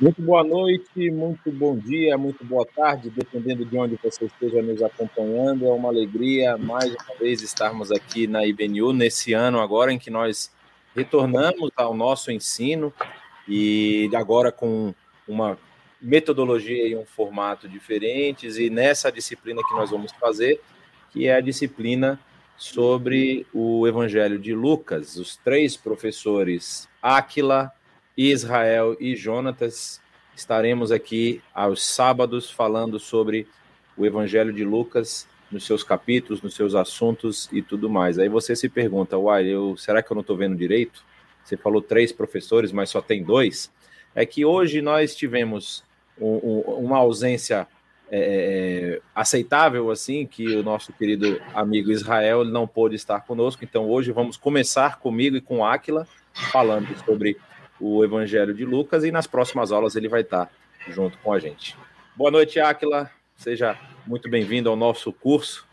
Muito 0.00 0.22
boa 0.22 0.42
noite, 0.42 1.10
muito 1.10 1.52
bom 1.52 1.76
dia, 1.76 2.16
muito 2.16 2.42
boa 2.42 2.64
tarde, 2.64 3.10
dependendo 3.10 3.66
de 3.66 3.76
onde 3.76 3.98
você 4.02 4.24
esteja 4.24 4.62
nos 4.62 4.82
acompanhando. 4.82 5.66
É 5.66 5.68
uma 5.68 5.90
alegria 5.90 6.56
mais 6.56 6.86
uma 6.86 7.18
vez 7.18 7.42
estarmos 7.42 7.92
aqui 7.92 8.26
na 8.26 8.46
IBNU 8.46 8.94
nesse 8.94 9.34
ano 9.34 9.60
agora 9.60 9.92
em 9.92 9.98
que 9.98 10.08
nós 10.08 10.50
retornamos 10.96 11.70
ao 11.76 11.92
nosso 11.92 12.32
ensino 12.32 12.90
e 13.46 14.08
agora 14.14 14.50
com 14.50 14.94
uma 15.28 15.58
metodologia 16.00 16.88
e 16.88 16.96
um 16.96 17.04
formato 17.04 17.68
diferentes 17.68 18.56
e 18.56 18.70
nessa 18.70 19.12
disciplina 19.12 19.60
que 19.68 19.74
nós 19.74 19.90
vamos 19.90 20.12
fazer, 20.12 20.62
que 21.12 21.26
é 21.26 21.34
a 21.34 21.42
disciplina 21.42 22.18
sobre 22.56 23.46
o 23.52 23.86
Evangelho 23.86 24.38
de 24.38 24.54
Lucas. 24.54 25.16
Os 25.16 25.36
três 25.36 25.76
professores 25.76 26.88
Áquila, 27.02 27.70
Israel 28.28 28.94
e 29.00 29.16
Jonatas 29.16 29.98
estaremos 30.36 30.92
aqui 30.92 31.40
aos 31.54 31.82
sábados 31.82 32.50
falando 32.50 32.98
sobre 32.98 33.46
o 33.96 34.04
Evangelho 34.04 34.52
de 34.52 34.62
Lucas 34.62 35.26
nos 35.50 35.64
seus 35.64 35.82
capítulos, 35.82 36.42
nos 36.42 36.54
seus 36.54 36.74
assuntos 36.74 37.48
e 37.50 37.62
tudo 37.62 37.88
mais. 37.88 38.18
Aí 38.18 38.28
você 38.28 38.54
se 38.54 38.68
pergunta, 38.68 39.16
uai, 39.16 39.46
eu, 39.46 39.74
será 39.78 40.02
que 40.02 40.12
eu 40.12 40.14
não 40.14 40.20
estou 40.20 40.36
vendo 40.36 40.54
direito? 40.54 41.02
Você 41.42 41.56
falou 41.56 41.80
três 41.80 42.12
professores, 42.12 42.72
mas 42.72 42.90
só 42.90 43.00
tem 43.00 43.24
dois. 43.24 43.72
É 44.14 44.26
que 44.26 44.44
hoje 44.44 44.82
nós 44.82 45.16
tivemos 45.16 45.82
um, 46.20 46.34
um, 46.34 46.60
uma 46.74 46.98
ausência 46.98 47.66
é, 48.10 48.18
é, 48.18 48.22
é, 48.22 49.00
aceitável, 49.14 49.90
assim, 49.90 50.26
que 50.26 50.56
o 50.56 50.62
nosso 50.62 50.92
querido 50.92 51.40
amigo 51.54 51.90
Israel 51.90 52.44
não 52.44 52.66
pôde 52.66 52.96
estar 52.96 53.20
conosco. 53.20 53.64
Então 53.64 53.88
hoje 53.88 54.12
vamos 54.12 54.36
começar 54.36 54.98
comigo 54.98 55.36
e 55.36 55.40
com 55.40 55.64
Áquila, 55.64 56.06
falando 56.52 56.86
sobre 57.04 57.38
o 57.80 58.04
Evangelho 58.04 58.54
de 58.54 58.64
Lucas, 58.64 59.04
e 59.04 59.10
nas 59.10 59.26
próximas 59.26 59.72
aulas 59.72 59.96
ele 59.96 60.08
vai 60.08 60.20
estar 60.20 60.50
junto 60.88 61.18
com 61.18 61.32
a 61.32 61.38
gente. 61.38 61.76
Boa 62.16 62.30
noite, 62.30 62.60
Áquila. 62.60 63.10
Seja 63.36 63.78
muito 64.06 64.28
bem-vindo 64.28 64.68
ao 64.68 64.76
nosso 64.76 65.12
curso. 65.12 65.66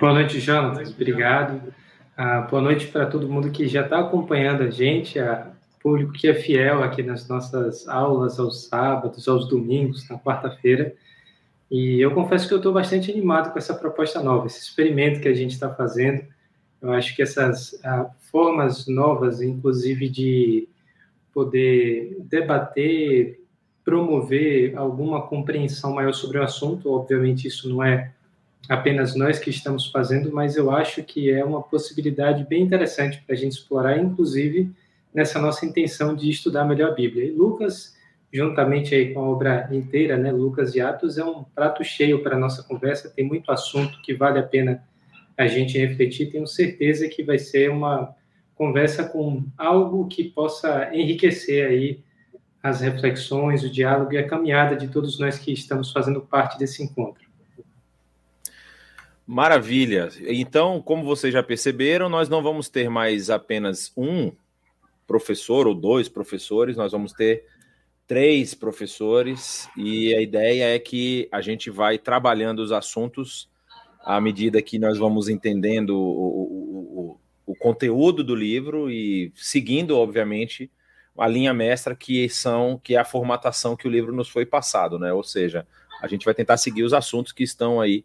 Boa 0.00 0.12
noite, 0.12 0.40
Jonathan. 0.40 0.90
Obrigado. 0.90 1.72
Ah, 2.16 2.42
boa 2.42 2.60
noite 2.60 2.88
para 2.88 3.06
todo 3.06 3.28
mundo 3.28 3.50
que 3.50 3.68
já 3.68 3.82
está 3.82 4.00
acompanhando 4.00 4.62
a 4.62 4.70
gente, 4.70 5.18
a 5.18 5.52
público 5.82 6.12
que 6.12 6.28
é 6.28 6.34
fiel 6.34 6.82
aqui 6.82 7.02
nas 7.02 7.28
nossas 7.28 7.88
aulas 7.88 8.38
aos 8.38 8.66
sábados, 8.66 9.26
aos 9.26 9.48
domingos, 9.48 10.08
na 10.08 10.18
quarta-feira. 10.18 10.94
E 11.70 12.00
eu 12.00 12.12
confesso 12.12 12.46
que 12.46 12.54
eu 12.54 12.58
estou 12.58 12.72
bastante 12.72 13.10
animado 13.10 13.52
com 13.52 13.58
essa 13.58 13.74
proposta 13.74 14.22
nova, 14.22 14.46
esse 14.46 14.60
experimento 14.60 15.20
que 15.20 15.28
a 15.28 15.34
gente 15.34 15.52
está 15.52 15.72
fazendo. 15.74 16.22
Eu 16.80 16.92
acho 16.92 17.14
que 17.16 17.22
essas 17.22 17.80
ah, 17.84 18.10
formas 18.30 18.86
novas, 18.86 19.42
inclusive 19.42 20.08
de 20.08 20.68
poder 21.32 22.16
debater, 22.20 23.40
promover 23.84 24.76
alguma 24.76 25.26
compreensão 25.26 25.94
maior 25.94 26.12
sobre 26.12 26.38
o 26.38 26.42
assunto. 26.42 26.90
Obviamente, 26.92 27.48
isso 27.48 27.68
não 27.68 27.82
é 27.82 28.12
apenas 28.68 29.14
nós 29.14 29.38
que 29.38 29.50
estamos 29.50 29.86
fazendo, 29.86 30.32
mas 30.32 30.56
eu 30.56 30.70
acho 30.70 31.02
que 31.02 31.30
é 31.30 31.44
uma 31.44 31.62
possibilidade 31.62 32.44
bem 32.44 32.62
interessante 32.62 33.22
para 33.26 33.34
a 33.34 33.38
gente 33.38 33.52
explorar, 33.52 33.98
inclusive 33.98 34.70
nessa 35.12 35.38
nossa 35.40 35.66
intenção 35.66 36.14
de 36.14 36.30
estudar 36.30 36.64
melhor 36.64 36.90
a 36.90 36.94
Bíblia. 36.94 37.24
E 37.24 37.32
Lucas, 37.32 37.96
juntamente 38.32 38.94
aí 38.94 39.12
com 39.12 39.20
a 39.20 39.28
obra 39.28 39.68
inteira, 39.72 40.16
né, 40.16 40.30
Lucas 40.30 40.74
e 40.74 40.80
Atos, 40.80 41.18
é 41.18 41.24
um 41.24 41.42
prato 41.42 41.84
cheio 41.84 42.22
para 42.22 42.36
a 42.36 42.38
nossa 42.38 42.62
conversa, 42.62 43.10
tem 43.10 43.26
muito 43.26 43.50
assunto 43.50 44.00
que 44.02 44.14
vale 44.14 44.38
a 44.38 44.42
pena 44.42 44.82
a 45.36 45.46
gente 45.46 45.76
refletir, 45.76 46.30
tenho 46.30 46.46
certeza 46.46 47.08
que 47.08 47.22
vai 47.22 47.38
ser 47.38 47.70
uma 47.70 48.14
conversa 48.54 49.04
com 49.04 49.44
algo 49.56 50.06
que 50.06 50.24
possa 50.24 50.94
enriquecer 50.94 51.66
aí 51.66 52.00
as 52.62 52.80
reflexões, 52.80 53.64
o 53.64 53.70
diálogo 53.70 54.12
e 54.12 54.18
a 54.18 54.26
caminhada 54.26 54.76
de 54.76 54.88
todos 54.88 55.18
nós 55.18 55.38
que 55.38 55.52
estamos 55.52 55.90
fazendo 55.90 56.20
parte 56.20 56.58
desse 56.58 56.82
encontro. 56.82 57.22
Maravilha. 59.26 60.08
Então, 60.28 60.80
como 60.80 61.04
vocês 61.04 61.32
já 61.32 61.42
perceberam, 61.42 62.08
nós 62.08 62.28
não 62.28 62.42
vamos 62.42 62.68
ter 62.68 62.88
mais 62.88 63.30
apenas 63.30 63.92
um 63.96 64.30
professor 65.06 65.66
ou 65.66 65.74
dois 65.74 66.08
professores, 66.08 66.76
nós 66.76 66.92
vamos 66.92 67.12
ter 67.12 67.44
três 68.06 68.54
professores 68.54 69.68
e 69.76 70.14
a 70.14 70.20
ideia 70.20 70.74
é 70.74 70.78
que 70.78 71.28
a 71.32 71.40
gente 71.40 71.70
vai 71.70 71.98
trabalhando 71.98 72.60
os 72.60 72.72
assuntos 72.72 73.48
à 74.04 74.20
medida 74.20 74.60
que 74.60 74.78
nós 74.78 74.98
vamos 74.98 75.28
entendendo 75.28 75.96
o, 75.96 76.71
o, 77.46 77.54
conteúdo 77.54 78.22
do 78.22 78.34
livro 78.34 78.90
e 78.90 79.32
seguindo, 79.34 79.96
obviamente, 79.96 80.70
a 81.16 81.28
linha 81.28 81.52
mestra 81.52 81.94
que 81.94 82.28
são 82.28 82.80
que 82.82 82.94
é 82.94 82.98
a 82.98 83.04
formatação 83.04 83.76
que 83.76 83.86
o 83.86 83.90
livro 83.90 84.14
nos 84.14 84.28
foi 84.28 84.46
passado, 84.46 84.98
né? 84.98 85.12
Ou 85.12 85.22
seja, 85.22 85.66
a 86.00 86.06
gente 86.06 86.24
vai 86.24 86.34
tentar 86.34 86.56
seguir 86.56 86.82
os 86.82 86.92
assuntos 86.92 87.32
que 87.32 87.42
estão 87.42 87.80
aí 87.80 88.04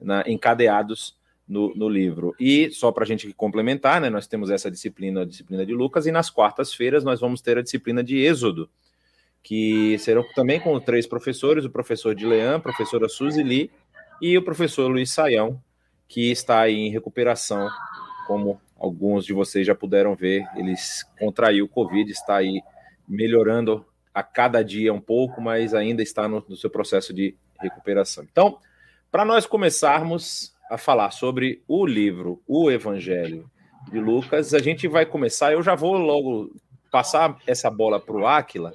na, 0.00 0.24
encadeados 0.26 1.16
no, 1.48 1.74
no, 1.74 1.88
livro. 1.88 2.34
E 2.38 2.70
só 2.70 2.92
para 2.92 3.04
a 3.04 3.06
gente 3.06 3.32
complementar, 3.32 4.00
né? 4.00 4.10
Nós 4.10 4.26
temos 4.26 4.50
essa 4.50 4.70
disciplina, 4.70 5.22
a 5.22 5.24
disciplina 5.24 5.64
de 5.64 5.72
Lucas, 5.72 6.06
e 6.06 6.12
nas 6.12 6.28
quartas-feiras 6.28 7.04
nós 7.04 7.20
vamos 7.20 7.40
ter 7.40 7.56
a 7.56 7.62
disciplina 7.62 8.02
de 8.04 8.18
Êxodo, 8.18 8.68
que 9.42 9.98
serão 9.98 10.24
também 10.34 10.60
com 10.60 10.78
três 10.80 11.06
professores: 11.06 11.64
o 11.64 11.70
professor 11.70 12.14
de 12.14 12.26
Leão, 12.26 12.56
a 12.56 12.60
professora 12.60 13.08
Suzy 13.08 13.42
Lee 13.42 13.70
e 14.20 14.36
o 14.36 14.42
professor 14.42 14.88
Luiz 14.90 15.10
Saião, 15.10 15.60
que 16.06 16.30
está 16.30 16.60
aí 16.60 16.74
em 16.74 16.90
recuperação 16.90 17.68
como 18.26 18.60
alguns 18.78 19.24
de 19.24 19.32
vocês 19.32 19.66
já 19.66 19.74
puderam 19.74 20.14
ver, 20.14 20.46
ele 20.56 20.74
contraiu 21.18 21.64
o 21.64 21.68
Covid, 21.68 22.10
está 22.10 22.36
aí 22.36 22.62
melhorando 23.08 23.84
a 24.14 24.22
cada 24.22 24.62
dia 24.62 24.92
um 24.92 25.00
pouco, 25.00 25.40
mas 25.40 25.74
ainda 25.74 26.02
está 26.02 26.28
no, 26.28 26.44
no 26.48 26.56
seu 26.56 26.70
processo 26.70 27.12
de 27.12 27.34
recuperação. 27.60 28.24
Então, 28.30 28.58
para 29.10 29.24
nós 29.24 29.46
começarmos 29.46 30.54
a 30.70 30.76
falar 30.76 31.10
sobre 31.10 31.62
o 31.66 31.86
livro 31.86 32.40
O 32.46 32.70
Evangelho 32.70 33.50
de 33.90 33.98
Lucas, 33.98 34.52
a 34.54 34.58
gente 34.58 34.86
vai 34.86 35.06
começar. 35.06 35.52
Eu 35.52 35.62
já 35.62 35.74
vou 35.74 35.94
logo 35.96 36.54
passar 36.90 37.38
essa 37.46 37.70
bola 37.70 37.98
para 37.98 38.16
o 38.16 38.26
Áquila, 38.26 38.74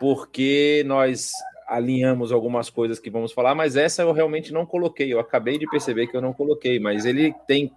porque 0.00 0.82
nós 0.86 1.30
alinhamos 1.66 2.32
algumas 2.32 2.68
coisas 2.68 2.98
que 2.98 3.10
vamos 3.10 3.32
falar, 3.32 3.54
mas 3.54 3.76
essa 3.76 4.02
eu 4.02 4.12
realmente 4.12 4.52
não 4.52 4.66
coloquei. 4.66 5.12
Eu 5.12 5.20
acabei 5.20 5.58
de 5.58 5.66
perceber 5.66 6.06
que 6.06 6.16
eu 6.16 6.22
não 6.22 6.32
coloquei, 6.32 6.78
mas 6.78 7.04
ele 7.04 7.34
tem 7.46 7.72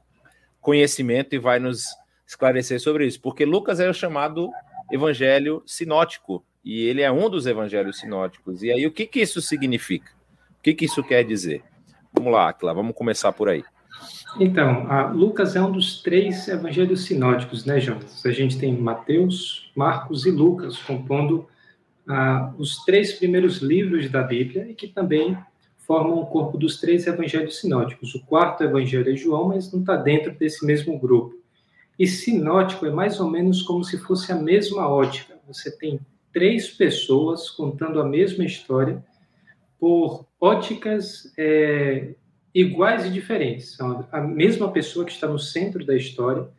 conhecimento 0.68 1.34
e 1.34 1.40
vai 1.40 1.60
nos 1.60 1.86
esclarecer 2.28 2.78
sobre 2.82 3.08
isso, 3.08 3.22
porque 3.22 3.46
Lucas 3.46 3.80
é 3.80 3.90
o 3.90 3.94
chamado 3.94 4.52
evangelho 4.92 5.64
sinótico 5.66 6.44
e 6.62 6.84
ele 6.84 7.02
é 7.02 7.10
um 7.10 7.30
dos 7.30 7.48
evangelhos 7.48 8.00
sinóticos. 8.00 8.62
E 8.64 8.70
aí 8.70 8.86
o 8.86 8.92
que 8.92 9.06
que 9.06 9.22
isso 9.22 9.40
significa? 9.40 10.12
O 10.60 10.62
que 10.62 10.74
que 10.74 10.84
isso 10.84 11.02
quer 11.02 11.24
dizer? 11.24 11.64
Vamos 12.12 12.34
lá, 12.34 12.50
Aquila, 12.50 12.74
vamos 12.74 12.94
começar 12.94 13.32
por 13.32 13.48
aí. 13.48 13.64
Então, 14.42 14.86
Lucas 15.14 15.56
é 15.56 15.62
um 15.62 15.72
dos 15.72 16.02
três 16.04 16.50
evangelhos 16.50 17.06
sinóticos, 17.06 17.64
né, 17.64 17.80
Jonas? 17.80 18.26
A 18.26 18.32
gente 18.34 18.60
tem 18.60 18.76
Mateus, 18.76 19.72
Marcos 19.74 20.26
e 20.26 20.32
Lucas 20.32 20.78
compondo 20.80 21.48
ah, 22.10 22.52
os 22.58 22.84
três 22.84 23.14
primeiros 23.14 23.60
livros 23.60 24.10
da 24.10 24.22
Bíblia 24.22 24.70
e 24.70 24.76
que 24.76 24.90
também 24.90 25.38
formam 25.88 26.20
o 26.20 26.26
corpo 26.26 26.58
dos 26.58 26.82
três 26.82 27.08
evangelhos 27.08 27.62
sinóticos. 27.62 28.14
O 28.14 28.26
quarto 28.26 28.62
evangelho 28.62 29.10
é 29.10 29.16
João, 29.16 29.48
mas 29.48 29.72
não 29.72 29.80
está 29.80 29.96
dentro 29.96 30.34
desse 30.34 30.66
mesmo 30.66 31.00
grupo. 31.00 31.34
E 31.98 32.06
sinótico 32.06 32.86
é 32.86 32.92
mais 32.92 33.20
ou 33.22 33.30
menos 33.30 33.64
como 33.64 33.84
se 33.84 33.98
fosse 33.98 34.32
a 34.32 34.36
mesma 34.36 34.88
ótica. 34.90 35.36
Você 35.48 35.72
tem 35.72 36.00
três 36.34 36.70
pessoas 36.70 37.50
contando 37.50 38.02
a 38.02 38.06
mesma 38.06 38.44
história 38.44 39.04
por 39.80 40.26
óticas 40.40 41.32
é, 41.38 42.14
iguais 42.54 43.06
e 43.06 43.10
diferentes. 43.10 43.76
São 43.76 44.06
a 44.12 44.20
mesma 44.20 44.70
pessoa 44.72 45.06
que 45.06 45.14
está 45.14 45.28
no 45.28 45.40
centro 45.40 45.86
da 45.86 45.96
história, 45.96 46.50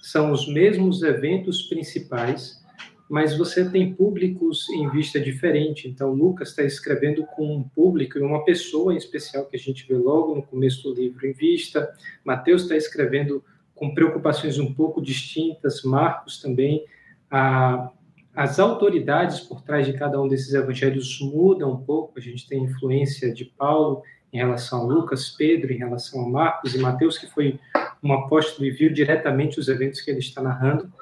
são 0.00 0.30
os 0.30 0.46
mesmos 0.46 1.02
eventos 1.02 1.62
principais, 1.62 2.64
mas 3.08 3.36
você 3.36 3.68
tem 3.68 3.94
públicos 3.94 4.68
em 4.70 4.90
vista 4.90 5.20
diferente. 5.20 5.88
Então, 5.88 6.12
Lucas 6.12 6.50
está 6.50 6.62
escrevendo 6.62 7.24
com 7.24 7.56
um 7.56 7.62
público 7.62 8.18
e 8.18 8.22
uma 8.22 8.44
pessoa 8.44 8.92
em 8.92 8.96
especial 8.96 9.46
que 9.46 9.56
a 9.56 9.58
gente 9.58 9.86
vê 9.86 9.94
logo 9.94 10.34
no 10.34 10.42
começo 10.42 10.82
do 10.82 10.94
livro 10.94 11.26
em 11.26 11.32
vista. 11.32 11.92
Mateus 12.24 12.62
está 12.62 12.76
escrevendo 12.76 13.44
com 13.74 13.94
preocupações 13.94 14.58
um 14.58 14.74
pouco 14.74 15.00
distintas. 15.00 15.82
Marcos 15.82 16.40
também. 16.40 16.84
A, 17.30 17.92
as 18.34 18.58
autoridades 18.58 19.40
por 19.40 19.62
trás 19.62 19.86
de 19.86 19.92
cada 19.92 20.20
um 20.20 20.26
desses 20.26 20.52
evangelhos 20.52 21.20
mudam 21.20 21.72
um 21.72 21.84
pouco. 21.84 22.18
A 22.18 22.20
gente 22.20 22.48
tem 22.48 22.64
influência 22.64 23.32
de 23.32 23.44
Paulo 23.44 24.02
em 24.32 24.38
relação 24.38 24.80
a 24.80 24.84
Lucas, 24.84 25.30
Pedro 25.30 25.72
em 25.72 25.78
relação 25.78 26.26
a 26.26 26.28
Marcos 26.28 26.74
e 26.74 26.78
Mateus, 26.78 27.16
que 27.16 27.28
foi 27.28 27.60
um 28.02 28.12
apóstolo 28.12 28.66
e 28.66 28.70
viu 28.70 28.92
diretamente 28.92 29.60
os 29.60 29.68
eventos 29.68 30.00
que 30.00 30.10
ele 30.10 30.18
está 30.18 30.42
narrando. 30.42 30.92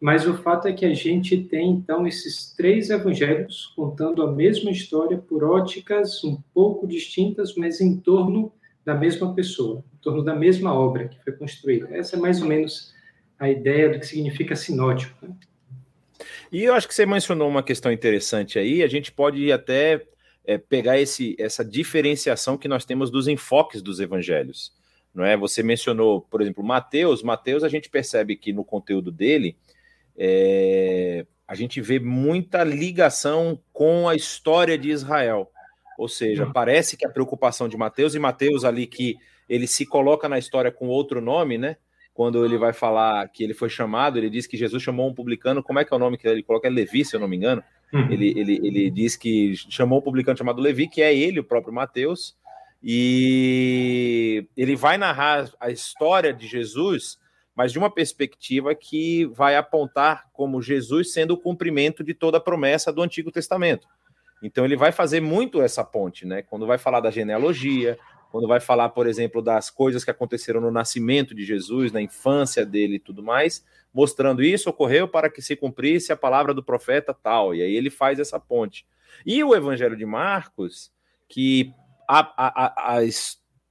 Mas 0.00 0.26
o 0.26 0.34
fato 0.34 0.68
é 0.68 0.72
que 0.72 0.86
a 0.86 0.94
gente 0.94 1.36
tem, 1.36 1.70
então, 1.70 2.06
esses 2.06 2.52
três 2.52 2.88
evangelhos 2.88 3.72
contando 3.74 4.22
a 4.22 4.30
mesma 4.30 4.70
história 4.70 5.18
por 5.18 5.42
óticas 5.42 6.22
um 6.22 6.40
pouco 6.54 6.86
distintas, 6.86 7.54
mas 7.56 7.80
em 7.80 7.96
torno 7.96 8.52
da 8.84 8.94
mesma 8.94 9.34
pessoa, 9.34 9.84
em 9.92 9.96
torno 9.98 10.22
da 10.22 10.34
mesma 10.34 10.72
obra 10.72 11.08
que 11.08 11.22
foi 11.22 11.32
construída. 11.32 11.88
Essa 11.90 12.16
é 12.16 12.18
mais 12.18 12.40
ou 12.40 12.48
menos 12.48 12.94
a 13.38 13.50
ideia 13.50 13.88
do 13.90 13.98
que 13.98 14.06
significa 14.06 14.54
sinótico. 14.54 15.14
Né? 15.26 15.34
E 16.50 16.62
eu 16.62 16.74
acho 16.74 16.88
que 16.88 16.94
você 16.94 17.04
mencionou 17.04 17.48
uma 17.48 17.62
questão 17.62 17.92
interessante 17.92 18.58
aí, 18.58 18.82
a 18.82 18.88
gente 18.88 19.12
pode 19.12 19.50
até 19.50 20.06
é, 20.44 20.56
pegar 20.56 20.98
esse, 20.98 21.36
essa 21.38 21.64
diferenciação 21.64 22.56
que 22.56 22.68
nós 22.68 22.84
temos 22.84 23.10
dos 23.10 23.28
enfoques 23.28 23.82
dos 23.82 24.00
evangelhos. 24.00 24.72
Não 25.14 25.24
é? 25.24 25.36
Você 25.36 25.62
mencionou, 25.62 26.22
por 26.22 26.40
exemplo, 26.40 26.62
Mateus. 26.64 27.22
Mateus, 27.22 27.64
a 27.64 27.68
gente 27.68 27.90
percebe 27.90 28.36
que 28.36 28.52
no 28.52 28.64
conteúdo 28.64 29.10
dele 29.10 29.56
é, 30.18 31.24
a 31.46 31.54
gente 31.54 31.80
vê 31.80 32.00
muita 32.00 32.64
ligação 32.64 33.60
com 33.72 34.08
a 34.08 34.16
história 34.16 34.76
de 34.76 34.90
Israel. 34.90 35.50
Ou 35.96 36.08
seja, 36.08 36.44
uhum. 36.44 36.52
parece 36.52 36.96
que 36.96 37.06
a 37.06 37.10
preocupação 37.10 37.68
de 37.68 37.76
Mateus, 37.76 38.14
e 38.14 38.18
Mateus 38.18 38.64
ali 38.64 38.86
que 38.86 39.16
ele 39.48 39.66
se 39.66 39.86
coloca 39.86 40.28
na 40.28 40.38
história 40.38 40.70
com 40.70 40.88
outro 40.88 41.20
nome, 41.20 41.56
né? 41.56 41.76
Quando 42.12 42.44
ele 42.44 42.58
vai 42.58 42.72
falar 42.72 43.28
que 43.28 43.44
ele 43.44 43.54
foi 43.54 43.68
chamado, 43.68 44.18
ele 44.18 44.28
diz 44.28 44.46
que 44.46 44.56
Jesus 44.56 44.82
chamou 44.82 45.08
um 45.08 45.14
publicano, 45.14 45.62
como 45.62 45.78
é 45.78 45.84
que 45.84 45.94
é 45.94 45.96
o 45.96 46.00
nome 46.00 46.18
que 46.18 46.26
ele 46.26 46.42
coloca? 46.42 46.66
É 46.66 46.70
Levi, 46.70 47.04
se 47.04 47.14
eu 47.14 47.20
não 47.20 47.28
me 47.28 47.36
engano. 47.36 47.62
Uhum. 47.92 48.10
Ele, 48.10 48.38
ele, 48.38 48.60
ele 48.62 48.90
diz 48.90 49.16
que 49.16 49.54
chamou 49.56 50.00
um 50.00 50.02
publicano 50.02 50.36
chamado 50.36 50.60
Levi, 50.60 50.88
que 50.88 51.00
é 51.00 51.14
ele, 51.14 51.40
o 51.40 51.44
próprio 51.44 51.72
Mateus, 51.72 52.36
e 52.82 54.46
ele 54.56 54.76
vai 54.76 54.98
narrar 54.98 55.50
a 55.60 55.70
história 55.70 56.32
de 56.32 56.46
Jesus, 56.46 57.18
mas 57.58 57.72
de 57.72 57.78
uma 57.80 57.90
perspectiva 57.90 58.72
que 58.72 59.24
vai 59.34 59.56
apontar 59.56 60.28
como 60.32 60.62
Jesus 60.62 61.12
sendo 61.12 61.32
o 61.32 61.36
cumprimento 61.36 62.04
de 62.04 62.14
toda 62.14 62.38
a 62.38 62.40
promessa 62.40 62.92
do 62.92 63.02
Antigo 63.02 63.32
Testamento. 63.32 63.88
Então 64.40 64.64
ele 64.64 64.76
vai 64.76 64.92
fazer 64.92 65.20
muito 65.20 65.60
essa 65.60 65.82
ponte, 65.82 66.24
né? 66.24 66.40
Quando 66.40 66.68
vai 66.68 66.78
falar 66.78 67.00
da 67.00 67.10
genealogia, 67.10 67.98
quando 68.30 68.46
vai 68.46 68.60
falar, 68.60 68.90
por 68.90 69.08
exemplo, 69.08 69.42
das 69.42 69.70
coisas 69.70 70.04
que 70.04 70.10
aconteceram 70.12 70.60
no 70.60 70.70
nascimento 70.70 71.34
de 71.34 71.44
Jesus, 71.44 71.90
na 71.90 72.00
infância 72.00 72.64
dele 72.64 72.94
e 72.94 73.00
tudo 73.00 73.24
mais, 73.24 73.66
mostrando 73.92 74.40
isso 74.40 74.70
ocorreu 74.70 75.08
para 75.08 75.28
que 75.28 75.42
se 75.42 75.56
cumprisse 75.56 76.12
a 76.12 76.16
palavra 76.16 76.54
do 76.54 76.62
profeta 76.62 77.12
tal. 77.12 77.56
E 77.56 77.60
aí 77.60 77.74
ele 77.74 77.90
faz 77.90 78.20
essa 78.20 78.38
ponte. 78.38 78.86
E 79.26 79.42
o 79.42 79.52
Evangelho 79.52 79.96
de 79.96 80.06
Marcos, 80.06 80.92
que 81.28 81.74
a, 82.08 82.20
a, 82.36 82.94
a 82.98 82.98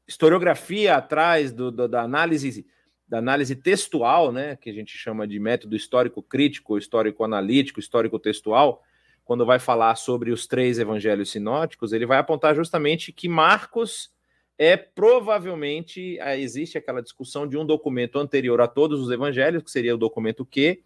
historiografia 0.05 0.97
atrás 0.97 1.53
do, 1.53 1.71
do, 1.71 1.87
da 1.87 2.01
análise 2.01 2.65
da 3.07 3.19
análise 3.19 3.55
textual, 3.55 4.31
né, 4.31 4.55
que 4.55 4.69
a 4.69 4.73
gente 4.73 4.97
chama 4.97 5.25
de 5.25 5.39
método 5.39 5.75
histórico 5.75 6.21
crítico, 6.21 6.77
histórico 6.77 7.23
analítico, 7.23 7.79
histórico 7.79 8.19
textual, 8.19 8.83
quando 9.23 9.45
vai 9.45 9.59
falar 9.59 9.95
sobre 9.95 10.31
os 10.31 10.47
três 10.47 10.79
evangelhos 10.79 11.31
sinóticos, 11.31 11.93
ele 11.93 12.05
vai 12.05 12.17
apontar 12.17 12.55
justamente 12.55 13.11
que 13.11 13.27
Marcos 13.27 14.11
é 14.57 14.75
provavelmente 14.75 16.17
é, 16.19 16.39
existe 16.39 16.77
aquela 16.77 17.01
discussão 17.01 17.47
de 17.47 17.57
um 17.57 17.65
documento 17.65 18.17
anterior 18.17 18.59
a 18.59 18.67
todos 18.67 18.99
os 18.99 19.11
evangelhos, 19.11 19.61
que 19.63 19.69
seria 19.69 19.93
o 19.93 19.97
documento 19.97 20.45
Q, 20.45 20.81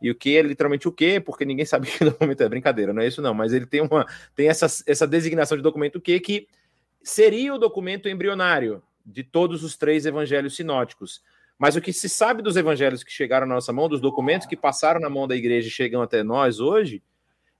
e 0.00 0.10
o 0.10 0.14
que 0.14 0.36
é 0.36 0.42
literalmente 0.42 0.88
o 0.88 0.92
quê? 0.92 1.20
Porque 1.20 1.44
ninguém 1.44 1.66
sabe 1.66 1.86
que 1.86 2.04
documento 2.04 2.40
é 2.42 2.48
brincadeira, 2.48 2.92
não 2.92 3.02
é 3.02 3.06
isso 3.06 3.20
não, 3.20 3.34
mas 3.34 3.52
ele 3.52 3.66
tem 3.66 3.80
uma 3.80 4.06
tem 4.34 4.48
essa, 4.48 4.66
essa 4.86 5.06
designação 5.06 5.56
de 5.56 5.62
documento 5.62 6.00
Q 6.00 6.20
que 6.20 6.48
seria 7.02 7.54
o 7.54 7.58
documento 7.58 8.08
embrionário 8.08 8.82
de 9.04 9.22
todos 9.22 9.62
os 9.62 9.76
três 9.76 10.06
evangelhos 10.06 10.56
sinóticos. 10.56 11.22
Mas 11.58 11.76
o 11.76 11.80
que 11.80 11.92
se 11.92 12.08
sabe 12.08 12.42
dos 12.42 12.56
evangelhos 12.56 13.04
que 13.04 13.12
chegaram 13.12 13.46
na 13.46 13.54
nossa 13.54 13.72
mão, 13.72 13.88
dos 13.88 14.00
documentos 14.00 14.46
que 14.46 14.56
passaram 14.56 15.00
na 15.00 15.08
mão 15.08 15.26
da 15.26 15.36
igreja 15.36 15.68
e 15.68 15.70
chegam 15.70 16.02
até 16.02 16.22
nós 16.22 16.60
hoje, 16.60 17.02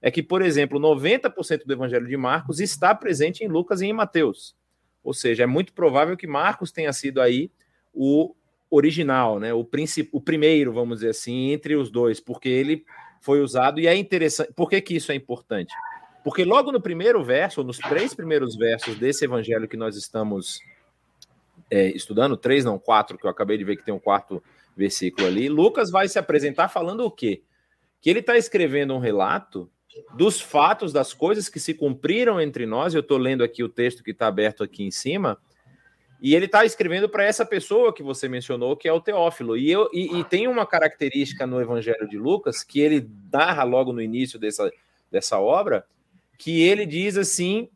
é 0.01 0.11
que, 0.11 0.21
por 0.21 0.41
exemplo, 0.41 0.79
90% 0.79 1.65
do 1.65 1.73
evangelho 1.73 2.07
de 2.07 2.17
Marcos 2.17 2.59
está 2.59 2.93
presente 2.93 3.43
em 3.43 3.47
Lucas 3.47 3.81
e 3.81 3.85
em 3.87 3.93
Mateus. 3.93 4.55
Ou 5.03 5.13
seja, 5.13 5.43
é 5.43 5.47
muito 5.47 5.73
provável 5.73 6.17
que 6.17 6.27
Marcos 6.27 6.71
tenha 6.71 6.91
sido 6.91 7.21
aí 7.21 7.49
o 7.93 8.35
original, 8.69 9.39
né? 9.39 9.53
O, 9.53 9.67
o 10.11 10.21
primeiro, 10.21 10.73
vamos 10.73 10.97
dizer 10.97 11.09
assim, 11.09 11.51
entre 11.51 11.75
os 11.75 11.89
dois, 11.89 12.19
porque 12.19 12.49
ele 12.49 12.85
foi 13.21 13.41
usado 13.41 13.79
e 13.79 13.87
é 13.87 13.95
interessante. 13.95 14.51
Por 14.53 14.69
que, 14.69 14.81
que 14.81 14.95
isso 14.95 15.11
é 15.11 15.15
importante? 15.15 15.73
Porque 16.23 16.43
logo 16.43 16.71
no 16.71 16.81
primeiro 16.81 17.23
verso, 17.23 17.61
ou 17.61 17.67
nos 17.67 17.77
três 17.77 18.13
primeiros 18.13 18.55
versos 18.55 18.97
desse 18.97 19.25
evangelho 19.25 19.67
que 19.67 19.77
nós 19.77 19.95
estamos 19.95 20.59
é, 21.69 21.89
estudando, 21.89 22.37
três, 22.37 22.63
não, 22.63 22.77
quatro, 22.77 23.17
que 23.17 23.25
eu 23.25 23.29
acabei 23.29 23.57
de 23.57 23.63
ver 23.63 23.75
que 23.75 23.85
tem 23.85 23.93
um 23.93 23.99
quarto 23.99 24.41
versículo 24.75 25.27
ali, 25.27 25.47
Lucas 25.49 25.89
vai 25.89 26.07
se 26.07 26.19
apresentar 26.19 26.67
falando 26.67 27.01
o 27.01 27.11
quê? 27.11 27.41
Que 28.01 28.09
ele 28.09 28.19
está 28.19 28.37
escrevendo 28.37 28.93
um 28.93 28.99
relato 28.99 29.69
dos 30.13 30.41
fatos, 30.41 30.91
das 30.91 31.13
coisas 31.13 31.47
que 31.47 31.59
se 31.59 31.73
cumpriram 31.73 32.39
entre 32.39 32.65
nós. 32.65 32.93
Eu 32.93 32.99
estou 32.99 33.17
lendo 33.17 33.43
aqui 33.43 33.63
o 33.63 33.69
texto 33.69 34.03
que 34.03 34.11
está 34.11 34.27
aberto 34.27 34.63
aqui 34.63 34.83
em 34.83 34.91
cima. 34.91 35.37
E 36.21 36.35
ele 36.35 36.45
está 36.45 36.65
escrevendo 36.65 37.07
para 37.07 37.23
essa 37.23 37.45
pessoa 37.45 37.93
que 37.93 38.03
você 38.03 38.27
mencionou, 38.27 38.75
que 38.75 38.87
é 38.87 38.93
o 38.93 39.01
Teófilo. 39.01 39.57
E, 39.57 39.71
eu, 39.71 39.89
e, 39.93 40.19
e, 40.19 40.23
tem 40.23 40.47
uma 40.47 40.65
característica 40.65 41.45
no 41.45 41.61
Evangelho 41.61 42.07
de 42.07 42.17
Lucas, 42.17 42.63
que 42.63 42.79
ele 42.79 43.09
narra 43.31 43.63
logo 43.63 43.93
no 43.93 44.01
início 44.01 44.39
dessa, 44.39 44.71
dessa 45.11 45.39
obra, 45.39 45.85
que 46.37 46.63
ele 46.63 46.85
diz 46.85 47.17
assim: 47.17 47.69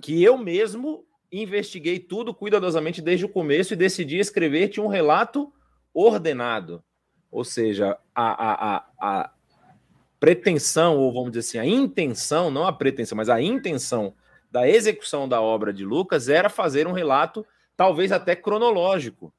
que 0.00 0.22
eu 0.22 0.36
mesmo 0.36 1.04
investiguei 1.30 1.98
tudo 1.98 2.34
cuidadosamente 2.34 3.02
desde 3.02 3.24
o 3.24 3.28
começo 3.28 3.72
e 3.72 3.76
decidi 3.76 4.18
escrever-te 4.18 4.80
um 4.80 4.86
relato 4.86 5.52
ordenado. 5.92 6.82
Ou 7.30 7.44
seja, 7.44 7.98
a, 8.14 8.76
a, 8.76 8.84
a, 9.00 9.30
pretensão, 10.18 10.96
ou 10.96 11.12
vamos 11.12 11.32
dizer 11.32 11.40
assim, 11.40 11.58
a 11.58 11.66
intenção, 11.66 12.50
não 12.50 12.66
a 12.66 12.72
pretensão, 12.72 13.16
mas 13.16 13.28
a 13.28 13.40
intenção 13.40 14.14
da 14.50 14.68
execução 14.68 15.28
da 15.28 15.40
obra 15.40 15.72
de 15.72 15.84
Lucas 15.84 16.28
era 16.28 16.48
fazer 16.48 16.86
um 16.86 16.92
relato, 16.92 17.46
talvez 17.76 18.10
até 18.10 18.34
cronológico. 18.34 19.32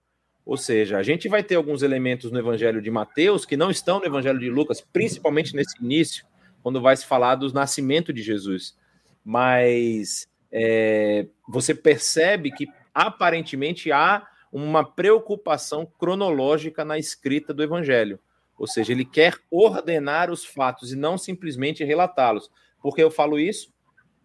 Ou 0.45 0.57
seja, 0.57 0.97
a 0.97 1.03
gente 1.03 1.27
vai 1.27 1.43
ter 1.43 1.55
alguns 1.55 1.83
elementos 1.83 2.31
no 2.31 2.39
Evangelho 2.39 2.81
de 2.81 2.89
Mateus 2.89 3.45
que 3.45 3.57
não 3.57 3.69
estão 3.69 3.99
no 3.99 4.05
Evangelho 4.05 4.39
de 4.39 4.49
Lucas, 4.49 4.81
principalmente 4.81 5.55
nesse 5.55 5.77
início, 5.83 6.25
quando 6.63 6.81
vai 6.81 6.95
se 6.95 7.05
falar 7.05 7.35
do 7.35 7.51
nascimento 7.53 8.13
de 8.13 8.21
Jesus. 8.21 8.75
Mas 9.23 10.27
é, 10.51 11.27
você 11.47 11.73
percebe 11.73 12.51
que 12.51 12.67
aparentemente 12.93 13.91
há 13.91 14.27
uma 14.51 14.83
preocupação 14.83 15.85
cronológica 15.85 16.83
na 16.83 16.97
escrita 16.97 17.53
do 17.53 17.63
Evangelho. 17.63 18.19
Ou 18.57 18.67
seja, 18.67 18.91
ele 18.91 19.05
quer 19.05 19.35
ordenar 19.49 20.29
os 20.29 20.43
fatos 20.43 20.91
e 20.91 20.95
não 20.95 21.17
simplesmente 21.17 21.83
relatá-los. 21.83 22.51
Por 22.81 22.95
que 22.95 23.01
eu 23.01 23.11
falo 23.11 23.39
isso? 23.39 23.71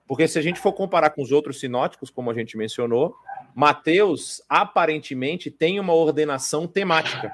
Porque 0.07 0.27
se 0.27 0.39
a 0.39 0.43
gente 0.43 0.61
for 0.61 0.73
comparar 0.73 1.11
com 1.11 1.23
os 1.23 1.33
outros 1.33 1.61
sinóticos, 1.61 2.11
como 2.11 2.31
a 2.31 2.35
gente 2.35 2.57
mencionou, 2.57 3.15
Mateus 3.55 4.43
aparentemente 4.49 5.51
tem 5.51 5.79
uma 5.79 5.95
ordenação 5.95 6.67
temática, 6.67 7.33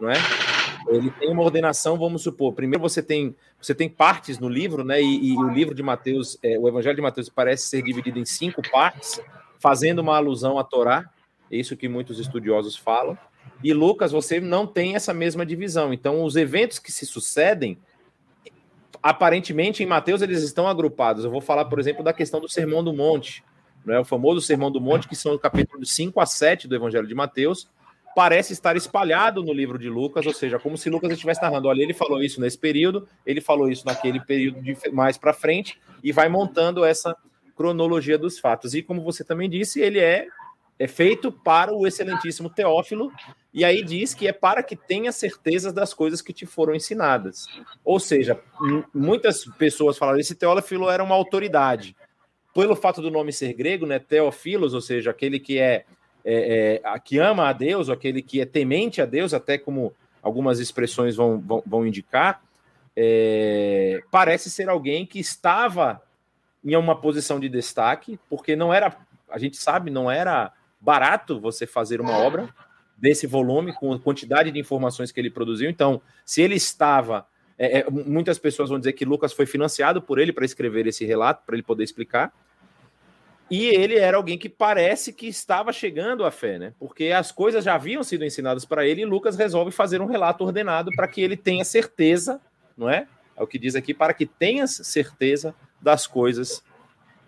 não 0.00 0.10
é? 0.10 0.16
Ele 0.88 1.10
tem 1.10 1.30
uma 1.30 1.42
ordenação, 1.42 1.98
vamos 1.98 2.22
supor. 2.22 2.52
Primeiro 2.52 2.80
você 2.80 3.02
tem 3.02 3.34
você 3.60 3.74
tem 3.74 3.88
partes 3.88 4.38
no 4.38 4.48
livro, 4.48 4.84
né? 4.84 5.02
E, 5.02 5.32
e 5.32 5.36
o 5.36 5.48
livro 5.48 5.74
de 5.74 5.82
Mateus, 5.82 6.38
é, 6.42 6.58
o 6.58 6.68
Evangelho 6.68 6.94
de 6.94 7.02
Mateus 7.02 7.28
parece 7.28 7.68
ser 7.68 7.82
dividido 7.82 8.18
em 8.18 8.24
cinco 8.24 8.62
partes, 8.70 9.20
fazendo 9.58 9.98
uma 9.98 10.16
alusão 10.16 10.58
à 10.58 10.64
Torá. 10.64 11.10
É 11.50 11.56
isso 11.56 11.76
que 11.76 11.88
muitos 11.88 12.20
estudiosos 12.20 12.76
falam. 12.76 13.18
E 13.62 13.72
Lucas, 13.72 14.12
você 14.12 14.40
não 14.40 14.66
tem 14.66 14.94
essa 14.94 15.12
mesma 15.12 15.44
divisão. 15.44 15.92
Então, 15.92 16.22
os 16.22 16.36
eventos 16.36 16.78
que 16.78 16.92
se 16.92 17.04
sucedem, 17.04 17.78
aparentemente 19.02 19.82
em 19.82 19.86
Mateus 19.86 20.22
eles 20.22 20.42
estão 20.42 20.68
agrupados. 20.68 21.24
Eu 21.24 21.30
vou 21.30 21.40
falar, 21.40 21.64
por 21.64 21.80
exemplo, 21.80 22.04
da 22.04 22.12
questão 22.12 22.40
do 22.40 22.48
Sermão 22.48 22.84
do 22.84 22.92
Monte, 22.92 23.42
é 23.86 23.98
o 23.98 24.04
famoso 24.04 24.40
Sermão 24.40 24.70
do 24.70 24.80
Monte, 24.80 25.08
que 25.08 25.16
são 25.16 25.34
os 25.34 25.40
capítulos 25.40 25.90
5 25.92 26.20
a 26.20 26.26
7 26.26 26.68
do 26.68 26.74
Evangelho 26.74 27.06
de 27.06 27.14
Mateus, 27.14 27.68
parece 28.18 28.52
estar 28.52 28.76
espalhado 28.76 29.44
no 29.44 29.52
livro 29.52 29.78
de 29.78 29.88
Lucas, 29.88 30.26
ou 30.26 30.34
seja, 30.34 30.58
como 30.58 30.76
se 30.76 30.90
Lucas 30.90 31.12
estivesse 31.12 31.40
narrando, 31.40 31.68
olha, 31.68 31.84
ele 31.84 31.94
falou 31.94 32.20
isso 32.20 32.40
nesse 32.40 32.58
período, 32.58 33.06
ele 33.24 33.40
falou 33.40 33.70
isso 33.70 33.86
naquele 33.86 34.18
período 34.18 34.60
de 34.60 34.76
mais 34.90 35.16
para 35.16 35.32
frente, 35.32 35.78
e 36.02 36.10
vai 36.10 36.28
montando 36.28 36.84
essa 36.84 37.16
cronologia 37.54 38.18
dos 38.18 38.36
fatos. 38.40 38.74
E 38.74 38.82
como 38.82 39.02
você 39.02 39.22
também 39.22 39.48
disse, 39.48 39.80
ele 39.80 40.00
é 40.00 40.26
é 40.80 40.88
feito 40.88 41.30
para 41.30 41.72
o 41.72 41.86
excelentíssimo 41.86 42.50
Teófilo, 42.50 43.12
e 43.54 43.64
aí 43.64 43.84
diz 43.84 44.14
que 44.14 44.26
é 44.26 44.32
para 44.32 44.64
que 44.64 44.74
tenha 44.74 45.12
certezas 45.12 45.72
das 45.72 45.94
coisas 45.94 46.20
que 46.20 46.32
te 46.32 46.44
foram 46.44 46.74
ensinadas. 46.74 47.46
Ou 47.84 48.00
seja, 48.00 48.40
muitas 48.92 49.44
pessoas 49.44 49.96
falaram 49.96 50.18
esse 50.18 50.34
Teófilo 50.34 50.90
era 50.90 51.04
uma 51.04 51.14
autoridade. 51.14 51.94
Pelo 52.52 52.74
fato 52.74 53.00
do 53.00 53.12
nome 53.12 53.32
ser 53.32 53.52
grego, 53.52 53.86
né, 53.86 54.00
Teófilos, 54.00 54.74
ou 54.74 54.80
seja, 54.80 55.12
aquele 55.12 55.38
que 55.38 55.56
é, 55.56 55.84
é, 56.34 56.80
é 56.84 56.98
que 56.98 57.18
ama 57.18 57.48
a 57.48 57.52
Deus, 57.52 57.88
aquele 57.88 58.22
que 58.22 58.40
é 58.40 58.44
temente 58.44 59.00
a 59.00 59.06
Deus, 59.06 59.32
até 59.32 59.56
como 59.56 59.92
algumas 60.22 60.58
expressões 60.58 61.16
vão, 61.16 61.40
vão, 61.40 61.62
vão 61.66 61.86
indicar, 61.86 62.42
é, 62.96 64.02
parece 64.10 64.50
ser 64.50 64.68
alguém 64.68 65.06
que 65.06 65.20
estava 65.20 66.02
em 66.64 66.74
uma 66.76 67.00
posição 67.00 67.38
de 67.38 67.48
destaque, 67.48 68.18
porque 68.28 68.56
não 68.56 68.74
era, 68.74 68.96
a 69.30 69.38
gente 69.38 69.56
sabe, 69.56 69.90
não 69.90 70.10
era 70.10 70.52
barato 70.80 71.40
você 71.40 71.66
fazer 71.66 72.00
uma 72.00 72.18
obra 72.18 72.48
desse 72.96 73.26
volume, 73.26 73.72
com 73.72 73.92
a 73.92 73.98
quantidade 73.98 74.50
de 74.50 74.58
informações 74.58 75.12
que 75.12 75.20
ele 75.20 75.30
produziu. 75.30 75.70
Então, 75.70 76.02
se 76.24 76.42
ele 76.42 76.56
estava. 76.56 77.26
É, 77.56 77.80
é, 77.80 77.90
muitas 77.90 78.38
pessoas 78.38 78.68
vão 78.68 78.78
dizer 78.78 78.92
que 78.92 79.04
Lucas 79.04 79.32
foi 79.32 79.46
financiado 79.46 80.02
por 80.02 80.18
ele 80.18 80.32
para 80.32 80.44
escrever 80.44 80.86
esse 80.86 81.04
relato, 81.04 81.44
para 81.44 81.54
ele 81.54 81.62
poder 81.62 81.84
explicar. 81.84 82.32
E 83.50 83.66
ele 83.66 83.96
era 83.96 84.16
alguém 84.16 84.36
que 84.36 84.48
parece 84.48 85.12
que 85.12 85.26
estava 85.26 85.72
chegando 85.72 86.24
à 86.24 86.30
fé, 86.30 86.58
né? 86.58 86.74
Porque 86.78 87.06
as 87.06 87.32
coisas 87.32 87.64
já 87.64 87.74
haviam 87.74 88.02
sido 88.02 88.24
ensinadas 88.24 88.64
para 88.64 88.86
ele 88.86 89.02
e 89.02 89.06
Lucas 89.06 89.36
resolve 89.36 89.70
fazer 89.70 90.02
um 90.02 90.06
relato 90.06 90.44
ordenado 90.44 90.90
para 90.94 91.08
que 91.08 91.22
ele 91.22 91.36
tenha 91.36 91.64
certeza, 91.64 92.40
não 92.76 92.90
é? 92.90 93.06
é 93.36 93.42
o 93.42 93.46
que 93.46 93.58
diz 93.58 93.74
aqui, 93.74 93.94
para 93.94 94.12
que 94.12 94.26
tenhas 94.26 94.72
certeza 94.84 95.54
das 95.80 96.06
coisas 96.06 96.62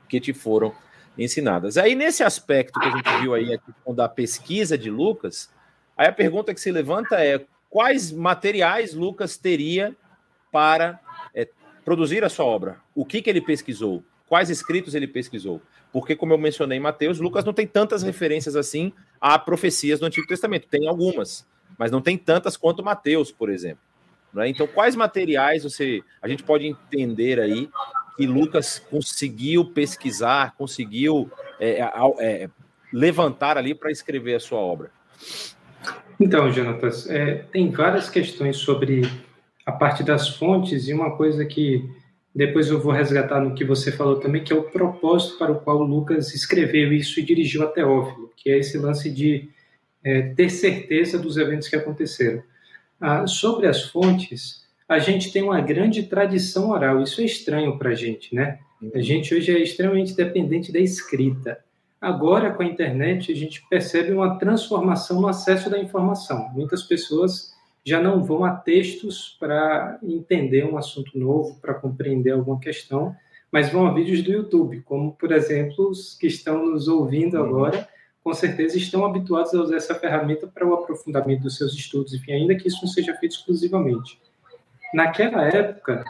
que 0.08 0.20
te 0.20 0.34
foram 0.34 0.74
ensinadas. 1.16 1.78
Aí, 1.78 1.94
nesse 1.94 2.22
aspecto 2.22 2.78
que 2.78 2.88
a 2.88 2.90
gente 2.90 3.20
viu 3.20 3.34
aí 3.34 3.58
da 3.94 4.08
pesquisa 4.08 4.76
de 4.76 4.90
Lucas, 4.90 5.50
aí 5.96 6.06
a 6.06 6.12
pergunta 6.12 6.52
que 6.52 6.60
se 6.60 6.70
levanta 6.70 7.24
é 7.24 7.44
quais 7.70 8.12
materiais 8.12 8.92
Lucas 8.92 9.36
teria 9.36 9.96
para 10.52 11.00
é, 11.34 11.48
produzir 11.84 12.24
a 12.24 12.28
sua 12.28 12.44
obra? 12.44 12.78
O 12.94 13.06
que, 13.06 13.22
que 13.22 13.30
ele 13.30 13.40
pesquisou? 13.40 14.02
Quais 14.28 14.50
escritos 14.50 14.94
ele 14.94 15.06
pesquisou? 15.06 15.62
Porque, 15.92 16.14
como 16.14 16.32
eu 16.32 16.38
mencionei 16.38 16.78
em 16.78 16.80
Mateus, 16.80 17.18
Lucas 17.18 17.44
não 17.44 17.52
tem 17.52 17.66
tantas 17.66 18.02
referências 18.02 18.54
assim 18.54 18.92
a 19.20 19.38
profecias 19.38 19.98
do 19.98 20.06
Antigo 20.06 20.26
Testamento. 20.26 20.68
Tem 20.68 20.86
algumas, 20.88 21.46
mas 21.78 21.90
não 21.90 22.00
tem 22.00 22.16
tantas 22.16 22.56
quanto 22.56 22.84
Mateus, 22.84 23.32
por 23.32 23.50
exemplo. 23.50 23.82
Né? 24.32 24.48
Então, 24.48 24.66
quais 24.66 24.94
materiais 24.94 25.64
você 25.64 26.02
a 26.22 26.28
gente 26.28 26.42
pode 26.42 26.66
entender 26.66 27.40
aí 27.40 27.68
que 28.16 28.26
Lucas 28.26 28.78
conseguiu 28.78 29.64
pesquisar, 29.64 30.54
conseguiu 30.56 31.30
é, 31.58 31.80
é, 32.18 32.50
levantar 32.92 33.58
ali 33.58 33.74
para 33.74 33.90
escrever 33.90 34.36
a 34.36 34.40
sua 34.40 34.58
obra? 34.58 34.90
Então, 36.18 36.52
Jonatas, 36.52 37.08
é, 37.08 37.46
tem 37.50 37.70
várias 37.70 38.08
questões 38.08 38.58
sobre 38.58 39.02
a 39.64 39.72
parte 39.72 40.02
das 40.02 40.28
fontes 40.28 40.86
e 40.86 40.92
uma 40.92 41.16
coisa 41.16 41.44
que 41.44 41.88
depois 42.34 42.68
eu 42.68 42.80
vou 42.80 42.92
resgatar 42.92 43.40
no 43.40 43.54
que 43.54 43.64
você 43.64 43.90
falou 43.90 44.20
também, 44.20 44.44
que 44.44 44.52
é 44.52 44.56
o 44.56 44.62
propósito 44.62 45.36
para 45.36 45.50
o 45.50 45.60
qual 45.60 45.82
Lucas 45.82 46.32
escreveu 46.34 46.92
isso 46.92 47.18
e 47.18 47.24
dirigiu 47.24 47.62
a 47.64 47.66
Teófilo, 47.66 48.30
que 48.36 48.50
é 48.50 48.58
esse 48.58 48.78
lance 48.78 49.10
de 49.10 49.48
é, 50.02 50.22
ter 50.22 50.48
certeza 50.48 51.18
dos 51.18 51.36
eventos 51.36 51.68
que 51.68 51.76
aconteceram. 51.76 52.42
Ah, 53.00 53.26
sobre 53.26 53.66
as 53.66 53.84
fontes, 53.84 54.64
a 54.88 54.98
gente 54.98 55.32
tem 55.32 55.42
uma 55.42 55.60
grande 55.60 56.04
tradição 56.04 56.70
oral. 56.70 57.02
Isso 57.02 57.20
é 57.20 57.24
estranho 57.24 57.78
para 57.78 57.90
a 57.90 57.94
gente, 57.94 58.34
né? 58.34 58.58
A 58.82 58.96
uhum. 58.96 59.02
gente 59.02 59.34
hoje 59.34 59.54
é 59.54 59.58
extremamente 59.58 60.14
dependente 60.14 60.72
da 60.72 60.78
escrita. 60.78 61.58
Agora, 62.00 62.52
com 62.52 62.62
a 62.62 62.66
internet, 62.66 63.30
a 63.30 63.36
gente 63.36 63.62
percebe 63.68 64.12
uma 64.12 64.38
transformação 64.38 65.20
no 65.20 65.28
acesso 65.28 65.68
da 65.68 65.78
informação. 65.78 66.48
Muitas 66.54 66.82
pessoas 66.82 67.49
já 67.84 68.00
não 68.00 68.22
vão 68.22 68.44
a 68.44 68.54
textos 68.54 69.36
para 69.40 69.98
entender 70.02 70.64
um 70.64 70.76
assunto 70.76 71.18
novo, 71.18 71.58
para 71.60 71.74
compreender 71.74 72.32
alguma 72.32 72.60
questão, 72.60 73.14
mas 73.50 73.70
vão 73.70 73.86
a 73.86 73.92
vídeos 73.92 74.22
do 74.22 74.30
YouTube, 74.30 74.82
como, 74.82 75.12
por 75.12 75.32
exemplo, 75.32 75.88
os 75.88 76.16
que 76.16 76.26
estão 76.26 76.66
nos 76.66 76.88
ouvindo 76.88 77.36
uhum. 77.36 77.44
agora 77.44 77.88
com 78.22 78.34
certeza 78.34 78.76
estão 78.76 79.04
habituados 79.04 79.54
a 79.54 79.62
usar 79.62 79.76
essa 79.76 79.94
ferramenta 79.94 80.46
para 80.46 80.66
o 80.66 80.74
aprofundamento 80.74 81.42
dos 81.42 81.56
seus 81.56 81.72
estudos, 81.72 82.12
enfim, 82.12 82.32
ainda 82.32 82.54
que 82.54 82.68
isso 82.68 82.78
não 82.82 82.88
seja 82.88 83.14
feito 83.14 83.32
exclusivamente. 83.32 84.20
Naquela 84.92 85.44
época, 85.44 86.04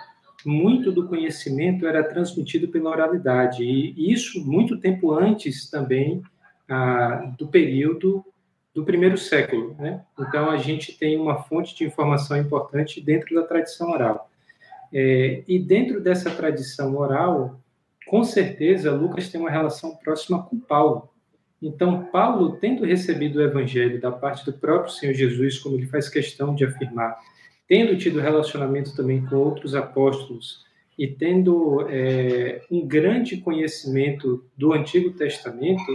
muito 0.45 0.91
do 0.91 1.07
conhecimento 1.07 1.87
era 1.87 2.03
transmitido 2.03 2.69
pela 2.69 2.91
oralidade, 2.91 3.63
e 3.63 4.13
isso 4.13 4.45
muito 4.45 4.79
tempo 4.79 5.13
antes 5.13 5.71
também 5.71 6.23
ah, 6.69 7.33
do 7.39 7.47
período 7.47 8.25
do 8.75 8.85
primeiro 8.85 9.19
século. 9.19 9.75
Né? 9.79 10.03
Então, 10.19 10.51
a 10.51 10.57
gente 10.57 10.97
tem 10.97 11.19
uma 11.19 11.43
fonte 11.43 11.75
de 11.75 11.85
informação 11.85 12.37
importante 12.37 13.01
dentro 13.01 13.35
da 13.35 13.43
tradição 13.43 13.91
oral. 13.91 14.31
É, 14.93 15.43
e 15.47 15.59
dentro 15.59 16.01
dessa 16.01 16.31
tradição 16.31 16.97
oral, 16.97 17.61
com 18.07 18.25
certeza, 18.25 18.93
Lucas 18.93 19.29
tem 19.29 19.41
uma 19.41 19.51
relação 19.51 19.95
próxima 19.97 20.43
com 20.43 20.59
Paulo. 20.59 21.09
Então, 21.63 22.07
Paulo, 22.07 22.57
tendo 22.57 22.85
recebido 22.85 23.39
o 23.39 23.43
evangelho 23.43 24.01
da 24.01 24.11
parte 24.11 24.45
do 24.45 24.53
próprio 24.53 24.93
Senhor 24.93 25.15
Jesus, 25.15 25.59
como 25.59 25.77
ele 25.77 25.87
faz 25.87 26.09
questão 26.09 26.55
de 26.55 26.65
afirmar, 26.65 27.19
tendo 27.69 27.97
tido 27.97 28.19
relacionamento 28.19 28.97
também 28.97 29.25
com 29.27 29.37
outros 29.37 29.75
apóstolos 29.75 30.65
e 30.99 31.07
tendo 31.07 31.87
é, 31.89 32.63
um 32.71 32.87
grande 32.87 33.37
conhecimento 33.37 34.45
do 34.57 34.73
Antigo 34.73 35.11
Testamento, 35.13 35.93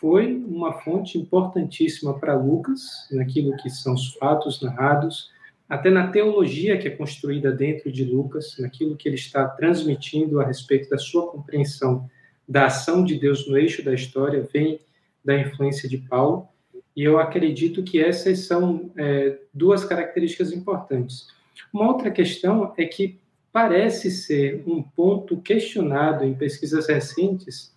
foi 0.00 0.34
uma 0.34 0.74
fonte 0.80 1.16
importantíssima 1.16 2.18
para 2.18 2.34
Lucas, 2.34 2.82
naquilo 3.10 3.56
que 3.56 3.70
são 3.70 3.94
os 3.94 4.14
fatos 4.14 4.60
narrados, 4.60 5.30
até 5.68 5.90
na 5.90 6.08
teologia 6.08 6.78
que 6.78 6.86
é 6.86 6.90
construída 6.90 7.50
dentro 7.50 7.90
de 7.90 8.04
Lucas, 8.04 8.56
naquilo 8.58 8.96
que 8.96 9.08
ele 9.08 9.16
está 9.16 9.48
transmitindo 9.48 10.40
a 10.40 10.44
respeito 10.44 10.88
da 10.90 10.98
sua 10.98 11.26
compreensão 11.28 12.08
da 12.48 12.66
ação 12.66 13.04
de 13.04 13.18
Deus 13.18 13.48
no 13.48 13.56
eixo 13.56 13.82
da 13.82 13.92
história, 13.92 14.46
vem 14.52 14.80
da 15.24 15.36
influência 15.36 15.88
de 15.88 15.98
Paulo, 15.98 16.46
e 16.94 17.02
eu 17.02 17.18
acredito 17.18 17.82
que 17.82 17.98
essas 17.98 18.40
são 18.40 18.90
é, 18.96 19.38
duas 19.52 19.84
características 19.84 20.52
importantes. 20.52 21.26
Uma 21.72 21.88
outra 21.88 22.10
questão 22.10 22.72
é 22.76 22.84
que 22.84 23.18
parece 23.52 24.10
ser 24.10 24.62
um 24.66 24.82
ponto 24.82 25.38
questionado 25.38 26.24
em 26.24 26.34
pesquisas 26.34 26.86
recentes 26.86 27.75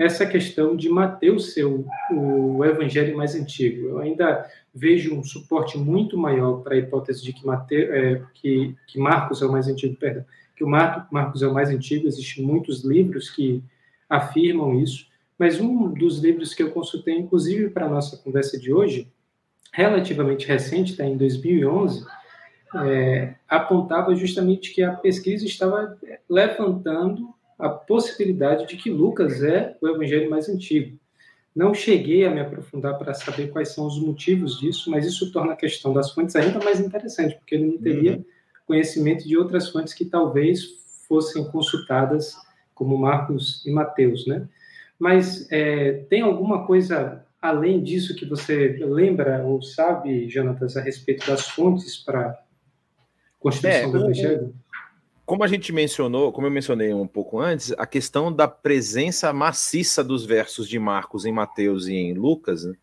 essa 0.00 0.24
questão 0.24 0.74
de 0.74 0.88
Mateus 0.88 1.52
ser 1.52 1.66
o, 1.66 1.86
o 2.10 2.64
evangelho 2.64 3.14
mais 3.14 3.34
antigo. 3.34 3.86
Eu 3.86 3.98
ainda 3.98 4.50
vejo 4.74 5.14
um 5.14 5.22
suporte 5.22 5.76
muito 5.76 6.16
maior 6.16 6.62
para 6.62 6.74
a 6.74 6.78
hipótese 6.78 7.22
de 7.22 7.34
que, 7.34 7.42
é, 7.74 8.22
que, 8.32 8.74
que 8.86 8.98
Marcos 8.98 9.42
é 9.42 9.46
o 9.46 9.52
mais 9.52 9.68
antigo, 9.68 9.94
perdão, 9.96 10.24
que 10.56 10.64
o 10.64 10.66
Marcos 10.66 11.42
é 11.42 11.46
o 11.46 11.52
mais 11.52 11.68
antigo, 11.68 12.08
existem 12.08 12.42
muitos 12.42 12.82
livros 12.82 13.28
que 13.28 13.62
afirmam 14.08 14.80
isso, 14.80 15.06
mas 15.38 15.60
um 15.60 15.92
dos 15.92 16.18
livros 16.18 16.54
que 16.54 16.62
eu 16.62 16.70
consultei, 16.70 17.18
inclusive 17.18 17.68
para 17.68 17.84
a 17.84 17.90
nossa 17.90 18.16
conversa 18.16 18.58
de 18.58 18.72
hoje, 18.72 19.06
relativamente 19.70 20.46
recente, 20.46 20.92
está 20.92 21.04
em 21.04 21.18
2011, 21.18 22.06
é, 22.86 23.34
apontava 23.46 24.16
justamente 24.16 24.72
que 24.72 24.82
a 24.82 24.92
pesquisa 24.92 25.44
estava 25.44 25.98
levantando 26.26 27.34
a 27.60 27.68
possibilidade 27.68 28.66
de 28.66 28.76
que 28.76 28.90
Lucas 28.90 29.42
é 29.42 29.76
o 29.80 29.88
evangelho 29.88 30.30
mais 30.30 30.48
antigo. 30.48 30.98
Não 31.54 31.74
cheguei 31.74 32.24
a 32.24 32.30
me 32.30 32.40
aprofundar 32.40 32.96
para 32.98 33.12
saber 33.12 33.50
quais 33.50 33.70
são 33.70 33.86
os 33.86 34.00
motivos 34.00 34.60
disso, 34.60 34.90
mas 34.90 35.04
isso 35.04 35.32
torna 35.32 35.52
a 35.52 35.56
questão 35.56 35.92
das 35.92 36.12
fontes 36.12 36.36
ainda 36.36 36.58
mais 36.60 36.80
interessante, 36.80 37.36
porque 37.36 37.56
ele 37.56 37.66
não 37.66 37.78
teria 37.78 38.12
uhum. 38.12 38.24
conhecimento 38.66 39.26
de 39.26 39.36
outras 39.36 39.68
fontes 39.68 39.92
que 39.92 40.04
talvez 40.04 40.64
fossem 41.08 41.44
consultadas, 41.50 42.36
como 42.74 42.96
Marcos 42.96 43.64
e 43.66 43.70
Mateus, 43.70 44.26
né? 44.26 44.48
Mas 44.98 45.50
é, 45.50 46.04
tem 46.08 46.22
alguma 46.22 46.66
coisa 46.66 47.24
além 47.40 47.82
disso 47.82 48.14
que 48.14 48.26
você 48.26 48.78
lembra 48.80 49.42
ou 49.44 49.62
sabe, 49.62 50.28
Jonatas, 50.28 50.76
a 50.76 50.80
respeito 50.80 51.26
das 51.26 51.48
fontes 51.48 51.96
para 51.96 52.38
construção 53.38 53.88
é, 53.88 53.90
do 53.90 53.98
Evangelho? 53.98 54.54
Como 55.30 55.44
a 55.44 55.46
gente 55.46 55.72
mencionou, 55.72 56.32
como 56.32 56.48
eu 56.48 56.50
mencionei 56.50 56.92
um 56.92 57.06
pouco 57.06 57.38
antes, 57.38 57.72
a 57.78 57.86
questão 57.86 58.32
da 58.32 58.48
presença 58.48 59.32
maciça 59.32 60.02
dos 60.02 60.26
versos 60.26 60.68
de 60.68 60.76
Marcos 60.76 61.24
em 61.24 61.30
Mateus 61.30 61.86
e 61.86 61.94
em 61.94 62.14
Lucas, 62.14 62.64
né? 62.64 62.74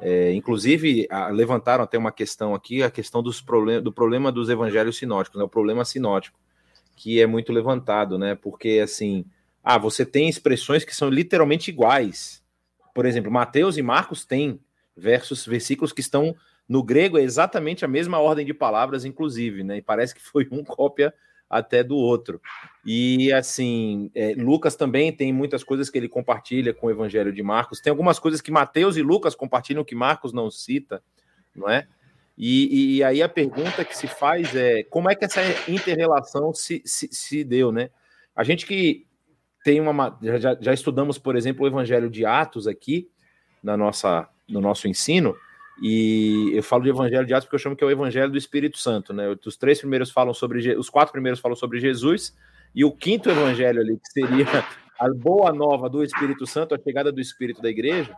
é, 0.00 0.32
inclusive 0.32 1.06
a, 1.10 1.28
levantaram 1.28 1.84
até 1.84 1.98
uma 1.98 2.10
questão 2.10 2.54
aqui, 2.54 2.82
a 2.82 2.90
questão 2.90 3.22
dos 3.22 3.42
problem 3.42 3.82
do 3.82 3.92
problema 3.92 4.32
dos 4.32 4.48
evangelhos 4.48 4.96
sinóticos, 4.96 5.38
né? 5.38 5.44
o 5.44 5.48
problema 5.50 5.84
sinótico, 5.84 6.40
que 6.96 7.20
é 7.20 7.26
muito 7.26 7.52
levantado, 7.52 8.16
né? 8.16 8.34
Porque 8.36 8.80
assim, 8.82 9.26
ah, 9.62 9.76
você 9.76 10.06
tem 10.06 10.30
expressões 10.30 10.86
que 10.86 10.96
são 10.96 11.10
literalmente 11.10 11.70
iguais. 11.70 12.42
Por 12.94 13.04
exemplo, 13.04 13.30
Mateus 13.30 13.76
e 13.76 13.82
Marcos 13.82 14.24
têm 14.24 14.58
versos, 14.96 15.44
versículos 15.44 15.92
que 15.92 16.00
estão 16.00 16.34
no 16.66 16.82
grego 16.82 17.18
é 17.18 17.22
exatamente 17.22 17.84
a 17.84 17.88
mesma 17.88 18.18
ordem 18.18 18.46
de 18.46 18.54
palavras, 18.54 19.04
inclusive, 19.04 19.62
né? 19.62 19.76
E 19.76 19.82
parece 19.82 20.14
que 20.14 20.22
foi 20.22 20.48
um 20.50 20.64
cópia 20.64 21.12
até 21.52 21.84
do 21.84 21.96
outro. 21.96 22.40
E 22.82 23.30
assim, 23.30 24.10
é, 24.14 24.34
Lucas 24.34 24.74
também 24.74 25.12
tem 25.12 25.30
muitas 25.30 25.62
coisas 25.62 25.90
que 25.90 25.98
ele 25.98 26.08
compartilha 26.08 26.72
com 26.72 26.86
o 26.86 26.90
Evangelho 26.90 27.30
de 27.30 27.42
Marcos. 27.42 27.78
Tem 27.78 27.90
algumas 27.90 28.18
coisas 28.18 28.40
que 28.40 28.50
Mateus 28.50 28.96
e 28.96 29.02
Lucas 29.02 29.34
compartilham 29.34 29.84
que 29.84 29.94
Marcos 29.94 30.32
não 30.32 30.50
cita, 30.50 31.02
não 31.54 31.68
é? 31.68 31.86
E, 32.38 32.96
e 32.96 33.04
aí 33.04 33.22
a 33.22 33.28
pergunta 33.28 33.84
que 33.84 33.94
se 33.94 34.06
faz 34.06 34.56
é 34.56 34.82
como 34.84 35.10
é 35.10 35.14
que 35.14 35.26
essa 35.26 35.42
interrelação 35.70 36.54
se, 36.54 36.80
se, 36.86 37.06
se 37.12 37.44
deu, 37.44 37.70
né? 37.70 37.90
A 38.34 38.42
gente 38.42 38.64
que 38.64 39.06
tem 39.62 39.78
uma. 39.78 40.18
Já, 40.22 40.56
já 40.58 40.72
estudamos, 40.72 41.18
por 41.18 41.36
exemplo, 41.36 41.64
o 41.64 41.68
Evangelho 41.68 42.08
de 42.08 42.24
Atos 42.24 42.66
aqui 42.66 43.10
na 43.62 43.76
nossa, 43.76 44.26
no 44.48 44.62
nosso 44.62 44.88
ensino. 44.88 45.36
E 45.80 46.50
eu 46.54 46.62
falo 46.62 46.82
de 46.82 46.90
Evangelho 46.90 47.26
de 47.26 47.32
Atos 47.32 47.46
porque 47.46 47.56
eu 47.56 47.60
chamo 47.60 47.76
que 47.76 47.82
é 47.82 47.86
o 47.86 47.90
Evangelho 47.90 48.30
do 48.30 48.38
Espírito 48.38 48.78
Santo, 48.78 49.12
né? 49.12 49.34
Os 49.44 49.56
três 49.56 49.78
primeiros 49.78 50.10
falam 50.10 50.34
sobre 50.34 50.74
os 50.74 50.90
quatro 50.90 51.12
primeiros 51.12 51.40
falam 51.40 51.56
sobre 51.56 51.80
Jesus 51.80 52.36
e 52.74 52.84
o 52.84 52.92
quinto 52.92 53.30
Evangelho 53.30 53.80
ali 53.80 53.96
que 53.96 54.08
seria 54.08 54.46
a 54.98 55.08
boa 55.08 55.52
nova 55.52 55.88
do 55.88 56.04
Espírito 56.04 56.46
Santo, 56.46 56.74
a 56.74 56.78
chegada 56.78 57.10
do 57.10 57.20
Espírito 57.20 57.60
da 57.60 57.68
Igreja. 57.68 58.14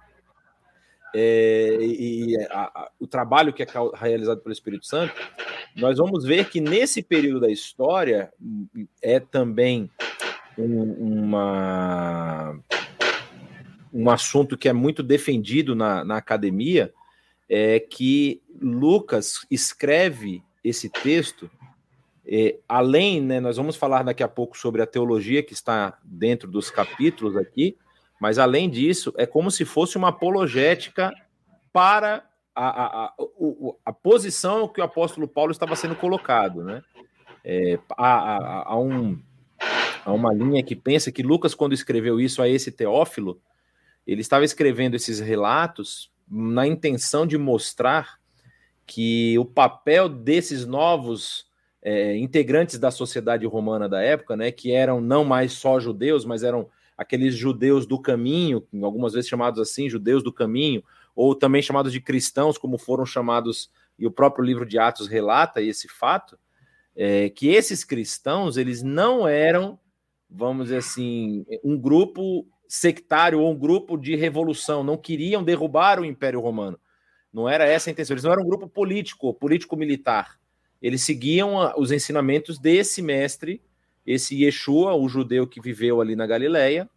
É, 1.16 1.78
e 1.80 2.37
a, 2.50 2.62
a, 2.62 2.90
o 2.99 3.06
trabalho 3.06 3.52
que 3.52 3.62
é 3.62 3.66
realizado 3.94 4.40
pelo 4.40 4.52
Espírito 4.52 4.84
Santo, 4.84 5.14
nós 5.76 5.99
vamos 5.99 6.25
ver 6.25 6.49
que 6.49 6.61
nesse 6.61 7.02
período 7.02 7.40
da 7.40 7.50
história 7.50 8.32
é 9.00 9.20
também 9.20 9.88
um, 10.58 10.82
uma, 10.92 12.58
um 13.92 14.11
assunto 14.11 14.58
que 14.58 14.68
é 14.68 14.73
muito 14.73 15.02
defendido 15.02 15.75
na, 15.75 16.04
na 16.04 16.16
academia, 16.16 16.92
é 17.48 17.78
que 17.80 18.42
Lucas 18.60 19.46
escreve 19.50 20.42
esse 20.62 20.88
texto 20.88 21.50
É, 22.26 22.56
além, 22.66 23.20
né, 23.20 23.38
nós 23.38 23.58
vamos 23.58 23.76
falar 23.76 24.02
daqui 24.02 24.22
a 24.22 24.28
pouco 24.28 24.56
sobre 24.56 24.80
a 24.80 24.86
teologia 24.86 25.42
que 25.42 25.52
está 25.52 25.98
dentro 26.02 26.50
dos 26.50 26.70
capítulos 26.70 27.36
aqui, 27.36 27.76
mas 28.18 28.38
além 28.38 28.70
disso, 28.70 29.12
é 29.18 29.26
como 29.26 29.50
se 29.50 29.66
fosse 29.66 29.98
uma 29.98 30.08
apologética 30.08 31.12
para 31.70 32.24
a, 32.54 32.66
a, 32.66 33.04
a, 33.04 33.14
a 33.84 33.92
posição 33.92 34.66
que 34.66 34.80
o 34.80 34.84
apóstolo 34.84 35.28
Paulo 35.28 35.52
estava 35.52 35.76
sendo 35.76 35.94
colocado. 35.96 36.64
Né? 36.64 36.82
É, 37.44 37.78
há, 37.90 38.72
há, 38.72 38.78
um, 38.78 39.20
há 40.02 40.10
uma 40.10 40.32
linha 40.32 40.62
que 40.62 40.74
pensa 40.74 41.12
que 41.12 41.22
Lucas, 41.22 41.54
quando 41.54 41.74
escreveu 41.74 42.18
isso 42.18 42.40
a 42.40 42.48
esse 42.48 42.72
Teófilo, 42.72 43.38
ele 44.06 44.22
estava 44.22 44.46
escrevendo 44.46 44.94
esses 44.94 45.20
relatos 45.20 46.10
na 46.28 46.66
intenção 46.66 47.26
de 47.26 47.37
mostrar 47.38 48.19
que 48.87 49.38
o 49.38 49.45
papel 49.45 50.09
desses 50.09 50.66
novos 50.66 51.47
é, 51.83 52.16
integrantes 52.16 52.78
da 52.78 52.90
sociedade 52.90 53.47
romana 53.47 53.88
da 53.88 54.02
época, 54.02 54.37
né, 54.37 54.50
que 54.50 54.73
eram 54.73 55.00
não 55.00 55.25
mais 55.25 55.52
só 55.52 55.78
judeus, 55.78 56.25
mas 56.25 56.43
eram 56.43 56.69
aqueles 56.97 57.35
judeus 57.35 57.87
do 57.87 58.00
caminho, 58.00 58.66
algumas 58.83 59.12
vezes 59.12 59.28
chamados 59.28 59.61
assim, 59.61 59.88
judeus 59.88 60.23
do 60.23 60.33
caminho, 60.33 60.83
ou 61.14 61.35
também 61.35 61.62
chamados 61.62 61.93
de 61.93 62.00
cristãos, 62.00 62.57
como 62.57 62.78
foram 62.78 63.04
chamados, 63.04 63.71
e 63.99 64.07
o 64.07 64.11
próprio 64.11 64.45
livro 64.45 64.66
de 64.66 64.78
Atos 64.78 65.07
relata 65.07 65.61
esse 65.61 65.88
fato, 65.88 66.38
é, 66.97 67.28
que 67.28 67.49
esses 67.49 67.85
cristãos, 67.85 68.57
eles 68.57 68.83
não 68.83 69.26
eram, 69.26 69.78
vamos 70.31 70.64
dizer 70.64 70.78
assim, 70.78 71.45
um 71.62 71.78
grupo 71.78 72.47
sectário 72.68 73.40
ou 73.40 73.50
um 73.52 73.59
grupo 73.59 73.97
de 73.97 74.16
revolução, 74.16 74.83
não 74.83 74.97
queriam 74.97 75.42
derrubar 75.42 76.00
o 76.00 76.04
Império 76.04 76.40
Romano. 76.40 76.78
Não 77.33 77.49
era 77.49 77.64
essa 77.64 77.90
a 77.90 77.92
intenção. 77.92 78.14
Eles 78.14 78.25
não 78.25 78.33
eram 78.33 78.42
um 78.42 78.49
grupo 78.49 78.68
político, 78.68 79.35
político-militar. 79.35 80.38
Eles 80.80 81.02
seguiam 81.02 81.73
os 81.76 81.90
ensinamentos 81.90 82.59
desse 82.59 83.00
mestre, 83.02 83.62
esse 84.06 84.44
Yeshua, 84.44 84.94
o 84.94 85.09
judeu 85.09 85.47
que 85.47 85.61
viveu 85.61 86.00
ali 86.00 86.14
na 86.14 86.26
Galileia, 86.26 86.88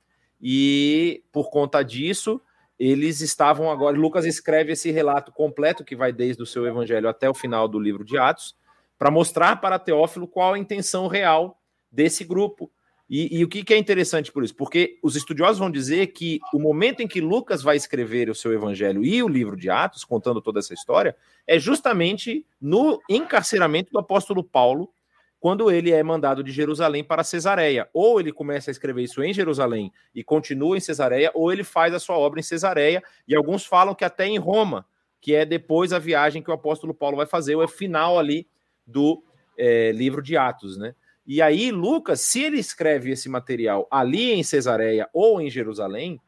e 0.42 1.24
por 1.32 1.50
conta 1.50 1.82
disso, 1.82 2.42
eles 2.78 3.22
estavam 3.22 3.72
agora. 3.72 3.98
Lucas 3.98 4.26
escreve 4.26 4.74
esse 4.74 4.92
relato 4.92 5.32
completo 5.32 5.84
que 5.84 5.96
vai 5.96 6.12
desde 6.12 6.44
o 6.44 6.46
seu 6.46 6.68
evangelho 6.68 7.10
até 7.10 7.30
o 7.30 7.34
final 7.34 7.68
do 7.68 7.80
livro 7.80 8.04
de 8.04 8.18
Atos, 8.18 8.56
para 8.98 9.10
mostrar 9.10 9.62
para 9.62 9.80
Teófilo 9.80 10.28
qual 10.28 10.54
a 10.54 10.60
intenção 10.60 11.08
real 11.08 11.60
desse 11.92 12.24
grupo, 12.24 12.72
e, 13.10 13.40
e, 13.40 13.44
o 13.44 13.48
que, 13.48 13.64
que, 13.64 13.74
é 13.74 13.78
interessante 13.78 14.32
por 14.34 14.44
isso? 14.44 14.54
Porque 14.54 15.00
os 15.02 15.16
estudiosos 15.16 15.60
vão 15.60 15.72
dizer 15.72 16.08
que 16.08 16.40
o 16.54 16.60
momento 16.60 17.02
em 17.02 17.08
que 17.08 17.22
Lucas 17.22 17.62
vai 17.62 17.78
escrever 17.78 18.30
o 18.30 18.36
seu 18.36 18.52
evangelho 18.52 19.04
e 19.04 19.24
o 19.24 19.30
livro 19.30 19.56
de 19.56 19.70
Atos, 19.70 20.04
contando 20.04 20.42
toda 20.42 20.60
essa 20.60 20.74
história, 20.74 21.16
é 21.48 21.58
justamente 21.58 22.46
no 22.60 23.02
encarceramento 23.10 23.92
do 23.94 24.00
apóstolo 24.00 24.44
Paulo, 24.44 24.92
quando 25.40 25.72
ele 25.72 25.92
é 25.92 26.04
mandado 26.04 26.44
de 26.44 26.52
Jerusalém 26.52 27.02
para 27.02 27.24
Cesareia. 27.24 27.88
Ou 27.94 28.20
ele 28.20 28.34
começa 28.34 28.70
a 28.70 28.74
escrever 28.74 29.04
isso 29.04 29.24
em 29.24 29.34
Jerusalém 29.34 29.94
e 30.14 30.22
continua 30.22 30.76
em 30.76 30.82
Cesareia, 30.82 31.32
ou 31.34 31.50
ele 31.50 31.64
faz 31.64 31.94
a 31.94 32.00
sua 32.00 32.18
obra 32.18 32.42
em 32.42 32.44
Cesareia, 32.44 33.02
e 33.26 33.34
alguns 33.34 33.66
falam 33.66 33.96
que 33.96 34.04
até 34.04 34.28
em 34.28 34.38
Roma, 34.38 34.86
que 35.22 35.34
é 35.34 35.46
depois 35.46 35.94
a 35.94 36.00
viagem 36.00 36.42
que 36.42 36.52
o 36.52 36.54
apóstolo 36.54 36.94
Paulo 36.94 37.16
vai 37.16 37.26
fazer, 37.26 37.56
ou 37.56 37.64
é 37.64 37.68
final 37.70 38.20
ali 38.20 38.48
do 38.86 39.24
é, 39.58 39.94
livro 39.94 40.22
de 40.22 40.36
Atos, 40.36 40.78
né? 40.78 40.94
E 41.28 41.42
aí, 41.42 41.72
Lucas, 41.72 42.22
se 42.22 42.42
ele 42.42 42.58
escreve 42.58 43.12
esse 43.12 43.28
material 43.28 43.86
ali 43.92 44.32
em 44.32 44.44
Cesareia 44.44 45.10
ou 45.12 45.42
em 45.42 45.50
Jerusalém, 45.50 46.22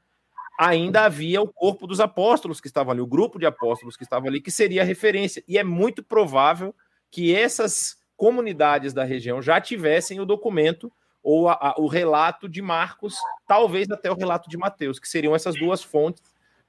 ainda 0.59 1.05
havia 1.05 1.41
o 1.41 1.47
corpo 1.47 1.87
dos 1.87 2.01
apóstolos 2.01 2.59
que 2.59 2.67
estavam 2.67 2.91
ali, 2.91 2.99
o 2.99 3.07
grupo 3.07 3.39
de 3.39 3.45
apóstolos 3.45 3.95
que 3.95 4.03
estavam 4.03 4.27
ali, 4.27 4.41
que 4.41 4.51
seria 4.51 4.81
a 4.81 4.85
referência. 4.85 5.41
E 5.47 5.57
é 5.57 5.63
muito 5.63 6.03
provável 6.03 6.75
que 7.09 7.33
essas 7.33 7.97
comunidades 8.17 8.91
da 8.91 9.05
região 9.05 9.41
já 9.41 9.61
tivessem 9.61 10.19
o 10.19 10.25
documento 10.25 10.91
ou 11.23 11.47
a, 11.47 11.53
a, 11.53 11.75
o 11.77 11.87
relato 11.87 12.49
de 12.49 12.61
Marcos, 12.61 13.15
talvez 13.47 13.89
até 13.89 14.11
o 14.11 14.15
relato 14.15 14.49
de 14.49 14.57
Mateus, 14.57 14.99
que 14.99 15.07
seriam 15.07 15.33
essas 15.33 15.55
duas 15.55 15.81
fontes 15.81 16.21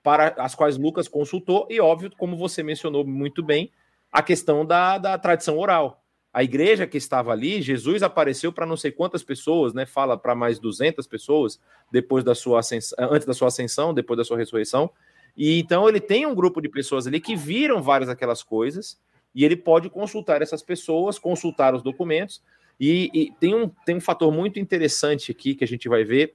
para 0.04 0.28
as 0.38 0.54
quais 0.54 0.78
Lucas 0.78 1.08
consultou, 1.08 1.66
e 1.68 1.80
óbvio, 1.80 2.12
como 2.16 2.36
você 2.36 2.62
mencionou 2.62 3.04
muito 3.04 3.42
bem, 3.42 3.72
a 4.12 4.22
questão 4.22 4.64
da, 4.64 4.98
da 4.98 5.18
tradição 5.18 5.58
oral 5.58 5.99
a 6.32 6.44
igreja 6.44 6.86
que 6.86 6.96
estava 6.96 7.32
ali, 7.32 7.60
Jesus 7.60 8.02
apareceu 8.02 8.52
para 8.52 8.64
não 8.64 8.76
sei 8.76 8.92
quantas 8.92 9.22
pessoas, 9.22 9.74
né? 9.74 9.84
Fala 9.84 10.16
para 10.16 10.34
mais 10.34 10.58
200 10.58 11.06
pessoas 11.06 11.60
depois 11.90 12.22
da 12.22 12.34
sua 12.34 12.60
ascensão, 12.60 12.96
antes 13.10 13.26
da 13.26 13.34
sua 13.34 13.48
ascensão, 13.48 13.92
depois 13.92 14.16
da 14.16 14.24
sua 14.24 14.38
ressurreição. 14.38 14.90
E 15.36 15.58
então 15.58 15.88
ele 15.88 16.00
tem 16.00 16.26
um 16.26 16.34
grupo 16.34 16.60
de 16.60 16.68
pessoas 16.68 17.06
ali 17.06 17.20
que 17.20 17.34
viram 17.34 17.82
várias 17.82 18.08
daquelas 18.08 18.42
coisas 18.42 18.98
e 19.34 19.44
ele 19.44 19.56
pode 19.56 19.90
consultar 19.90 20.40
essas 20.40 20.62
pessoas, 20.62 21.18
consultar 21.18 21.74
os 21.74 21.82
documentos. 21.82 22.42
E, 22.78 23.10
e 23.12 23.32
tem, 23.40 23.54
um, 23.54 23.68
tem 23.84 23.96
um 23.96 24.00
fator 24.00 24.32
muito 24.32 24.58
interessante 24.58 25.32
aqui 25.32 25.54
que 25.54 25.64
a 25.64 25.66
gente 25.66 25.88
vai 25.88 26.04
ver 26.04 26.34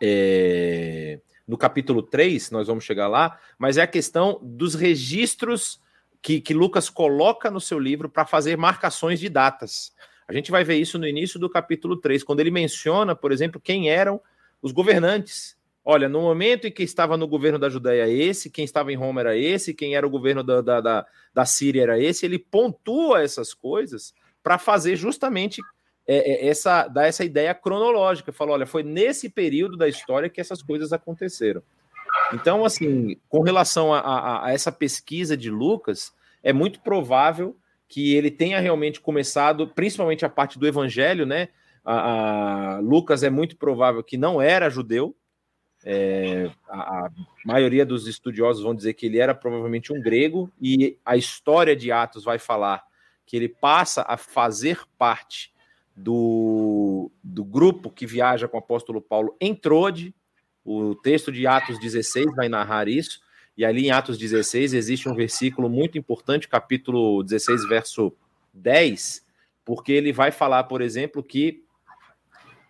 é, 0.00 1.18
no 1.46 1.56
capítulo 1.56 2.02
3, 2.02 2.50
nós 2.50 2.66
vamos 2.66 2.84
chegar 2.84 3.08
lá, 3.08 3.38
mas 3.58 3.76
é 3.76 3.82
a 3.82 3.86
questão 3.86 4.38
dos 4.42 4.74
registros 4.74 5.80
que, 6.26 6.40
que 6.40 6.52
Lucas 6.52 6.90
coloca 6.90 7.52
no 7.52 7.60
seu 7.60 7.78
livro 7.78 8.08
para 8.08 8.26
fazer 8.26 8.56
marcações 8.56 9.20
de 9.20 9.28
datas. 9.28 9.94
A 10.26 10.32
gente 10.32 10.50
vai 10.50 10.64
ver 10.64 10.74
isso 10.74 10.98
no 10.98 11.06
início 11.06 11.38
do 11.38 11.48
capítulo 11.48 11.96
3, 11.96 12.24
quando 12.24 12.40
ele 12.40 12.50
menciona, 12.50 13.14
por 13.14 13.30
exemplo, 13.30 13.60
quem 13.60 13.88
eram 13.88 14.20
os 14.60 14.72
governantes. 14.72 15.56
Olha, 15.84 16.08
no 16.08 16.20
momento 16.20 16.66
em 16.66 16.72
que 16.72 16.82
estava 16.82 17.16
no 17.16 17.28
governo 17.28 17.60
da 17.60 17.68
Judéia 17.68 18.08
esse, 18.08 18.50
quem 18.50 18.64
estava 18.64 18.92
em 18.92 18.96
Roma 18.96 19.20
era 19.20 19.36
esse, 19.36 19.72
quem 19.72 19.94
era 19.94 20.04
o 20.04 20.10
governo 20.10 20.42
da, 20.42 20.60
da, 20.60 20.80
da, 20.80 21.06
da 21.32 21.44
Síria 21.46 21.84
era 21.84 22.00
esse, 22.00 22.26
ele 22.26 22.40
pontua 22.40 23.22
essas 23.22 23.54
coisas 23.54 24.12
para 24.42 24.58
fazer 24.58 24.96
justamente 24.96 25.62
é, 26.08 26.16
é, 26.16 26.48
essa, 26.48 26.88
dar 26.88 27.06
essa 27.06 27.24
ideia 27.24 27.54
cronológica. 27.54 28.32
Falou, 28.32 28.54
olha, 28.54 28.66
foi 28.66 28.82
nesse 28.82 29.28
período 29.28 29.76
da 29.76 29.86
história 29.86 30.28
que 30.28 30.40
essas 30.40 30.60
coisas 30.60 30.92
aconteceram. 30.92 31.62
Então, 32.32 32.64
assim, 32.64 33.16
com 33.28 33.42
relação 33.42 33.94
a, 33.94 34.00
a, 34.00 34.46
a, 34.46 34.52
essa 34.52 34.72
pesquisa 34.72 35.36
de 35.36 35.50
Lucas, 35.50 36.15
é 36.46 36.52
muito 36.52 36.78
provável 36.78 37.56
que 37.88 38.14
ele 38.14 38.30
tenha 38.30 38.60
realmente 38.60 39.00
começado, 39.00 39.66
principalmente 39.66 40.24
a 40.24 40.28
parte 40.28 40.60
do 40.60 40.66
Evangelho, 40.66 41.26
né? 41.26 41.48
A, 41.84 42.78
Lucas 42.80 43.24
é 43.24 43.30
muito 43.30 43.56
provável 43.56 44.00
que 44.00 44.16
não 44.16 44.40
era 44.40 44.70
judeu. 44.70 45.16
É, 45.84 46.48
a, 46.68 47.10
maioria 47.44 47.84
dos 47.84 48.06
estudiosos 48.06 48.62
vão 48.62 48.76
dizer 48.76 48.94
que 48.94 49.06
ele 49.06 49.18
era 49.18 49.34
provavelmente 49.34 49.92
um 49.92 50.00
grego, 50.00 50.48
e 50.62 50.96
a 51.04 51.16
história 51.16 51.74
de 51.74 51.90
Atos 51.90 52.22
vai 52.22 52.38
falar 52.38 52.84
que 53.26 53.36
ele 53.36 53.48
passa 53.48 54.04
a 54.06 54.16
fazer 54.16 54.78
parte 54.96 55.52
do, 55.96 57.10
do 57.24 57.44
grupo 57.44 57.90
que 57.90 58.06
viaja 58.06 58.46
com 58.46 58.56
o 58.56 58.60
apóstolo 58.60 59.00
Paulo 59.00 59.36
em 59.40 59.52
Trode, 59.52 60.14
o 60.64 60.94
texto 60.94 61.32
de 61.32 61.44
Atos 61.44 61.80
16 61.80 62.36
vai 62.36 62.48
narrar 62.48 62.86
isso, 62.86 63.25
e 63.56 63.64
ali 63.64 63.86
em 63.86 63.90
Atos 63.90 64.18
16 64.18 64.74
existe 64.74 65.08
um 65.08 65.14
versículo 65.14 65.68
muito 65.68 65.96
importante, 65.96 66.48
capítulo 66.48 67.22
16, 67.22 67.66
verso 67.66 68.12
10, 68.52 69.24
porque 69.64 69.92
ele 69.92 70.12
vai 70.12 70.30
falar, 70.30 70.64
por 70.64 70.82
exemplo, 70.82 71.22
que 71.22 71.64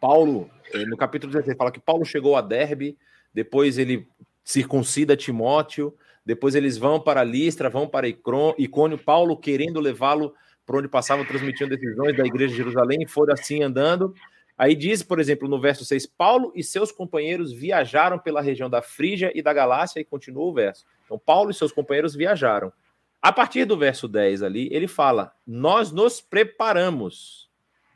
Paulo, 0.00 0.48
eh, 0.72 0.84
no 0.86 0.96
capítulo 0.96 1.32
16, 1.32 1.56
fala 1.56 1.72
que 1.72 1.80
Paulo 1.80 2.04
chegou 2.04 2.36
a 2.36 2.40
Derbe, 2.40 2.96
depois 3.34 3.78
ele 3.78 4.08
circuncida 4.44 5.16
Timóteo, 5.16 5.92
depois 6.24 6.54
eles 6.54 6.76
vão 6.76 7.00
para 7.00 7.24
Listra, 7.24 7.68
vão 7.68 7.88
para 7.88 8.08
Icônio, 8.08 8.98
Paulo 8.98 9.36
querendo 9.36 9.80
levá-lo 9.80 10.34
para 10.64 10.78
onde 10.78 10.88
passavam 10.88 11.24
transmitindo 11.24 11.70
decisões 11.70 12.16
da 12.16 12.24
igreja 12.24 12.50
de 12.50 12.56
Jerusalém, 12.56 13.06
foram 13.06 13.32
assim 13.34 13.62
andando, 13.62 14.14
Aí 14.58 14.74
diz, 14.74 15.02
por 15.02 15.20
exemplo, 15.20 15.48
no 15.48 15.60
verso 15.60 15.84
6, 15.84 16.06
Paulo 16.06 16.50
e 16.54 16.64
seus 16.64 16.90
companheiros 16.90 17.52
viajaram 17.52 18.18
pela 18.18 18.40
região 18.40 18.70
da 18.70 18.80
Frígia 18.80 19.30
e 19.34 19.42
da 19.42 19.52
Galácia, 19.52 20.00
e 20.00 20.04
continua 20.04 20.44
o 20.44 20.52
verso. 20.52 20.86
Então, 21.04 21.18
Paulo 21.18 21.50
e 21.50 21.54
seus 21.54 21.72
companheiros 21.72 22.14
viajaram. 22.14 22.72
A 23.20 23.32
partir 23.32 23.64
do 23.64 23.76
verso 23.76 24.08
10 24.08 24.42
ali, 24.42 24.68
ele 24.72 24.88
fala: 24.88 25.34
Nós 25.46 25.92
nos 25.92 26.20
preparamos. 26.20 27.50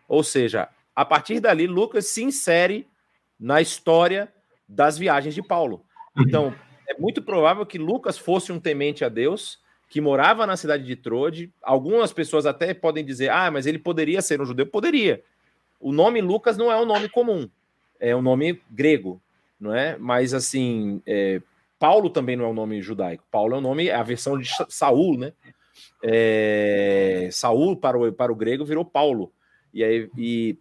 Ou 0.07 0.23
seja, 0.23 0.68
a 0.94 1.05
partir 1.05 1.40
dali, 1.40 1.66
Lucas 1.66 2.07
se 2.07 2.23
insere 2.23 2.87
na 3.38 3.61
história 3.61 4.31
das 4.68 4.99
viagens 4.99 5.35
de 5.35 5.42
Paulo. 5.42 5.85
Então, 6.18 6.55
é 6.87 7.01
muito 7.01 7.23
provável 7.23 7.64
que 7.64 7.79
Lucas 7.79 8.18
fosse 8.18 8.53
um 8.53 8.61
temente 8.61 9.05
a 9.05 9.09
Deus, 9.09 9.61
que 9.88 10.01
morava 10.01 10.46
na 10.46 10.57
cidade 10.57 10.85
de 10.85 10.96
Trode. 10.96 11.53
Algumas 11.62 12.12
pessoas 12.12 12.44
até 12.44 12.75
podem 12.75 13.05
dizer: 13.05 13.31
ah, 13.31 13.51
mas 13.51 13.66
ele 13.66 13.79
poderia 13.79 14.20
ser 14.20 14.42
um 14.42 14.44
judeu. 14.44 14.66
Poderia 14.66 15.23
o 15.81 15.93
nome 15.93 16.21
Lucas 16.21 16.57
não 16.57 16.71
é 16.71 16.77
um 16.81 16.85
nome 16.85 17.09
comum, 17.09 17.49
é 17.99 18.14
um 18.14 18.23
nome 18.23 18.61
grego, 18.71 19.21
não 19.59 19.75
é? 19.75 19.97
Mas 19.97 20.35
assim, 20.35 21.03
é, 21.07 21.40
Paulo 21.79 22.11
também 22.11 22.37
não 22.37 22.45
é 22.45 22.49
um 22.49 22.55
nome 22.55 22.83
judaico. 22.83 23.25
Paulo 23.31 23.55
é 23.55 23.59
um 23.59 23.62
nome, 23.62 23.88
é 23.88 23.95
a 23.95 24.03
versão 24.03 24.38
de 24.38 24.49
Saul, 24.69 25.19
né? 25.19 25.33
É, 26.03 27.29
Saul 27.33 27.75
para 27.77 27.99
o, 27.99 28.12
para 28.12 28.31
o 28.31 28.37
grego 28.37 28.64
virou 28.64 28.85
Paulo. 28.85 29.33
E 29.73 29.83
aí 29.83 30.11
e 30.16 30.59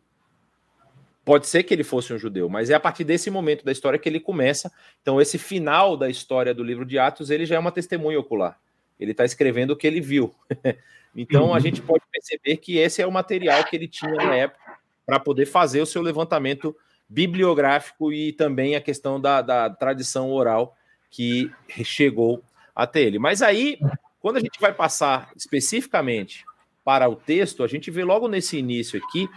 pode 1.25 1.47
ser 1.47 1.63
que 1.63 1.73
ele 1.73 1.83
fosse 1.83 2.13
um 2.13 2.17
judeu, 2.17 2.49
mas 2.49 2.69
é 2.69 2.73
a 2.73 2.79
partir 2.79 3.03
desse 3.03 3.29
momento 3.29 3.63
da 3.65 3.71
história 3.71 3.99
que 3.99 4.07
ele 4.07 4.19
começa. 4.19 4.71
Então, 5.01 5.21
esse 5.21 5.37
final 5.37 5.95
da 5.95 6.09
história 6.09 6.53
do 6.53 6.63
livro 6.63 6.85
de 6.85 6.97
Atos, 6.97 7.29
ele 7.29 7.45
já 7.45 7.55
é 7.55 7.59
uma 7.59 7.71
testemunha 7.71 8.19
ocular. 8.19 8.59
ele 8.99 9.11
está 9.11 9.25
escrevendo 9.25 9.71
o 9.71 9.75
que 9.75 9.85
ele 9.85 10.01
viu. 10.01 10.33
então 11.15 11.47
uhum. 11.47 11.53
a 11.53 11.59
gente 11.59 11.81
pode 11.81 12.03
perceber 12.11 12.57
que 12.57 12.77
esse 12.77 13.01
é 13.01 13.05
o 13.05 13.11
material 13.11 13.63
que 13.65 13.75
ele 13.75 13.87
tinha 13.87 14.13
na 14.13 14.35
época 14.35 14.68
para 15.09 15.19
poder 15.19 15.47
fazer 15.47 15.81
o 15.81 15.87
seu 15.87 16.03
levantamento 16.03 16.75
bibliográfico 17.09 18.13
e 18.13 18.31
também 18.31 18.75
a 18.75 18.81
questão 18.81 19.19
da, 19.19 19.41
da 19.41 19.67
tradição 19.67 20.31
oral 20.31 20.77
que 21.09 21.51
chegou 21.83 22.43
até 22.75 23.01
ele. 23.01 23.17
Mas 23.17 23.41
aí, 23.41 23.79
quando 24.21 24.37
a 24.37 24.39
gente 24.39 24.59
vai 24.59 24.71
passar 24.71 25.31
especificamente 25.35 26.45
para 26.85 27.09
o 27.09 27.15
texto, 27.15 27.63
a 27.63 27.67
gente 27.67 27.89
vê 27.89 28.03
logo 28.03 28.27
nesse 28.27 28.59
início 28.59 29.01
aqui 29.03 29.27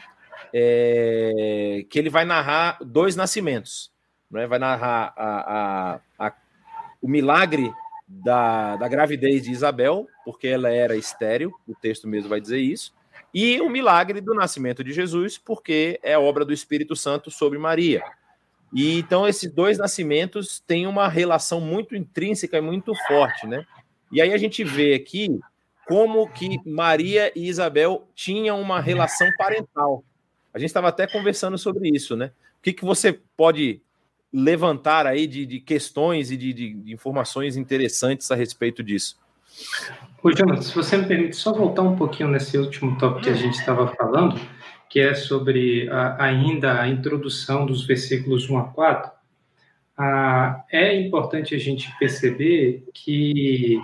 é, 0.53 1.87
que 1.89 1.99
ele 1.99 2.11
vai 2.11 2.27
narrar 2.27 2.77
dois 2.85 3.17
nascimentos. 3.17 3.91
Né? 4.31 4.47
Vai 4.47 4.59
narrar 4.59 5.15
a, 5.17 5.97
a, 6.19 6.27
a, 6.27 6.35
o 7.01 7.09
milagre 7.09 7.73
da, 8.07 8.77
da 8.77 8.89
gravidez 8.89 9.43
de 9.43 9.51
Isabel, 9.51 10.07
porque 10.23 10.49
ela 10.49 10.71
era 10.71 10.95
estéril, 10.95 11.51
o 11.67 11.75
texto 11.75 12.07
mesmo 12.07 12.29
vai 12.29 12.43
dizer 12.43 12.59
isso, 12.59 12.93
e 13.33 13.61
o 13.61 13.71
milagre 13.71 14.21
do 14.21 14.35
nascimento 14.35 14.85
de 14.85 14.92
Jesus, 14.92 15.38
porque 15.38 15.99
é 16.03 16.18
obra 16.18 16.45
do 16.45 16.53
Espírito 16.53 16.95
Santo 16.95 17.31
sobre 17.31 17.59
Maria. 17.59 18.03
E 18.73 18.99
então 18.99 19.29
esses 19.29 19.51
dois 19.53 19.79
nascimentos 19.79 20.61
têm 20.61 20.87
uma 20.87 21.09
relação 21.09 21.61
muito 21.61 21.95
intrínseca 21.95 22.59
e 22.59 22.61
muito 22.61 22.95
forte, 23.07 23.47
né? 23.47 23.64
E 24.11 24.21
aí 24.21 24.33
a 24.33 24.38
gente 24.38 24.64
vê 24.64 24.95
aqui 24.95 25.38
como 25.87 26.29
que 26.31 26.59
Maria 26.68 27.33
e 27.35 27.49
Isabel 27.49 28.09
tinham 28.14 28.61
uma 28.61 28.81
relação 28.81 29.29
parental. 29.37 30.05
A 30.55 30.59
gente 30.59 30.68
estava 30.68 30.88
até 30.88 31.07
conversando 31.07 31.59
sobre 31.59 31.88
isso, 31.88 32.16
né? 32.16 32.33
O 32.59 32.62
que, 32.62 32.73
que 32.73 32.85
você 32.85 33.18
pode 33.37 33.83
levantar 34.33 35.07
aí 35.07 35.27
de, 35.27 35.45
de 35.45 35.61
questões 35.61 36.31
e 36.31 36.37
de, 36.37 36.53
de, 36.53 36.75
de, 36.75 36.92
informações 36.92 37.57
interessantes 37.57 38.31
a 38.31 38.35
respeito 38.35 38.83
disso? 38.83 39.18
Ô, 40.23 40.31
Jonathan, 40.31 40.62
se 40.62 40.75
você 40.75 40.97
me 40.97 41.07
permite 41.07 41.37
só 41.37 41.53
voltar 41.53 41.83
um 41.83 41.97
pouquinho 41.97 42.29
nesse 42.29 42.57
último 42.57 42.97
tópico 42.97 43.25
que 43.25 43.31
a 43.31 43.35
gente 43.35 43.55
estava 43.55 43.88
falando, 43.88 44.41
que 44.88 45.01
é 45.01 45.15
sobre 45.15 45.88
a, 45.91 46.23
ainda 46.23 46.81
a 46.81 46.88
introdução 46.88 47.67
dos 47.67 47.87
versículos 47.87 48.49
1 48.49 48.59
a 48.59 48.65
4, 48.65 49.11
a, 49.97 50.65
é 50.71 51.01
importante 51.01 51.55
a 51.55 51.59
gente 51.59 51.91
perceber 51.99 52.85
que 52.95 53.81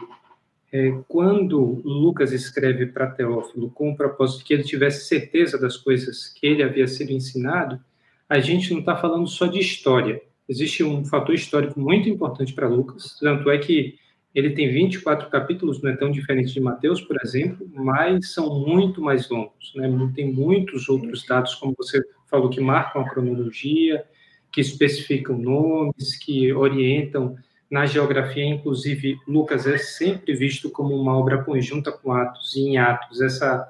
é, 0.73 0.93
quando 1.09 1.81
Lucas 1.85 2.33
escreve 2.33 2.87
para 2.87 3.11
Teófilo 3.11 3.71
com 3.71 3.91
o 3.91 3.97
propósito 3.97 4.45
que 4.45 4.53
ele 4.53 4.63
tivesse 4.65 5.07
certeza 5.07 5.59
das 5.59 5.77
coisas 5.77 6.29
que 6.29 6.47
ele 6.47 6.63
havia 6.63 6.87
sido 6.87 7.11
ensinado, 7.11 7.81
a 8.29 8.39
gente 8.39 8.71
não 8.73 8.81
está 8.81 8.95
falando 8.97 9.27
só 9.27 9.47
de 9.47 9.59
história. 9.59 10.21
Existe 10.49 10.85
um 10.85 11.05
fator 11.05 11.35
histórico 11.35 11.81
muito 11.81 12.09
importante 12.09 12.53
para 12.53 12.69
Lucas, 12.69 13.17
tanto 13.19 13.51
é 13.51 13.59
que 13.59 13.99
ele 14.39 14.51
tem 14.51 14.71
24 14.71 15.29
capítulos, 15.31 15.83
não 15.83 15.91
é 15.91 15.97
tão 15.97 16.13
diferente 16.13 16.53
de 16.53 16.61
Mateus, 16.61 17.01
por 17.01 17.17
exemplo, 17.21 17.69
mas 17.75 18.33
são 18.33 18.61
muito 18.61 19.03
mais 19.03 19.29
longos. 19.29 19.73
Né? 19.75 19.91
Tem 20.15 20.33
muitos 20.33 20.89
outros 20.89 21.27
dados, 21.27 21.57
como 21.57 21.75
você 21.77 22.01
falou, 22.31 22.49
que 22.49 22.61
marcam 22.61 23.03
a 23.03 23.09
cronologia, 23.09 24.05
que 24.53 24.61
especificam 24.61 25.37
nomes, 25.37 26.17
que 26.17 26.53
orientam 26.53 27.37
na 27.69 27.85
geografia, 27.85 28.47
inclusive, 28.47 29.19
Lucas 29.27 29.67
é 29.67 29.77
sempre 29.77 30.35
visto 30.35 30.71
como 30.71 30.95
uma 30.95 31.19
obra 31.19 31.43
conjunta 31.43 31.91
com 31.91 32.13
Atos, 32.13 32.55
e 32.55 32.61
em 32.61 32.79
Atos, 32.79 33.21
essa 33.21 33.69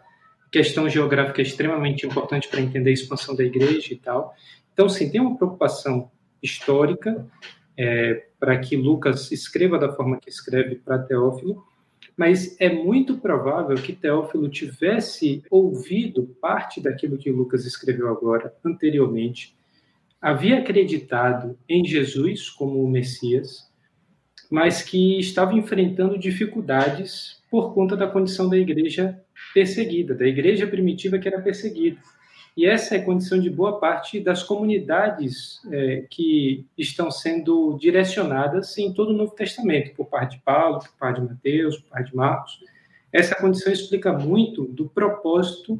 questão 0.53 0.89
geográfica 0.89 1.41
é 1.41 1.45
extremamente 1.45 2.07
importante 2.07 2.47
para 2.47 2.61
entender 2.61 2.91
a 2.91 2.93
expansão 2.93 3.35
da 3.35 3.43
igreja 3.43 3.95
e 3.95 3.97
tal. 3.97 4.35
Então, 4.73 4.87
sim, 4.89 5.11
tem 5.11 5.21
uma 5.21 5.37
preocupação 5.37 6.11
histórica 6.43 7.27
é, 7.77 8.28
para 8.39 8.59
que 8.59 8.77
Lucas 8.77 9.33
escreva 9.33 9.79
da 9.79 9.93
forma 9.93 10.19
que 10.19 10.29
escreve 10.29 10.77
para 10.77 10.99
Teófilo, 10.99 11.65
mas 12.17 12.61
é 12.61 12.69
muito 12.69 13.19
provável 13.19 13.77
que 13.77 13.93
Teófilo 13.93 14.49
tivesse 14.49 15.43
ouvido 15.51 16.25
parte 16.41 16.81
daquilo 16.81 17.19
que 17.19 17.31
Lucas 17.31 17.65
escreveu 17.65 18.09
agora, 18.09 18.55
anteriormente, 18.65 19.57
havia 20.21 20.59
acreditado 20.59 21.57
em 21.69 21.85
Jesus 21.85 22.51
como 22.51 22.83
o 22.83 22.91
Messias, 22.91 23.69
mas 24.51 24.83
que 24.83 25.19
estava 25.19 25.55
enfrentando 25.55 26.19
dificuldades 26.19 27.43
por 27.51 27.73
conta 27.73 27.97
da 27.97 28.07
condição 28.07 28.49
da 28.49 28.57
igreja 28.57 29.21
perseguida, 29.55 30.15
da 30.15 30.27
igreja 30.27 30.67
primitiva 30.67 31.19
que 31.19 31.29
era 31.29 31.41
perseguida. 31.41 31.99
E 32.59 32.67
essa 32.67 32.97
é 32.97 32.99
a 32.99 33.05
condição 33.05 33.39
de 33.39 33.49
boa 33.49 33.79
parte 33.79 34.19
das 34.19 34.43
comunidades 34.43 35.61
é, 35.71 36.05
que 36.11 36.67
estão 36.77 37.09
sendo 37.09 37.79
direcionadas 37.81 38.77
em 38.79 38.93
todo 38.93 39.11
o 39.11 39.17
Novo 39.17 39.31
Testamento, 39.31 39.95
por 39.95 40.07
parte 40.07 40.39
de 40.39 40.43
Paulo, 40.43 40.81
por 40.81 40.91
parte 40.99 41.21
de 41.21 41.29
Mateus, 41.29 41.79
por 41.79 41.91
parte 41.91 42.11
de 42.11 42.17
Marcos. 42.17 42.59
Essa 43.13 43.37
condição 43.37 43.73
explica 43.73 44.13
muito 44.13 44.65
do 44.65 44.89
propósito 44.89 45.79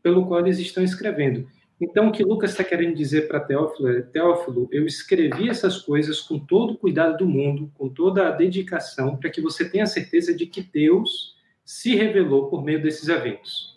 pelo 0.00 0.24
qual 0.24 0.38
eles 0.38 0.60
estão 0.60 0.84
escrevendo. 0.84 1.48
Então, 1.80 2.06
o 2.06 2.12
que 2.12 2.22
Lucas 2.22 2.52
está 2.52 2.62
querendo 2.62 2.94
dizer 2.94 3.26
para 3.26 3.40
Teófilo 3.40 3.88
é: 3.88 4.02
Teófilo, 4.02 4.68
eu 4.70 4.86
escrevi 4.86 5.48
essas 5.50 5.78
coisas 5.78 6.20
com 6.20 6.38
todo 6.38 6.74
o 6.74 6.78
cuidado 6.78 7.18
do 7.18 7.26
mundo, 7.26 7.68
com 7.76 7.88
toda 7.88 8.28
a 8.28 8.30
dedicação, 8.30 9.16
para 9.16 9.28
que 9.28 9.40
você 9.40 9.68
tenha 9.68 9.86
certeza 9.86 10.32
de 10.32 10.46
que 10.46 10.62
Deus 10.62 11.34
se 11.64 11.96
revelou 11.96 12.46
por 12.46 12.62
meio 12.62 12.80
desses 12.80 13.08
eventos. 13.08 13.71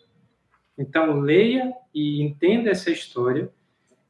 Então, 0.78 1.20
leia 1.20 1.74
e 1.94 2.22
entenda 2.22 2.70
essa 2.70 2.92
história 2.92 3.50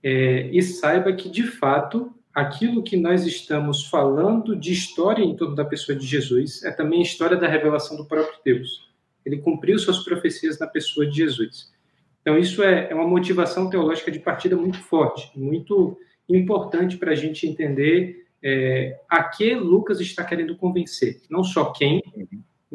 é, 0.04 0.50
e 0.52 0.62
saiba 0.62 1.14
que, 1.14 1.30
de 1.30 1.44
fato, 1.44 2.14
aquilo 2.34 2.84
que 2.84 2.98
nós 2.98 3.26
estamos 3.26 3.86
falando 3.88 4.56
de 4.56 4.74
história 4.74 5.24
em 5.24 5.36
torno 5.36 5.56
da 5.56 5.64
pessoa 5.64 5.98
de 5.98 6.06
Jesus 6.06 6.64
é 6.64 6.72
também 6.72 7.02
história 7.02 7.38
da 7.38 7.48
revelação 7.48 7.96
do 7.96 8.06
próprio 8.06 8.40
Deus. 8.44 8.90
Ele 9.26 9.38
cumpriu 9.38 9.80
suas 9.80 10.04
profecias 10.04 10.60
na 10.60 10.68
pessoa 10.68 11.08
de 11.08 11.16
Jesus. 11.16 11.74
Então, 12.22 12.38
isso 12.38 12.64
é, 12.64 12.90
é 12.90 12.96
uma 12.96 13.08
motivação 13.08 13.70
teológica 13.70 14.12
de 14.12 14.20
partida 14.20 14.56
muito 14.56 14.80
forte, 14.80 15.32
muito 15.36 15.98
importante 16.28 16.98
para 16.98 17.12
a 17.12 17.16
gente 17.16 17.48
entender 17.48 18.26
é, 18.44 19.00
a 19.10 19.24
que 19.24 19.56
Lucas 19.56 20.00
está 20.00 20.24
querendo 20.24 20.56
convencer. 20.56 21.22
Não 21.30 21.44
só 21.44 21.72
quem, 21.72 22.02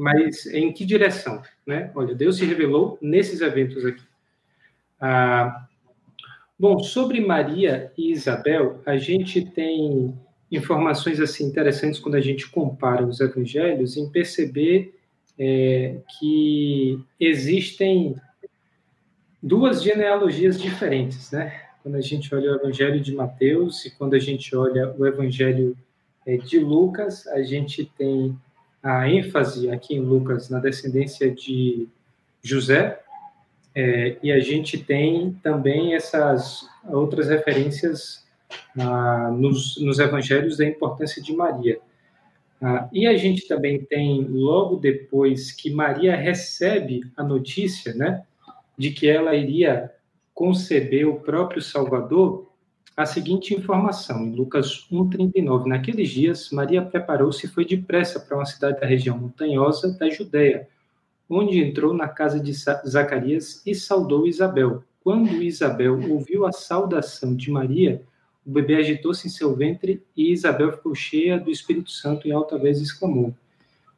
mas 0.01 0.47
em 0.47 0.73
que 0.73 0.85
direção. 0.85 1.43
Né? 1.67 1.91
Olha, 1.95 2.15
Deus 2.15 2.39
se 2.39 2.47
revelou 2.47 2.99
nesses 3.03 3.43
eventos 3.43 3.85
aqui. 3.85 4.03
Ah, 4.99 5.67
bom, 6.59 6.79
sobre 6.81 7.21
Maria 7.21 7.93
e 7.97 8.11
Isabel, 8.11 8.81
a 8.87 8.97
gente 8.97 9.45
tem 9.45 10.19
informações 10.51 11.21
assim 11.21 11.45
interessantes 11.45 12.01
quando 12.01 12.15
a 12.15 12.21
gente 12.21 12.49
compara 12.49 13.05
os 13.05 13.21
evangelhos 13.21 13.97
em 13.97 14.09
perceber 14.11 14.95
é, 15.39 15.99
que 16.19 16.99
existem 17.19 18.17
duas 19.43 19.83
genealogias 19.83 20.61
diferentes, 20.61 21.31
né? 21.31 21.63
Quando 21.83 21.95
a 21.95 22.01
gente 22.01 22.35
olha 22.35 22.53
o 22.53 22.55
Evangelho 22.57 23.01
de 23.01 23.15
Mateus 23.15 23.87
e 23.87 23.91
quando 23.91 24.15
a 24.15 24.19
gente 24.19 24.55
olha 24.55 24.95
o 24.99 25.07
Evangelho 25.07 25.75
é, 26.27 26.37
de 26.37 26.59
Lucas, 26.59 27.27
a 27.29 27.43
gente 27.43 27.87
tem 27.97 28.39
a 28.83 29.09
ênfase 29.09 29.71
aqui 29.71 29.95
em 29.95 30.01
Lucas 30.01 30.49
na 30.49 30.59
descendência 30.59 31.31
de 31.31 31.89
José, 32.43 33.01
é, 33.75 34.17
e 34.23 34.33
a 34.33 34.41
gente 34.41 34.79
tem 34.79 35.33
também 35.43 35.95
essas 35.95 36.67
outras 36.89 37.29
referências 37.29 38.27
ah, 38.79 39.31
nos, 39.31 39.81
nos 39.81 39.99
evangelhos 39.99 40.57
da 40.57 40.67
importância 40.67 41.23
de 41.23 41.35
Maria. 41.35 41.79
Ah, 42.61 42.89
e 42.93 43.07
a 43.07 43.17
gente 43.17 43.47
também 43.47 43.85
tem, 43.85 44.23
logo 44.25 44.77
depois 44.77 45.53
que 45.53 45.71
Maria 45.71 46.17
recebe 46.17 47.03
a 47.17 47.23
notícia, 47.23 47.95
né, 47.95 48.23
de 48.77 48.91
que 48.91 49.09
ela 49.09 49.35
iria 49.35 49.91
conceber 50.35 51.07
o 51.07 51.21
próprio 51.21 51.63
Salvador, 51.63 52.50
a 53.03 53.07
seguinte 53.07 53.55
informação, 53.55 54.27
em 54.27 54.35
Lucas 54.35 54.87
1,39. 54.93 55.67
Naqueles 55.67 56.11
dias, 56.11 56.51
Maria 56.51 56.83
preparou-se 56.83 57.47
e 57.47 57.49
foi 57.49 57.65
depressa 57.65 58.21
para 58.21 58.37
uma 58.37 58.45
cidade 58.45 58.81
da 58.81 58.87
região 58.87 59.19
montanhosa 59.19 59.97
da 59.99 60.11
Judéia, 60.11 60.69
onde 61.29 61.59
entrou 61.59 61.95
na 61.95 62.09
casa 62.09 62.39
de 62.39 62.53
Zacarias 62.53 63.63
e 63.65 63.75
saudou 63.75 64.27
Isabel. 64.27 64.85
Quando 65.03 65.43
Isabel 65.43 65.99
ouviu 66.11 66.45
a 66.45 66.53
saudação 66.53 67.35
de 67.35 67.51
Maria, 67.51 68.03
o 68.45 68.51
bebê 68.51 68.77
agitou-se 68.77 69.27
em 69.27 69.31
seu 69.31 69.55
ventre 69.55 70.03
e 70.17 70.31
Isabel 70.33 70.73
ficou 70.73 70.95
cheia 70.95 71.39
do 71.39 71.51
Espírito 71.51 71.91
Santo 71.91 72.29
e 72.29 72.33
alta 72.33 72.59
vez 72.59 72.81
exclamou. 72.81 73.35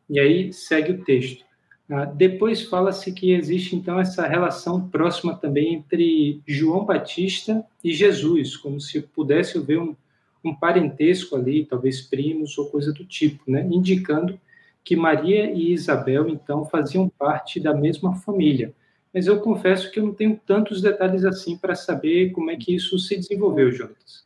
E 0.09 0.21
aí 0.21 0.53
segue 0.53 0.93
o 0.93 1.05
texto. 1.05 1.45
Ah, 1.95 2.07
depois 2.07 2.63
fala-se 2.63 3.13
que 3.13 3.33
existe 3.33 3.77
então 3.77 4.01
essa 4.01 4.27
relação 4.27 4.89
próxima 4.89 5.37
também 5.37 5.75
entre 5.75 6.41
João 6.47 6.87
Batista 6.87 7.63
e 7.85 7.93
Jesus, 7.93 8.57
como 8.57 8.81
se 8.81 9.03
pudesse 9.03 9.59
haver 9.59 9.79
um, 9.79 9.95
um 10.43 10.55
parentesco 10.55 11.37
ali, 11.37 11.67
talvez 11.67 12.01
primos 12.01 12.57
ou 12.57 12.71
coisa 12.71 12.95
do 12.95 13.05
tipo, 13.05 13.43
né? 13.47 13.69
indicando 13.71 14.41
que 14.83 14.97
Maria 14.97 15.53
e 15.53 15.71
Isabel 15.71 16.31
então 16.31 16.65
faziam 16.65 17.11
parte 17.11 17.61
da 17.61 17.75
mesma 17.75 18.17
família. 18.17 18.73
Mas 19.13 19.27
eu 19.27 19.39
confesso 19.41 19.91
que 19.91 20.01
eu 20.01 20.07
não 20.07 20.15
tenho 20.15 20.41
tantos 20.47 20.81
detalhes 20.81 21.27
assim 21.27 21.59
para 21.59 21.75
saber 21.75 22.31
como 22.31 22.51
é 22.51 22.57
que 22.57 22.75
isso 22.75 22.99
se 22.99 23.19
desenvolveu, 23.19 23.71
Jonas. 23.71 24.25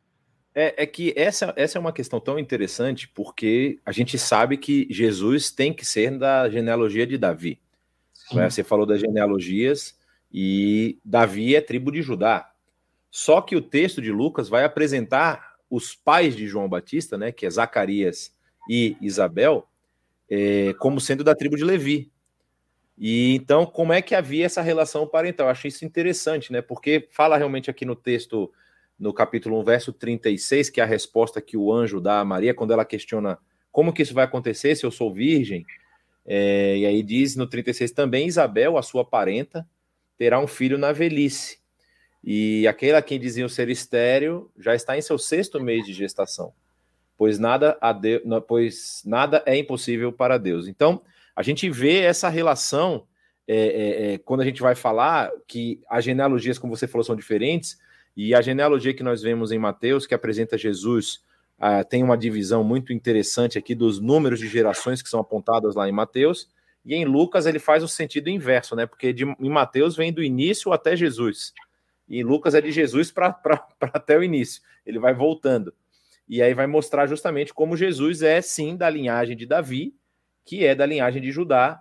É, 0.59 0.85
é, 0.85 0.87
que 0.87 1.13
essa, 1.15 1.53
essa 1.55 1.77
é 1.77 1.81
uma 1.81 1.93
questão 1.93 2.19
tão 2.19 2.39
interessante 2.39 3.07
porque 3.09 3.79
a 3.85 3.93
gente 3.93 4.19
sabe 4.19 4.57
que 4.57 4.89
Jesus 4.91 5.51
tem 5.51 5.71
que 5.71 5.85
ser 5.85 6.17
da 6.17 6.49
genealogia 6.49 7.07
de 7.07 7.19
Davi. 7.19 7.61
Sim. 8.15 8.41
Você 8.41 8.65
falou 8.65 8.87
das 8.87 8.99
genealogias 8.99 9.99
e 10.33 10.99
Davi 11.05 11.55
é 11.55 11.61
tribo 11.61 11.93
de 11.93 12.01
Judá. 12.01 12.51
Só 13.11 13.43
que 13.43 13.55
o 13.55 13.61
texto 13.61 14.01
de 14.01 14.11
Lucas 14.11 14.49
vai 14.49 14.65
apresentar 14.65 15.57
os 15.69 15.95
pais 15.95 16.35
de 16.35 16.47
João 16.47 16.71
Batista, 16.71 17.19
né, 17.19 17.31
que 17.31 17.45
é 17.45 17.51
Zacarias 17.51 18.33
e 18.67 18.97
Isabel, 19.03 19.69
é, 20.27 20.73
como 20.79 21.03
sendo 21.03 21.23
da 21.23 21.35
tribo 21.35 21.59
de 21.59 21.65
Levi. 21.65 22.11
E 22.97 23.35
então, 23.35 23.67
como 23.67 23.93
é 23.93 24.01
que 24.01 24.15
havia 24.15 24.47
essa 24.47 24.63
relação 24.63 25.07
parental? 25.07 25.49
Eu 25.49 25.51
achei 25.51 25.69
isso 25.69 25.85
interessante, 25.85 26.51
né? 26.51 26.63
Porque 26.63 27.07
fala 27.11 27.37
realmente 27.37 27.71
aqui 27.71 27.85
no 27.85 27.95
texto 27.95 28.51
no 28.99 29.13
capítulo 29.13 29.61
1, 29.61 29.65
verso 29.65 29.93
36, 29.93 30.71
que 30.71 30.81
é 30.81 30.85
a 30.85 30.87
resposta 30.87 31.41
que 31.41 31.57
o 31.57 31.73
anjo 31.73 32.01
dá 32.01 32.21
a 32.21 32.25
Maria 32.25 32.55
quando 32.55 32.73
ela 32.73 32.85
questiona 32.85 33.39
como 33.71 33.93
que 33.93 34.03
isso 34.03 34.15
vai 34.15 34.25
acontecer 34.25 34.75
se 34.75 34.87
eu 34.87 34.91
sou 34.91 35.13
virgem. 35.13 35.65
É, 36.25 36.79
e 36.79 36.87
aí 36.87 37.03
diz 37.03 37.37
no 37.37 37.47
36 37.47 37.93
também: 37.93 38.27
Isabel, 38.27 38.79
a 38.79 38.83
sua 38.83 39.05
parenta, 39.05 39.69
terá 40.17 40.41
um 40.41 40.47
filho 40.47 40.79
na 40.79 40.93
velhice. 40.93 41.59
E 42.25 42.67
aquele 42.67 42.97
a 42.97 43.03
quem 43.03 43.21
diziam 43.21 43.49
ser 43.49 43.69
estéreo 43.69 44.51
já 44.59 44.75
está 44.75 44.97
em 44.97 45.03
seu 45.03 45.19
sexto 45.19 45.61
mês 45.61 45.87
de 45.87 45.93
gestação, 45.93 46.53
pois 47.17 47.39
nada, 47.39 47.79
Deus, 48.01 48.23
pois 48.49 49.03
nada 49.05 49.43
é 49.47 49.57
impossível 49.57 50.13
para 50.13 50.39
Deus. 50.39 50.67
Então, 50.67 51.03
a 51.37 51.43
gente 51.43 51.71
vê 51.71 52.01
essa 52.01 52.29
relação 52.29 53.07
é, 53.47 53.57
é, 53.57 54.15
é, 54.15 54.19
quando 54.19 54.41
a 54.41 54.45
gente 54.45 54.61
vai 54.61 54.75
falar 54.75 55.31
que 55.47 55.81
as 55.89 56.05
genealogias, 56.05 56.59
como 56.59 56.75
você 56.75 56.89
falou, 56.89 57.05
são 57.05 57.15
diferentes, 57.15 57.79
e 58.17 58.35
a 58.35 58.41
genealogia 58.41 58.95
que 58.95 59.03
nós 59.03 59.21
vemos 59.21 59.53
em 59.53 59.59
Mateus, 59.59 60.07
que 60.07 60.15
apresenta 60.15 60.57
Jesus, 60.57 61.21
uh, 61.59 61.87
tem 61.89 62.03
uma 62.03 62.17
divisão 62.17 62.65
muito 62.65 62.93
interessante 62.93 63.59
aqui 63.59 63.75
dos 63.75 64.01
números 64.01 64.41
de 64.41 64.49
gerações 64.49 65.03
que 65.03 65.09
são 65.09 65.21
apontadas 65.21 65.75
lá 65.75 65.87
em 65.89 65.93
Mateus, 65.93 66.49
e 66.85 66.95
em 66.95 67.05
Lucas 67.05 67.45
ele 67.45 67.59
faz 67.59 67.83
o 67.83 67.89
sentido 67.89 68.31
inverso, 68.31 68.75
né? 68.75 68.87
Porque 68.87 69.13
de, 69.13 69.25
em 69.25 69.51
Mateus 69.51 69.97
vem 69.97 70.13
do 70.13 70.23
início 70.23 70.73
até 70.73 70.97
Jesus, 70.97 71.53
e 72.09 72.21
em 72.21 72.23
Lucas 72.23 72.55
é 72.55 72.61
de 72.61 72.73
Jesus 72.73 73.11
para 73.11 73.39
até 73.81 74.17
o 74.17 74.23
início, 74.23 74.63
ele 74.87 74.99
vai 74.99 75.13
voltando. 75.13 75.75
E 76.29 76.43
aí 76.43 76.55
vai 76.55 76.67
mostrar 76.67 77.07
justamente 77.07 77.53
como 77.53 77.77
Jesus 77.77 78.23
é, 78.23 78.41
sim, 78.41 78.77
da 78.77 78.89
linhagem 78.89 79.37
de 79.37 79.47
Davi, 79.47 79.95
que 80.45 80.65
é 80.65 80.75
da 80.75 80.87
linhagem 80.87 81.21
de 81.21 81.31
Judá. 81.31 81.81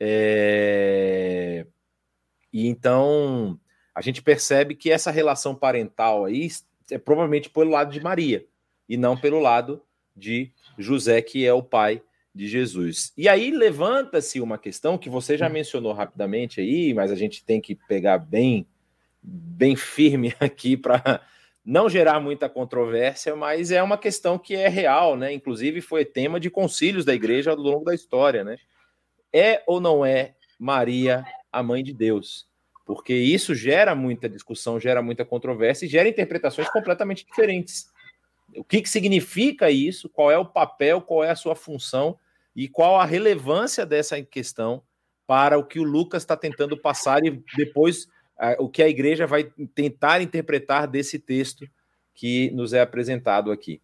É... 0.00 1.66
E 2.52 2.66
então 2.66 3.58
a 3.94 4.00
gente 4.00 4.22
percebe 4.22 4.74
que 4.74 4.90
essa 4.90 5.10
relação 5.10 5.54
parental 5.54 6.24
aí 6.24 6.48
é 6.90 6.98
provavelmente 6.98 7.48
pelo 7.48 7.70
lado 7.70 7.92
de 7.92 8.00
Maria 8.00 8.44
e 8.88 8.96
não 8.96 9.16
pelo 9.16 9.38
lado 9.38 9.82
de 10.16 10.50
José, 10.76 11.22
que 11.22 11.46
é 11.46 11.52
o 11.52 11.62
pai 11.62 12.02
de 12.34 12.48
Jesus. 12.48 13.12
E 13.16 13.28
aí 13.28 13.50
levanta-se 13.50 14.40
uma 14.40 14.58
questão 14.58 14.98
que 14.98 15.08
você 15.08 15.38
já 15.38 15.48
mencionou 15.48 15.92
rapidamente 15.92 16.60
aí, 16.60 16.92
mas 16.92 17.12
a 17.12 17.14
gente 17.14 17.44
tem 17.44 17.60
que 17.60 17.74
pegar 17.74 18.18
bem 18.18 18.66
bem 19.22 19.74
firme 19.74 20.34
aqui 20.40 20.76
para 20.76 21.22
não 21.64 21.88
gerar 21.88 22.20
muita 22.20 22.48
controvérsia, 22.48 23.34
mas 23.34 23.70
é 23.70 23.82
uma 23.82 23.96
questão 23.96 24.38
que 24.38 24.54
é 24.54 24.68
real, 24.68 25.16
né? 25.16 25.32
Inclusive 25.32 25.80
foi 25.80 26.04
tema 26.04 26.38
de 26.38 26.50
concílios 26.50 27.04
da 27.04 27.14
igreja 27.14 27.52
ao 27.52 27.56
longo 27.56 27.84
da 27.84 27.94
história, 27.94 28.44
né? 28.44 28.58
É 29.32 29.62
ou 29.66 29.80
não 29.80 30.04
é 30.04 30.34
Maria 30.58 31.24
a 31.50 31.62
mãe 31.62 31.82
de 31.82 31.94
Deus? 31.94 32.46
Porque 32.84 33.14
isso 33.14 33.54
gera 33.54 33.94
muita 33.94 34.28
discussão, 34.28 34.78
gera 34.78 35.02
muita 35.02 35.24
controvérsia 35.24 35.86
e 35.86 35.88
gera 35.88 36.08
interpretações 36.08 36.68
completamente 36.68 37.24
diferentes. 37.24 37.90
O 38.56 38.62
que, 38.62 38.82
que 38.82 38.88
significa 38.88 39.70
isso? 39.70 40.08
Qual 40.08 40.30
é 40.30 40.38
o 40.38 40.44
papel, 40.44 41.00
qual 41.00 41.24
é 41.24 41.30
a 41.30 41.36
sua 41.36 41.56
função 41.56 42.18
e 42.54 42.68
qual 42.68 43.00
a 43.00 43.04
relevância 43.04 43.84
dessa 43.84 44.20
questão 44.22 44.82
para 45.26 45.58
o 45.58 45.64
que 45.64 45.80
o 45.80 45.84
Lucas 45.84 46.22
está 46.22 46.36
tentando 46.36 46.76
passar 46.76 47.24
e 47.24 47.42
depois 47.56 48.06
o 48.58 48.68
que 48.68 48.82
a 48.82 48.88
igreja 48.88 49.26
vai 49.26 49.44
tentar 49.74 50.20
interpretar 50.20 50.86
desse 50.86 51.18
texto 51.18 51.66
que 52.14 52.50
nos 52.50 52.72
é 52.72 52.80
apresentado 52.80 53.50
aqui. 53.50 53.80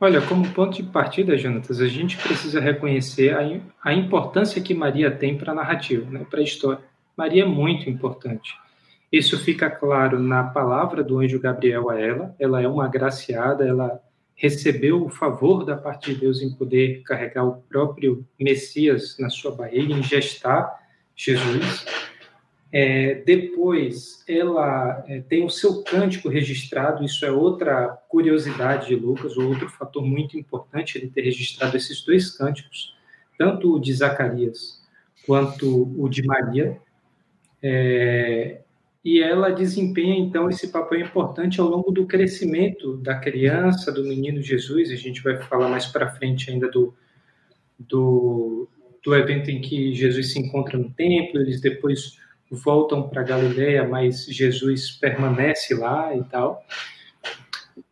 Olha, 0.00 0.20
como 0.20 0.50
ponto 0.52 0.76
de 0.76 0.82
partida, 0.82 1.36
Jonatas, 1.38 1.80
a 1.80 1.88
gente 1.88 2.16
precisa 2.16 2.60
reconhecer 2.60 3.34
a, 3.34 3.60
a 3.82 3.94
importância 3.94 4.60
que 4.60 4.74
Maria 4.74 5.10
tem 5.10 5.36
para 5.36 5.52
a 5.52 5.54
narrativa, 5.54 6.08
né, 6.10 6.26
para 6.28 6.40
a 6.40 6.42
história. 6.42 6.82
Maria 7.16 7.42
é 7.42 7.46
muito 7.46 7.88
importante. 7.88 8.54
Isso 9.10 9.38
fica 9.38 9.68
claro 9.70 10.18
na 10.18 10.44
palavra 10.44 11.04
do 11.04 11.18
anjo 11.18 11.38
Gabriel 11.38 11.90
a 11.90 12.00
ela. 12.00 12.34
Ela 12.38 12.62
é 12.62 12.68
uma 12.68 12.86
agraciada, 12.86 13.66
ela 13.66 14.00
recebeu 14.34 15.04
o 15.04 15.10
favor 15.10 15.64
da 15.64 15.76
parte 15.76 16.12
de 16.12 16.20
Deus 16.20 16.40
em 16.40 16.52
poder 16.52 17.02
carregar 17.02 17.44
o 17.44 17.62
próprio 17.68 18.26
Messias 18.40 19.16
na 19.18 19.28
sua 19.28 19.54
barriga, 19.54 19.92
em 19.92 20.02
gestar 20.02 20.80
Jesus. 21.14 21.84
É, 22.72 23.16
depois, 23.26 24.24
ela 24.26 25.04
é, 25.06 25.20
tem 25.20 25.44
o 25.44 25.50
seu 25.50 25.82
cântico 25.82 26.30
registrado, 26.30 27.04
isso 27.04 27.24
é 27.26 27.30
outra 27.30 27.88
curiosidade 28.08 28.88
de 28.88 28.96
Lucas, 28.96 29.36
outro 29.36 29.68
fator 29.68 30.02
muito 30.02 30.38
importante 30.38 30.96
ele 30.96 31.10
ter 31.10 31.20
registrado 31.20 31.76
esses 31.76 32.02
dois 32.02 32.30
cânticos, 32.30 32.96
tanto 33.38 33.74
o 33.74 33.78
de 33.78 33.92
Zacarias 33.92 34.82
quanto 35.26 35.92
o 36.02 36.08
de 36.08 36.22
Maria. 36.22 36.80
É, 37.62 38.60
e 39.04 39.20
ela 39.20 39.50
desempenha, 39.50 40.16
então, 40.16 40.48
esse 40.48 40.68
papel 40.68 41.00
importante 41.00 41.60
ao 41.60 41.68
longo 41.68 41.90
do 41.90 42.06
crescimento 42.06 42.96
da 42.98 43.16
criança, 43.16 43.90
do 43.90 44.04
menino 44.04 44.40
Jesus. 44.40 44.90
A 44.90 44.96
gente 44.96 45.22
vai 45.22 45.36
falar 45.42 45.68
mais 45.68 45.86
para 45.86 46.12
frente 46.12 46.50
ainda 46.50 46.70
do, 46.70 46.94
do, 47.78 48.68
do 49.02 49.14
evento 49.14 49.50
em 49.50 49.60
que 49.60 49.92
Jesus 49.94 50.32
se 50.32 50.38
encontra 50.38 50.78
no 50.78 50.90
templo, 50.90 51.40
eles 51.40 51.60
depois 51.60 52.16
voltam 52.48 53.08
para 53.08 53.22
Galiléia, 53.22 53.88
mas 53.88 54.26
Jesus 54.26 54.90
permanece 54.90 55.74
lá 55.74 56.14
e 56.14 56.22
tal. 56.24 56.64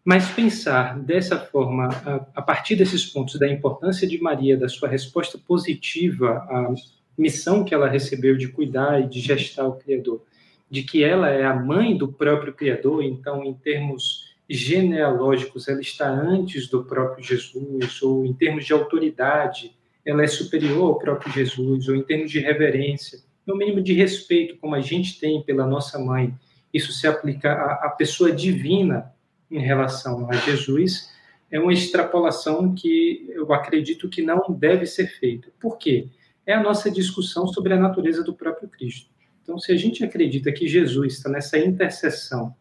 Mas 0.05 0.31
pensar 0.31 0.99
dessa 0.99 1.39
forma, 1.39 1.89
a, 1.89 2.27
a 2.37 2.43
partir 2.43 2.77
desses 2.77 3.05
pontos 3.05 3.39
da 3.39 3.49
importância 3.49 4.07
de 4.07 4.21
Maria, 4.21 4.57
da 4.57 4.69
sua 4.69 4.89
resposta 4.89 5.39
positiva 5.39 6.47
a 6.49 6.73
missão 7.21 7.63
que 7.65 7.75
ela 7.75 7.89
recebeu 7.89 8.37
de 8.37 8.49
cuidar 8.49 9.01
e 9.01 9.07
de 9.07 9.21
gestar 9.21 9.67
o 9.67 9.77
Criador, 9.77 10.23
de 10.71 10.83
que 10.83 11.05
ela 11.05 11.29
é 11.29 11.45
a 11.45 11.55
mãe 11.55 11.97
do 11.97 12.09
próprio 12.09 12.55
Criador, 12.55 13.03
então, 13.05 13.45
em 13.45 13.53
termos 13.53 14.31
genealógicos, 14.49 15.69
ela 15.69 15.81
está 15.81 16.09
antes 16.09 16.69
do 16.69 16.85
próprio 16.85 17.23
Jesus, 17.23 18.03
ou 18.03 18.25
em 18.25 18.33
termos 18.33 18.65
de 18.65 18.73
autoridade, 18.73 19.77
ela 20.05 20.25
é 20.25 20.27
superior 20.27 20.83
ao 20.83 20.99
próprio 20.99 21.33
Jesus, 21.33 21.89
ou 21.89 21.95
em 21.95 22.03
termos 22.03 22.31
de 22.31 22.41
reverência, 22.41 23.21
no 23.47 23.57
mínimo 23.57 23.83
de 23.83 23.93
respeito, 23.93 24.57
como 24.57 24.75
a 24.75 24.81
gente 24.81 25.21
tem 25.21 25.43
pela 25.43 25.67
nossa 25.67 25.99
mãe. 25.99 26.35
Isso 26.73 26.93
se 26.93 27.07
aplica 27.07 27.53
à, 27.53 27.87
à 27.87 27.91
pessoa 27.91 28.33
divina 28.33 29.13
em 29.51 29.61
relação 29.61 30.29
a 30.31 30.35
Jesus, 30.35 31.11
é 31.51 31.59
uma 31.59 31.73
extrapolação 31.73 32.75
que 32.75 33.29
eu 33.31 33.53
acredito 33.53 34.09
que 34.09 34.23
não 34.23 34.45
deve 34.49 34.87
ser 34.87 35.09
feita. 35.09 35.49
Por 35.61 35.77
quê? 35.77 36.09
É 36.51 36.55
a 36.55 36.63
nossa 36.63 36.91
discussão 36.91 37.47
sobre 37.47 37.73
a 37.73 37.79
natureza 37.79 38.25
do 38.25 38.35
próprio 38.35 38.69
Cristo. 38.69 39.09
Então, 39.43 39.59
se 39.59 39.73
a 39.73 39.77
gente 39.77 40.05
acredita 40.05 40.53
que 40.53 40.67
Jesus 40.67 41.15
está 41.15 41.31
nessa 41.31 41.59
interseção 41.59 42.55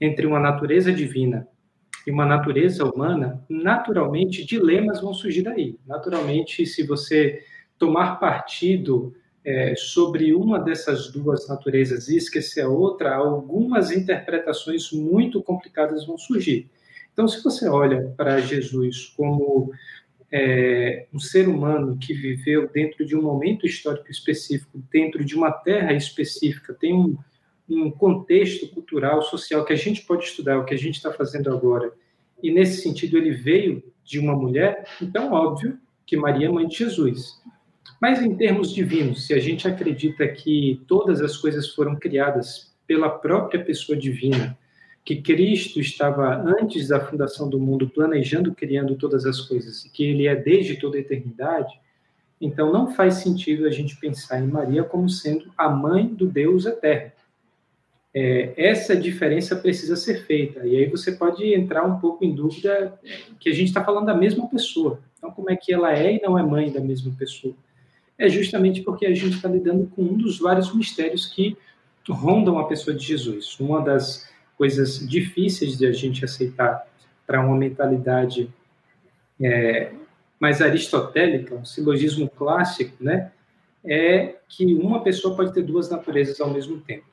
entre 0.00 0.26
uma 0.26 0.40
natureza 0.40 0.92
divina 0.92 1.46
e 2.06 2.10
uma 2.10 2.24
natureza 2.24 2.84
humana, 2.84 3.44
naturalmente 3.48 4.44
dilemas 4.44 5.00
vão 5.00 5.12
surgir 5.12 5.42
daí. 5.42 5.78
Naturalmente, 5.86 6.64
se 6.66 6.82
você 6.86 7.42
tomar 7.78 8.16
partido 8.16 9.14
é, 9.44 9.74
sobre 9.76 10.34
uma 10.34 10.58
dessas 10.58 11.10
duas 11.10 11.46
naturezas 11.48 12.08
e 12.08 12.16
esquecer 12.16 12.62
a 12.62 12.68
outra, 12.68 13.14
algumas 13.14 13.90
interpretações 13.90 14.90
muito 14.92 15.42
complicadas 15.42 16.06
vão 16.06 16.16
surgir. 16.16 16.70
Então, 17.12 17.28
se 17.28 17.42
você 17.42 17.68
olha 17.68 18.12
para 18.16 18.40
Jesus 18.40 19.12
como 19.16 19.72
é, 20.30 21.06
um 21.12 21.18
ser 21.18 21.48
humano 21.48 21.96
que 21.98 22.12
viveu 22.12 22.68
dentro 22.68 23.04
de 23.04 23.16
um 23.16 23.22
momento 23.22 23.66
histórico 23.66 24.10
específico, 24.10 24.82
dentro 24.90 25.24
de 25.24 25.34
uma 25.34 25.50
terra 25.50 25.92
específica, 25.92 26.74
tem 26.74 26.94
um, 26.94 27.16
um 27.68 27.90
contexto 27.90 28.68
cultural, 28.68 29.22
social 29.22 29.64
que 29.64 29.72
a 29.72 29.76
gente 29.76 30.02
pode 30.02 30.24
estudar, 30.24 30.58
o 30.58 30.64
que 30.64 30.74
a 30.74 30.78
gente 30.78 30.96
está 30.96 31.12
fazendo 31.12 31.50
agora, 31.50 31.92
e 32.42 32.50
nesse 32.50 32.82
sentido 32.82 33.16
ele 33.16 33.32
veio 33.32 33.82
de 34.04 34.18
uma 34.18 34.34
mulher, 34.34 34.84
então 35.00 35.32
óbvio 35.32 35.78
que 36.04 36.16
Maria 36.16 36.46
é 36.46 36.50
mãe 36.50 36.66
de 36.66 36.76
Jesus. 36.76 37.40
Mas 38.00 38.22
em 38.22 38.36
termos 38.36 38.72
divinos, 38.72 39.26
se 39.26 39.34
a 39.34 39.38
gente 39.38 39.66
acredita 39.66 40.28
que 40.28 40.82
todas 40.86 41.20
as 41.20 41.36
coisas 41.36 41.74
foram 41.74 41.96
criadas 41.96 42.74
pela 42.86 43.08
própria 43.08 43.64
pessoa 43.64 43.98
divina, 43.98 44.56
que 45.06 45.22
Cristo 45.22 45.78
estava 45.80 46.34
antes 46.34 46.88
da 46.88 46.98
fundação 46.98 47.48
do 47.48 47.60
mundo 47.60 47.88
planejando, 47.88 48.52
criando 48.52 48.96
todas 48.96 49.24
as 49.24 49.40
coisas, 49.40 49.84
e 49.84 49.88
que 49.88 50.04
ele 50.04 50.26
é 50.26 50.34
desde 50.34 50.80
toda 50.80 50.96
a 50.96 51.00
eternidade, 51.00 51.72
então 52.40 52.72
não 52.72 52.92
faz 52.92 53.14
sentido 53.14 53.66
a 53.66 53.70
gente 53.70 53.96
pensar 53.96 54.40
em 54.40 54.48
Maria 54.48 54.82
como 54.82 55.08
sendo 55.08 55.50
a 55.56 55.70
mãe 55.70 56.08
do 56.08 56.26
Deus 56.26 56.66
eterno. 56.66 57.12
é, 58.18 58.54
essa 58.56 58.96
diferença 58.96 59.54
precisa 59.54 59.94
ser 59.94 60.24
feita. 60.24 60.66
E 60.66 60.74
aí 60.74 60.86
você 60.86 61.12
pode 61.12 61.52
entrar 61.52 61.84
um 61.84 62.00
pouco 62.00 62.24
em 62.24 62.34
dúvida 62.34 62.98
que 63.38 63.50
a 63.50 63.52
gente 63.52 63.68
está 63.68 63.84
falando 63.84 64.06
da 64.06 64.14
mesma 64.14 64.48
pessoa. 64.48 65.00
Então, 65.18 65.30
como 65.30 65.50
é 65.50 65.56
que 65.56 65.70
ela 65.70 65.92
é 65.92 66.14
e 66.14 66.22
não 66.22 66.38
é 66.38 66.42
mãe 66.42 66.72
da 66.72 66.80
mesma 66.80 67.12
pessoa? 67.18 67.54
É 68.16 68.26
justamente 68.26 68.80
porque 68.80 69.04
a 69.04 69.14
gente 69.14 69.36
está 69.36 69.50
lidando 69.50 69.86
com 69.94 70.00
um 70.00 70.16
dos 70.16 70.38
vários 70.38 70.74
mistérios 70.74 71.26
que 71.26 71.58
rondam 72.08 72.58
a 72.58 72.66
pessoa 72.66 72.96
de 72.96 73.04
Jesus. 73.04 73.60
Uma 73.60 73.82
das 73.82 74.26
coisas 74.56 75.06
difíceis 75.06 75.76
de 75.76 75.86
a 75.86 75.92
gente 75.92 76.24
aceitar 76.24 76.86
para 77.26 77.40
uma 77.40 77.56
mentalidade 77.56 78.50
é, 79.40 79.92
mais 80.38 80.60
aristotélica, 80.60 81.54
um 81.54 81.64
silogismo 81.64 82.28
clássico, 82.28 83.02
né, 83.02 83.32
é 83.84 84.36
que 84.48 84.74
uma 84.74 85.02
pessoa 85.02 85.36
pode 85.36 85.52
ter 85.52 85.62
duas 85.62 85.90
naturezas 85.90 86.40
ao 86.40 86.50
mesmo 86.50 86.80
tempo. 86.80 87.04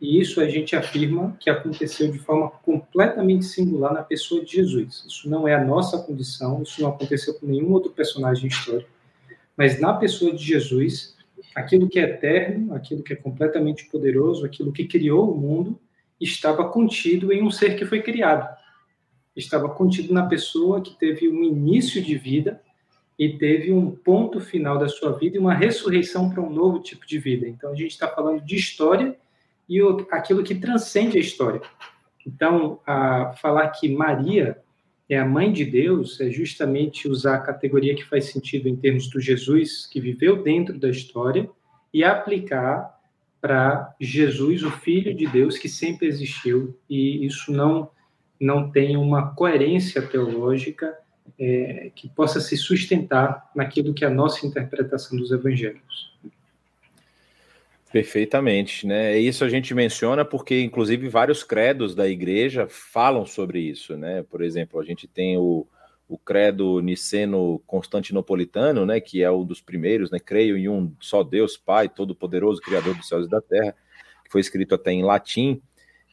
E 0.00 0.20
isso 0.20 0.40
a 0.40 0.48
gente 0.48 0.74
afirma 0.74 1.36
que 1.38 1.48
aconteceu 1.48 2.10
de 2.10 2.18
forma 2.18 2.50
completamente 2.50 3.44
singular 3.44 3.92
na 3.92 4.02
pessoa 4.02 4.44
de 4.44 4.52
Jesus. 4.52 5.04
Isso 5.06 5.28
não 5.28 5.46
é 5.46 5.54
a 5.54 5.64
nossa 5.64 5.98
condição, 5.98 6.62
isso 6.62 6.82
não 6.82 6.90
aconteceu 6.90 7.34
com 7.34 7.46
nenhum 7.46 7.72
outro 7.72 7.92
personagem 7.92 8.48
histórico. 8.48 8.90
Mas 9.56 9.80
na 9.80 9.94
pessoa 9.94 10.34
de 10.34 10.42
Jesus, 10.42 11.16
aquilo 11.54 11.88
que 11.88 11.98
é 11.98 12.02
eterno, 12.02 12.74
aquilo 12.74 13.02
que 13.02 13.12
é 13.12 13.16
completamente 13.16 13.86
poderoso, 13.86 14.44
aquilo 14.44 14.72
que 14.72 14.86
criou 14.86 15.32
o 15.32 15.38
mundo, 15.38 15.78
estava 16.20 16.68
contido 16.68 17.32
em 17.32 17.42
um 17.42 17.50
ser 17.50 17.76
que 17.76 17.84
foi 17.84 18.02
criado. 18.02 18.48
Estava 19.34 19.68
contido 19.68 20.14
na 20.14 20.26
pessoa 20.26 20.80
que 20.80 20.94
teve 20.94 21.28
um 21.28 21.42
início 21.44 22.02
de 22.02 22.16
vida 22.16 22.60
e 23.18 23.30
teve 23.30 23.72
um 23.72 23.90
ponto 23.90 24.40
final 24.40 24.78
da 24.78 24.88
sua 24.88 25.12
vida 25.12 25.36
e 25.36 25.40
uma 25.40 25.54
ressurreição 25.54 26.30
para 26.30 26.42
um 26.42 26.50
novo 26.50 26.80
tipo 26.80 27.06
de 27.06 27.18
vida. 27.18 27.46
Então 27.46 27.70
a 27.70 27.74
gente 27.74 27.92
está 27.92 28.08
falando 28.08 28.42
de 28.42 28.56
história 28.56 29.16
e 29.68 29.80
aquilo 30.10 30.42
que 30.42 30.54
transcende 30.54 31.18
a 31.18 31.20
história. 31.20 31.60
Então, 32.26 32.80
a, 32.86 33.34
falar 33.40 33.68
que 33.68 33.88
Maria 33.88 34.58
é 35.08 35.18
a 35.18 35.24
mãe 35.24 35.52
de 35.52 35.64
Deus 35.64 36.20
é 36.20 36.30
justamente 36.30 37.08
usar 37.08 37.36
a 37.36 37.40
categoria 37.40 37.94
que 37.94 38.04
faz 38.04 38.26
sentido 38.26 38.68
em 38.68 38.74
termos 38.74 39.08
do 39.08 39.20
Jesus 39.20 39.86
que 39.86 40.00
viveu 40.00 40.42
dentro 40.42 40.78
da 40.78 40.88
história 40.88 41.48
e 41.94 42.02
aplicar 42.02 42.95
para 43.40 43.94
Jesus, 44.00 44.62
o 44.62 44.70
Filho 44.70 45.14
de 45.14 45.26
Deus 45.26 45.58
que 45.58 45.68
sempre 45.68 46.06
existiu. 46.06 46.78
E 46.88 47.24
isso 47.24 47.52
não 47.52 47.90
não 48.38 48.70
tem 48.70 48.98
uma 48.98 49.34
coerência 49.34 50.02
teológica 50.02 50.94
é, 51.38 51.90
que 51.94 52.08
possa 52.08 52.40
se 52.40 52.56
sustentar 52.56 53.50
naquilo 53.54 53.94
que 53.94 54.04
é 54.04 54.08
a 54.08 54.10
nossa 54.10 54.46
interpretação 54.46 55.18
dos 55.18 55.30
evangelhos. 55.32 56.14
Perfeitamente, 57.90 58.86
né? 58.86 59.18
Isso 59.18 59.44
a 59.44 59.48
gente 59.48 59.72
menciona 59.72 60.24
porque, 60.24 60.60
inclusive, 60.60 61.08
vários 61.08 61.42
credos 61.42 61.94
da 61.94 62.06
igreja 62.06 62.66
falam 62.68 63.24
sobre 63.24 63.60
isso, 63.60 63.96
né? 63.96 64.22
Por 64.22 64.42
exemplo, 64.42 64.78
a 64.78 64.84
gente 64.84 65.06
tem 65.06 65.38
o, 65.38 65.66
o 66.08 66.16
credo 66.16 66.80
niceno-constantinopolitano, 66.80 68.86
né? 68.86 69.00
Que 69.00 69.22
é 69.22 69.30
um 69.30 69.44
dos 69.44 69.60
primeiros, 69.60 70.10
né? 70.10 70.18
Creio 70.18 70.56
em 70.56 70.68
um 70.68 70.92
só 71.00 71.22
Deus, 71.22 71.56
Pai, 71.56 71.88
Todo-Poderoso, 71.88 72.60
Criador 72.60 72.94
dos 72.94 73.08
céus 73.08 73.26
e 73.26 73.30
da 73.30 73.40
terra, 73.40 73.74
que 74.24 74.30
foi 74.30 74.40
escrito 74.40 74.74
até 74.74 74.92
em 74.92 75.02
latim. 75.02 75.60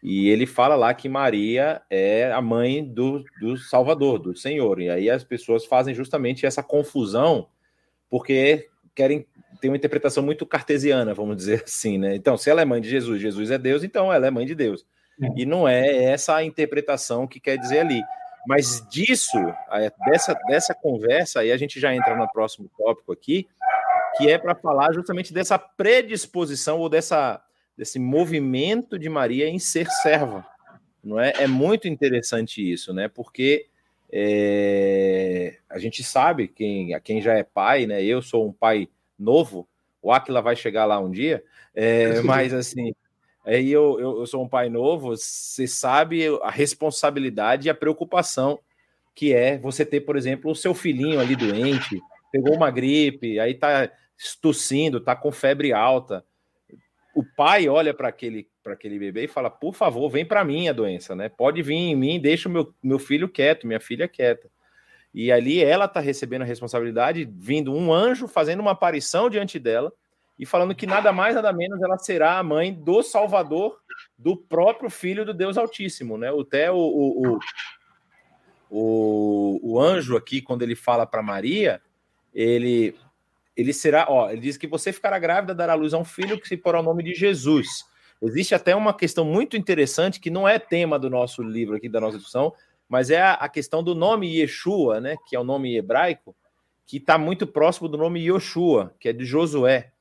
E 0.02 0.28
ele 0.28 0.46
fala 0.46 0.76
lá 0.76 0.94
que 0.94 1.08
Maria 1.08 1.82
é 1.90 2.32
a 2.32 2.42
mãe 2.42 2.84
do, 2.84 3.24
do 3.40 3.56
Salvador, 3.56 4.20
do 4.20 4.36
Senhor. 4.36 4.82
E 4.82 4.90
aí 4.90 5.10
as 5.10 5.24
pessoas 5.24 5.66
fazem 5.66 5.94
justamente 5.94 6.46
essa 6.46 6.62
confusão, 6.62 7.48
porque 8.10 8.68
querem 8.94 9.26
ter 9.62 9.70
uma 9.70 9.78
interpretação 9.78 10.22
muito 10.22 10.46
cartesiana, 10.46 11.14
vamos 11.14 11.38
dizer 11.38 11.64
assim, 11.66 11.98
né? 11.98 12.16
Então, 12.16 12.36
se 12.36 12.50
ela 12.50 12.62
é 12.62 12.66
mãe 12.66 12.82
de 12.82 12.90
Jesus, 12.90 13.22
Jesus 13.22 13.52
é 13.52 13.58
Deus, 13.58 13.84
então 13.84 14.12
ela 14.12 14.28
é 14.28 14.32
mãe 14.32 14.46
de 14.46 14.56
Deus. 14.56 14.86
É. 15.22 15.28
E 15.38 15.46
não 15.46 15.68
é 15.68 16.06
essa 16.06 16.36
a 16.36 16.44
interpretação 16.44 17.28
que 17.28 17.40
quer 17.40 17.58
dizer 17.58 17.80
ali. 17.80 18.02
Mas 18.48 18.86
disso, 18.90 19.38
dessa, 20.06 20.34
dessa 20.48 20.74
conversa, 20.74 21.40
aí 21.40 21.52
a 21.52 21.58
gente 21.58 21.80
já 21.80 21.96
entra 21.96 22.16
no 22.16 22.30
próximo 22.32 22.70
tópico 22.78 23.12
aqui, 23.14 23.48
que 24.18 24.30
é 24.30 24.38
para 24.38 24.54
falar 24.54 24.94
justamente 24.94 25.34
dessa 25.34 25.58
predisposição 25.58 26.80
ou 26.80 26.90
dessa 26.90 27.42
desse 27.76 27.98
movimento 27.98 29.00
de 29.00 29.10
Maria 29.10 29.50
em 29.50 29.58
ser 29.58 29.88
serva. 29.90 30.46
Não 31.04 31.20
é? 31.20 31.34
é 31.38 31.48
muito 31.48 31.88
interessante 31.88 32.62
isso, 32.62 32.94
né? 32.94 33.08
Porque 33.08 33.66
é, 34.12 35.58
a 35.70 35.80
gente 35.80 36.04
sabe 36.04 36.48
quem, 36.48 36.98
quem 37.02 37.20
já 37.20 37.34
é 37.34 37.44
pai, 37.44 37.86
né? 37.86 38.04
Eu 38.04 38.22
sou 38.22 38.48
um 38.48 38.54
pai 38.54 38.88
novo, 39.18 39.68
o 40.02 40.12
Aquila 40.12 40.42
vai 40.42 40.56
chegar 40.56 40.86
lá 40.86 41.00
um 41.00 41.10
dia, 41.10 41.44
é, 41.74 42.22
mas 42.22 42.54
assim, 42.54 42.94
aí 43.46 43.72
eu, 43.72 44.00
eu, 44.00 44.20
eu, 44.20 44.26
sou 44.26 44.44
um 44.44 44.48
pai 44.48 44.70
novo, 44.70 45.16
você 45.16 45.68
sabe 45.68 46.24
a 46.42 46.50
responsabilidade 46.50 47.68
e 47.68 47.70
a 47.70 47.76
preocupação 47.76 48.60
que 49.16 49.34
é 49.34 49.58
você 49.58 49.86
ter, 49.86 50.02
por 50.02 50.16
exemplo, 50.16 50.50
o 50.50 50.56
seu 50.56 50.74
filhinho 50.74 51.20
ali 51.20 51.36
doente, 51.36 52.02
pegou 52.32 52.56
uma 52.56 52.72
gripe, 52.72 53.40
aí 53.40 53.54
tá 53.54 53.92
tossindo, 54.42 55.00
tá 55.00 55.16
com 55.16 55.32
febre 55.32 55.72
alta 55.72 56.26
o 57.14 57.24
pai 57.24 57.70
olha 57.70 57.94
para 57.94 58.08
aquele, 58.08 58.48
aquele 58.66 58.98
bebê 58.98 59.26
e 59.26 59.28
fala: 59.28 59.50
por 59.50 59.74
favor, 59.74 60.10
vem 60.10 60.26
para 60.26 60.44
mim 60.44 60.68
a 60.68 60.74
doença, 60.74 61.16
né? 61.16 61.30
Pode 61.30 61.62
vir 61.62 61.76
em 61.76 61.96
mim, 61.96 62.20
deixa 62.20 62.50
o 62.50 62.52
meu, 62.52 62.74
meu 62.82 62.98
filho 62.98 63.30
quieto, 63.30 63.68
minha 63.68 63.80
filha 63.80 64.08
quieta. 64.08 64.50
E 65.14 65.32
ali 65.32 65.64
ela 65.64 65.86
está 65.86 66.00
recebendo 66.00 66.42
a 66.42 66.46
responsabilidade, 66.46 67.30
vindo 67.32 67.72
um 67.72 67.94
anjo 67.94 68.28
fazendo 68.28 68.62
uma 68.62 68.72
aparição 68.72 69.30
diante 69.30 69.60
dela 69.60 69.94
e 70.38 70.46
falando 70.46 70.76
que 70.76 70.86
nada 70.86 71.12
mais, 71.12 71.36
nada 71.36 71.54
menos 71.54 71.82
ela 71.82 71.98
será 71.98 72.40
a 72.40 72.44
mãe 72.44 72.74
do 72.74 73.04
Salvador, 73.04 73.78
do 74.18 74.36
próprio 74.36 74.90
Filho 74.90 75.26
do 75.26 75.34
Deus 75.34 75.58
Altíssimo, 75.58 76.18
né? 76.18 76.30
Até 76.30 76.72
o, 76.72 76.78
o, 76.78 77.40
o, 78.70 79.60
o, 79.62 79.80
anjo 79.80 80.18
aqui, 80.18 80.42
quando 80.42 80.64
ele 80.64 80.76
fala 80.76 81.06
para 81.06 81.22
Maria, 81.22 81.82
ele 82.34 82.96
ele 83.56 83.72
será, 83.72 84.08
ó, 84.10 84.32
ele 84.32 84.42
diz 84.42 84.58
que 84.58 84.66
você 84.66 84.92
ficará 84.92 85.20
grávida, 85.20 85.54
dará 85.54 85.76
luz 85.76 85.94
a 85.94 85.98
um 86.00 86.04
filho 86.04 86.40
que 86.40 86.48
se 86.48 86.58
porá 86.58 86.80
o 86.80 86.84
nome 86.84 87.04
de 87.04 87.14
Jesus. 87.14 87.86
Existe 88.20 88.56
até 88.56 88.76
uma 88.76 88.96
questão 88.96 89.24
muito 89.24 89.56
interessante 89.56 90.20
que 90.20 90.32
não 90.32 90.48
é 90.48 90.58
tema 90.58 90.98
do 90.98 91.08
nosso 91.08 91.44
livro 91.44 91.76
aqui, 91.76 91.88
da 91.88 92.02
nossa 92.02 92.18
discussão, 92.18 92.52
mas 92.90 93.12
é 93.12 93.22
a, 93.22 93.34
a 93.34 93.48
questão 93.48 93.84
do 93.84 93.94
nome 93.94 94.40
Yeshua, 94.40 95.00
né, 95.00 95.18
que 95.28 95.36
é 95.36 95.40
o 95.40 95.44
nome 95.44 95.78
hebraico, 95.78 96.36
que 96.86 96.98
está 96.98 97.18
muito 97.18 97.46
próximo 97.46 97.88
do 97.88 97.98
nome 97.98 98.20
Yoshua, 98.22 98.94
que 99.00 99.10
é 99.10 99.14
de 99.14 99.26
Josué. 99.26 99.93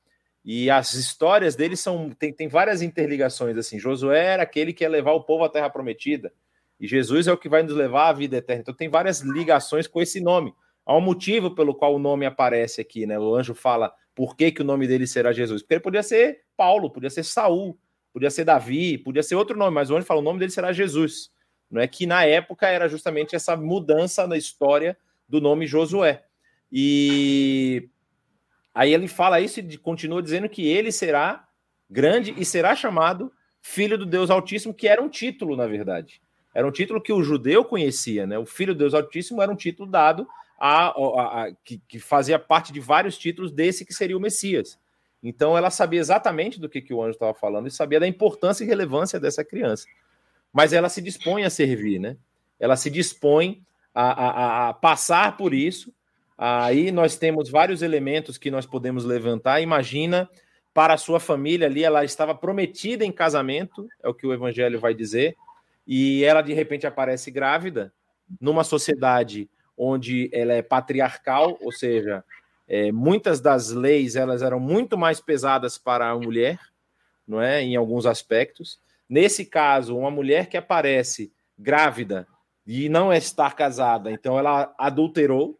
E 0.43 0.69
as 0.69 0.93
histórias 0.93 1.55
dele 1.55 1.77
são 1.77 2.09
tem, 2.09 2.33
tem 2.33 2.47
várias 2.47 2.81
interligações 2.81 3.57
assim. 3.57 3.79
Josué 3.79 4.25
era 4.25 4.43
aquele 4.43 4.73
que 4.73 4.83
ia 4.83 4.89
levar 4.89 5.13
o 5.13 5.23
povo 5.23 5.43
à 5.43 5.49
terra 5.49 5.69
prometida, 5.69 6.33
e 6.79 6.87
Jesus 6.87 7.27
é 7.27 7.31
o 7.31 7.37
que 7.37 7.47
vai 7.47 7.63
nos 7.63 7.73
levar 7.73 8.09
à 8.09 8.13
vida 8.13 8.37
eterna. 8.37 8.61
Então 8.61 8.73
tem 8.73 8.89
várias 8.89 9.21
ligações 9.21 9.87
com 9.87 10.01
esse 10.01 10.19
nome. 10.19 10.53
Há 10.85 10.97
um 10.97 11.01
motivo 11.01 11.55
pelo 11.55 11.73
qual 11.73 11.95
o 11.95 11.99
nome 11.99 12.25
aparece 12.25 12.81
aqui, 12.81 13.05
né? 13.05 13.17
O 13.17 13.35
anjo 13.35 13.53
fala 13.53 13.93
por 14.13 14.35
que, 14.35 14.51
que 14.51 14.61
o 14.61 14.65
nome 14.65 14.85
dele 14.85 15.07
será 15.07 15.31
Jesus. 15.31 15.61
Porque 15.61 15.75
ele 15.75 15.81
podia 15.81 16.03
ser 16.03 16.41
Paulo, 16.57 16.91
podia 16.91 17.09
ser 17.09 17.23
Saul, 17.23 17.79
podia 18.11 18.29
ser 18.29 18.43
Davi, 18.43 18.97
podia 18.97 19.23
ser 19.23 19.35
outro 19.35 19.57
nome, 19.57 19.73
mas 19.73 19.89
o 19.89 19.95
anjo 19.95 20.05
fala 20.05 20.19
o 20.19 20.23
nome 20.23 20.39
dele 20.39 20.51
será 20.51 20.73
Jesus. 20.73 21.31
Não 21.71 21.81
é 21.81 21.87
que 21.87 22.05
na 22.05 22.25
época 22.25 22.67
era 22.67 22.87
justamente 22.89 23.35
essa 23.35 23.55
mudança 23.55 24.27
na 24.27 24.37
história 24.37 24.97
do 25.27 25.39
nome 25.39 25.65
Josué. 25.65 26.23
E 26.71 27.89
aí 28.73 28.93
ele 28.93 29.07
fala 29.07 29.39
isso 29.39 29.59
e 29.59 29.77
continua 29.77 30.21
dizendo 30.21 30.49
que 30.49 30.67
ele 30.67 30.91
será 30.91 31.47
grande 31.89 32.33
e 32.37 32.43
será 32.45 32.75
chamado 32.75 33.31
Filho 33.61 33.97
do 33.97 34.05
Deus 34.05 34.29
Altíssimo, 34.29 34.73
que 34.73 34.87
era 34.87 35.01
um 35.01 35.07
título, 35.07 35.55
na 35.55 35.67
verdade. 35.67 36.21
Era 36.53 36.67
um 36.67 36.71
título 36.71 37.01
que 37.01 37.13
o 37.13 37.23
judeu 37.23 37.63
conhecia, 37.63 38.27
né? 38.27 38.37
O 38.37 38.45
Filho 38.45 38.73
do 38.73 38.79
Deus 38.79 38.93
Altíssimo 38.93 39.41
era 39.41 39.51
um 39.51 39.55
título 39.55 39.89
dado 39.89 40.27
a, 40.59 40.87
a, 40.87 41.43
a 41.43 41.51
que, 41.63 41.81
que, 41.87 41.99
fazia 41.99 42.37
parte 42.37 42.71
de 42.71 42.79
vários 42.79 43.17
títulos 43.17 43.51
desse 43.51 43.85
que 43.85 43.93
seria 43.93 44.15
o 44.15 44.19
Messias. 44.19 44.77
Então 45.21 45.57
ela 45.57 45.69
sabia 45.69 45.99
exatamente 45.99 46.59
do 46.59 46.69
que, 46.69 46.81
que 46.81 46.93
o 46.93 47.01
anjo 47.01 47.11
estava 47.11 47.33
falando 47.33 47.67
e 47.67 47.71
sabia 47.71 47.99
da 47.99 48.07
importância 48.07 48.63
e 48.63 48.67
relevância 48.67 49.19
dessa 49.19 49.43
criança. 49.43 49.87
Mas 50.51 50.73
ela 50.73 50.89
se 50.89 51.01
dispõe 51.01 51.43
a 51.43 51.49
servir, 51.49 51.99
né? 51.99 52.17
Ela 52.59 52.75
se 52.75 52.89
dispõe 52.89 53.63
a, 53.93 54.11
a, 54.11 54.69
a 54.69 54.73
passar 54.73 55.37
por 55.37 55.53
isso. 55.53 55.93
Aí 56.37 56.91
nós 56.91 57.15
temos 57.15 57.49
vários 57.49 57.81
elementos 57.81 58.37
que 58.37 58.51
nós 58.51 58.65
podemos 58.65 59.05
levantar. 59.05 59.61
Imagina 59.61 60.29
para 60.73 60.95
a 60.95 60.97
sua 60.97 61.19
família 61.19 61.67
ali, 61.67 61.83
ela 61.83 62.03
estava 62.03 62.33
prometida 62.33 63.05
em 63.05 63.11
casamento, 63.11 63.87
é 64.01 64.09
o 64.09 64.13
que 64.13 64.25
o 64.25 64.33
evangelho 64.33 64.79
vai 64.79 64.93
dizer, 64.93 65.35
e 65.85 66.23
ela 66.23 66.41
de 66.41 66.53
repente 66.53 66.87
aparece 66.87 67.29
grávida 67.29 67.93
numa 68.41 68.63
sociedade 68.63 69.49
onde 69.77 70.29
ela 70.33 70.53
é 70.53 70.61
patriarcal, 70.61 71.57
ou 71.61 71.71
seja, 71.71 72.23
é, 72.67 72.91
muitas 72.91 73.39
das 73.39 73.69
leis 73.69 74.15
elas 74.15 74.41
eram 74.41 74.59
muito 74.59 74.97
mais 74.97 75.19
pesadas 75.19 75.77
para 75.77 76.09
a 76.09 76.17
mulher, 76.17 76.59
não 77.27 77.41
é, 77.41 77.61
em 77.61 77.75
alguns 77.75 78.05
aspectos. 78.05 78.79
Nesse 79.07 79.45
caso, 79.45 79.97
uma 79.97 80.09
mulher 80.09 80.47
que 80.47 80.57
aparece 80.57 81.31
grávida 81.57 82.27
e 82.65 82.89
não 82.89 83.13
está 83.13 83.51
casada, 83.51 84.11
então 84.11 84.39
ela 84.39 84.73
adulterou, 84.77 85.59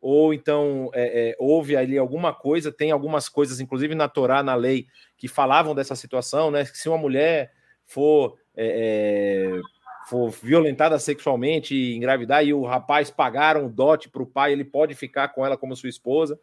ou 0.00 0.32
então 0.32 0.90
é, 0.94 1.30
é, 1.30 1.36
houve 1.38 1.76
ali 1.76 1.98
alguma 1.98 2.32
coisa, 2.32 2.72
tem 2.72 2.90
algumas 2.90 3.28
coisas, 3.28 3.60
inclusive 3.60 3.94
na 3.94 4.08
Torá, 4.08 4.42
na 4.42 4.54
lei, 4.54 4.86
que 5.16 5.28
falavam 5.28 5.74
dessa 5.74 5.94
situação, 5.94 6.50
né? 6.50 6.64
Que 6.64 6.78
se 6.78 6.88
uma 6.88 6.96
mulher 6.98 7.52
for, 7.84 8.36
é, 8.56 9.56
é 9.56 9.60
for 10.08 10.30
violentada 10.30 10.98
sexualmente 10.98 11.74
e 11.74 11.96
engravidar 11.96 12.44
e 12.44 12.52
o 12.52 12.64
rapaz 12.64 13.10
pagar 13.10 13.56
um 13.56 13.68
dote 13.68 14.08
para 14.08 14.22
o 14.22 14.26
pai, 14.26 14.52
ele 14.52 14.64
pode 14.64 14.94
ficar 14.94 15.28
com 15.28 15.44
ela 15.44 15.56
como 15.56 15.76
sua 15.76 15.88
esposa. 15.88 16.38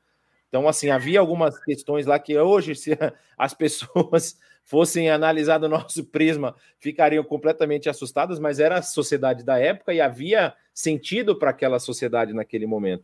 Então, 0.47 0.67
assim, 0.67 0.89
havia 0.89 1.19
algumas 1.19 1.59
questões 1.61 2.05
lá 2.05 2.17
que 2.17 2.37
hoje, 2.37 2.75
se 2.75 2.97
as 3.37 3.53
pessoas 3.53 4.37
fossem 4.63 5.09
analisar 5.09 5.57
do 5.57 5.67
nosso 5.67 6.03
prisma, 6.05 6.55
ficariam 6.79 7.23
completamente 7.23 7.89
assustadas, 7.89 8.39
mas 8.39 8.59
era 8.59 8.77
a 8.77 8.81
sociedade 8.81 9.43
da 9.43 9.57
época 9.59 9.93
e 9.93 9.99
havia 9.99 10.53
sentido 10.73 11.37
para 11.37 11.49
aquela 11.49 11.79
sociedade 11.79 12.33
naquele 12.33 12.65
momento. 12.65 13.03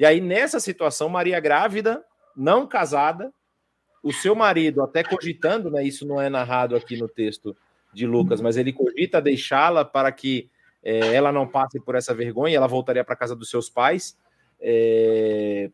E 0.00 0.06
aí, 0.06 0.18
nessa 0.18 0.58
situação, 0.58 1.10
Maria 1.10 1.38
grávida, 1.40 2.02
não 2.34 2.66
casada, 2.66 3.30
o 4.02 4.10
seu 4.10 4.34
marido 4.34 4.82
até 4.82 5.04
cogitando, 5.04 5.70
né? 5.70 5.84
Isso 5.84 6.06
não 6.06 6.18
é 6.18 6.30
narrado 6.30 6.74
aqui 6.74 6.96
no 6.96 7.06
texto 7.06 7.54
de 7.92 8.06
Lucas, 8.06 8.40
mas 8.40 8.56
ele 8.56 8.72
cogita 8.72 9.20
deixá-la 9.20 9.84
para 9.84 10.10
que 10.10 10.48
é, 10.82 11.14
ela 11.14 11.30
não 11.30 11.46
passe 11.46 11.78
por 11.78 11.94
essa 11.96 12.14
vergonha, 12.14 12.56
ela 12.56 12.66
voltaria 12.66 13.04
para 13.04 13.14
casa 13.14 13.36
dos 13.36 13.50
seus 13.50 13.68
pais. 13.68 14.16
É, 14.58 15.70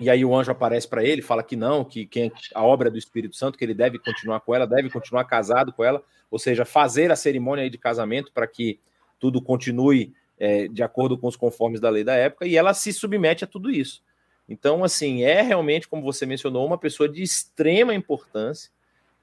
e 0.00 0.08
aí 0.08 0.24
o 0.24 0.34
anjo 0.34 0.50
aparece 0.50 0.88
para 0.88 1.04
ele, 1.04 1.20
fala 1.20 1.42
que 1.42 1.54
não, 1.54 1.84
que 1.84 2.06
quem 2.06 2.32
a 2.54 2.64
obra 2.64 2.88
é 2.88 2.90
do 2.90 2.96
Espírito 2.96 3.36
Santo, 3.36 3.58
que 3.58 3.64
ele 3.66 3.74
deve 3.74 3.98
continuar 3.98 4.40
com 4.40 4.54
ela, 4.54 4.66
deve 4.66 4.88
continuar 4.88 5.24
casado 5.26 5.70
com 5.70 5.84
ela, 5.84 6.02
ou 6.30 6.38
seja, 6.38 6.64
fazer 6.64 7.12
a 7.12 7.16
cerimônia 7.16 7.68
de 7.68 7.76
casamento 7.76 8.32
para 8.32 8.46
que 8.46 8.80
tudo 9.20 9.42
continue 9.42 10.14
é, 10.44 10.68
de 10.68 10.82
acordo 10.82 11.16
com 11.16 11.26
os 11.26 11.36
conformes 11.36 11.80
da 11.80 11.90
lei 11.90 12.04
da 12.04 12.14
época, 12.14 12.46
e 12.46 12.56
ela 12.56 12.74
se 12.74 12.92
submete 12.92 13.44
a 13.44 13.46
tudo 13.46 13.70
isso. 13.70 14.02
Então, 14.48 14.84
assim, 14.84 15.22
é 15.22 15.40
realmente, 15.40 15.88
como 15.88 16.02
você 16.02 16.26
mencionou, 16.26 16.66
uma 16.66 16.78
pessoa 16.78 17.08
de 17.08 17.22
extrema 17.22 17.94
importância, 17.94 18.70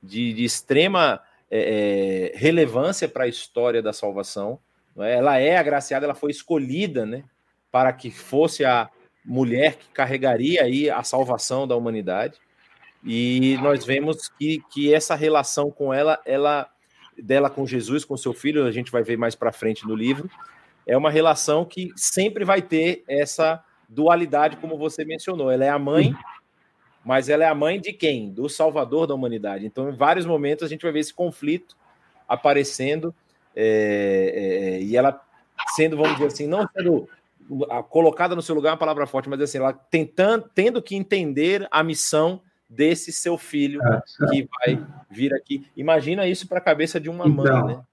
de, 0.02 0.34
de 0.34 0.44
extrema 0.44 1.22
é, 1.50 2.32
é 2.34 2.38
relevância 2.38 3.08
para 3.08 3.26
a 3.26 3.28
história 3.28 3.82
da 3.82 3.94
salvação. 3.94 4.60
É? 4.98 5.16
Ela 5.16 5.38
é 5.38 5.58
agraciada, 5.58 6.06
ela 6.06 6.16
foi 6.16 6.32
escolhida 6.32 7.06
né, 7.06 7.24
para 7.72 7.94
que 7.94 8.10
fosse 8.10 8.66
a, 8.66 8.90
mulher 9.24 9.76
que 9.76 9.88
carregaria 9.90 10.64
aí 10.64 10.90
a 10.90 11.04
salvação 11.04 11.68
da 11.68 11.76
humanidade. 11.76 12.40
E 13.04 13.58
nós 13.62 13.86
vemos 13.86 14.30
que, 14.30 14.62
que 14.72 14.94
essa 14.94 15.16
relação 15.16 15.72
com 15.72 15.94
ela, 15.94 16.20
ela 16.26 16.70
dela 17.18 17.50
com 17.50 17.66
Jesus, 17.66 18.06
com 18.06 18.16
seu 18.16 18.34
filho, 18.34 18.66
a 18.66 18.72
gente 18.72 18.92
vai 18.92 19.04
ver 19.04 19.18
mais 19.18 19.36
para 19.36 19.52
frente 19.52 19.88
no 19.88 19.96
livro, 19.96 20.30
é 20.92 20.98
uma 20.98 21.10
relação 21.10 21.64
que 21.64 21.90
sempre 21.96 22.44
vai 22.44 22.62
ter 22.62 23.06
essa 23.08 23.64
dualidade, 23.88 24.58
como 24.58 24.78
você 24.78 25.06
mencionou. 25.06 25.50
Ela 25.50 25.64
é 25.64 25.70
a 25.70 25.80
mãe, 25.80 26.14
mas 27.06 27.30
ela 27.30 27.46
é 27.46 27.48
a 27.48 27.56
mãe 27.56 27.80
de 27.80 27.94
quem? 27.94 28.30
Do 28.30 28.50
Salvador 28.50 29.08
da 29.08 29.16
humanidade. 29.16 29.66
Então, 29.66 29.90
em 29.90 29.96
vários 29.96 30.26
momentos, 30.26 30.66
a 30.66 30.68
gente 30.68 30.82
vai 30.82 30.92
ver 30.92 31.00
esse 31.00 31.14
conflito 31.14 31.78
aparecendo 32.28 33.16
é, 33.56 34.34
é, 34.36 34.84
e 34.84 34.98
ela 34.98 35.22
sendo, 35.70 35.96
vamos 35.96 36.12
dizer 36.16 36.26
assim, 36.26 36.46
não 36.46 36.68
sendo 36.76 37.08
colocada 37.90 38.36
no 38.36 38.42
seu 38.42 38.54
lugar 38.54 38.72
é 38.72 38.74
uma 38.74 38.78
palavra 38.78 39.08
forte, 39.08 39.30
mas 39.30 39.40
assim, 39.40 39.60
ela 39.60 39.72
tentando, 39.72 40.50
tendo 40.54 40.82
que 40.82 40.98
entender 40.98 41.66
a 41.72 41.82
missão 41.84 42.42
desse 42.70 43.14
seu 43.14 43.38
filho 43.38 43.82
é, 43.82 44.02
que 44.30 44.46
vai 44.60 44.86
vir 45.10 45.34
aqui. 45.34 45.66
Imagina 45.76 46.28
isso 46.28 46.50
para 46.50 46.58
a 46.58 46.62
cabeça 46.62 47.00
de 47.00 47.10
uma 47.10 47.26
então, 47.26 47.46
mãe, 47.46 47.76
né? 47.78 47.84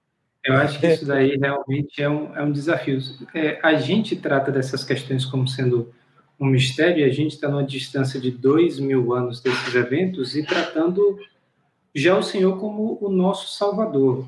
Eu 0.43 0.55
acho 0.55 0.79
que 0.79 0.87
isso 0.87 1.05
daí 1.05 1.37
realmente 1.37 2.01
é 2.01 2.09
um, 2.09 2.35
é 2.35 2.43
um 2.43 2.51
desafio. 2.51 2.99
É, 3.33 3.59
a 3.61 3.75
gente 3.75 4.15
trata 4.15 4.51
dessas 4.51 4.83
questões 4.83 5.25
como 5.25 5.47
sendo 5.47 5.93
um 6.39 6.47
mistério, 6.47 6.99
e 6.99 7.03
a 7.03 7.13
gente 7.13 7.33
está 7.33 7.49
numa 7.49 7.63
distância 7.63 8.19
de 8.19 8.31
dois 8.31 8.79
mil 8.79 9.13
anos 9.13 9.41
desses 9.41 9.75
eventos 9.75 10.35
e 10.35 10.45
tratando 10.45 11.19
já 11.93 12.17
o 12.17 12.23
Senhor 12.23 12.57
como 12.57 12.97
o 13.01 13.09
nosso 13.09 13.53
Salvador 13.57 14.25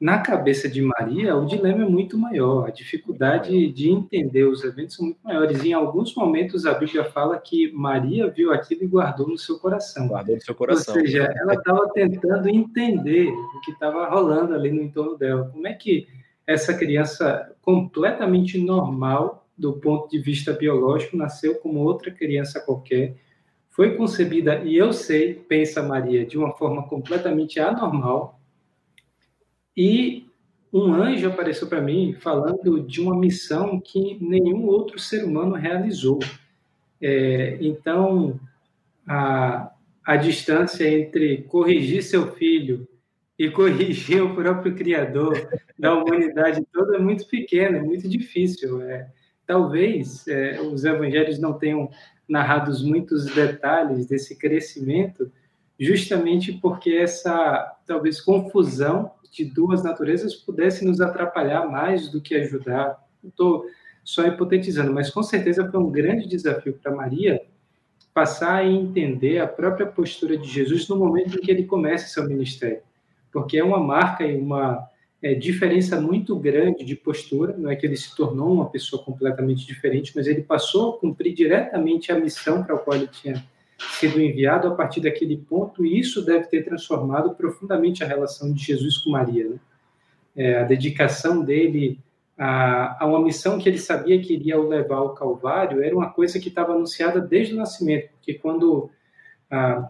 na 0.00 0.18
cabeça 0.18 0.68
de 0.68 0.82
Maria, 0.82 1.36
o 1.36 1.46
dilema 1.46 1.84
é 1.84 1.88
muito 1.88 2.18
maior, 2.18 2.66
a 2.66 2.70
dificuldade 2.70 3.68
de 3.72 3.90
entender 3.90 4.44
os 4.44 4.64
eventos 4.64 4.96
são 4.96 5.06
muito 5.06 5.20
maiores. 5.22 5.64
Em 5.64 5.72
alguns 5.72 6.14
momentos, 6.14 6.66
a 6.66 6.74
Bíblia 6.74 7.04
fala 7.04 7.38
que 7.38 7.72
Maria 7.72 8.28
viu 8.28 8.52
aquilo 8.52 8.84
e 8.84 8.88
guardou 8.88 9.28
no 9.28 9.38
seu 9.38 9.58
coração. 9.58 10.08
Guardou 10.08 10.34
no 10.34 10.42
seu 10.42 10.54
coração. 10.54 10.94
Ou 10.94 11.00
seja, 11.00 11.32
ela 11.36 11.54
estava 11.54 11.88
tentando 11.90 12.48
entender 12.48 13.28
o 13.28 13.60
que 13.60 13.70
estava 13.70 14.08
rolando 14.08 14.54
ali 14.54 14.70
no 14.70 14.82
entorno 14.82 15.16
dela. 15.16 15.48
Como 15.52 15.66
é 15.66 15.72
que 15.72 16.06
essa 16.46 16.74
criança, 16.74 17.52
completamente 17.62 18.58
normal 18.58 19.46
do 19.56 19.74
ponto 19.74 20.10
de 20.10 20.18
vista 20.18 20.52
biológico, 20.52 21.16
nasceu 21.16 21.54
como 21.56 21.80
outra 21.80 22.10
criança 22.10 22.60
qualquer, 22.60 23.14
foi 23.70 23.96
concebida, 23.96 24.62
e 24.64 24.76
eu 24.76 24.92
sei, 24.92 25.34
pensa 25.34 25.82
Maria, 25.82 26.24
de 26.24 26.38
uma 26.38 26.52
forma 26.52 26.86
completamente 26.88 27.58
anormal, 27.58 28.38
e 29.76 30.26
um 30.72 30.92
anjo 30.92 31.28
apareceu 31.28 31.68
para 31.68 31.80
mim 31.80 32.16
falando 32.20 32.80
de 32.80 33.00
uma 33.00 33.16
missão 33.16 33.80
que 33.80 34.18
nenhum 34.20 34.66
outro 34.66 34.98
ser 34.98 35.24
humano 35.24 35.54
realizou. 35.54 36.18
É, 37.00 37.58
então, 37.60 38.40
a, 39.06 39.70
a 40.04 40.16
distância 40.16 40.88
entre 40.88 41.42
corrigir 41.42 42.02
seu 42.02 42.32
filho 42.32 42.88
e 43.38 43.50
corrigir 43.50 44.22
o 44.22 44.34
próprio 44.34 44.74
Criador 44.74 45.48
da 45.78 45.94
humanidade 45.94 46.66
toda 46.72 46.96
é 46.96 47.00
muito 47.00 47.26
pequena, 47.28 47.78
é 47.78 47.82
muito 47.82 48.08
difícil. 48.08 48.82
É, 48.82 49.08
talvez 49.46 50.26
é, 50.26 50.60
os 50.60 50.84
evangelhos 50.84 51.38
não 51.38 51.52
tenham 51.52 51.88
narrados 52.28 52.82
muitos 52.82 53.26
detalhes 53.26 54.06
desse 54.06 54.36
crescimento, 54.36 55.30
justamente 55.78 56.52
porque 56.52 56.90
essa 56.90 57.76
talvez 57.86 58.20
confusão 58.20 59.12
de 59.34 59.44
duas 59.44 59.82
naturezas 59.82 60.34
pudesse 60.34 60.84
nos 60.84 61.00
atrapalhar 61.00 61.68
mais 61.68 62.08
do 62.08 62.20
que 62.20 62.34
ajudar. 62.36 63.02
Estou 63.22 63.66
só 64.04 64.24
hipotetizando, 64.26 64.92
mas 64.92 65.10
com 65.10 65.22
certeza 65.22 65.68
foi 65.68 65.80
um 65.80 65.90
grande 65.90 66.28
desafio 66.28 66.74
para 66.74 66.94
Maria 66.94 67.42
passar 68.12 68.56
a 68.56 68.66
entender 68.66 69.40
a 69.40 69.46
própria 69.46 69.86
postura 69.86 70.38
de 70.38 70.48
Jesus 70.48 70.88
no 70.88 70.96
momento 70.96 71.36
em 71.36 71.40
que 71.40 71.50
ele 71.50 71.64
começa 71.64 72.06
seu 72.06 72.28
ministério, 72.28 72.80
porque 73.32 73.58
é 73.58 73.64
uma 73.64 73.80
marca 73.80 74.24
e 74.24 74.36
uma 74.36 74.88
é, 75.20 75.34
diferença 75.34 76.00
muito 76.00 76.36
grande 76.36 76.84
de 76.84 76.94
postura. 76.94 77.56
Não 77.56 77.68
é 77.70 77.74
que 77.74 77.84
ele 77.84 77.96
se 77.96 78.14
tornou 78.14 78.52
uma 78.52 78.70
pessoa 78.70 79.02
completamente 79.02 79.66
diferente, 79.66 80.12
mas 80.14 80.28
ele 80.28 80.42
passou 80.42 80.90
a 80.90 80.98
cumprir 80.98 81.34
diretamente 81.34 82.12
a 82.12 82.18
missão 82.20 82.62
para 82.62 82.76
a 82.76 82.78
qual 82.78 82.96
ele 82.96 83.08
tinha 83.08 83.44
sido 83.78 84.20
enviado 84.20 84.68
a 84.68 84.74
partir 84.74 85.00
daquele 85.00 85.36
ponto, 85.36 85.84
e 85.84 85.98
isso 85.98 86.24
deve 86.24 86.46
ter 86.46 86.62
transformado 86.62 87.34
profundamente 87.34 88.02
a 88.02 88.06
relação 88.06 88.52
de 88.52 88.62
Jesus 88.62 88.98
com 88.98 89.10
Maria. 89.10 89.48
Né? 89.48 89.56
É, 90.36 90.58
a 90.60 90.64
dedicação 90.64 91.44
dele 91.44 91.98
a, 92.36 93.04
a, 93.04 93.06
uma 93.06 93.22
missão 93.22 93.58
que 93.58 93.68
ele 93.68 93.78
sabia 93.78 94.20
que 94.20 94.34
iria 94.34 94.58
o 94.58 94.68
levar 94.68 94.96
ao 94.96 95.14
Calvário 95.14 95.82
era 95.82 95.94
uma 95.94 96.10
coisa 96.10 96.40
que 96.40 96.48
estava 96.48 96.72
anunciada 96.72 97.20
desde 97.20 97.54
o 97.54 97.56
nascimento, 97.56 98.10
porque 98.10 98.34
quando 98.34 98.90
a, 99.50 99.88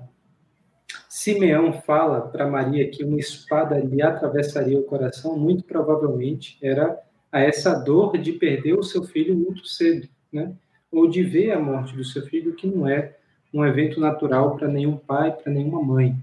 Simeão 1.09 1.73
fala 1.73 2.23
para 2.23 2.51
Maria 2.51 2.91
que 2.91 3.05
uma 3.05 3.19
espada 3.19 3.79
lhe 3.79 4.03
atravessaria 4.03 4.79
o 4.79 4.83
coração, 4.83 5.39
muito 5.39 5.65
provavelmente 5.65 6.59
era 6.61 7.01
a 7.33 7.41
essa 7.41 7.75
dor 7.75 8.19
de 8.19 8.33
perder 8.33 8.75
o 8.75 8.83
seu 8.83 9.05
filho 9.05 9.35
muito 9.35 9.67
cedo, 9.67 10.09
né? 10.33 10.55
ou 10.91 11.09
de 11.09 11.23
ver 11.23 11.53
a 11.53 11.59
morte 11.59 11.97
do 11.97 12.05
seu 12.05 12.23
filho, 12.27 12.55
que 12.55 12.67
não 12.67 12.87
é 12.87 13.17
um 13.55 13.65
evento 13.65 14.01
natural 14.01 14.57
para 14.57 14.67
nenhum 14.67 14.97
pai, 14.97 15.31
para 15.31 15.53
nenhuma 15.53 15.81
mãe. 15.81 16.17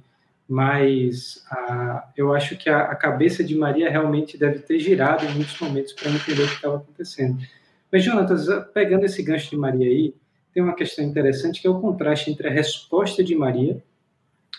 Mas 0.48 1.46
ah, 1.50 2.10
eu 2.18 2.34
acho 2.34 2.58
que 2.58 2.70
a, 2.70 2.82
a, 2.82 2.96
cabeça 2.96 3.42
de 3.42 3.56
Maria 3.56 3.90
realmente 3.90 4.38
deve 4.38 4.60
ter 4.60 4.80
girado 4.80 5.26
em 5.26 5.34
muitos 5.34 5.58
momentos 5.58 5.94
para 5.94 6.12
entender 6.12 6.44
o 6.44 6.48
que 6.48 6.56
estava 6.56 6.76
acontecendo. 6.76 7.42
Mas, 7.90 8.04
Jonatas, 8.04 8.48
pegando 8.74 9.06
esse 9.06 9.24
gancho 9.24 9.50
de 9.50 9.56
Maria 9.56 9.88
aí, 9.88 10.14
tem 10.54 10.62
uma 10.62 10.76
questão 10.76 11.06
interessante 11.06 11.62
que 11.62 11.68
é 11.68 11.70
o 11.70 11.80
contraste 11.80 12.30
entre 12.30 12.50
a 12.50 12.52
resposta 12.52 13.24
de 13.24 13.34
Maria 13.34 13.82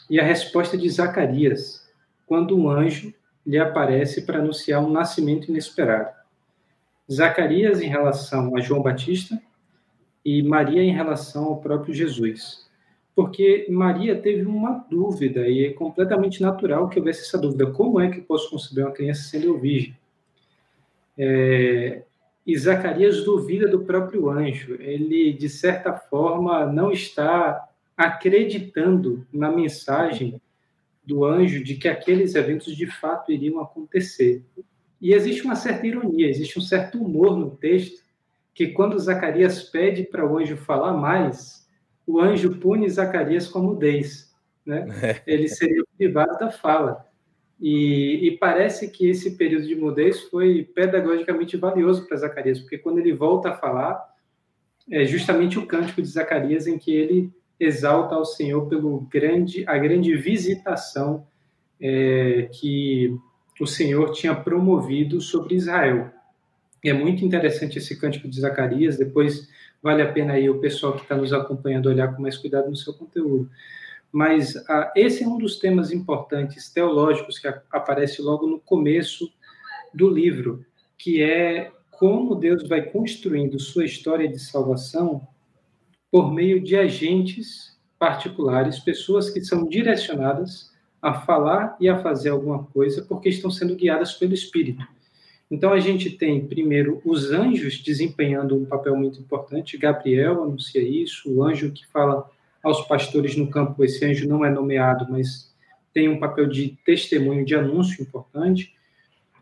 e 0.08 0.18
a 0.18 0.24
resposta 0.24 0.76
de 0.78 0.88
Zacarias, 0.88 1.86
quando 2.26 2.56
um 2.56 2.70
anjo 2.70 3.12
lhe 3.46 3.58
aparece 3.58 4.22
para 4.22 4.38
anunciar 4.38 4.82
um 4.82 4.90
nascimento 4.90 5.50
inesperado. 5.50 6.10
Zacarias 7.10 7.82
em 7.82 7.88
relação 7.88 8.56
a 8.56 8.60
João 8.60 8.80
Batista 8.80 9.38
e 10.24 10.42
Maria 10.42 10.82
em 10.82 10.92
relação 10.92 11.44
ao 11.44 11.60
próprio 11.60 11.94
Jesus. 11.94 12.68
Porque 13.14 13.66
Maria 13.68 14.16
teve 14.20 14.46
uma 14.46 14.86
dúvida, 14.88 15.46
e 15.46 15.66
é 15.66 15.72
completamente 15.72 16.40
natural 16.40 16.88
que 16.88 16.98
houvesse 16.98 17.22
essa 17.22 17.38
dúvida: 17.38 17.66
como 17.66 18.00
é 18.00 18.10
que 18.10 18.18
eu 18.18 18.24
posso 18.24 18.50
conceber 18.50 18.84
uma 18.84 18.92
criança 18.92 19.22
sendo 19.24 19.58
virgem? 19.58 19.96
É, 21.18 22.02
e 22.46 22.56
Zacarias 22.56 23.24
duvida 23.24 23.68
do 23.68 23.84
próprio 23.84 24.30
anjo. 24.30 24.76
Ele, 24.80 25.32
de 25.32 25.48
certa 25.48 25.92
forma, 25.92 26.66
não 26.66 26.90
está 26.90 27.68
acreditando 27.96 29.26
na 29.32 29.50
mensagem 29.50 30.40
do 31.04 31.24
anjo 31.24 31.62
de 31.62 31.76
que 31.76 31.88
aqueles 31.88 32.34
eventos 32.34 32.76
de 32.76 32.86
fato 32.86 33.30
iriam 33.30 33.60
acontecer. 33.60 34.42
E 35.00 35.12
existe 35.12 35.42
uma 35.42 35.56
certa 35.56 35.86
ironia, 35.86 36.28
existe 36.28 36.58
um 36.58 36.62
certo 36.62 37.02
humor 37.02 37.36
no 37.36 37.50
texto, 37.50 38.01
que 38.54 38.68
quando 38.68 38.98
Zacarias 38.98 39.62
pede 39.62 40.04
para 40.04 40.26
o 40.26 40.38
anjo 40.38 40.56
falar 40.56 40.92
mais, 40.92 41.66
o 42.06 42.20
anjo 42.20 42.56
pune 42.56 42.88
Zacarias 42.88 43.48
com 43.48 43.60
mudez. 43.60 44.32
Né? 44.64 44.86
Ele 45.26 45.48
seria 45.48 45.82
privado 45.96 46.38
da 46.38 46.50
fala. 46.50 47.06
E, 47.60 48.26
e, 48.26 48.38
parece 48.38 48.90
que 48.90 49.08
esse 49.08 49.36
período 49.36 49.66
de 49.68 49.76
mudez 49.76 50.22
foi 50.22 50.64
pedagogicamente 50.74 51.56
valioso 51.56 52.08
para 52.08 52.16
Zacarias, 52.16 52.58
porque 52.58 52.76
quando 52.76 52.98
ele 52.98 53.12
volta 53.12 53.50
a 53.50 53.56
falar, 53.56 54.04
é 54.90 55.04
justamente 55.04 55.60
o 55.60 55.66
cântico 55.66 56.02
de 56.02 56.08
Zacarias 56.08 56.66
em 56.66 56.76
que 56.76 56.92
ele 56.92 57.32
exalta 57.60 58.16
ao 58.16 58.24
Senhor 58.24 58.68
pelo 58.68 59.02
grande 59.02 59.64
a 59.68 59.78
grande 59.78 60.16
visitação 60.16 61.24
é, 61.80 62.48
que 62.52 63.16
o 63.60 63.66
Senhor 63.66 64.10
tinha 64.10 64.34
promovido 64.34 65.20
sobre 65.20 65.54
Israel. 65.54 66.10
É 66.84 66.92
muito 66.92 67.24
interessante 67.24 67.78
esse 67.78 67.98
cântico 67.98 68.28
de 68.28 68.40
Zacarias. 68.40 68.96
Depois 68.96 69.48
vale 69.82 70.02
a 70.02 70.12
pena 70.12 70.34
aí 70.34 70.50
o 70.50 70.58
pessoal 70.58 70.94
que 70.94 71.02
está 71.02 71.16
nos 71.16 71.32
acompanhando 71.32 71.86
olhar 71.86 72.14
com 72.14 72.22
mais 72.22 72.36
cuidado 72.36 72.68
no 72.68 72.76
seu 72.76 72.92
conteúdo. 72.92 73.48
Mas 74.10 74.56
ah, 74.68 74.92
esse 74.94 75.24
é 75.24 75.28
um 75.28 75.38
dos 75.38 75.58
temas 75.58 75.90
importantes 75.90 76.70
teológicos 76.70 77.38
que 77.38 77.48
aparece 77.70 78.20
logo 78.20 78.46
no 78.46 78.60
começo 78.60 79.32
do 79.94 80.08
livro, 80.08 80.64
que 80.98 81.22
é 81.22 81.70
como 81.90 82.34
Deus 82.34 82.68
vai 82.68 82.82
construindo 82.82 83.58
sua 83.58 83.84
história 83.84 84.28
de 84.28 84.38
salvação 84.38 85.26
por 86.10 86.32
meio 86.32 86.62
de 86.62 86.76
agentes 86.76 87.78
particulares, 87.98 88.80
pessoas 88.80 89.30
que 89.30 89.42
são 89.42 89.66
direcionadas 89.66 90.70
a 91.00 91.14
falar 91.14 91.76
e 91.80 91.88
a 91.88 91.98
fazer 91.98 92.30
alguma 92.30 92.64
coisa 92.64 93.02
porque 93.02 93.28
estão 93.28 93.50
sendo 93.50 93.74
guiadas 93.74 94.12
pelo 94.14 94.34
Espírito. 94.34 94.86
Então 95.52 95.70
a 95.70 95.78
gente 95.78 96.08
tem 96.08 96.46
primeiro 96.46 97.02
os 97.04 97.30
anjos 97.30 97.76
desempenhando 97.76 98.56
um 98.56 98.64
papel 98.64 98.96
muito 98.96 99.20
importante. 99.20 99.76
Gabriel 99.76 100.42
anuncia 100.42 100.80
isso, 100.80 101.30
o 101.30 101.44
anjo 101.44 101.70
que 101.70 101.86
fala 101.88 102.26
aos 102.62 102.80
pastores 102.86 103.36
no 103.36 103.50
campo. 103.50 103.84
Esse 103.84 104.02
anjo 104.02 104.26
não 104.26 104.42
é 104.46 104.50
nomeado, 104.50 105.06
mas 105.10 105.52
tem 105.92 106.08
um 106.08 106.18
papel 106.18 106.46
de 106.46 106.78
testemunho, 106.86 107.44
de 107.44 107.54
anúncio 107.54 108.00
importante. 108.00 108.74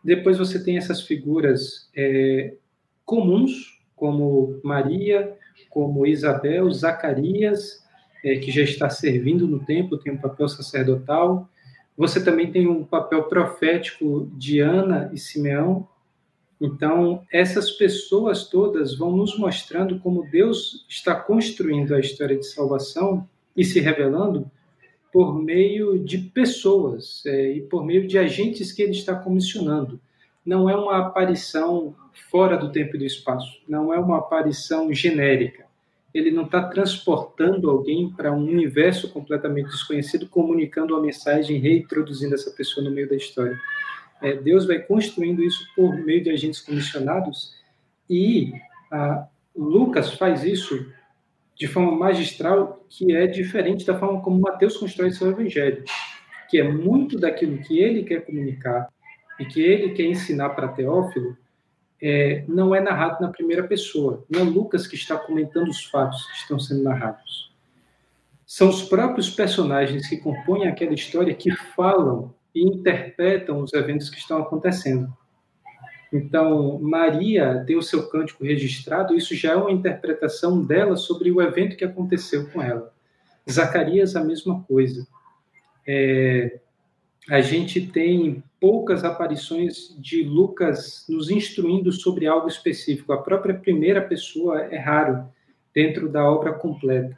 Depois 0.02 0.36
você 0.36 0.60
tem 0.60 0.76
essas 0.76 1.00
figuras 1.02 1.88
é, 1.94 2.54
comuns, 3.04 3.78
como 3.94 4.58
Maria, 4.64 5.36
como 5.68 6.04
Isabel, 6.04 6.68
Zacarias, 6.72 7.84
é, 8.24 8.34
que 8.34 8.50
já 8.50 8.62
está 8.62 8.90
servindo 8.90 9.46
no 9.46 9.64
templo, 9.64 9.96
tem 9.96 10.12
um 10.12 10.18
papel 10.18 10.48
sacerdotal. 10.48 11.48
Você 11.96 12.24
também 12.24 12.50
tem 12.50 12.66
um 12.66 12.82
papel 12.82 13.22
profético 13.28 14.28
de 14.34 14.58
Ana 14.58 15.08
e 15.14 15.18
Simeão. 15.18 15.86
Então, 16.60 17.24
essas 17.32 17.70
pessoas 17.70 18.48
todas 18.48 18.94
vão 18.94 19.16
nos 19.16 19.38
mostrando 19.38 19.98
como 19.98 20.28
Deus 20.30 20.84
está 20.88 21.14
construindo 21.14 21.94
a 21.94 22.00
história 22.00 22.36
de 22.36 22.46
salvação 22.46 23.26
e 23.56 23.64
se 23.64 23.80
revelando 23.80 24.50
por 25.12 25.34
meio 25.34 25.98
de 25.98 26.18
pessoas 26.18 27.24
é, 27.26 27.52
e 27.52 27.62
por 27.62 27.84
meio 27.84 28.06
de 28.06 28.18
agentes 28.18 28.72
que 28.72 28.82
ele 28.82 28.92
está 28.92 29.14
comissionando. 29.14 29.98
Não 30.44 30.68
é 30.68 30.76
uma 30.76 30.98
aparição 30.98 31.94
fora 32.30 32.56
do 32.56 32.70
tempo 32.70 32.96
e 32.96 32.98
do 32.98 33.04
espaço, 33.04 33.60
não 33.66 33.92
é 33.92 33.98
uma 33.98 34.18
aparição 34.18 34.92
genérica. 34.92 35.64
Ele 36.12 36.30
não 36.30 36.44
está 36.44 36.62
transportando 36.68 37.70
alguém 37.70 38.10
para 38.10 38.32
um 38.32 38.44
universo 38.44 39.10
completamente 39.10 39.70
desconhecido, 39.70 40.28
comunicando 40.28 40.94
uma 40.94 41.02
mensagem, 41.02 41.58
reintroduzindo 41.58 42.34
essa 42.34 42.50
pessoa 42.50 42.84
no 42.84 42.90
meio 42.90 43.08
da 43.08 43.16
história. 43.16 43.58
É, 44.22 44.34
Deus 44.34 44.66
vai 44.66 44.78
construindo 44.78 45.42
isso 45.42 45.64
por 45.74 45.94
meio 45.96 46.22
de 46.22 46.30
agentes 46.30 46.60
comissionados 46.60 47.54
e 48.08 48.52
a, 48.90 49.26
Lucas 49.54 50.14
faz 50.14 50.44
isso 50.44 50.90
de 51.56 51.66
forma 51.66 51.92
magistral, 51.92 52.84
que 52.88 53.14
é 53.14 53.26
diferente 53.26 53.84
da 53.84 53.98
forma 53.98 54.22
como 54.22 54.40
Mateus 54.40 54.76
constrói 54.76 55.10
seu 55.10 55.28
evangelho, 55.28 55.84
que 56.48 56.58
é 56.58 56.62
muito 56.62 57.18
daquilo 57.18 57.58
que 57.58 57.78
ele 57.78 58.02
quer 58.02 58.24
comunicar 58.24 58.88
e 59.38 59.44
que 59.44 59.60
ele 59.60 59.90
quer 59.90 60.04
ensinar 60.04 60.50
para 60.50 60.68
Teófilo, 60.68 61.36
é, 62.02 62.44
não 62.48 62.74
é 62.74 62.80
narrado 62.80 63.20
na 63.20 63.28
primeira 63.28 63.62
pessoa. 63.64 64.24
Não 64.28 64.40
é 64.40 64.44
Lucas 64.44 64.86
que 64.86 64.94
está 64.94 65.18
comentando 65.18 65.68
os 65.68 65.84
fatos 65.84 66.24
que 66.26 66.38
estão 66.38 66.58
sendo 66.58 66.82
narrados. 66.82 67.52
São 68.46 68.68
os 68.68 68.82
próprios 68.82 69.30
personagens 69.30 70.08
que 70.08 70.16
compõem 70.16 70.66
aquela 70.66 70.94
história 70.94 71.34
que 71.34 71.54
falam 71.54 72.34
e 72.54 72.62
interpretam 72.62 73.60
os 73.60 73.72
eventos 73.72 74.10
que 74.10 74.18
estão 74.18 74.38
acontecendo. 74.38 75.12
Então, 76.12 76.78
Maria 76.80 77.62
tem 77.66 77.76
o 77.76 77.82
seu 77.82 78.08
cântico 78.08 78.44
registrado, 78.44 79.14
isso 79.14 79.34
já 79.34 79.52
é 79.52 79.56
uma 79.56 79.70
interpretação 79.70 80.64
dela 80.64 80.96
sobre 80.96 81.30
o 81.30 81.40
evento 81.40 81.76
que 81.76 81.84
aconteceu 81.84 82.50
com 82.50 82.60
ela. 82.60 82.92
Zacarias, 83.48 84.16
a 84.16 84.24
mesma 84.24 84.62
coisa. 84.64 85.06
É, 85.86 86.58
a 87.28 87.40
gente 87.40 87.86
tem 87.86 88.42
poucas 88.60 89.04
aparições 89.04 89.94
de 89.98 90.22
Lucas 90.22 91.04
nos 91.08 91.30
instruindo 91.30 91.92
sobre 91.92 92.26
algo 92.26 92.48
específico. 92.48 93.12
A 93.12 93.22
própria 93.22 93.54
primeira 93.54 94.02
pessoa 94.02 94.62
é 94.62 94.78
raro 94.78 95.24
dentro 95.74 96.08
da 96.08 96.24
obra 96.24 96.52
completa. 96.52 97.16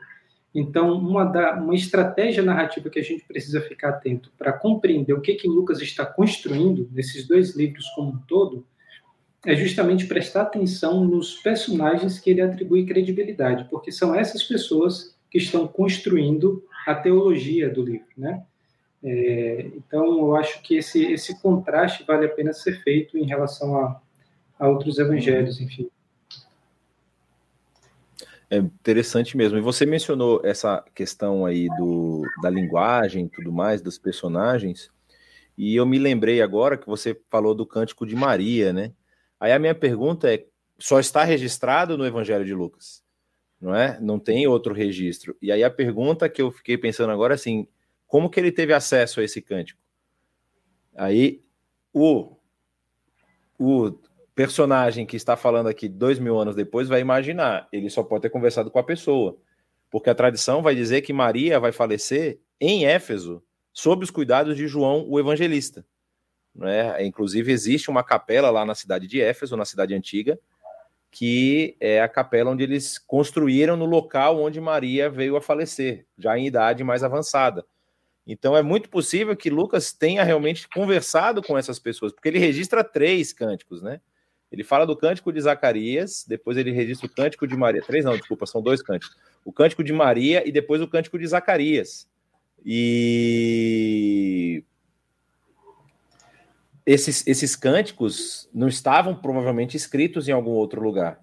Então, 0.54 0.92
uma, 0.98 1.24
da, 1.24 1.54
uma 1.54 1.74
estratégia 1.74 2.42
narrativa 2.42 2.90
que 2.90 2.98
a 2.98 3.02
gente 3.02 3.24
precisa 3.24 3.60
ficar 3.60 3.90
atento 3.90 4.30
para 4.36 4.52
compreender 4.52 5.14
o 5.14 5.20
que, 5.20 5.34
que 5.34 5.48
Lucas 5.48 5.80
está 5.80 6.04
construindo 6.04 6.88
nesses 6.92 7.26
dois 7.26 7.56
livros 7.56 7.88
como 7.90 8.12
um 8.12 8.18
todo 8.28 8.66
é 9.44 9.56
justamente 9.56 10.06
prestar 10.06 10.42
atenção 10.42 11.04
nos 11.04 11.34
personagens 11.36 12.18
que 12.18 12.30
ele 12.30 12.42
atribui 12.42 12.86
credibilidade, 12.86 13.66
porque 13.70 13.90
são 13.90 14.14
essas 14.14 14.42
pessoas 14.42 15.16
que 15.30 15.38
estão 15.38 15.66
construindo 15.66 16.62
a 16.86 16.94
teologia 16.94 17.68
do 17.68 17.82
livro, 17.82 18.06
né? 18.16 18.42
É, 19.02 19.66
então, 19.74 20.04
eu 20.18 20.36
acho 20.36 20.62
que 20.62 20.76
esse, 20.76 21.02
esse 21.12 21.40
contraste 21.40 22.04
vale 22.04 22.26
a 22.26 22.28
pena 22.28 22.52
ser 22.52 22.80
feito 22.82 23.18
em 23.18 23.24
relação 23.24 23.76
a, 23.76 24.00
a 24.58 24.68
outros 24.68 24.98
evangelhos, 24.98 25.60
enfim. 25.60 25.90
É 28.52 28.58
interessante 28.58 29.34
mesmo. 29.34 29.56
E 29.56 29.62
você 29.62 29.86
mencionou 29.86 30.42
essa 30.44 30.84
questão 30.94 31.46
aí 31.46 31.68
do, 31.78 32.20
da 32.42 32.50
linguagem 32.50 33.24
e 33.24 33.28
tudo 33.30 33.50
mais, 33.50 33.80
dos 33.80 33.96
personagens, 33.98 34.90
e 35.56 35.74
eu 35.74 35.86
me 35.86 35.98
lembrei 35.98 36.42
agora 36.42 36.76
que 36.76 36.86
você 36.86 37.18
falou 37.30 37.54
do 37.54 37.64
cântico 37.64 38.06
de 38.06 38.14
Maria, 38.14 38.70
né? 38.70 38.92
Aí 39.40 39.52
a 39.52 39.58
minha 39.58 39.74
pergunta 39.74 40.30
é: 40.30 40.44
só 40.78 41.00
está 41.00 41.24
registrado 41.24 41.96
no 41.96 42.04
Evangelho 42.04 42.44
de 42.44 42.52
Lucas, 42.52 43.02
não 43.58 43.74
é? 43.74 43.98
Não 43.98 44.18
tem 44.18 44.46
outro 44.46 44.74
registro. 44.74 45.34
E 45.40 45.50
aí 45.50 45.64
a 45.64 45.70
pergunta 45.70 46.28
que 46.28 46.42
eu 46.42 46.52
fiquei 46.52 46.76
pensando 46.76 47.10
agora 47.10 47.32
é 47.32 47.36
assim: 47.36 47.66
como 48.06 48.28
que 48.28 48.38
ele 48.38 48.52
teve 48.52 48.74
acesso 48.74 49.20
a 49.20 49.24
esse 49.24 49.40
cântico? 49.40 49.80
Aí 50.94 51.42
o, 51.90 52.36
o 53.58 53.92
personagem 54.42 55.06
que 55.06 55.14
está 55.14 55.36
falando 55.36 55.68
aqui 55.68 55.88
dois 55.88 56.18
mil 56.18 56.36
anos 56.36 56.56
depois 56.56 56.88
vai 56.88 57.00
imaginar, 57.00 57.68
ele 57.72 57.88
só 57.88 58.02
pode 58.02 58.22
ter 58.22 58.28
conversado 58.28 58.72
com 58.72 58.78
a 58.80 58.82
pessoa, 58.82 59.36
porque 59.88 60.10
a 60.10 60.16
tradição 60.16 60.60
vai 60.60 60.74
dizer 60.74 61.02
que 61.02 61.12
Maria 61.12 61.60
vai 61.60 61.70
falecer 61.70 62.40
em 62.60 62.84
Éfeso, 62.84 63.40
sob 63.72 64.02
os 64.02 64.10
cuidados 64.10 64.56
de 64.56 64.66
João 64.66 65.06
o 65.08 65.20
Evangelista. 65.20 65.86
Né? 66.52 67.06
Inclusive, 67.06 67.52
existe 67.52 67.88
uma 67.88 68.02
capela 68.02 68.50
lá 68.50 68.66
na 68.66 68.74
cidade 68.74 69.06
de 69.06 69.20
Éfeso, 69.20 69.56
na 69.56 69.64
cidade 69.64 69.94
antiga, 69.94 70.36
que 71.08 71.76
é 71.78 72.02
a 72.02 72.08
capela 72.08 72.50
onde 72.50 72.64
eles 72.64 72.98
construíram 72.98 73.76
no 73.76 73.84
local 73.84 74.42
onde 74.42 74.60
Maria 74.60 75.08
veio 75.08 75.36
a 75.36 75.40
falecer, 75.40 76.04
já 76.18 76.36
em 76.36 76.48
idade 76.48 76.82
mais 76.82 77.04
avançada. 77.04 77.64
Então 78.26 78.56
é 78.56 78.62
muito 78.62 78.88
possível 78.88 79.36
que 79.36 79.50
Lucas 79.50 79.92
tenha 79.92 80.24
realmente 80.24 80.68
conversado 80.68 81.40
com 81.40 81.56
essas 81.56 81.78
pessoas, 81.78 82.12
porque 82.12 82.28
ele 82.28 82.40
registra 82.40 82.82
três 82.82 83.32
cânticos, 83.32 83.80
né? 83.80 84.00
Ele 84.52 84.62
fala 84.62 84.86
do 84.86 84.94
cântico 84.94 85.32
de 85.32 85.40
Zacarias, 85.40 86.26
depois 86.28 86.58
ele 86.58 86.70
registra 86.70 87.06
o 87.06 87.10
cântico 87.10 87.46
de 87.46 87.56
Maria. 87.56 87.80
Três 87.80 88.04
não, 88.04 88.14
desculpa, 88.14 88.44
são 88.44 88.60
dois 88.60 88.82
cânticos. 88.82 89.16
O 89.44 89.50
cântico 89.50 89.82
de 89.82 89.94
Maria 89.94 90.46
e 90.46 90.52
depois 90.52 90.82
o 90.82 90.86
cântico 90.86 91.18
de 91.18 91.26
Zacarias. 91.26 92.06
E 92.64 94.62
esses, 96.84 97.26
esses 97.26 97.56
cânticos 97.56 98.48
não 98.52 98.68
estavam 98.68 99.14
provavelmente 99.14 99.74
escritos 99.74 100.28
em 100.28 100.32
algum 100.32 100.50
outro 100.50 100.82
lugar. 100.82 101.18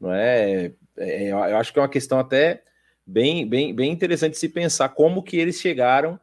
Não 0.00 0.12
é? 0.12 0.72
é 0.96 1.32
eu 1.32 1.56
acho 1.58 1.70
que 1.70 1.78
é 1.78 1.82
uma 1.82 1.88
questão 1.88 2.18
até 2.18 2.62
bem, 3.06 3.46
bem, 3.46 3.74
bem 3.74 3.92
interessante 3.92 4.38
se 4.38 4.48
pensar 4.48 4.88
como 4.88 5.22
que 5.22 5.36
eles 5.36 5.60
chegaram 5.60 6.18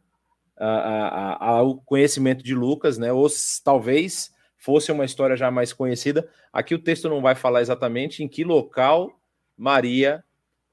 a, 0.57 0.67
a, 0.67 1.45
ao 1.49 1.75
conhecimento 1.77 2.43
de 2.43 2.55
Lucas, 2.55 2.97
né? 2.97 3.13
Ou 3.13 3.27
talvez 3.63 4.31
fosse 4.61 4.91
uma 4.91 5.03
história 5.03 5.35
já 5.35 5.49
mais 5.49 5.73
conhecida. 5.73 6.29
Aqui 6.53 6.75
o 6.75 6.79
texto 6.79 7.09
não 7.09 7.19
vai 7.19 7.33
falar 7.33 7.61
exatamente 7.61 8.23
em 8.23 8.27
que 8.27 8.43
local 8.43 9.19
Maria 9.57 10.23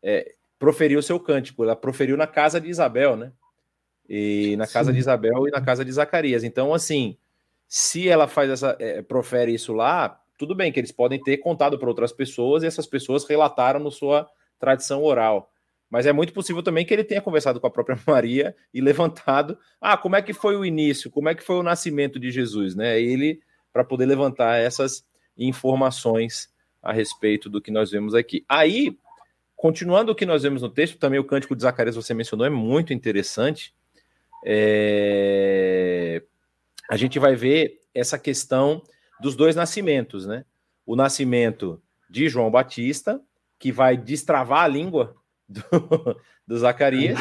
é, 0.02 0.34
proferiu 0.58 1.00
seu 1.00 1.18
cântico. 1.18 1.64
Ela 1.64 1.74
proferiu 1.74 2.14
na 2.14 2.26
casa 2.26 2.60
de 2.60 2.68
Isabel, 2.68 3.16
né? 3.16 3.32
E 4.06 4.56
na 4.58 4.66
casa 4.66 4.90
Sim. 4.90 4.92
de 4.92 4.98
Isabel 4.98 5.48
e 5.48 5.50
na 5.50 5.62
casa 5.62 5.86
de 5.86 5.90
Zacarias. 5.90 6.44
Então, 6.44 6.74
assim, 6.74 7.16
se 7.66 8.06
ela 8.06 8.28
faz 8.28 8.50
essa, 8.50 8.76
é, 8.78 9.00
profere 9.00 9.54
isso 9.54 9.72
lá, 9.72 10.20
tudo 10.38 10.54
bem 10.54 10.70
que 10.70 10.78
eles 10.78 10.92
podem 10.92 11.18
ter 11.22 11.38
contado 11.38 11.78
para 11.78 11.88
outras 11.88 12.12
pessoas 12.12 12.62
e 12.62 12.66
essas 12.66 12.86
pessoas 12.86 13.24
relataram 13.24 13.80
na 13.80 13.90
sua 13.90 14.28
tradição 14.60 15.02
oral. 15.02 15.50
mas 15.88 16.04
é 16.04 16.12
muito 16.12 16.34
possível 16.34 16.62
também 16.62 16.84
que 16.84 16.92
ele 16.92 17.04
tenha 17.04 17.22
conversado 17.22 17.58
com 17.58 17.66
a 17.66 17.70
própria 17.70 17.98
Maria 18.06 18.54
e 18.74 18.82
levantado, 18.82 19.58
ah, 19.80 19.96
como 19.96 20.16
é 20.16 20.20
que 20.20 20.34
foi 20.34 20.56
o 20.56 20.64
início, 20.64 21.10
como 21.10 21.30
é 21.30 21.34
que 21.34 21.42
foi 21.42 21.56
o 21.56 21.62
nascimento 21.62 22.20
de 22.20 22.30
Jesus, 22.30 22.74
né? 22.74 23.00
Ele 23.00 23.40
para 23.72 23.84
poder 23.84 24.06
levantar 24.06 24.58
essas 24.58 25.04
informações 25.36 26.52
a 26.82 26.92
respeito 26.92 27.48
do 27.48 27.60
que 27.60 27.70
nós 27.70 27.90
vemos 27.90 28.14
aqui. 28.14 28.44
Aí, 28.48 28.96
continuando 29.56 30.12
o 30.12 30.14
que 30.14 30.26
nós 30.26 30.42
vemos 30.42 30.62
no 30.62 30.68
texto, 30.68 30.98
também 30.98 31.18
o 31.18 31.24
cântico 31.24 31.54
de 31.54 31.62
Zacarias 31.62 31.96
você 31.96 32.14
mencionou 32.14 32.46
é 32.46 32.50
muito 32.50 32.92
interessante. 32.92 33.74
É... 34.44 36.22
A 36.90 36.96
gente 36.96 37.18
vai 37.18 37.34
ver 37.34 37.80
essa 37.94 38.18
questão 38.18 38.82
dos 39.20 39.36
dois 39.36 39.54
nascimentos, 39.54 40.26
né? 40.26 40.44
O 40.86 40.96
nascimento 40.96 41.82
de 42.08 42.28
João 42.28 42.50
Batista, 42.50 43.20
que 43.58 43.70
vai 43.70 43.96
destravar 43.96 44.64
a 44.64 44.68
língua 44.68 45.14
do, 45.48 45.62
do 46.46 46.58
Zacarias, 46.58 47.18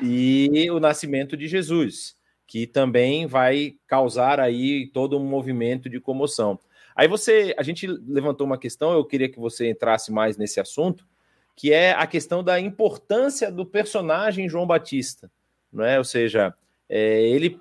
e 0.00 0.70
o 0.70 0.80
nascimento 0.80 1.36
de 1.36 1.46
Jesus, 1.46 2.16
que 2.52 2.66
também 2.66 3.24
vai 3.24 3.76
causar 3.86 4.38
aí 4.38 4.86
todo 4.88 5.18
um 5.18 5.24
movimento 5.24 5.88
de 5.88 5.98
comoção. 5.98 6.60
Aí 6.94 7.08
você, 7.08 7.54
a 7.56 7.62
gente 7.62 7.86
levantou 7.86 8.46
uma 8.46 8.58
questão, 8.58 8.92
eu 8.92 9.06
queria 9.06 9.26
que 9.26 9.40
você 9.40 9.70
entrasse 9.70 10.12
mais 10.12 10.36
nesse 10.36 10.60
assunto, 10.60 11.06
que 11.56 11.72
é 11.72 11.92
a 11.92 12.06
questão 12.06 12.44
da 12.44 12.60
importância 12.60 13.50
do 13.50 13.64
personagem 13.64 14.50
João 14.50 14.66
Batista, 14.66 15.32
não 15.72 15.82
é? 15.82 15.96
Ou 15.96 16.04
seja, 16.04 16.52
é, 16.90 17.22
ele, 17.22 17.58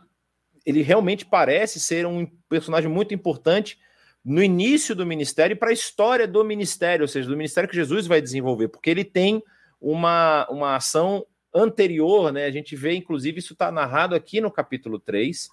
ele 0.66 0.82
realmente 0.82 1.26
parece 1.26 1.80
ser 1.80 2.06
um 2.06 2.28
personagem 2.50 2.92
muito 2.92 3.14
importante 3.14 3.80
no 4.26 4.44
início 4.44 4.94
do 4.94 5.06
ministério 5.06 5.54
e 5.54 5.58
para 5.58 5.70
a 5.70 5.74
história 5.74 6.28
do 6.28 6.44
ministério, 6.44 7.06
ou 7.06 7.08
seja, 7.08 7.30
do 7.30 7.38
ministério 7.38 7.70
que 7.70 7.78
Jesus 7.78 8.08
vai 8.08 8.22
desenvolver, 8.22 8.68
porque 8.68 8.89
ele 8.89 9.06
tem 9.06 9.42
uma, 9.80 10.46
uma 10.50 10.76
ação 10.76 11.26
anterior, 11.54 12.32
né? 12.32 12.45
A 12.45 12.52
gente 12.52 12.76
vê, 12.76 12.93
inclusive, 12.93 13.39
isso 13.39 13.54
está 13.54 13.72
narrado 13.72 14.16
aqui 14.16 14.39
no 14.39 14.52
capítulo 14.52 14.99
3, 14.99 15.49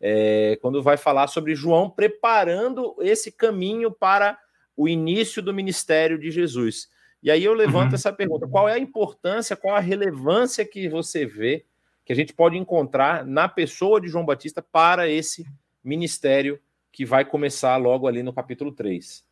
é, 0.00 0.58
quando 0.62 0.82
vai 0.82 0.96
falar 0.96 1.26
sobre 1.26 1.54
João 1.54 1.90
preparando 1.90 2.96
esse 3.00 3.30
caminho 3.30 3.90
para 3.90 4.38
o 4.76 4.88
início 4.88 5.42
do 5.42 5.52
ministério 5.52 6.18
de 6.18 6.30
Jesus. 6.30 6.88
E 7.22 7.30
aí 7.30 7.44
eu 7.44 7.52
levanto 7.52 7.90
uhum. 7.90 7.94
essa 7.94 8.12
pergunta: 8.12 8.48
qual 8.48 8.68
é 8.68 8.74
a 8.74 8.78
importância, 8.78 9.56
qual 9.56 9.74
a 9.74 9.80
relevância 9.80 10.64
que 10.64 10.88
você 10.88 11.26
vê 11.26 11.64
que 12.04 12.12
a 12.12 12.16
gente 12.16 12.32
pode 12.32 12.56
encontrar 12.56 13.24
na 13.24 13.48
pessoa 13.48 14.00
de 14.00 14.08
João 14.08 14.24
Batista 14.24 14.62
para 14.62 15.08
esse 15.08 15.46
ministério 15.84 16.58
que 16.90 17.04
vai 17.04 17.24
começar 17.24 17.76
logo 17.76 18.08
ali 18.08 18.22
no 18.22 18.32
capítulo 18.32 18.72
3? 18.72 19.24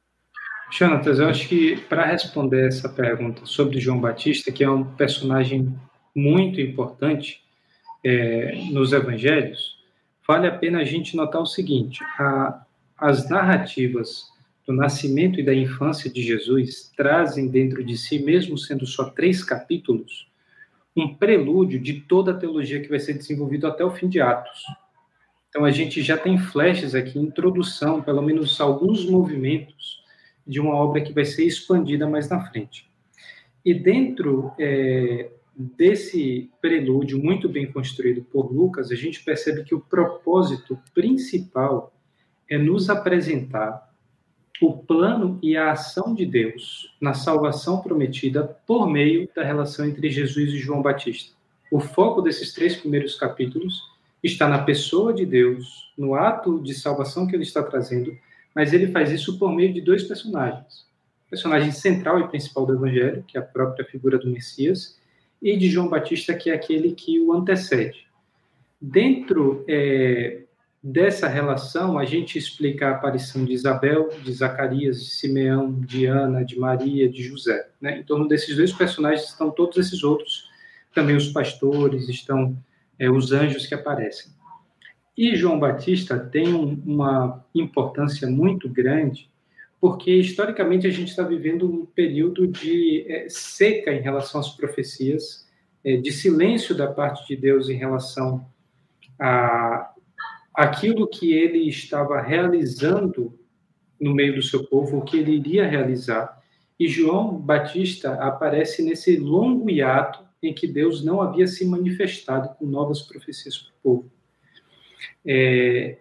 Jonatas, 0.70 1.18
eu 1.18 1.28
acho 1.28 1.48
que 1.48 1.78
para 1.88 2.04
responder 2.04 2.68
essa 2.68 2.88
pergunta 2.88 3.46
sobre 3.46 3.80
João 3.80 3.98
Batista, 3.98 4.52
que 4.52 4.62
é 4.62 4.70
um 4.70 4.84
personagem 4.84 5.74
muito 6.18 6.60
importante 6.60 7.40
é, 8.04 8.54
nos 8.70 8.92
evangelhos, 8.92 9.78
vale 10.26 10.46
a 10.46 10.56
pena 10.56 10.80
a 10.80 10.84
gente 10.84 11.16
notar 11.16 11.40
o 11.40 11.46
seguinte: 11.46 12.02
a, 12.18 12.64
as 12.96 13.28
narrativas 13.30 14.32
do 14.66 14.72
nascimento 14.74 15.40
e 15.40 15.42
da 15.42 15.54
infância 15.54 16.10
de 16.10 16.22
Jesus 16.22 16.92
trazem 16.96 17.48
dentro 17.48 17.82
de 17.82 17.96
si, 17.96 18.18
mesmo 18.18 18.58
sendo 18.58 18.86
só 18.86 19.04
três 19.04 19.42
capítulos, 19.42 20.28
um 20.94 21.14
prelúdio 21.14 21.80
de 21.80 22.00
toda 22.00 22.32
a 22.32 22.36
teologia 22.36 22.80
que 22.80 22.88
vai 22.88 22.98
ser 22.98 23.14
desenvolvida 23.14 23.68
até 23.68 23.84
o 23.84 23.90
fim 23.90 24.08
de 24.08 24.20
Atos. 24.20 24.64
Então 25.48 25.64
a 25.64 25.70
gente 25.70 26.02
já 26.02 26.18
tem 26.18 26.36
flashes 26.36 26.94
aqui, 26.94 27.18
introdução, 27.18 28.02
pelo 28.02 28.20
menos 28.20 28.60
alguns 28.60 29.08
movimentos 29.08 30.02
de 30.46 30.60
uma 30.60 30.74
obra 30.74 31.00
que 31.00 31.12
vai 31.12 31.24
ser 31.24 31.44
expandida 31.46 32.08
mais 32.08 32.28
na 32.28 32.44
frente. 32.50 32.88
E 33.64 33.72
dentro 33.72 34.52
é, 34.58 35.30
desse 35.58 36.48
prelúdio 36.60 37.18
muito 37.18 37.48
bem 37.48 37.70
construído 37.70 38.22
por 38.22 38.52
Lucas, 38.52 38.92
a 38.92 38.94
gente 38.94 39.24
percebe 39.24 39.64
que 39.64 39.74
o 39.74 39.80
propósito 39.80 40.78
principal 40.94 41.92
é 42.48 42.56
nos 42.56 42.88
apresentar 42.88 43.88
o 44.62 44.72
plano 44.72 45.38
e 45.42 45.56
a 45.56 45.72
ação 45.72 46.14
de 46.14 46.24
Deus 46.24 46.94
na 47.00 47.12
salvação 47.12 47.80
prometida 47.80 48.44
por 48.66 48.88
meio 48.88 49.28
da 49.34 49.42
relação 49.42 49.84
entre 49.84 50.10
Jesus 50.10 50.52
e 50.52 50.58
João 50.58 50.80
Batista. 50.80 51.34
O 51.70 51.80
foco 51.80 52.22
desses 52.22 52.52
três 52.52 52.76
primeiros 52.76 53.16
capítulos 53.16 53.82
está 54.22 54.48
na 54.48 54.62
pessoa 54.62 55.12
de 55.12 55.26
Deus, 55.26 55.92
no 55.98 56.14
ato 56.14 56.60
de 56.60 56.74
salvação 56.74 57.26
que 57.26 57.34
ele 57.34 57.42
está 57.42 57.62
trazendo, 57.62 58.16
mas 58.54 58.72
ele 58.72 58.88
faz 58.88 59.10
isso 59.10 59.38
por 59.38 59.52
meio 59.52 59.72
de 59.72 59.80
dois 59.80 60.04
personagens. 60.04 60.86
O 61.26 61.30
personagem 61.30 61.70
central 61.72 62.20
e 62.20 62.28
principal 62.28 62.64
do 62.64 62.74
Evangelho, 62.74 63.24
que 63.26 63.36
é 63.36 63.40
a 63.40 63.44
própria 63.44 63.84
figura 63.84 64.18
do 64.18 64.30
Messias, 64.30 64.97
e 65.40 65.56
de 65.56 65.68
João 65.68 65.88
Batista, 65.88 66.34
que 66.34 66.50
é 66.50 66.54
aquele 66.54 66.92
que 66.92 67.20
o 67.20 67.32
antecede. 67.32 68.06
Dentro 68.80 69.64
é, 69.68 70.42
dessa 70.82 71.28
relação, 71.28 71.98
a 71.98 72.04
gente 72.04 72.38
explica 72.38 72.88
a 72.88 72.90
aparição 72.92 73.44
de 73.44 73.52
Isabel, 73.52 74.08
de 74.22 74.32
Zacarias, 74.32 75.04
de 75.04 75.10
Simeão, 75.10 75.72
de 75.72 76.06
Ana, 76.06 76.44
de 76.44 76.58
Maria, 76.58 77.08
de 77.08 77.22
José. 77.22 77.68
Né? 77.80 77.98
Em 77.98 78.02
torno 78.02 78.28
desses 78.28 78.56
dois 78.56 78.72
personagens 78.72 79.28
estão 79.28 79.50
todos 79.50 79.76
esses 79.78 80.02
outros, 80.02 80.48
também 80.94 81.16
os 81.16 81.28
pastores, 81.28 82.08
estão 82.08 82.56
é, 82.98 83.10
os 83.10 83.32
anjos 83.32 83.66
que 83.66 83.74
aparecem. 83.74 84.32
E 85.16 85.34
João 85.34 85.58
Batista 85.58 86.18
tem 86.18 86.54
um, 86.54 86.80
uma 86.86 87.44
importância 87.54 88.28
muito 88.28 88.68
grande 88.68 89.28
porque 89.80 90.12
historicamente 90.12 90.86
a 90.86 90.90
gente 90.90 91.08
está 91.08 91.22
vivendo 91.22 91.70
um 91.70 91.86
período 91.86 92.46
de 92.46 93.04
é, 93.08 93.28
seca 93.28 93.92
em 93.92 94.00
relação 94.00 94.40
às 94.40 94.50
profecias, 94.50 95.46
é, 95.84 95.96
de 95.96 96.12
silêncio 96.12 96.74
da 96.74 96.88
parte 96.88 97.26
de 97.28 97.36
Deus 97.36 97.68
em 97.68 97.76
relação 97.76 98.46
a 99.18 99.92
aquilo 100.52 101.06
que 101.06 101.32
ele 101.32 101.68
estava 101.68 102.20
realizando 102.20 103.38
no 104.00 104.12
meio 104.12 104.34
do 104.34 104.42
seu 104.42 104.64
povo, 104.64 104.98
o 104.98 105.04
que 105.04 105.16
ele 105.16 105.36
iria 105.36 105.68
realizar. 105.68 106.42
E 106.78 106.88
João 106.88 107.36
Batista 107.36 108.14
aparece 108.14 108.82
nesse 108.82 109.16
longo 109.16 109.70
hiato 109.70 110.24
em 110.42 110.52
que 110.52 110.66
Deus 110.66 111.04
não 111.04 111.20
havia 111.20 111.46
se 111.46 111.64
manifestado 111.64 112.56
com 112.56 112.66
novas 112.66 113.02
profecias 113.02 113.56
para 113.56 113.70
o 113.70 113.82
povo. 113.82 114.12
É, 115.24 115.98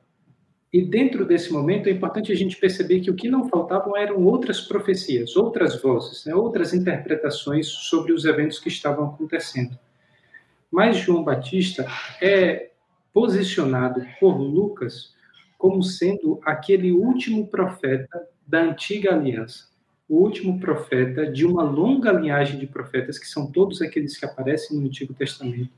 e 0.77 0.85
dentro 0.85 1.25
desse 1.25 1.51
momento 1.51 1.89
é 1.89 1.91
importante 1.91 2.31
a 2.31 2.35
gente 2.35 2.55
perceber 2.55 2.99
que 2.99 3.09
o 3.09 3.15
que 3.15 3.27
não 3.27 3.49
faltavam 3.49 3.97
eram 3.97 4.23
outras 4.23 4.61
profecias, 4.61 5.35
outras 5.35 5.81
vozes, 5.81 6.23
né, 6.23 6.35
outras 6.35 6.71
interpretações 6.71 7.65
sobre 7.65 8.13
os 8.13 8.25
eventos 8.25 8.59
que 8.59 8.67
estavam 8.67 9.07
acontecendo. 9.07 9.75
Mas 10.71 10.97
João 10.97 11.23
Batista 11.23 11.87
é 12.21 12.69
posicionado 13.11 14.05
por 14.19 14.37
Lucas 14.37 15.15
como 15.57 15.81
sendo 15.81 16.39
aquele 16.45 16.91
último 16.91 17.47
profeta 17.47 18.27
da 18.45 18.61
antiga 18.61 19.15
aliança, 19.15 19.69
o 20.07 20.17
último 20.17 20.59
profeta 20.59 21.25
de 21.25 21.43
uma 21.43 21.63
longa 21.63 22.11
linhagem 22.11 22.59
de 22.59 22.67
profetas, 22.67 23.17
que 23.17 23.25
são 23.25 23.51
todos 23.51 23.81
aqueles 23.81 24.15
que 24.15 24.25
aparecem 24.25 24.77
no 24.77 24.85
Antigo 24.85 25.15
Testamento, 25.15 25.73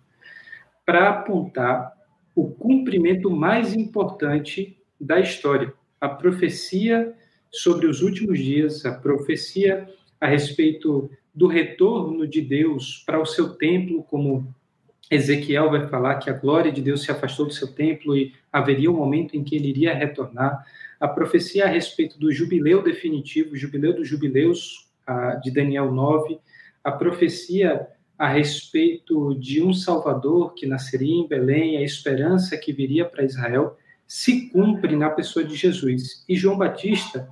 para 0.85 1.07
apontar 1.07 1.93
o 2.35 2.49
cumprimento 2.49 3.31
mais 3.31 3.73
importante 3.73 4.75
da 4.99 5.19
história, 5.19 5.73
a 5.99 6.09
profecia 6.09 7.13
sobre 7.51 7.87
os 7.87 8.01
últimos 8.01 8.39
dias, 8.39 8.85
a 8.85 8.93
profecia 8.93 9.87
a 10.19 10.27
respeito 10.27 11.09
do 11.33 11.47
retorno 11.47 12.27
de 12.27 12.41
Deus 12.41 13.03
para 13.05 13.19
o 13.19 13.25
seu 13.25 13.55
templo, 13.55 14.03
como 14.03 14.53
Ezequiel 15.09 15.71
vai 15.71 15.87
falar 15.87 16.15
que 16.15 16.29
a 16.29 16.33
glória 16.33 16.71
de 16.71 16.81
Deus 16.81 17.03
se 17.03 17.11
afastou 17.11 17.47
do 17.47 17.53
seu 17.53 17.73
templo 17.73 18.15
e 18.15 18.33
haveria 18.51 18.91
um 18.91 18.97
momento 18.97 19.35
em 19.35 19.43
que 19.43 19.55
ele 19.55 19.69
iria 19.69 19.93
retornar. 19.93 20.63
A 20.99 21.07
profecia 21.07 21.65
a 21.65 21.67
respeito 21.67 22.19
do 22.19 22.31
jubileu 22.31 22.83
definitivo, 22.83 23.55
jubileu 23.55 23.95
dos 23.95 24.07
jubileus, 24.07 24.87
de 25.41 25.49
Daniel 25.49 25.91
9. 25.91 26.39
A 26.83 26.91
profecia 26.91 27.87
a 28.17 28.27
respeito 28.27 29.33
de 29.35 29.63
um 29.63 29.73
Salvador 29.73 30.53
que 30.53 30.67
nasceria 30.67 31.15
em 31.15 31.27
Belém, 31.27 31.77
a 31.77 31.81
esperança 31.81 32.57
que 32.57 32.73
viria 32.73 33.05
para 33.05 33.23
Israel 33.23 33.77
se 34.09 34.49
cumpre 34.49 34.95
na 34.95 35.07
pessoa 35.07 35.45
de 35.45 35.55
Jesus. 35.55 36.25
E 36.27 36.35
João 36.35 36.57
Batista 36.57 37.29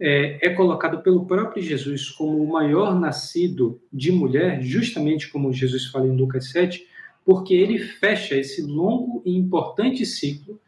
é, 0.00 0.44
é, 0.44 0.50
colocado 0.50 1.00
pelo 1.00 1.24
próprio 1.24 1.62
Jesus 1.62 2.10
como 2.10 2.42
o 2.42 2.48
maior 2.48 2.98
nascido 2.98 3.80
de 3.92 4.10
mulher, 4.10 4.60
justamente 4.60 5.30
como 5.30 5.52
Jesus 5.52 5.86
fala 5.86 6.08
em 6.08 6.16
Lucas 6.16 6.50
7, 6.50 6.84
porque 7.24 7.54
ele 7.54 7.78
fecha 7.78 8.34
esse 8.34 8.60
longo 8.60 9.22
e 9.24 9.36
importante 9.36 10.04
ciclo 10.04 10.60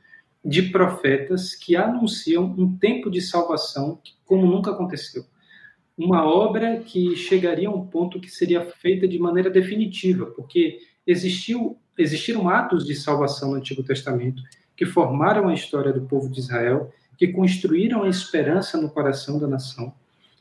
de 0.44 0.62
profetas 0.62 1.56
que 1.56 1.74
anunciam 1.74 2.44
um 2.56 2.76
tempo 2.78 3.11
de 3.11 3.20
salvação 3.20 4.00
como 4.24 4.46
nunca 4.46 4.70
aconteceu. 4.70 5.24
Uma 5.96 6.24
obra 6.24 6.78
que 6.78 7.16
chegaria 7.16 7.68
a 7.68 7.74
um 7.74 7.84
ponto 7.84 8.20
que 8.20 8.30
seria 8.30 8.64
feita 8.64 9.09
de 9.09 9.18
maneira 9.18 9.50
definitiva, 9.50 10.26
porque 10.26 10.78
existiu, 11.04 11.76
existiram 11.98 12.48
atos 12.48 12.86
de 12.86 12.94
salvação 12.94 13.50
no 13.50 13.56
Antigo 13.56 13.82
Testamento 13.82 14.40
que 14.79 14.87
formaram 14.87 15.49
a 15.49 15.55
história 15.55 15.93
do 15.93 16.03
povo 16.03 16.31
de 16.31 16.39
Israel, 16.39 16.93
que 17.16 17.26
construíram 17.26 18.05
a 18.05 18.09
esperança 18.09 18.81
no 18.81 18.89
coração 18.89 19.37
da 19.37 19.49
nação. 19.49 19.93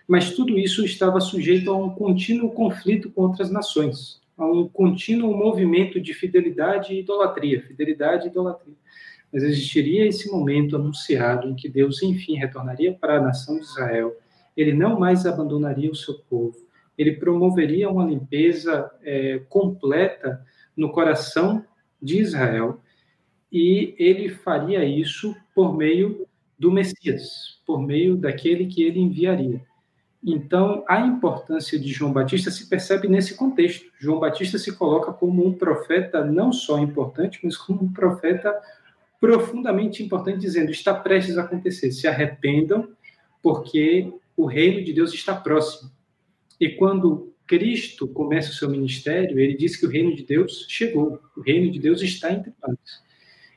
mas 0.07 0.31
tudo 0.31 0.57
isso 0.57 0.85
estava 0.85 1.19
sujeito 1.19 1.69
a 1.69 1.75
um 1.75 1.89
contínuo 1.89 2.51
conflito 2.51 3.09
com 3.09 3.23
outras 3.23 3.49
nações, 3.51 4.21
a 4.37 4.45
um 4.45 4.65
contínuo 4.65 5.35
movimento 5.35 5.99
de 5.99 6.13
fidelidade 6.13 6.93
e 6.93 6.99
idolatria, 6.99 7.61
fidelidade 7.61 8.25
e 8.25 8.29
idolatria. 8.29 8.75
Mas 9.33 9.43
existiria 9.43 10.07
esse 10.07 10.31
momento 10.31 10.77
anunciado 10.77 11.49
em 11.49 11.55
que 11.55 11.67
Deus, 11.67 12.01
enfim, 12.01 12.37
retornaria 12.37 12.93
para 12.93 13.17
a 13.17 13.21
nação 13.21 13.57
de 13.57 13.65
Israel. 13.65 14.15
Ele 14.55 14.71
não 14.71 14.97
mais 14.97 15.25
abandonaria 15.25 15.91
o 15.91 15.95
seu 15.95 16.13
povo. 16.29 16.55
Ele 16.97 17.11
promoveria 17.13 17.89
uma 17.89 18.05
limpeza 18.05 18.89
é, 19.03 19.41
completa 19.49 20.41
no 20.75 20.89
coração 20.89 21.65
de 22.01 22.19
Israel. 22.19 22.79
E 23.51 23.95
ele 23.97 24.29
faria 24.29 24.83
isso 24.83 25.35
por 25.55 25.75
meio 25.75 26.27
do 26.57 26.71
Messias, 26.71 27.59
por 27.65 27.81
meio 27.81 28.15
daquele 28.15 28.65
que 28.65 28.83
ele 28.83 28.99
enviaria. 28.99 29.61
Então, 30.23 30.83
a 30.87 30.99
importância 30.99 31.79
de 31.79 31.89
João 31.89 32.11
Batista 32.11 32.49
se 32.49 32.67
percebe 32.67 33.07
nesse 33.07 33.35
contexto. 33.35 33.85
João 33.99 34.19
Batista 34.19 34.57
se 34.57 34.75
coloca 34.75 35.13
como 35.13 35.45
um 35.45 35.53
profeta 35.53 36.25
não 36.25 36.51
só 36.51 36.79
importante, 36.79 37.39
mas 37.43 37.55
como 37.55 37.83
um 37.83 37.93
profeta 37.93 38.53
profundamente 39.19 40.03
importante, 40.03 40.39
dizendo: 40.39 40.71
está 40.71 40.93
prestes 40.93 41.37
a 41.37 41.43
acontecer, 41.43 41.91
se 41.91 42.07
arrependam, 42.07 42.89
porque 43.41 44.11
o 44.35 44.45
reino 44.45 44.83
de 44.83 44.91
Deus 44.91 45.13
está 45.13 45.35
próximo. 45.35 45.91
E 46.59 46.69
quando 46.69 47.33
Cristo 47.45 48.07
começa 48.07 48.49
o 48.49 48.53
seu 48.53 48.69
ministério, 48.69 49.39
ele 49.39 49.55
diz 49.55 49.77
que 49.77 49.85
o 49.85 49.89
reino 49.89 50.13
de 50.15 50.23
Deus 50.23 50.65
chegou, 50.67 51.21
o 51.35 51.41
reino 51.41 51.71
de 51.71 51.79
Deus 51.79 52.01
está 52.01 52.33
entre 52.33 52.51
nós. 52.61 52.77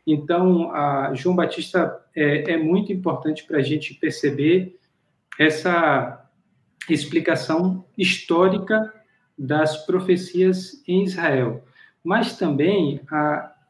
Então, 0.07 0.73
João 1.15 1.37
Batista 1.37 2.01
é, 2.15 2.53
é 2.53 2.57
muito 2.57 2.93
importante 2.93 3.45
para 3.45 3.59
a 3.59 3.63
gente 3.63 3.95
perceber 3.95 4.79
essa 5.39 6.29
explicação 6.89 7.85
histórica 7.97 8.93
das 9.39 9.87
profecias 9.87 10.83
em 10.87 11.05
Israel. 11.05 11.65
Mas 12.03 12.37
também 12.37 13.01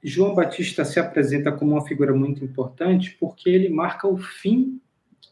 João 0.03 0.35
Batista 0.35 0.85
se 0.85 0.99
apresenta 0.99 1.53
como 1.53 1.73
uma 1.73 1.87
figura 1.87 2.15
muito 2.15 2.45
importante 2.45 3.17
porque 3.21 3.49
ele 3.51 3.69
marca 3.69 4.09
o 4.09 4.17
fim 4.17 4.81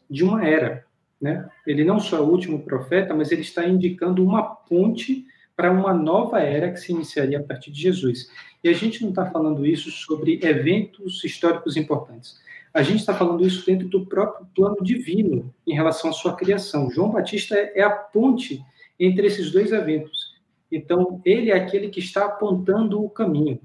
de 0.09 0.23
uma 0.23 0.45
era. 0.45 0.85
Né? 1.19 1.49
Ele 1.65 1.83
não 1.83 1.99
só 1.99 2.17
é 2.17 2.21
o 2.21 2.29
último 2.29 2.59
profeta, 2.59 3.13
mas 3.13 3.31
ele 3.31 3.41
está 3.41 3.67
indicando 3.67 4.23
uma 4.23 4.43
ponte 4.43 5.25
para 5.59 5.73
uma 5.73 5.93
nova 5.93 6.39
era 6.39 6.71
que 6.71 6.79
se 6.79 6.93
iniciaria 6.93 7.37
a 7.37 7.43
partir 7.43 7.69
de 7.69 7.81
Jesus. 7.81 8.31
E 8.63 8.69
a 8.69 8.73
gente 8.73 9.01
não 9.01 9.09
está 9.09 9.25
falando 9.25 9.65
isso 9.65 9.91
sobre 9.91 10.39
eventos 10.41 11.21
históricos 11.21 11.75
importantes. 11.75 12.39
A 12.73 12.81
gente 12.81 13.01
está 13.01 13.13
falando 13.13 13.45
isso 13.45 13.65
dentro 13.65 13.89
do 13.89 14.05
próprio 14.05 14.47
plano 14.55 14.77
divino 14.81 15.53
em 15.67 15.73
relação 15.73 16.11
à 16.11 16.13
sua 16.13 16.33
criação. 16.33 16.89
João 16.89 17.11
Batista 17.11 17.55
é 17.55 17.81
a 17.81 17.89
ponte 17.89 18.63
entre 18.97 19.27
esses 19.27 19.51
dois 19.51 19.73
eventos. 19.73 20.33
Então, 20.71 21.21
ele 21.25 21.51
é 21.51 21.57
aquele 21.57 21.89
que 21.89 21.99
está 21.99 22.23
apontando 22.23 23.03
o 23.03 23.09
caminho. 23.09 23.59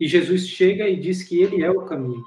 E 0.00 0.08
Jesus 0.08 0.48
chega 0.48 0.88
e 0.88 0.96
diz 0.96 1.22
que 1.22 1.42
ele 1.42 1.62
é 1.62 1.70
o 1.70 1.82
caminho. 1.82 2.24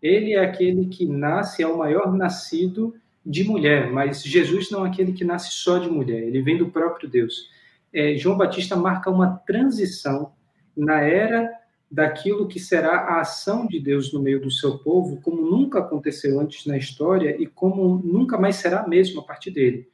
Ele 0.00 0.32
é 0.32 0.38
aquele 0.38 0.86
que 0.86 1.04
nasce, 1.04 1.62
é 1.62 1.66
o 1.66 1.76
maior 1.76 2.14
nascido 2.16 2.94
de 3.26 3.44
mulher, 3.44 3.92
mas 3.92 4.22
Jesus 4.22 4.70
não 4.70 4.86
é 4.86 4.88
aquele 4.88 5.12
que 5.12 5.22
nasce 5.22 5.50
só 5.52 5.76
de 5.76 5.90
mulher, 5.90 6.22
ele 6.22 6.40
vem 6.40 6.56
do 6.56 6.70
próprio 6.70 7.06
Deus. 7.06 7.57
É, 7.92 8.16
João 8.16 8.36
Batista 8.36 8.76
marca 8.76 9.10
uma 9.10 9.38
transição 9.46 10.32
na 10.76 11.00
era 11.00 11.50
daquilo 11.90 12.46
que 12.46 12.60
será 12.60 12.98
a 12.98 13.20
ação 13.20 13.66
de 13.66 13.80
Deus 13.80 14.12
no 14.12 14.20
meio 14.20 14.40
do 14.40 14.50
seu 14.50 14.78
povo, 14.78 15.20
como 15.22 15.40
nunca 15.42 15.78
aconteceu 15.78 16.38
antes 16.38 16.66
na 16.66 16.76
história 16.76 17.34
e 17.40 17.46
como 17.46 17.98
nunca 18.04 18.36
mais 18.38 18.56
será 18.56 18.86
mesmo 18.86 19.20
a 19.20 19.24
partir 19.24 19.50
dele. 19.50 19.88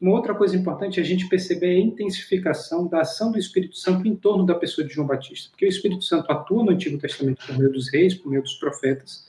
Uma 0.00 0.12
outra 0.12 0.34
coisa 0.34 0.56
importante 0.56 1.00
é 1.00 1.02
a 1.02 1.06
gente 1.06 1.28
perceber 1.28 1.68
a 1.68 1.78
intensificação 1.80 2.86
da 2.86 3.00
ação 3.00 3.32
do 3.32 3.38
Espírito 3.38 3.76
Santo 3.76 4.06
em 4.06 4.14
torno 4.14 4.44
da 4.44 4.54
pessoa 4.54 4.86
de 4.86 4.92
João 4.92 5.06
Batista, 5.06 5.50
porque 5.50 5.64
o 5.64 5.68
Espírito 5.68 6.04
Santo 6.04 6.30
atua 6.30 6.64
no 6.64 6.70
Antigo 6.70 6.98
Testamento 6.98 7.46
por 7.46 7.56
meio 7.56 7.72
dos 7.72 7.90
reis, 7.90 8.14
por 8.14 8.28
meio 8.28 8.42
dos 8.42 8.54
profetas, 8.54 9.26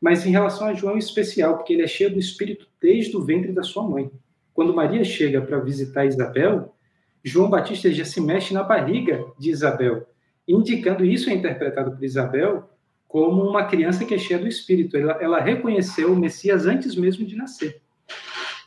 mas 0.00 0.26
em 0.26 0.30
relação 0.32 0.66
a 0.66 0.74
João 0.74 0.96
em 0.96 0.98
especial, 0.98 1.56
porque 1.56 1.72
ele 1.72 1.82
é 1.82 1.86
cheio 1.86 2.12
do 2.12 2.18
Espírito 2.18 2.66
desde 2.80 3.16
o 3.16 3.22
ventre 3.22 3.52
da 3.52 3.62
sua 3.62 3.88
mãe. 3.88 4.10
Quando 4.52 4.74
Maria 4.74 5.04
chega 5.04 5.40
para 5.40 5.60
visitar 5.60 6.04
Isabel, 6.04 6.74
João 7.22 7.48
Batista 7.48 7.90
já 7.92 8.04
se 8.04 8.20
mexe 8.20 8.52
na 8.52 8.62
barriga 8.62 9.24
de 9.38 9.50
Isabel, 9.50 10.06
indicando 10.46 11.04
isso 11.04 11.30
é 11.30 11.34
interpretado 11.34 11.92
por 11.92 12.02
Isabel 12.02 12.68
como 13.06 13.42
uma 13.42 13.64
criança 13.64 14.04
que 14.04 14.14
é 14.14 14.18
cheia 14.18 14.40
do 14.40 14.48
Espírito. 14.48 14.96
Ela, 14.96 15.12
ela 15.20 15.40
reconheceu 15.40 16.12
o 16.12 16.16
Messias 16.16 16.66
antes 16.66 16.96
mesmo 16.96 17.26
de 17.26 17.36
nascer. 17.36 17.80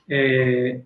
É, 0.09 0.81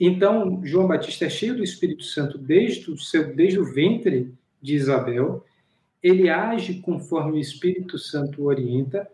então, 0.00 0.60
João 0.64 0.86
Batista 0.86 1.26
é 1.26 1.30
cheio 1.30 1.56
do 1.56 1.62
Espírito 1.62 2.04
Santo 2.04 2.38
desde 2.38 2.90
o, 2.90 2.98
seu, 2.98 3.34
desde 3.34 3.58
o 3.58 3.64
ventre 3.64 4.34
de 4.60 4.74
Isabel, 4.74 5.44
ele 6.02 6.28
age 6.28 6.80
conforme 6.80 7.38
o 7.38 7.40
Espírito 7.40 7.98
Santo 7.98 8.44
orienta, 8.44 9.08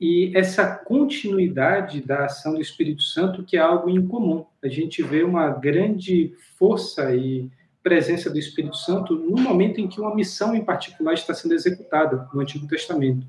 e 0.00 0.32
essa 0.34 0.66
continuidade 0.66 2.00
da 2.00 2.24
ação 2.24 2.54
do 2.54 2.60
Espírito 2.60 3.02
Santo, 3.02 3.44
que 3.44 3.56
é 3.56 3.60
algo 3.60 3.88
incomum. 3.88 4.44
A 4.62 4.68
gente 4.68 5.02
vê 5.02 5.22
uma 5.22 5.48
grande 5.50 6.34
força 6.58 7.14
e 7.14 7.48
presença 7.82 8.30
do 8.30 8.38
Espírito 8.38 8.76
Santo 8.76 9.14
no 9.14 9.40
momento 9.40 9.80
em 9.80 9.86
que 9.86 10.00
uma 10.00 10.14
missão 10.14 10.54
em 10.54 10.64
particular 10.64 11.14
está 11.14 11.34
sendo 11.34 11.54
executada 11.54 12.28
no 12.32 12.40
Antigo 12.40 12.66
Testamento. 12.66 13.26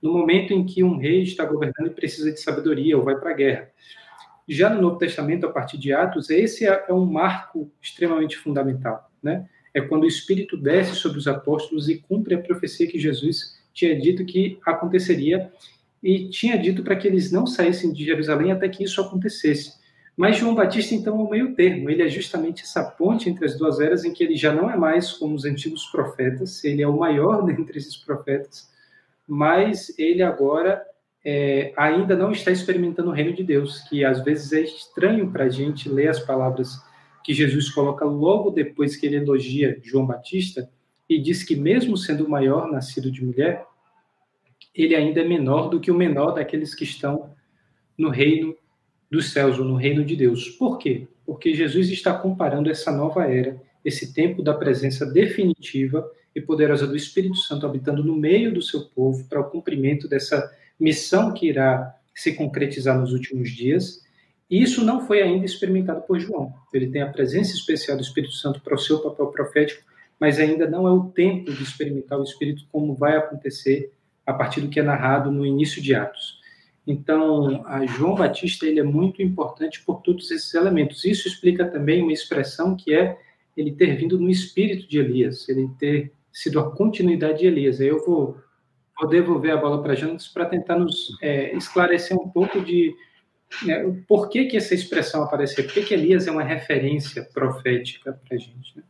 No 0.00 0.12
momento 0.12 0.52
em 0.52 0.64
que 0.64 0.84
um 0.84 0.96
rei 0.96 1.22
está 1.22 1.44
governando 1.44 1.88
e 1.88 1.90
precisa 1.94 2.30
de 2.32 2.40
sabedoria 2.40 2.96
ou 2.96 3.04
vai 3.04 3.16
para 3.16 3.30
a 3.30 3.34
guerra. 3.34 3.68
Já 4.48 4.70
no 4.70 4.80
Novo 4.80 4.96
Testamento, 4.96 5.44
a 5.44 5.50
partir 5.50 5.76
de 5.76 5.92
Atos, 5.92 6.30
esse 6.30 6.64
é, 6.64 6.84
é 6.88 6.92
um 6.92 7.04
marco 7.04 7.70
extremamente 7.82 8.36
fundamental, 8.36 9.10
né? 9.22 9.46
É 9.74 9.80
quando 9.80 10.04
o 10.04 10.08
Espírito 10.08 10.56
desce 10.56 10.94
sobre 10.94 11.18
os 11.18 11.28
apóstolos 11.28 11.88
e 11.88 11.98
cumpre 11.98 12.34
a 12.34 12.40
profecia 12.40 12.86
que 12.86 12.98
Jesus 12.98 13.58
tinha 13.74 14.00
dito 14.00 14.24
que 14.24 14.58
aconteceria 14.64 15.52
e 16.02 16.28
tinha 16.28 16.56
dito 16.58 16.82
para 16.82 16.96
que 16.96 17.06
eles 17.06 17.32
não 17.32 17.46
saíssem 17.46 17.92
de 17.92 18.04
Jerusalém 18.04 18.52
até 18.52 18.68
que 18.68 18.84
isso 18.84 19.00
acontecesse. 19.00 19.78
Mas 20.16 20.36
João 20.36 20.54
Batista, 20.54 20.96
então, 20.96 21.20
é 21.20 21.22
o 21.22 21.30
meio 21.30 21.54
termo. 21.54 21.88
Ele 21.88 22.02
é 22.02 22.08
justamente 22.08 22.64
essa 22.64 22.82
ponte 22.82 23.30
entre 23.30 23.44
as 23.44 23.56
duas 23.56 23.78
eras 23.78 24.04
em 24.04 24.12
que 24.12 24.24
ele 24.24 24.34
já 24.34 24.52
não 24.52 24.68
é 24.68 24.76
mais 24.76 25.12
como 25.12 25.34
os 25.34 25.44
antigos 25.44 25.86
profetas, 25.86 26.64
ele 26.64 26.82
é 26.82 26.88
o 26.88 26.98
maior 26.98 27.42
dentre 27.46 27.78
esses 27.78 27.96
profetas, 27.96 28.68
mas 29.26 29.96
ele 29.96 30.22
agora 30.22 30.82
é, 31.24 31.72
ainda 31.76 32.16
não 32.16 32.32
está 32.32 32.50
experimentando 32.50 33.10
o 33.10 33.12
reino 33.12 33.32
de 33.32 33.44
Deus, 33.44 33.80
que 33.88 34.04
às 34.04 34.24
vezes 34.24 34.52
é 34.52 34.60
estranho 34.60 35.30
para 35.30 35.44
a 35.44 35.48
gente 35.48 35.88
ler 35.88 36.08
as 36.08 36.18
palavras 36.18 36.80
que 37.22 37.32
Jesus 37.34 37.70
coloca 37.70 38.04
logo 38.04 38.50
depois 38.50 38.96
que 38.96 39.06
ele 39.06 39.16
elogia 39.16 39.78
João 39.84 40.06
Batista 40.06 40.68
e 41.08 41.20
diz 41.20 41.44
que, 41.44 41.54
mesmo 41.54 41.96
sendo 41.96 42.24
o 42.24 42.30
maior 42.30 42.72
nascido 42.72 43.10
de 43.10 43.24
mulher, 43.24 43.64
ele 44.84 44.94
ainda 44.94 45.20
é 45.20 45.24
menor 45.26 45.68
do 45.68 45.80
que 45.80 45.90
o 45.90 45.94
menor 45.94 46.32
daqueles 46.32 46.74
que 46.74 46.84
estão 46.84 47.34
no 47.96 48.10
reino 48.10 48.54
dos 49.10 49.32
céus 49.32 49.58
ou 49.58 49.64
no 49.64 49.74
reino 49.74 50.04
de 50.04 50.14
Deus. 50.14 50.48
Por 50.50 50.78
quê? 50.78 51.08
Porque 51.26 51.52
Jesus 51.52 51.90
está 51.90 52.14
comparando 52.14 52.70
essa 52.70 52.92
nova 52.92 53.24
era, 53.24 53.60
esse 53.84 54.12
tempo 54.12 54.42
da 54.42 54.54
presença 54.54 55.04
definitiva 55.04 56.08
e 56.34 56.40
poderosa 56.40 56.86
do 56.86 56.96
Espírito 56.96 57.36
Santo 57.36 57.66
habitando 57.66 58.04
no 58.04 58.14
meio 58.14 58.54
do 58.54 58.62
seu 58.62 58.82
povo 58.82 59.24
para 59.28 59.40
o 59.40 59.50
cumprimento 59.50 60.06
dessa 60.06 60.52
missão 60.78 61.32
que 61.32 61.48
irá 61.48 61.94
se 62.14 62.34
concretizar 62.34 62.98
nos 62.98 63.12
últimos 63.12 63.50
dias. 63.50 64.02
E 64.48 64.62
isso 64.62 64.84
não 64.84 65.06
foi 65.06 65.22
ainda 65.22 65.44
experimentado 65.44 66.02
por 66.02 66.18
João. 66.20 66.52
Ele 66.72 66.88
tem 66.88 67.02
a 67.02 67.10
presença 67.10 67.54
especial 67.54 67.96
do 67.96 68.02
Espírito 68.02 68.34
Santo 68.34 68.60
para 68.60 68.74
o 68.74 68.78
seu 68.78 69.00
papel 69.00 69.26
profético, 69.26 69.82
mas 70.20 70.38
ainda 70.38 70.68
não 70.68 70.86
é 70.86 70.90
o 70.90 71.04
tempo 71.04 71.52
de 71.52 71.62
experimentar 71.62 72.18
o 72.18 72.24
Espírito 72.24 72.64
como 72.70 72.94
vai 72.94 73.16
acontecer 73.16 73.92
a 74.28 74.34
partir 74.34 74.60
do 74.60 74.68
que 74.68 74.78
é 74.78 74.82
narrado 74.82 75.32
no 75.32 75.46
início 75.46 75.80
de 75.80 75.94
Atos. 75.94 76.38
Então, 76.86 77.64
João 77.96 78.14
Batista 78.14 78.66
ele 78.66 78.78
é 78.78 78.82
muito 78.82 79.22
importante 79.22 79.82
por 79.82 80.02
todos 80.02 80.30
esses 80.30 80.52
elementos. 80.52 81.02
Isso 81.02 81.26
explica 81.26 81.64
também 81.66 82.02
uma 82.02 82.12
expressão 82.12 82.76
que 82.76 82.94
é 82.94 83.18
ele 83.56 83.72
ter 83.72 83.96
vindo 83.96 84.20
no 84.20 84.28
espírito 84.28 84.86
de 84.86 84.98
Elias, 84.98 85.48
ele 85.48 85.70
ter 85.78 86.12
sido 86.30 86.60
a 86.60 86.70
continuidade 86.70 87.38
de 87.38 87.46
Elias. 87.46 87.80
Eu 87.80 88.04
vou 88.04 88.36
vou 89.00 89.08
devolver 89.08 89.52
a 89.52 89.56
bola 89.56 89.82
para 89.82 89.94
Jonas 89.94 90.28
para 90.28 90.44
tentar 90.44 90.78
nos 90.78 91.16
é, 91.22 91.56
esclarecer 91.56 92.14
um 92.18 92.28
pouco 92.28 92.60
de 92.60 92.94
né, 93.64 93.82
por 94.06 94.28
que, 94.28 94.44
que 94.44 94.58
essa 94.58 94.74
expressão 94.74 95.22
apareceu, 95.22 95.64
por 95.64 95.72
que, 95.72 95.84
que 95.84 95.94
Elias 95.94 96.26
é 96.26 96.30
uma 96.30 96.42
referência 96.42 97.22
profética 97.32 98.12
para 98.12 98.36
a 98.36 98.38
gente. 98.38 98.76
Né? 98.76 98.82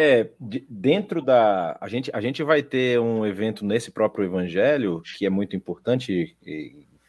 É, 0.00 0.30
dentro 0.38 1.20
da. 1.20 1.76
A 1.80 1.88
gente, 1.88 2.08
a 2.14 2.20
gente 2.20 2.40
vai 2.44 2.62
ter 2.62 3.00
um 3.00 3.26
evento 3.26 3.64
nesse 3.64 3.90
próprio 3.90 4.24
evangelho, 4.24 5.02
que 5.16 5.26
é 5.26 5.30
muito 5.30 5.56
importante, 5.56 6.36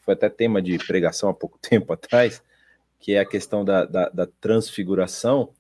foi 0.04 0.16
até 0.16 0.28
tema 0.28 0.60
de 0.60 0.76
pregação 0.80 1.30
há 1.30 1.34
pouco 1.36 1.60
tempo 1.62 1.94
atrás, 1.94 2.42
que 3.00 3.14
é 3.14 3.20
a 3.20 3.26
questão 3.26 3.64
da, 3.64 3.86
da, 3.86 4.10
da 4.10 4.26
transfiguração, 4.26 5.52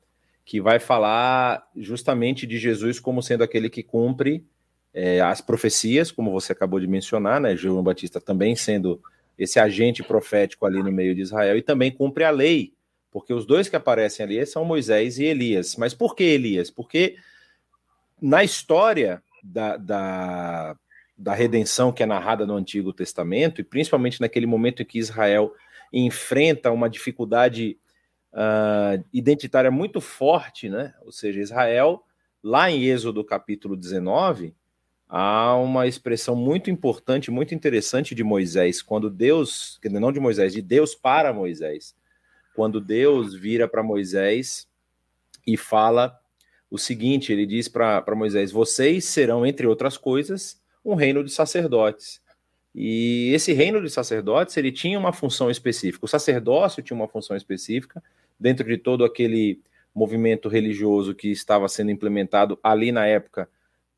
que 0.44 0.60
vai 0.60 0.80
falar 0.80 1.70
justamente 1.76 2.48
de 2.48 2.58
Jesus 2.58 3.00
como 3.00 3.22
sendo 3.22 3.44
aquele 3.44 3.70
que 3.70 3.84
cumpre 3.84 4.44
é, 4.92 5.22
as 5.22 5.40
profecias, 5.40 6.12
como 6.12 6.32
você 6.32 6.52
acabou 6.52 6.80
de 6.80 6.88
mencionar, 6.88 7.40
né? 7.40 7.56
João 7.56 7.84
Batista 7.84 8.20
também 8.20 8.56
sendo 8.56 9.00
esse 9.38 9.60
agente 9.60 10.02
profético 10.02 10.66
ali 10.66 10.82
no 10.82 10.92
meio 10.92 11.14
de 11.14 11.22
Israel, 11.22 11.56
e 11.56 11.62
também 11.62 11.92
cumpre 11.92 12.24
a 12.24 12.32
lei 12.32 12.74
porque 13.12 13.34
os 13.34 13.46
dois 13.46 13.68
que 13.68 13.76
aparecem 13.76 14.26
ali 14.26 14.46
são 14.46 14.64
Moisés 14.64 15.18
e 15.18 15.26
Elias. 15.26 15.76
Mas 15.76 15.94
por 15.94 16.16
que 16.16 16.24
Elias? 16.24 16.70
Porque 16.70 17.18
na 18.22 18.44
história 18.44 19.24
da, 19.44 19.78
da, 19.78 20.76
da 21.18 21.34
redenção 21.34 21.92
que 21.92 22.04
é 22.04 22.06
narrada 22.06 22.46
no 22.46 22.56
Antigo 22.56 22.94
Testamento, 22.94 23.62
e 23.62 23.64
principalmente 23.64 24.22
naquele 24.22 24.46
momento 24.46 24.82
em 24.82 24.86
que 24.86 25.00
Israel 25.00 25.54
enfrenta 25.92 26.72
uma 26.72 26.90
dificuldade 26.90 27.78
uh, 28.34 29.04
identitária 29.12 29.72
muito 29.72 30.00
forte, 30.00 30.70
né? 30.70 30.94
Ou 31.02 31.12
seja, 31.12 31.42
Israel, 31.42 32.04
lá 32.44 32.70
em 32.70 32.86
Êxodo 32.86 33.24
capítulo 33.24 33.76
19, 33.76 34.54
há 35.08 35.56
uma 35.56 35.88
expressão 35.88 36.36
muito 36.36 36.70
importante, 36.70 37.32
muito 37.32 37.56
interessante 37.56 38.14
de 38.14 38.24
Moisés, 38.24 38.82
quando 38.82 39.10
Deus, 39.10 39.80
não 39.84 40.12
de 40.12 40.20
Moisés, 40.20 40.54
de 40.54 40.62
Deus 40.62 40.94
para 40.94 41.34
Moisés. 41.34 41.96
Quando 42.56 42.82
Deus 42.82 43.34
vira 43.34 43.68
para 43.68 43.84
Moisés 43.84 44.68
e 45.46 45.56
fala 45.58 46.20
o 46.70 46.78
seguinte: 46.78 47.32
ele 47.32 47.46
diz 47.46 47.68
para 47.68 48.16
Moisés: 48.16 48.52
Vocês 48.52 49.06
serão, 49.06 49.46
entre 49.46 49.68
outras 49.68 49.98
coisas, 49.98 50.62
um 50.84 50.96
reino 50.96 51.24
de 51.24 51.32
sacerdotes. 51.32 52.22
E 52.74 53.32
esse 53.34 53.52
reino 53.52 53.82
de 53.82 53.90
sacerdotes 53.90 54.56
ele 54.56 54.72
tinha 54.72 55.00
uma 55.00 55.12
função 55.12 55.50
específica. 55.50 56.06
O 56.06 56.08
sacerdócio 56.08 56.84
tinha 56.84 56.96
uma 56.96 57.08
função 57.08 57.36
específica 57.36 58.02
dentro 58.40 58.68
de 58.68 58.78
todo 58.78 59.04
aquele 59.04 59.60
movimento 59.94 60.48
religioso 60.48 61.16
que 61.16 61.30
estava 61.30 61.68
sendo 61.68 61.92
implementado 61.92 62.60
ali 62.64 62.92
na 62.92 63.06
época 63.06 63.50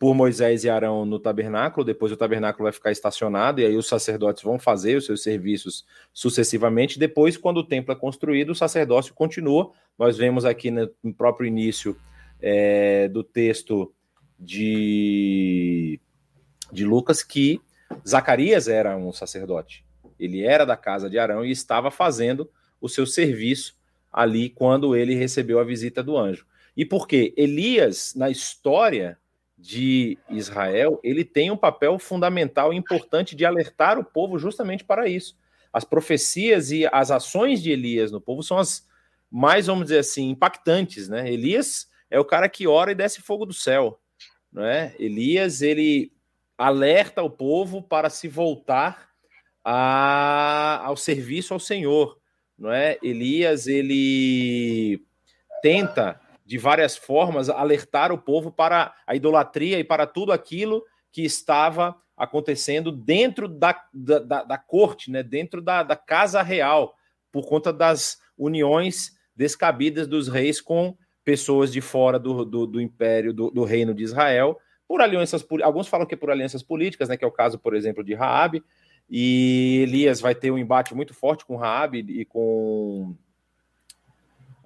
por 0.02 0.16
Moisés 0.16 0.64
e 0.64 0.70
Arão 0.70 1.06
no 1.06 1.20
tabernáculo. 1.20 1.86
Depois 1.86 2.12
o 2.12 2.18
tabernáculo 2.18 2.64
vai 2.64 2.72
ficar 2.72 2.92
estacionado 2.92 3.62
e 3.62 3.66
aí 3.68 3.78
os 3.78 3.86
sacerdotes 3.86 4.42
vão 4.42 4.58
fazer 4.58 4.96
os 4.96 5.06
seus 5.06 5.22
serviços 5.22 5.86
sucessivamente. 6.12 6.98
Depois, 6.98 7.38
quando 7.38 7.58
o 7.58 7.64
templo 7.64 7.94
é 7.94 7.96
construído, 7.96 8.50
o 8.50 8.56
sacerdócio 8.56 9.14
continua. 9.14 9.72
Nós 10.00 10.18
vemos 10.18 10.44
aqui 10.44 10.72
no 10.72 11.14
próprio 11.16 11.46
início 11.46 11.96
é, 12.42 13.10
do 13.10 13.24
texto 13.24 13.94
de, 14.40 16.00
de 16.72 16.84
Lucas 16.84 17.22
que 17.22 17.62
Zacarias 18.04 18.68
era 18.68 18.98
um 18.98 19.14
sacerdote. 19.14 19.86
Ele 20.20 20.44
era 20.44 20.66
da 20.66 20.76
casa 20.76 21.12
de 21.12 21.20
Arão 21.20 21.46
e 21.46 21.52
estava 21.52 21.92
fazendo 21.92 22.50
o 22.82 22.90
seu 22.90 23.06
serviço 23.06 23.78
ali 24.12 24.50
quando 24.50 24.96
ele 24.96 25.14
recebeu 25.14 25.60
a 25.60 25.64
visita 25.64 26.02
do 26.02 26.18
anjo. 26.18 26.48
E 26.76 26.84
por 26.84 27.08
quê? 27.08 27.36
Elias, 27.38 28.16
na 28.16 28.32
história 28.32 29.21
de 29.62 30.18
Israel, 30.28 31.00
ele 31.04 31.24
tem 31.24 31.52
um 31.52 31.58
papel 31.58 32.00
fundamental 32.00 32.74
e 32.74 32.78
importante 32.78 33.36
de 33.36 33.46
alertar 33.46 34.00
o 34.00 34.04
povo 34.04 34.40
justamente 34.40 34.84
para 34.84 35.08
isso. 35.08 35.38
As 35.72 35.86
profecias 35.86 36.72
e 36.72 36.88
as 36.92 37.12
ações 37.12 37.62
de 37.62 37.72
Elias 37.72 38.12
no 38.12 38.20
povo 38.20 38.42
são 38.42 38.58
as 38.58 38.90
mais, 39.30 39.68
vamos 39.68 39.86
dizer 39.86 40.00
assim, 40.00 40.30
impactantes, 40.30 41.08
né? 41.08 41.32
Elias 41.32 41.88
é 42.10 42.20
o 42.20 42.26
cara 42.26 42.50
que 42.50 42.68
ora 42.68 42.92
e 42.92 42.96
desce 42.96 43.22
fogo 43.22 43.46
do 43.46 43.54
céu, 43.54 44.02
não 44.52 44.66
é? 44.66 44.94
Elias, 45.00 45.62
ele 45.62 46.12
alerta 46.58 47.24
o 47.24 47.30
povo 47.30 47.82
para 47.82 48.10
se 48.10 48.28
voltar 48.28 49.10
a, 49.64 50.82
ao 50.84 50.98
serviço 50.98 51.54
ao 51.54 51.60
Senhor, 51.60 52.20
não 52.58 52.72
é? 52.72 52.98
Elias 53.02 53.68
ele 53.68 55.02
tenta 55.62 56.20
de 56.52 56.58
várias 56.58 56.98
formas 56.98 57.48
alertar 57.48 58.12
o 58.12 58.18
povo 58.18 58.52
para 58.52 58.94
a 59.08 59.16
idolatria 59.16 59.80
e 59.80 59.86
para 59.86 60.06
tudo 60.06 60.34
aquilo 60.34 60.84
que 61.10 61.24
estava 61.24 61.96
acontecendo 62.18 62.92
dentro 62.92 63.48
da, 63.48 63.82
da, 63.94 64.20
da, 64.20 64.44
da 64.44 64.58
corte, 64.58 65.10
né? 65.10 65.24
Dentro 65.24 65.62
da, 65.62 65.82
da 65.82 65.96
casa 65.96 66.42
real, 66.42 66.94
por 67.32 67.48
conta 67.48 67.72
das 67.72 68.20
uniões 68.38 69.12
descabidas 69.34 70.10
dos 70.10 70.28
reis 70.28 70.60
com 70.60 70.94
pessoas 71.24 71.72
de 71.72 71.80
fora 71.80 72.20
do, 72.20 72.44
do, 72.44 72.68
do 72.68 72.82
império, 72.82 73.34
do, 73.34 73.50
do 73.50 73.64
reino 73.64 73.94
de 73.94 74.04
Israel, 74.04 74.60
por 74.86 75.00
alianças, 75.00 75.46
alguns 75.64 75.88
falam 75.88 76.06
que 76.06 76.16
é 76.16 76.18
por 76.18 76.32
alianças 76.32 76.62
políticas, 76.62 77.08
né, 77.08 77.16
que 77.16 77.24
é 77.24 77.28
o 77.28 77.32
caso, 77.32 77.58
por 77.58 77.74
exemplo, 77.74 78.04
de 78.04 78.14
Raabe, 78.14 78.62
e 79.10 79.80
Elias 79.84 80.20
vai 80.20 80.36
ter 80.36 80.52
um 80.52 80.58
embate 80.58 80.94
muito 80.94 81.14
forte 81.14 81.46
com 81.46 81.56
Raabe 81.56 82.00
e 82.10 82.26
com 82.26 83.16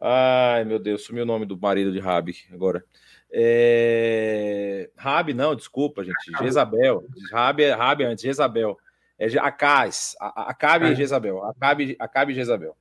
Ai, 0.08 0.64
meu 0.66 0.78
Deus, 0.78 1.04
sumiu 1.04 1.24
o 1.24 1.26
nome 1.26 1.48
do 1.48 1.58
marido 1.58 1.92
de 1.92 2.00
Raabe 2.00 2.36
agora. 2.52 2.86
É... 3.32 4.88
Rabi, 4.96 5.34
não, 5.34 5.56
desculpa, 5.56 6.04
gente. 6.04 6.32
Jezabel. 6.44 7.04
Rabi, 7.32 7.64
é 7.64 7.74
Rabi 7.74 8.04
antes, 8.04 8.24
Jezabel. 8.24 8.78
É 9.18 9.26
Acais, 9.40 10.16
Acabe 10.20 10.86
e 10.86 10.92
é. 10.92 10.96
Jezabel. 10.96 11.44
Acabe, 11.46 11.96
Acabe 11.98 12.34
e 12.34 12.36
Jezabel. 12.36 12.78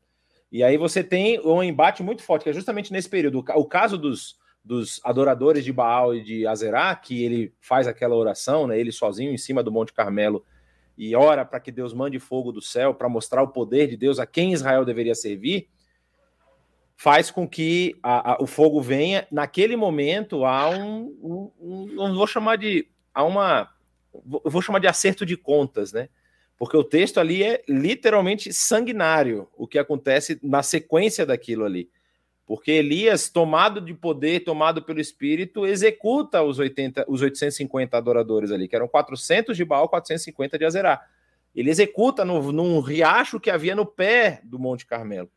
E 0.53 0.63
aí 0.63 0.77
você 0.77 1.03
tem 1.03 1.41
um 1.41 1.63
embate 1.63 2.03
muito 2.03 2.23
forte, 2.23 2.43
que 2.43 2.51
é 2.51 2.53
justamente 2.53 2.93
nesse 2.93 3.09
período. 3.09 3.43
O 3.55 3.65
caso 3.65 3.97
dos, 3.97 4.39
dos 4.63 5.01
adoradores 5.03 5.65
de 5.65 5.73
Baal 5.73 6.15
e 6.15 6.23
de 6.23 6.47
Azerá, 6.47 6.95
que 6.95 7.25
ele 7.25 7.55
faz 7.59 7.87
aquela 7.87 8.15
oração, 8.15 8.67
né, 8.67 8.79
ele 8.79 8.93
sozinho 8.93 9.33
em 9.33 9.39
cima 9.39 9.63
do 9.63 9.73
Monte 9.73 9.95
Carmelo, 9.95 10.45
e 10.99 11.17
ora 11.17 11.43
para 11.43 11.59
que 11.59 11.73
Deus 11.73 11.95
mande 11.95 12.19
fogo 12.19 12.53
do 12.53 12.61
céu 12.61 12.93
para 12.93 13.09
mostrar 13.09 13.43
o 13.43 13.49
poder 13.49 13.89
de 13.89 13.97
Deus 13.97 14.19
a 14.19 14.27
quem 14.27 14.53
Israel 14.53 14.85
deveria 14.85 15.15
servir, 15.15 15.71
faz 16.97 17.31
com 17.31 17.49
que 17.49 17.97
a, 18.03 18.33
a, 18.33 18.43
o 18.43 18.47
fogo 18.47 18.81
venha. 18.81 19.27
Naquele 19.31 19.77
momento 19.77 20.45
há 20.45 20.71
um, 20.71 21.51
um, 21.61 21.87
não 21.93 22.15
vou 22.15 22.27
chamar 22.27 22.57
de, 22.57 22.89
há 23.13 23.25
uma, 23.25 23.71
vou 24.45 24.63
chamar 24.63 24.79
de 24.79 24.87
acerto 24.87 25.27
de 25.27 25.37
contas, 25.37 25.93
né? 25.93 26.09
Porque 26.57 26.77
o 26.77 26.85
texto 26.85 27.19
ali 27.19 27.43
é 27.43 27.63
literalmente 27.69 28.53
sanguinário, 28.53 29.49
o 29.57 29.67
que 29.67 29.79
acontece 29.79 30.39
na 30.43 30.63
sequência 30.63 31.27
daquilo 31.27 31.65
ali. 31.65 31.91
Porque 32.47 32.71
Elias, 32.71 33.29
tomado 33.29 33.81
de 33.81 33.95
poder, 33.95 34.41
tomado 34.41 34.83
pelo 34.83 35.01
Espírito, 35.01 35.67
executa 35.67 36.43
os, 36.43 36.59
80, 36.59 37.07
os 37.09 37.23
850 37.23 37.97
adoradores 37.97 38.51
ali, 38.51 38.69
que 38.69 38.77
eram 38.77 38.87
400 38.87 39.57
de 39.57 39.65
Baal, 39.65 39.89
450 39.89 40.59
de 40.59 40.65
Azerá. 40.65 41.01
Ele 41.55 41.71
executa 41.71 42.25
no, 42.25 42.53
num 42.53 42.81
riacho 42.81 43.41
que 43.41 43.51
havia 43.51 43.75
no 43.75 43.87
pé 43.87 44.41
do 44.45 44.59
Monte 44.59 44.87
Carmelo. 44.87 45.31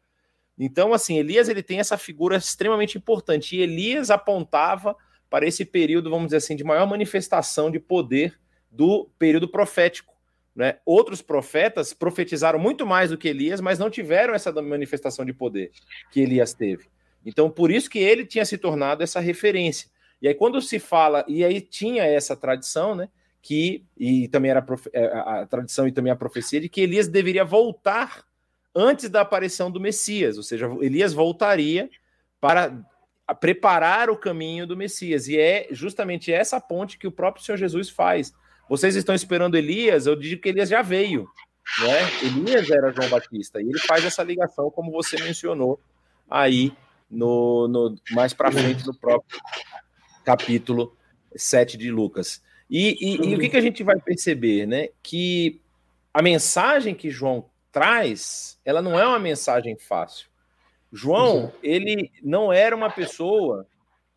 Então, 0.58 0.94
assim, 0.94 1.18
Elias 1.18 1.50
ele 1.50 1.62
tem 1.62 1.80
essa 1.80 1.98
figura 1.98 2.38
extremamente 2.38 2.98
importante. 2.98 3.56
E 3.56 3.62
Elias 3.62 4.10
apontava 4.10 4.96
para 5.30 5.46
esse 5.46 5.64
período, 5.64 6.10
vamos 6.10 6.28
dizer 6.28 6.38
assim, 6.38 6.56
de 6.56 6.64
maior 6.64 6.88
manifestação 6.88 7.70
de 7.70 7.80
poder 7.80 8.40
do 8.72 9.10
período 9.20 9.48
profético. 9.48 10.16
Né? 10.56 10.78
Outros 10.86 11.22
profetas 11.22 11.94
profetizaram 11.94 12.58
muito 12.58 12.86
mais 12.86 13.12
do 13.12 13.18
que 13.18 13.28
Elias, 13.28 13.62
mas 13.62 13.78
não 13.78 13.90
tiveram 13.90 14.34
essa 14.34 14.52
manifestação 14.62 15.24
de 15.24 15.32
poder 15.32 15.72
que 16.12 16.22
Elias 16.22 16.54
teve. 16.54 16.86
Então, 17.24 17.50
por 17.50 17.70
isso 17.70 17.90
que 17.90 18.00
ele 18.00 18.26
tinha 18.26 18.46
se 18.46 18.58
tornado 18.58 19.04
essa 19.04 19.20
referência. 19.20 19.90
E 20.20 20.28
aí, 20.28 20.34
quando 20.34 20.60
se 20.62 20.80
fala, 20.80 21.24
e 21.28 21.44
aí 21.44 21.62
tinha 21.62 22.04
essa 22.04 22.36
tradição, 22.36 22.96
né? 22.96 23.08
Que, 23.40 23.86
e 23.96 24.28
também 24.30 24.50
era 24.50 24.60
a, 24.60 24.76
é, 24.94 25.06
a 25.06 25.46
tradição 25.46 25.88
e 25.88 25.92
também 25.92 26.12
a 26.12 26.16
profecia 26.16 26.60
de 26.60 26.68
que 26.68 26.82
Elias 26.82 27.08
deveria 27.08 27.46
voltar 27.46 28.26
antes 28.78 29.10
da 29.10 29.22
aparição 29.22 29.72
do 29.72 29.80
Messias, 29.80 30.38
ou 30.38 30.44
seja, 30.44 30.68
Elias 30.82 31.14
voltaria 31.14 31.90
para 32.40 32.80
preparar 33.40 34.10
o 34.10 34.18
caminho 34.18 34.68
do 34.68 34.78
Messias. 34.78 35.28
E 35.28 35.38
é 35.38 35.68
justamente 35.72 36.32
essa 36.32 36.62
ponte 36.62 36.98
que 36.98 37.08
o 37.08 37.12
próprio 37.12 37.44
Senhor 37.44 37.58
Jesus 37.58 37.90
faz 37.90 38.34
vocês 38.70 38.96
estão 38.96 39.16
esperando 39.16 39.56
Elias, 39.56 40.06
eu 40.06 40.16
digo 40.16 40.42
que 40.42 40.50
Elias 40.50 40.70
já 40.70 40.82
veio. 40.82 41.28
Né? 41.82 42.28
Elias 42.28 42.70
era 42.70 42.92
João 42.92 43.10
Batista, 43.10 43.62
e 43.62 43.66
ele 43.66 43.80
faz 43.80 44.04
essa 44.06 44.24
ligação, 44.24 44.70
como 44.70 44.92
você 44.92 45.22
mencionou 45.22 45.80
aí 46.30 46.74
no, 47.10 47.68
no 47.68 47.96
mais 48.12 48.34
para 48.34 48.52
frente 48.52 48.86
no 48.86 48.94
próprio 48.94 49.40
capítulo 50.24 50.96
7 51.36 51.78
de 51.78 51.92
Lucas. 51.92 52.42
E, 52.70 52.98
e, 53.00 53.30
e, 53.30 53.36
o 53.36 53.40
que, 53.40 53.50
que 53.50 53.58
a 53.58 53.62
gente 53.62 53.84
vai 53.84 53.98
perceber, 54.00 54.66
né? 54.66 54.90
Que 55.02 55.62
a 56.14 56.22
mensagem 56.22 56.94
que 56.94 57.10
João 57.10 57.46
traz, 57.78 58.60
ela 58.66 58.82
não 58.82 59.00
é 59.00 59.06
uma 59.06 59.20
mensagem 59.20 59.78
fácil. 59.78 60.28
João, 60.92 61.44
uhum. 61.44 61.52
ele 61.62 62.12
não 62.24 62.52
era 62.52 62.76
uma 62.76 62.90
pessoa 62.90 63.68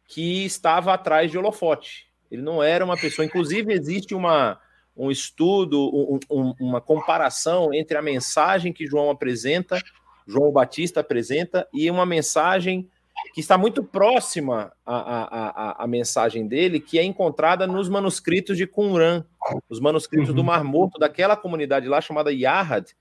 que 0.09 0.47
estava 0.47 0.95
atrás 0.95 1.31
de 1.31 1.37
holofote. 1.37 2.07
Ele 2.31 2.41
não 2.41 2.63
era 2.63 2.83
uma 2.83 2.97
pessoa. 2.97 3.27
Inclusive, 3.27 3.73
existe 3.75 4.15
uma, 4.15 4.59
um 4.97 5.11
estudo, 5.11 5.79
um, 5.95 6.19
um, 6.31 6.55
uma 6.59 6.81
comparação 6.81 7.75
entre 7.75 7.99
a 7.99 8.03
mensagem 8.03 8.73
que 8.73 8.87
João 8.87 9.11
apresenta, 9.11 9.79
João 10.27 10.51
Batista 10.51 11.01
apresenta, 11.01 11.69
e 11.71 11.91
uma 11.91 12.07
mensagem 12.07 12.89
que 13.35 13.41
está 13.41 13.59
muito 13.59 13.85
próxima 13.85 14.73
à, 14.87 14.97
à, 14.97 15.49
à, 15.49 15.85
à 15.85 15.87
mensagem 15.87 16.49
dele, 16.49 16.81
que 16.81 16.99
é 16.99 17.05
encontrada 17.05 17.67
nos 17.67 17.91
manuscritos 17.91 18.57
de 18.57 18.67
Qumran, 18.67 19.23
os 19.69 19.81
manuscritos 19.81 20.31
uhum. 20.31 20.37
do 20.37 20.45
Mar 20.45 20.65
Morto, 20.65 20.99
daquela 20.99 21.37
comunidade 21.37 21.87
lá 21.89 22.01
chamada 22.01 22.33
Yahad. 22.33 22.95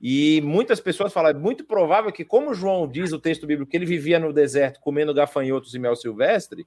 E 0.00 0.40
muitas 0.42 0.80
pessoas 0.80 1.12
falam, 1.12 1.30
é 1.30 1.34
muito 1.34 1.64
provável 1.64 2.12
que, 2.12 2.24
como 2.24 2.54
João 2.54 2.86
diz 2.86 3.12
o 3.12 3.18
texto 3.18 3.46
bíblico, 3.46 3.70
que 3.70 3.76
ele 3.76 3.86
vivia 3.86 4.18
no 4.18 4.32
deserto 4.32 4.80
comendo 4.80 5.12
gafanhotos 5.12 5.74
e 5.74 5.78
mel 5.78 5.96
silvestre, 5.96 6.66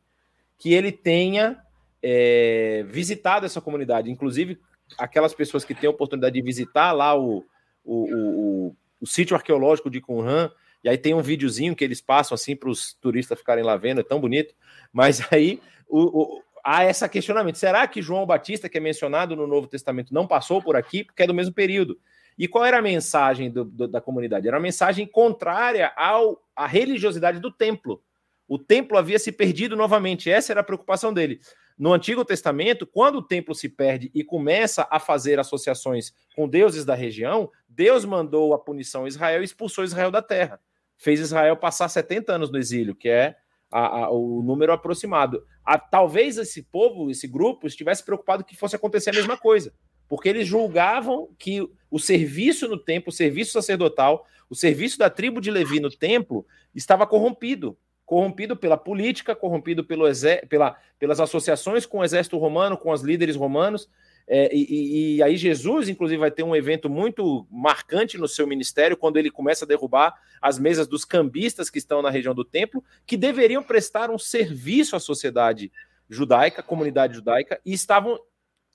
que 0.57 0.73
ele 0.73 0.91
tenha 0.91 1.57
é, 2.03 2.83
visitado 2.87 3.45
essa 3.45 3.61
comunidade. 3.61 4.11
Inclusive, 4.11 4.59
aquelas 4.97 5.33
pessoas 5.33 5.63
que 5.63 5.73
têm 5.73 5.87
a 5.87 5.91
oportunidade 5.91 6.35
de 6.35 6.41
visitar 6.41 6.91
lá 6.91 7.17
o, 7.17 7.45
o, 7.83 8.67
o, 8.67 8.75
o 8.99 9.07
sítio 9.07 9.35
arqueológico 9.35 9.89
de 9.89 10.01
Qumran, 10.01 10.51
E 10.83 10.89
aí 10.89 10.97
tem 10.97 11.13
um 11.13 11.21
videozinho 11.21 11.75
que 11.75 11.83
eles 11.83 12.01
passam 12.01 12.35
assim 12.35 12.55
para 12.55 12.69
os 12.69 12.93
turistas 12.93 13.37
ficarem 13.37 13.63
lá 13.63 13.77
vendo, 13.77 14.01
é 14.01 14.03
tão 14.03 14.19
bonito. 14.19 14.53
Mas 14.91 15.21
aí 15.31 15.61
o, 15.87 16.21
o, 16.21 16.43
há 16.63 16.85
esse 16.85 17.07
questionamento: 17.07 17.57
será 17.57 17.87
que 17.87 18.01
João 18.01 18.25
Batista, 18.25 18.67
que 18.67 18.77
é 18.77 18.81
mencionado 18.81 19.35
no 19.35 19.47
Novo 19.47 19.67
Testamento, 19.67 20.13
não 20.13 20.27
passou 20.27 20.61
por 20.61 20.75
aqui? 20.75 21.03
Porque 21.03 21.23
é 21.23 21.27
do 21.27 21.33
mesmo 21.33 21.53
período. 21.53 21.99
E 22.37 22.47
qual 22.47 22.65
era 22.65 22.79
a 22.79 22.81
mensagem 22.81 23.51
do, 23.51 23.63
do, 23.63 23.87
da 23.87 24.01
comunidade? 24.01 24.47
Era 24.47 24.57
uma 24.57 24.63
mensagem 24.63 25.05
contrária 25.05 25.91
ao, 25.95 26.41
à 26.55 26.65
religiosidade 26.65 27.39
do 27.39 27.51
templo. 27.51 28.03
O 28.47 28.59
templo 28.59 28.97
havia 28.97 29.17
se 29.17 29.31
perdido 29.31 29.75
novamente, 29.75 30.29
essa 30.29 30.51
era 30.51 30.61
a 30.61 30.63
preocupação 30.63 31.13
dele. 31.13 31.39
No 31.77 31.93
Antigo 31.93 32.23
Testamento, 32.25 32.85
quando 32.85 33.15
o 33.15 33.21
templo 33.21 33.55
se 33.55 33.69
perde 33.69 34.11
e 34.13 34.23
começa 34.23 34.87
a 34.91 34.99
fazer 34.99 35.39
associações 35.39 36.13
com 36.35 36.47
deuses 36.47 36.85
da 36.85 36.93
região, 36.93 37.49
Deus 37.67 38.05
mandou 38.05 38.53
a 38.53 38.59
punição 38.59 39.05
a 39.05 39.07
Israel 39.07 39.41
e 39.41 39.45
expulsou 39.45 39.83
Israel 39.83 40.11
da 40.11 40.21
terra. 40.21 40.59
Fez 40.97 41.19
Israel 41.19 41.57
passar 41.57 41.87
70 41.89 42.33
anos 42.33 42.51
no 42.51 42.57
exílio, 42.57 42.93
que 42.93 43.09
é 43.09 43.35
a, 43.71 44.03
a, 44.03 44.11
o 44.11 44.43
número 44.43 44.73
aproximado. 44.73 45.43
A, 45.65 45.79
talvez 45.79 46.37
esse 46.37 46.61
povo, 46.61 47.09
esse 47.09 47.27
grupo, 47.27 47.65
estivesse 47.65 48.03
preocupado 48.03 48.43
que 48.43 48.55
fosse 48.55 48.75
acontecer 48.75 49.11
a 49.11 49.13
mesma 49.13 49.37
coisa, 49.37 49.73
porque 50.11 50.27
eles 50.27 50.45
julgavam 50.45 51.29
que 51.39 51.65
o 51.89 51.97
serviço 51.97 52.67
no 52.67 52.77
templo, 52.77 53.11
o 53.11 53.13
serviço 53.13 53.53
sacerdotal, 53.53 54.27
o 54.49 54.55
serviço 54.55 54.99
da 54.99 55.09
tribo 55.09 55.39
de 55.39 55.49
Levi 55.49 55.79
no 55.79 55.89
templo 55.89 56.45
estava 56.75 57.07
corrompido 57.07 57.77
corrompido 58.05 58.57
pela 58.57 58.75
política, 58.75 59.33
corrompido 59.33 59.85
pelo 59.85 60.03
pela, 60.49 60.77
pelas 60.99 61.21
associações 61.21 61.85
com 61.85 61.99
o 61.99 62.03
exército 62.03 62.37
romano, 62.37 62.77
com 62.77 62.91
os 62.91 63.01
líderes 63.01 63.37
romanos. 63.37 63.87
É, 64.27 64.53
e, 64.53 65.15
e, 65.15 65.23
aí 65.23 65.37
Jesus, 65.37 65.87
inclusive, 65.87 66.19
vai 66.19 66.29
ter 66.29 66.43
um 66.43 66.53
evento 66.53 66.89
muito 66.89 67.47
marcante 67.49 68.17
no 68.17 68.27
seu 68.27 68.45
ministério, 68.45 68.97
quando 68.97 69.15
ele 69.15 69.31
começa 69.31 69.63
a 69.63 69.67
derrubar 69.67 70.13
as 70.41 70.59
mesas 70.59 70.87
dos 70.87 71.05
cambistas 71.05 71.69
que 71.69 71.77
estão 71.77 72.01
na 72.01 72.09
região 72.09 72.35
do 72.35 72.43
templo, 72.43 72.83
que 73.05 73.15
deveriam 73.15 73.63
prestar 73.63 74.11
um 74.11 74.19
serviço 74.19 74.93
à 74.93 74.99
sociedade 74.99 75.71
judaica, 76.09 76.61
comunidade 76.61 77.13
judaica, 77.13 77.61
e 77.65 77.71
estavam 77.71 78.19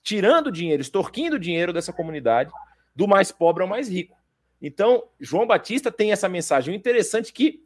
tirando 0.07 0.49
dinheiro, 0.49 0.81
extorquindo 0.81 1.37
dinheiro 1.37 1.73
dessa 1.73 1.91
comunidade, 1.91 2.49
do 2.95 3.05
mais 3.09 3.29
pobre 3.29 3.61
ao 3.61 3.67
mais 3.67 3.89
rico. 3.89 4.15
Então, 4.61 5.03
João 5.19 5.45
Batista 5.45 5.91
tem 5.91 6.13
essa 6.13 6.29
mensagem. 6.29 6.73
O 6.73 6.77
interessante 6.77 7.29
é 7.29 7.33
que 7.33 7.61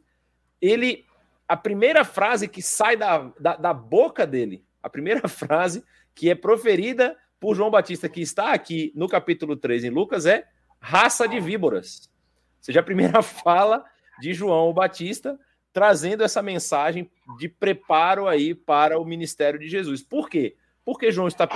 ele 0.60 1.04
a 1.46 1.56
primeira 1.56 2.02
frase 2.02 2.48
que 2.48 2.60
sai 2.60 2.96
da, 2.96 3.30
da, 3.38 3.54
da, 3.54 3.72
boca 3.72 4.26
dele, 4.26 4.64
a 4.82 4.90
primeira 4.90 5.28
frase 5.30 5.84
que 6.16 6.30
é 6.30 6.34
proferida 6.34 7.16
por 7.38 7.54
João 7.54 7.70
Batista, 7.70 8.08
que 8.08 8.20
está 8.20 8.52
aqui 8.52 8.92
no 8.96 9.08
capítulo 9.08 9.54
3 9.54 9.84
em 9.84 9.90
Lucas, 9.90 10.26
é 10.26 10.44
raça 10.80 11.28
de 11.28 11.38
víboras. 11.38 12.10
Ou 12.58 12.64
seja, 12.64 12.80
a 12.80 12.82
primeira 12.82 13.22
fala 13.22 13.84
de 14.20 14.34
João 14.34 14.72
Batista 14.72 15.38
trazendo 15.72 16.24
essa 16.24 16.42
mensagem 16.42 17.08
de 17.38 17.48
preparo 17.48 18.26
aí 18.26 18.52
para 18.52 18.98
o 18.98 19.04
ministério 19.04 19.60
de 19.60 19.68
Jesus. 19.68 20.02
Por 20.02 20.28
quê? 20.28 20.56
Porque 20.84 21.12
João 21.12 21.28
está 21.28 21.46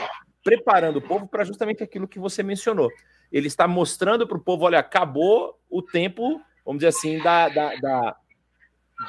preparando 0.47 0.99
o 0.99 1.03
povo 1.03 1.27
para 1.27 1.43
justamente 1.43 1.83
aquilo 1.83 2.07
que 2.07 2.21
você 2.21 2.41
mencionou. 2.41 2.89
Ele 3.33 3.49
está 3.49 3.67
mostrando 3.67 4.29
para 4.29 4.39
o 4.39 4.41
povo: 4.41 4.65
olha, 4.65 4.79
acabou 4.79 5.61
o 5.69 5.83
tempo, 5.83 6.41
vamos 6.65 6.79
dizer 6.79 6.97
assim, 6.97 7.19
da, 7.19 7.49
da, 7.49 7.75
da 7.75 8.17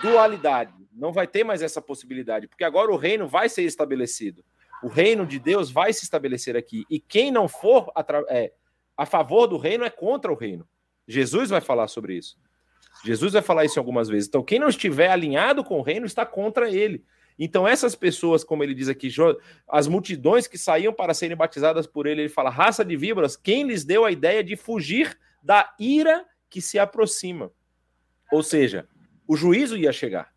dualidade. 0.01 0.73
Não 0.91 1.13
vai 1.13 1.27
ter 1.27 1.43
mais 1.43 1.61
essa 1.61 1.79
possibilidade, 1.79 2.47
porque 2.47 2.63
agora 2.63 2.91
o 2.91 2.97
reino 2.97 3.27
vai 3.27 3.49
ser 3.49 3.61
estabelecido. 3.61 4.43
O 4.81 4.87
reino 4.87 5.27
de 5.27 5.37
Deus 5.37 5.69
vai 5.69 5.93
se 5.93 6.03
estabelecer 6.03 6.57
aqui. 6.57 6.83
E 6.89 6.99
quem 6.99 7.29
não 7.29 7.47
for 7.47 7.91
é, 8.29 8.51
a 8.95 9.05
favor 9.05 9.45
do 9.45 9.57
reino 9.57 9.83
é 9.83 9.91
contra 9.91 10.31
o 10.31 10.35
reino. 10.35 10.67
Jesus 11.07 11.51
vai 11.51 11.61
falar 11.61 11.87
sobre 11.87 12.15
isso. 12.15 12.35
Jesus 13.05 13.33
vai 13.33 13.43
falar 13.43 13.63
isso 13.63 13.79
algumas 13.79 14.09
vezes. 14.09 14.27
Então, 14.27 14.43
quem 14.43 14.57
não 14.57 14.69
estiver 14.69 15.11
alinhado 15.11 15.63
com 15.63 15.77
o 15.77 15.83
reino 15.83 16.07
está 16.07 16.25
contra 16.25 16.69
ele. 16.71 17.05
Então, 17.39 17.67
essas 17.67 17.95
pessoas, 17.95 18.43
como 18.43 18.63
ele 18.63 18.73
diz 18.73 18.89
aqui, 18.89 19.09
as 19.69 19.87
multidões 19.87 20.47
que 20.47 20.57
saíam 20.57 20.91
para 20.91 21.13
serem 21.13 21.37
batizadas 21.37 21.85
por 21.85 22.07
ele, 22.07 22.21
ele 22.21 22.29
fala, 22.29 22.49
raça 22.49 22.83
de 22.83 22.97
víboras, 22.97 23.35
quem 23.35 23.67
lhes 23.67 23.83
deu 23.83 24.05
a 24.05 24.11
ideia 24.11 24.43
de 24.43 24.55
fugir 24.55 25.17
da 25.43 25.73
ira 25.79 26.25
que 26.49 26.61
se 26.61 26.79
aproxima? 26.79 27.51
Ou 28.31 28.41
seja, 28.41 28.87
o 29.27 29.35
juízo 29.35 29.77
ia 29.77 29.91
chegar. 29.91 30.33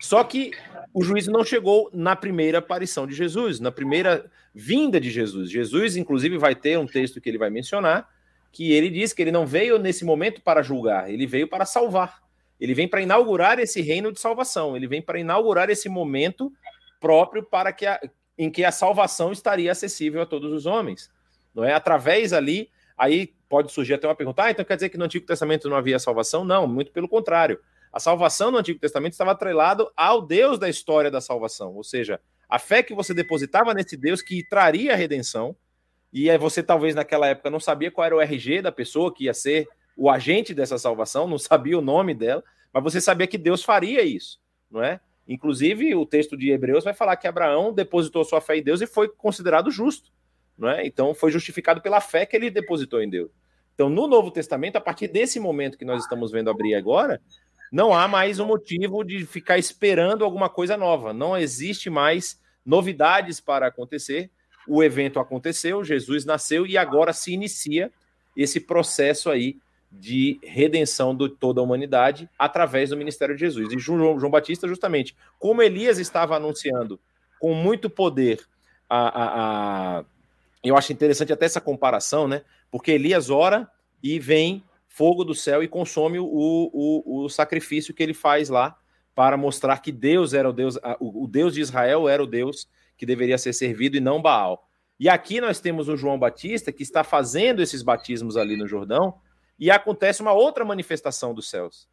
Só 0.00 0.22
que 0.22 0.52
o 0.94 1.02
juízo 1.02 1.30
não 1.30 1.44
chegou 1.44 1.90
na 1.92 2.14
primeira 2.14 2.58
aparição 2.58 3.06
de 3.06 3.14
Jesus, 3.14 3.58
na 3.58 3.72
primeira 3.72 4.30
vinda 4.54 5.00
de 5.00 5.10
Jesus. 5.10 5.50
Jesus, 5.50 5.96
inclusive, 5.96 6.38
vai 6.38 6.54
ter 6.54 6.78
um 6.78 6.86
texto 6.86 7.20
que 7.20 7.28
ele 7.28 7.38
vai 7.38 7.50
mencionar, 7.50 8.08
que 8.52 8.72
ele 8.72 8.88
diz 8.88 9.12
que 9.12 9.20
ele 9.20 9.32
não 9.32 9.44
veio 9.44 9.78
nesse 9.78 10.04
momento 10.04 10.40
para 10.40 10.62
julgar, 10.62 11.10
ele 11.10 11.26
veio 11.26 11.48
para 11.48 11.66
salvar. 11.66 12.22
Ele 12.60 12.74
vem 12.74 12.88
para 12.88 13.00
inaugurar 13.00 13.58
esse 13.58 13.80
reino 13.80 14.12
de 14.12 14.20
salvação, 14.20 14.76
ele 14.76 14.86
vem 14.86 15.00
para 15.00 15.18
inaugurar 15.18 15.70
esse 15.70 15.88
momento 15.88 16.52
próprio 17.00 17.42
para 17.42 17.72
que 17.72 17.86
a, 17.86 18.00
em 18.36 18.50
que 18.50 18.64
a 18.64 18.72
salvação 18.72 19.32
estaria 19.32 19.70
acessível 19.70 20.22
a 20.22 20.26
todos 20.26 20.52
os 20.52 20.66
homens. 20.66 21.10
Não 21.54 21.64
é 21.64 21.72
através 21.72 22.32
ali, 22.32 22.70
aí 22.96 23.34
pode 23.48 23.72
surgir 23.72 23.94
até 23.94 24.06
uma 24.06 24.14
pergunta: 24.14 24.44
ah, 24.44 24.50
então 24.50 24.64
quer 24.64 24.76
dizer 24.76 24.88
que 24.88 24.98
no 24.98 25.04
Antigo 25.04 25.26
Testamento 25.26 25.68
não 25.68 25.76
havia 25.76 25.98
salvação? 25.98 26.44
Não, 26.44 26.66
muito 26.66 26.92
pelo 26.92 27.08
contrário. 27.08 27.58
A 27.92 27.98
salvação 27.98 28.50
no 28.50 28.58
Antigo 28.58 28.78
Testamento 28.78 29.12
estava 29.12 29.32
atrelado 29.32 29.90
ao 29.96 30.20
Deus 30.20 30.58
da 30.58 30.68
história 30.68 31.10
da 31.10 31.20
salvação, 31.20 31.74
ou 31.74 31.82
seja, 31.82 32.20
a 32.48 32.58
fé 32.58 32.82
que 32.82 32.94
você 32.94 33.14
depositava 33.14 33.72
nesse 33.74 33.96
Deus 33.96 34.20
que 34.22 34.46
traria 34.46 34.92
a 34.92 34.96
redenção, 34.96 35.56
e 36.12 36.30
aí 36.30 36.38
você 36.38 36.62
talvez 36.62 36.94
naquela 36.94 37.26
época 37.26 37.50
não 37.50 37.60
sabia 37.60 37.90
qual 37.90 38.04
era 38.04 38.16
o 38.16 38.20
RG 38.20 38.62
da 38.62 38.72
pessoa 38.72 39.12
que 39.12 39.24
ia 39.24 39.34
ser 39.34 39.66
o 39.98 40.08
agente 40.08 40.54
dessa 40.54 40.78
salvação, 40.78 41.26
não 41.26 41.36
sabia 41.38 41.76
o 41.76 41.82
nome 41.82 42.14
dela, 42.14 42.42
mas 42.72 42.84
você 42.84 43.00
sabia 43.00 43.26
que 43.26 43.36
Deus 43.36 43.64
faria 43.64 44.02
isso, 44.02 44.40
não 44.70 44.82
é? 44.82 45.00
Inclusive, 45.26 45.94
o 45.94 46.06
texto 46.06 46.36
de 46.36 46.50
Hebreus 46.50 46.84
vai 46.84 46.94
falar 46.94 47.16
que 47.16 47.26
Abraão 47.26 47.72
depositou 47.72 48.24
sua 48.24 48.40
fé 48.40 48.56
em 48.56 48.62
Deus 48.62 48.80
e 48.80 48.86
foi 48.86 49.08
considerado 49.08 49.70
justo, 49.70 50.10
não 50.56 50.70
é? 50.70 50.86
Então, 50.86 51.12
foi 51.12 51.30
justificado 51.30 51.82
pela 51.82 52.00
fé 52.00 52.24
que 52.24 52.34
ele 52.34 52.48
depositou 52.48 53.02
em 53.02 53.10
Deus. 53.10 53.30
Então, 53.74 53.90
no 53.90 54.06
Novo 54.06 54.30
Testamento, 54.30 54.76
a 54.76 54.80
partir 54.80 55.08
desse 55.08 55.38
momento 55.38 55.76
que 55.76 55.84
nós 55.84 56.02
estamos 56.02 56.32
vendo 56.32 56.48
abrir 56.48 56.74
agora, 56.74 57.20
não 57.70 57.92
há 57.92 58.08
mais 58.08 58.40
um 58.40 58.46
motivo 58.46 59.04
de 59.04 59.26
ficar 59.26 59.58
esperando 59.58 60.24
alguma 60.24 60.48
coisa 60.48 60.76
nova. 60.76 61.12
Não 61.12 61.36
existe 61.36 61.90
mais 61.90 62.40
novidades 62.64 63.38
para 63.38 63.66
acontecer. 63.66 64.30
O 64.66 64.82
evento 64.82 65.20
aconteceu, 65.20 65.84
Jesus 65.84 66.24
nasceu 66.24 66.66
e 66.66 66.78
agora 66.78 67.12
se 67.12 67.32
inicia 67.32 67.92
esse 68.34 68.60
processo 68.60 69.30
aí 69.30 69.58
de 69.90 70.38
redenção 70.42 71.16
de 71.16 71.28
toda 71.28 71.60
a 71.60 71.64
humanidade 71.64 72.28
através 72.38 72.90
do 72.90 72.96
ministério 72.96 73.34
de 73.34 73.40
Jesus. 73.40 73.72
E 73.72 73.78
João, 73.78 74.18
João 74.18 74.30
Batista, 74.30 74.68
justamente, 74.68 75.16
como 75.38 75.62
Elias 75.62 75.98
estava 75.98 76.36
anunciando 76.36 77.00
com 77.40 77.54
muito 77.54 77.88
poder, 77.88 78.40
a, 78.88 79.08
a, 79.08 79.98
a, 79.98 80.04
eu 80.62 80.76
acho 80.76 80.92
interessante 80.92 81.32
até 81.32 81.46
essa 81.46 81.60
comparação, 81.60 82.28
né? 82.28 82.42
Porque 82.70 82.90
Elias 82.92 83.30
ora 83.30 83.68
e 84.02 84.18
vem 84.18 84.62
fogo 84.86 85.24
do 85.24 85.34
céu 85.34 85.62
e 85.62 85.68
consome 85.68 86.18
o, 86.18 86.26
o, 86.26 87.24
o 87.24 87.28
sacrifício 87.28 87.94
que 87.94 88.02
ele 88.02 88.14
faz 88.14 88.48
lá 88.48 88.76
para 89.14 89.36
mostrar 89.36 89.78
que 89.78 89.92
Deus 89.92 90.34
era 90.34 90.48
o 90.48 90.52
Deus, 90.52 90.76
o, 91.00 91.24
o 91.24 91.26
Deus 91.26 91.54
de 91.54 91.60
Israel 91.60 92.08
era 92.08 92.22
o 92.22 92.26
Deus 92.26 92.68
que 92.96 93.06
deveria 93.06 93.38
ser 93.38 93.52
servido 93.52 93.96
e 93.96 94.00
não 94.00 94.20
Baal. 94.20 94.68
E 94.98 95.08
aqui 95.08 95.40
nós 95.40 95.60
temos 95.60 95.88
o 95.88 95.96
João 95.96 96.18
Batista 96.18 96.72
que 96.72 96.82
está 96.82 97.04
fazendo 97.04 97.62
esses 97.62 97.82
batismos 97.82 98.36
ali 98.36 98.56
no 98.56 98.66
Jordão 98.66 99.14
e 99.58 99.70
acontece 99.70 100.22
uma 100.22 100.32
outra 100.32 100.64
manifestação 100.64 101.34
dos 101.34 101.48
céus, 101.48 101.88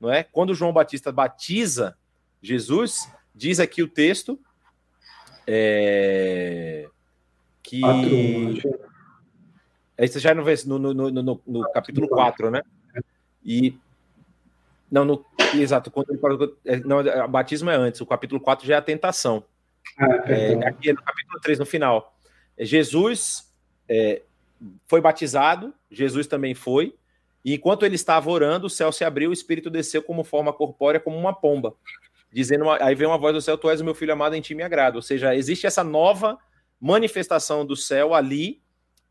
não 0.00 0.10
é? 0.10 0.22
Quando 0.22 0.54
João 0.54 0.72
Batista 0.72 1.12
batiza 1.12 1.96
Jesus, 2.42 3.10
diz 3.34 3.60
aqui 3.60 3.82
o 3.82 3.88
texto 3.88 4.38
é, 5.46 6.88
que 7.62 7.80
esse 9.96 10.18
já 10.18 10.30
é 10.30 10.34
no, 10.34 10.44
no, 10.78 10.94
no, 10.94 11.10
no, 11.10 11.42
no 11.46 11.72
capítulo 11.72 12.08
4, 12.08 12.50
né? 12.50 12.62
E. 13.44 13.78
Não, 14.90 15.04
no, 15.04 15.24
exato. 15.54 15.90
Quando 15.90 16.56
é, 16.64 16.76
não, 16.78 16.98
o 17.00 17.28
batismo 17.28 17.70
é 17.70 17.76
antes, 17.76 18.00
o 18.00 18.06
capítulo 18.06 18.40
4 18.40 18.66
já 18.66 18.74
é 18.74 18.78
a 18.78 18.82
tentação. 18.82 19.44
Ah, 19.98 20.06
é, 20.26 20.66
aqui 20.66 20.90
é 20.90 20.92
no 20.92 21.02
capítulo 21.02 21.40
3, 21.40 21.58
no 21.60 21.66
final. 21.66 22.16
É, 22.56 22.64
Jesus 22.64 23.52
é, 23.88 24.22
foi 24.86 25.00
batizado, 25.00 25.72
Jesus 25.90 26.26
também 26.26 26.54
foi, 26.54 26.94
e 27.44 27.54
enquanto 27.54 27.84
ele 27.84 27.94
estava 27.94 28.30
orando, 28.30 28.66
o 28.66 28.70
céu 28.70 28.90
se 28.90 29.04
abriu, 29.04 29.30
o 29.30 29.32
Espírito 29.32 29.68
desceu 29.68 30.02
como 30.02 30.24
forma 30.24 30.52
corpórea, 30.52 30.98
como 30.98 31.16
uma 31.16 31.34
pomba, 31.34 31.74
dizendo, 32.32 32.70
aí 32.70 32.94
vem 32.94 33.06
uma 33.06 33.18
voz 33.18 33.34
do 33.34 33.42
céu, 33.42 33.58
tu 33.58 33.68
és 33.68 33.80
o 33.80 33.84
meu 33.84 33.94
filho 33.94 34.12
amado, 34.12 34.34
em 34.34 34.40
ti 34.40 34.54
me 34.54 34.62
agrado. 34.62 34.96
Ou 34.96 35.02
seja, 35.02 35.34
existe 35.34 35.66
essa 35.66 35.84
nova 35.84 36.38
manifestação 36.80 37.64
do 37.64 37.76
céu 37.76 38.14
ali, 38.14 38.62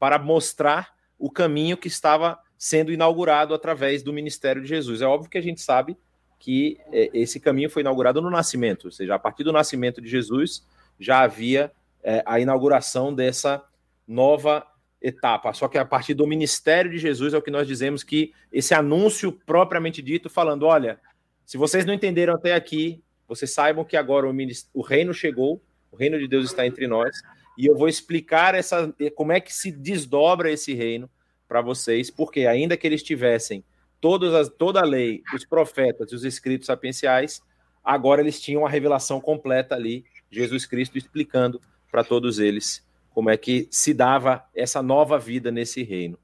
para 0.03 0.19
mostrar 0.19 0.93
o 1.17 1.31
caminho 1.31 1.77
que 1.77 1.87
estava 1.87 2.37
sendo 2.57 2.91
inaugurado 2.91 3.53
através 3.53 4.03
do 4.03 4.11
ministério 4.11 4.61
de 4.61 4.67
Jesus. 4.67 5.01
É 5.01 5.05
óbvio 5.05 5.29
que 5.29 5.37
a 5.37 5.41
gente 5.41 5.61
sabe 5.61 5.97
que 6.37 6.77
é, 6.91 7.09
esse 7.13 7.39
caminho 7.39 7.69
foi 7.69 7.83
inaugurado 7.83 8.21
no 8.21 8.29
nascimento, 8.29 8.85
ou 8.85 8.91
seja, 8.91 9.15
a 9.15 9.19
partir 9.19 9.45
do 9.45 9.53
nascimento 9.53 10.01
de 10.01 10.09
Jesus 10.09 10.67
já 10.99 11.21
havia 11.21 11.71
é, 12.03 12.21
a 12.25 12.37
inauguração 12.37 13.15
dessa 13.15 13.63
nova 14.05 14.67
etapa, 15.03 15.51
só 15.51 15.67
que 15.67 15.77
a 15.77 15.83
partir 15.83 16.13
do 16.13 16.25
ministério 16.25 16.89
de 16.89 16.97
Jesus 16.97 17.33
é 17.33 17.37
o 17.37 17.41
que 17.41 17.51
nós 17.51 17.67
dizemos 17.67 18.03
que 18.03 18.33
esse 18.51 18.73
anúncio 18.73 19.33
propriamente 19.45 20.01
dito, 20.01 20.29
falando: 20.29 20.65
olha, 20.65 20.97
se 21.45 21.57
vocês 21.57 21.85
não 21.85 21.93
entenderam 21.93 22.33
até 22.33 22.55
aqui, 22.55 23.03
vocês 23.27 23.53
saibam 23.53 23.83
que 23.83 23.97
agora 23.97 24.25
o, 24.27 24.33
o 24.73 24.81
reino 24.81 25.13
chegou, 25.13 25.61
o 25.91 25.97
reino 25.97 26.17
de 26.17 26.27
Deus 26.27 26.45
está 26.45 26.65
entre 26.65 26.87
nós, 26.87 27.21
e 27.57 27.65
eu 27.65 27.75
vou 27.75 27.89
explicar 27.89 28.55
essa, 28.55 28.95
como 29.13 29.33
é 29.33 29.41
que 29.41 29.53
se 29.53 29.71
desdobra 29.71 30.49
esse 30.49 30.73
reino 30.73 31.09
para 31.49 31.61
vocês, 31.61 32.09
porque 32.09 32.47
ainda 32.47 32.77
que 32.77 32.87
eles 32.87 33.03
tivessem 33.03 33.63
todas 33.99 34.33
as, 34.33 34.49
toda 34.49 34.79
a 34.79 34.85
lei, 34.85 35.21
os 35.35 35.45
profetas 35.45 36.11
e 36.11 36.15
os 36.15 36.23
escritos 36.23 36.67
sapienciais, 36.67 37.41
agora 37.83 38.21
eles 38.21 38.41
tinham 38.41 38.65
a 38.65 38.69
revelação 38.69 39.19
completa 39.19 39.75
ali, 39.75 40.05
Jesus 40.31 40.65
Cristo 40.65 40.97
explicando 40.97 41.61
para 41.91 42.03
todos 42.03 42.39
eles 42.39 42.83
como 43.13 43.29
é 43.29 43.37
que 43.37 43.67
se 43.71 43.93
dava 43.93 44.43
essa 44.55 44.81
nova 44.81 45.19
vida 45.19 45.51
nesse 45.51 45.83
reino. 45.83 46.17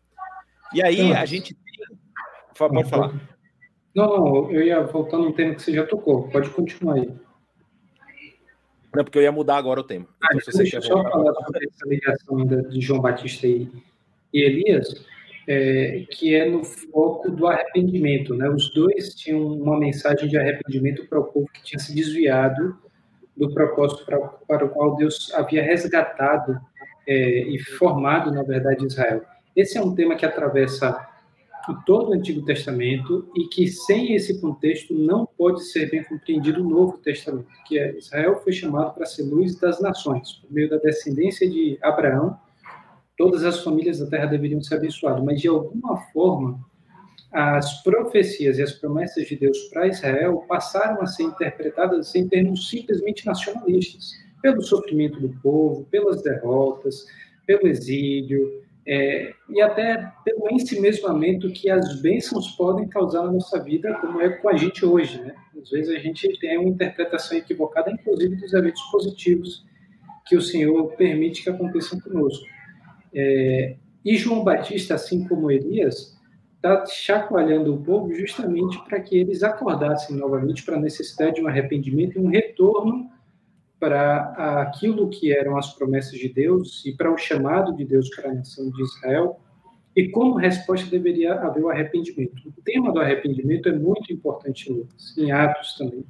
E 0.74 0.84
aí 0.84 1.14
a 1.14 1.26
gente 1.26 1.54
tem... 1.54 1.70
Pode 2.58 2.90
falar. 2.90 3.14
Não, 3.96 4.08
não, 4.18 4.52
eu 4.52 4.62
ia 4.62 4.82
voltar 4.84 5.18
no 5.18 5.32
tema 5.34 5.56
que 5.56 5.62
você 5.62 5.74
já 5.74 5.86
tocou. 5.86 6.28
Pode 6.30 6.50
continuar 6.50 6.96
aí. 6.96 7.10
Não, 8.94 9.04
porque 9.04 9.18
eu 9.18 9.24
ia 9.24 9.32
mudar 9.32 9.58
agora 9.58 9.80
o 9.80 9.84
tema. 9.84 10.08
Ah, 10.22 10.28
então, 10.32 10.42
então 10.48 10.62
deixa 10.62 10.78
eu 10.78 10.82
só 10.82 11.04
falar 11.04 11.34
sobre 11.34 11.68
essa 11.68 11.88
ligação 11.88 12.46
de 12.46 12.82
João 12.82 13.00
Batista 13.00 13.48
e, 13.48 13.70
e 14.34 14.42
Elias, 14.44 15.06
é, 15.48 16.06
que 16.12 16.36
é 16.36 16.50
no 16.50 16.64
foco 16.64 17.32
do 17.32 17.48
arrependimento. 17.48 18.34
Né? 18.34 18.50
Os 18.50 18.74
dois 18.74 19.14
tinham 19.16 19.42
uma 19.42 19.80
mensagem 19.80 20.28
de 20.28 20.38
arrependimento 20.38 21.08
para 21.08 21.20
o 21.20 21.26
povo 21.26 21.48
que 21.54 21.64
tinha 21.64 21.80
se 21.80 21.94
desviado 21.94 22.78
do 23.38 23.54
propósito 23.54 24.06
para, 24.06 24.20
para 24.20 24.66
o 24.66 24.70
qual 24.70 24.96
Deus 24.96 25.32
havia 25.34 25.64
resgatado 25.64 26.60
é, 27.10 27.40
e 27.42 27.58
formado, 27.58 28.32
na 28.32 28.44
verdade, 28.44 28.86
Israel. 28.86 29.24
Esse 29.56 29.80
é 29.80 29.82
um 29.82 29.96
tema 29.96 30.16
que 30.16 30.26
atravessa 30.26 31.08
todo 31.84 32.12
o 32.12 32.14
Antigo 32.14 32.46
Testamento 32.46 33.28
e 33.36 33.46
que 33.46 33.68
sem 33.68 34.14
esse 34.14 34.40
contexto 34.40 34.94
não 34.94 35.26
pode 35.26 35.64
ser 35.66 35.90
bem 35.90 36.04
compreendido 36.04 36.62
o 36.62 36.70
Novo 36.70 37.00
Testamento, 37.00 37.48
que 37.68 37.80
é 37.80 37.98
Israel 37.98 38.40
foi 38.44 38.54
chamado 38.54 38.94
para 38.94 39.08
ser 39.08 39.24
luz 39.24 39.56
das 39.60 39.82
nações, 39.82 40.34
por 40.34 40.52
meio 40.52 40.70
da 40.70 40.78
descendência 40.78 41.50
de 41.50 41.80
Abraão, 41.82 42.38
todas 43.18 43.44
as 43.44 43.64
famílias 43.64 44.00
da 44.00 44.06
terra 44.06 44.28
deveriam 44.28 44.62
ser 44.62 44.76
abençoadas, 44.76 45.24
mas 45.24 45.42
de 45.42 45.48
alguma 45.48 45.98
forma 46.14 46.60
as 47.32 47.84
profecias 47.84 48.58
e 48.58 48.64
as 48.64 48.72
promessas 48.72 49.28
de 49.28 49.36
Deus 49.36 49.58
para 49.66 49.88
Israel 49.88 50.46
passaram 50.48 51.02
a 51.02 51.08
ser 51.08 51.24
interpretadas 51.24 52.16
em 52.16 52.28
termos 52.28 52.70
simplesmente 52.70 53.26
nacionalistas, 53.26 54.14
pelo 54.42 54.62
sofrimento 54.62 55.20
do 55.20 55.30
povo, 55.42 55.86
pelas 55.86 56.22
derrotas, 56.22 57.06
pelo 57.46 57.68
exílio, 57.68 58.62
é, 58.88 59.34
e 59.50 59.62
até 59.62 60.12
pelo 60.24 60.52
ensimesmamento 60.52 61.52
que 61.52 61.70
as 61.70 62.02
bênçãos 62.02 62.52
podem 62.52 62.88
causar 62.88 63.24
na 63.24 63.32
nossa 63.32 63.62
vida, 63.64 63.94
como 64.02 64.20
é 64.20 64.30
com 64.30 64.50
a 64.50 64.58
gente 64.58 64.86
hoje. 64.86 65.22
Né? 65.22 65.36
Às 65.62 65.70
vezes 65.70 65.96
a 65.96 66.00
gente 66.00 66.28
tem 66.40 66.58
uma 66.58 66.70
interpretação 66.70 67.38
equivocada, 67.38 67.92
inclusive 67.92 68.36
dos 68.36 68.54
eventos 68.54 68.82
positivos 68.92 69.64
que 70.26 70.36
o 70.36 70.42
Senhor 70.42 70.92
permite 70.96 71.44
que 71.44 71.50
aconteçam 71.50 72.00
conosco. 72.00 72.46
É, 73.14 73.76
e 74.04 74.16
João 74.16 74.44
Batista, 74.44 74.96
assim 74.96 75.28
como 75.28 75.52
Elias, 75.52 76.18
está 76.56 76.86
chacoalhando 76.86 77.74
o 77.74 77.82
povo 77.82 78.14
justamente 78.14 78.78
para 78.86 79.00
que 79.00 79.18
eles 79.18 79.44
acordassem 79.44 80.16
novamente 80.16 80.64
para 80.64 80.78
a 80.78 80.80
necessidade 80.80 81.36
de 81.36 81.42
um 81.42 81.48
arrependimento 81.48 82.18
e 82.18 82.22
um 82.22 82.30
retorno 82.30 83.10
para 83.80 84.62
aquilo 84.62 85.10
que 85.10 85.32
eram 85.32 85.58
as 85.58 85.74
promessas 85.74 86.20
de 86.20 86.28
Deus 86.28 86.86
e 86.86 86.92
para 86.92 87.12
o 87.12 87.18
chamado 87.18 87.76
de 87.76 87.86
Deus 87.86 88.10
para 88.10 88.30
a 88.30 88.34
nação 88.34 88.70
de 88.70 88.82
Israel. 88.82 89.40
E 89.96 90.10
como 90.10 90.36
resposta 90.36 90.90
deveria 90.90 91.34
haver 91.34 91.64
o 91.64 91.70
arrependimento. 91.70 92.48
O 92.48 92.62
tema 92.62 92.92
do 92.92 93.00
arrependimento 93.00 93.70
é 93.70 93.74
muito 93.74 94.12
importante 94.12 94.72
em 95.18 95.32
Atos 95.32 95.76
também. 95.78 96.06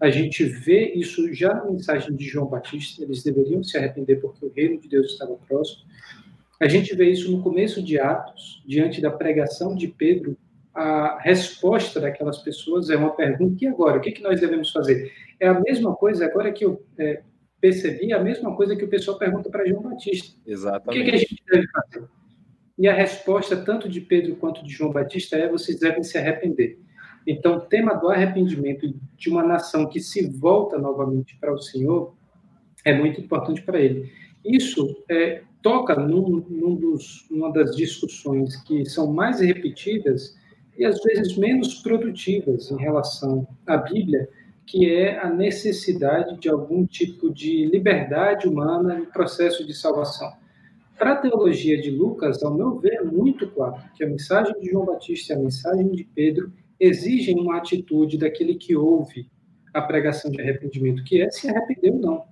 A 0.00 0.10
gente 0.10 0.44
vê 0.44 0.92
isso 0.94 1.32
já 1.32 1.54
na 1.54 1.64
mensagem 1.64 2.14
de 2.14 2.24
João 2.24 2.46
Batista, 2.46 3.04
eles 3.04 3.22
deveriam 3.22 3.62
se 3.62 3.78
arrepender 3.78 4.16
porque 4.16 4.44
o 4.44 4.52
reino 4.52 4.80
de 4.80 4.88
Deus 4.88 5.12
estava 5.12 5.36
próximo. 5.46 5.82
A 6.60 6.66
gente 6.66 6.94
vê 6.94 7.10
isso 7.10 7.30
no 7.30 7.42
começo 7.42 7.82
de 7.82 7.98
Atos, 7.98 8.62
diante 8.66 9.00
da 9.00 9.10
pregação 9.10 9.74
de 9.74 9.86
Pedro, 9.86 10.36
a 10.74 11.18
resposta 11.20 12.00
daquelas 12.00 12.38
pessoas 12.38 12.88
é 12.88 12.96
uma 12.96 13.10
pergunta: 13.10 13.64
e 13.64 13.68
agora? 13.68 13.98
O 13.98 14.00
que, 14.00 14.12
que 14.12 14.22
nós 14.22 14.40
devemos 14.40 14.70
fazer? 14.70 15.12
É 15.42 15.48
a 15.48 15.60
mesma 15.60 15.92
coisa, 15.96 16.24
agora 16.24 16.52
que 16.52 16.64
eu 16.64 16.86
é, 16.96 17.20
percebi, 17.60 18.12
é 18.12 18.14
a 18.14 18.22
mesma 18.22 18.54
coisa 18.54 18.76
que 18.76 18.84
o 18.84 18.88
pessoal 18.88 19.18
pergunta 19.18 19.50
para 19.50 19.66
João 19.66 19.82
Batista. 19.82 20.38
Exatamente. 20.46 21.00
O 21.00 21.04
que, 21.04 21.10
que 21.10 21.16
a 21.16 21.18
gente 21.18 21.42
deve 21.50 21.66
fazer? 21.66 22.08
E 22.78 22.86
a 22.86 22.94
resposta, 22.94 23.56
tanto 23.56 23.88
de 23.88 24.00
Pedro 24.00 24.36
quanto 24.36 24.64
de 24.64 24.72
João 24.72 24.92
Batista, 24.92 25.36
é: 25.36 25.48
vocês 25.48 25.80
devem 25.80 26.04
se 26.04 26.16
arrepender. 26.16 26.78
Então, 27.26 27.56
o 27.56 27.60
tema 27.60 27.94
do 27.94 28.08
arrependimento 28.08 28.86
de 29.16 29.30
uma 29.30 29.42
nação 29.42 29.88
que 29.88 29.98
se 29.98 30.30
volta 30.30 30.78
novamente 30.78 31.36
para 31.40 31.52
o 31.52 31.60
Senhor 31.60 32.14
é 32.84 32.96
muito 32.96 33.20
importante 33.20 33.62
para 33.62 33.80
ele. 33.80 34.12
Isso 34.44 34.96
é, 35.08 35.42
toca 35.60 35.96
num, 35.96 36.44
num 36.48 36.76
dos, 36.76 37.26
numa 37.28 37.52
das 37.52 37.74
discussões 37.74 38.62
que 38.62 38.84
são 38.84 39.12
mais 39.12 39.40
repetidas 39.40 40.36
e 40.78 40.84
às 40.84 41.02
vezes 41.02 41.36
menos 41.36 41.82
produtivas 41.82 42.70
em 42.70 42.76
relação 42.76 43.44
à 43.66 43.76
Bíblia, 43.76 44.28
que 44.66 44.90
é 44.90 45.18
a 45.18 45.28
necessidade 45.28 46.38
de 46.38 46.48
algum 46.48 46.86
tipo 46.86 47.32
de 47.32 47.66
liberdade 47.66 48.46
humana 48.46 48.96
no 48.96 49.06
processo 49.06 49.66
de 49.66 49.74
salvação. 49.74 50.32
Para 50.98 51.14
a 51.14 51.16
teologia 51.16 51.80
de 51.80 51.90
Lucas, 51.90 52.42
ao 52.42 52.54
meu 52.54 52.78
ver, 52.78 52.94
é 52.94 53.02
muito 53.02 53.48
claro 53.50 53.82
que 53.94 54.04
a 54.04 54.08
mensagem 54.08 54.58
de 54.60 54.70
João 54.70 54.86
Batista 54.86 55.32
e 55.32 55.36
a 55.36 55.40
mensagem 55.40 55.90
de 55.90 56.04
Pedro 56.04 56.52
exigem 56.78 57.38
uma 57.40 57.58
atitude 57.58 58.18
daquele 58.18 58.54
que 58.54 58.76
ouve 58.76 59.28
a 59.74 59.82
pregação 59.82 60.30
de 60.30 60.40
arrependimento, 60.40 61.02
que 61.02 61.20
é 61.20 61.30
se 61.30 61.48
arrepender 61.48 61.92
ou 61.92 61.98
não. 61.98 62.24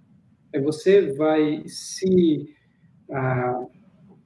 É 0.52 0.60
você 0.60 1.12
vai 1.12 1.62
se 1.66 2.54
ah, 3.10 3.64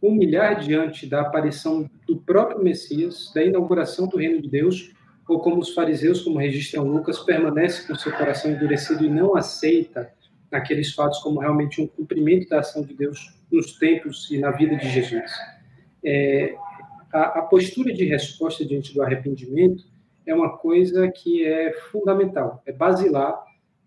humilhar 0.00 0.60
diante 0.60 1.06
da 1.06 1.22
aparição 1.22 1.88
do 2.06 2.16
próprio 2.18 2.62
Messias, 2.62 3.32
da 3.34 3.42
inauguração 3.42 4.06
do 4.06 4.18
reino 4.18 4.42
de 4.42 4.48
Deus, 4.48 4.92
ou 5.28 5.40
como 5.40 5.60
os 5.60 5.72
fariseus, 5.72 6.22
como 6.22 6.38
registram 6.38 6.84
Lucas, 6.84 7.18
permanece 7.20 7.86
com 7.86 7.94
seu 7.94 8.12
coração 8.12 8.50
endurecido 8.50 9.04
e 9.04 9.08
não 9.08 9.36
aceita 9.36 10.12
aqueles 10.50 10.92
fatos 10.92 11.18
como 11.20 11.40
realmente 11.40 11.80
um 11.80 11.86
cumprimento 11.86 12.48
da 12.48 12.60
ação 12.60 12.82
de 12.82 12.94
Deus 12.94 13.34
nos 13.50 13.78
tempos 13.78 14.30
e 14.30 14.38
na 14.38 14.50
vida 14.50 14.76
de 14.76 14.88
Jesus. 14.88 15.30
É, 16.04 16.54
a, 17.12 17.38
a 17.38 17.42
postura 17.42 17.92
de 17.92 18.04
resposta 18.04 18.64
diante 18.64 18.92
do 18.94 19.02
arrependimento 19.02 19.84
é 20.26 20.34
uma 20.34 20.56
coisa 20.56 21.10
que 21.10 21.44
é 21.44 21.72
fundamental, 21.90 22.62
é 22.66 22.72
basilar 22.72 23.42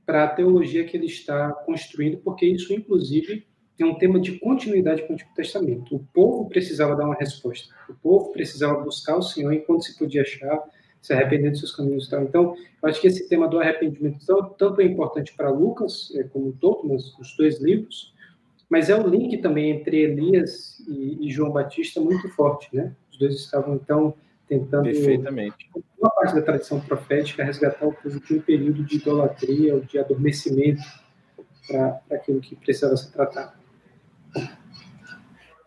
para 0.06 0.24
a 0.24 0.28
teologia 0.28 0.86
que 0.86 0.96
ele 0.96 1.08
está 1.08 1.52
construindo, 1.52 2.18
porque 2.18 2.46
isso, 2.46 2.74
inclusive, 2.74 3.46
é 3.80 3.86
um 3.86 3.96
tema 3.96 4.20
de 4.20 4.40
continuidade 4.40 5.04
com 5.04 5.10
o 5.10 5.14
Antigo 5.14 5.34
Testamento. 5.36 5.96
O 5.96 6.00
povo 6.14 6.48
precisava 6.48 6.96
dar 6.96 7.06
uma 7.06 7.16
resposta. 7.16 7.74
O 7.90 7.94
povo 7.94 8.32
precisava 8.32 8.82
buscar 8.82 9.18
o 9.18 9.22
Senhor 9.22 9.52
enquanto 9.54 9.84
se 9.84 9.98
podia 9.98 10.22
achar, 10.22 10.64
se 11.08 11.14
arrepender 11.14 11.52
dos 11.52 11.62
seus 11.62 11.74
caminhos 11.74 12.06
e 12.06 12.10
tal. 12.10 12.24
Então, 12.24 12.56
eu 12.84 12.90
acho 12.90 13.00
que 13.00 13.08
esse 13.08 13.30
tema 13.30 13.48
do 13.48 13.60
arrependimento 13.60 14.20
tanto 14.58 14.82
é 14.82 14.84
importante 14.84 15.34
para 15.38 15.50
Lucas, 15.50 16.12
é, 16.16 16.24
como 16.24 16.52
todo, 16.52 16.86
nos, 16.86 17.18
nos 17.18 17.34
dois 17.38 17.62
livros, 17.62 18.14
mas 18.70 18.90
é 18.90 18.96
o 18.96 19.08
link 19.08 19.38
também 19.38 19.72
entre 19.72 20.02
Elias 20.02 20.84
e, 20.86 21.26
e, 21.26 21.32
João 21.32 21.52
Batista 21.52 22.02
muito 22.02 22.28
forte, 22.32 22.76
né? 22.76 22.94
Os 23.10 23.18
dois 23.18 23.36
estavam, 23.36 23.76
então, 23.76 24.14
tentando... 24.50 24.84
Perfeitamente. 24.84 25.70
Uma 25.98 26.10
parte 26.10 26.36
da 26.36 26.42
tradição 26.42 26.82
profética 26.82 27.42
resgatar 27.42 27.88
o 27.88 27.94
povo 27.94 28.20
de 28.20 28.34
um 28.34 28.42
período 28.42 28.84
de 28.84 28.98
idolatria 28.98 29.76
ou 29.76 29.80
de 29.80 29.98
adormecimento 29.98 30.82
para 31.70 32.02
aquilo 32.12 32.42
que 32.42 32.58
precisava 32.58 32.98
ser 32.98 33.14
tratado. 33.14 33.54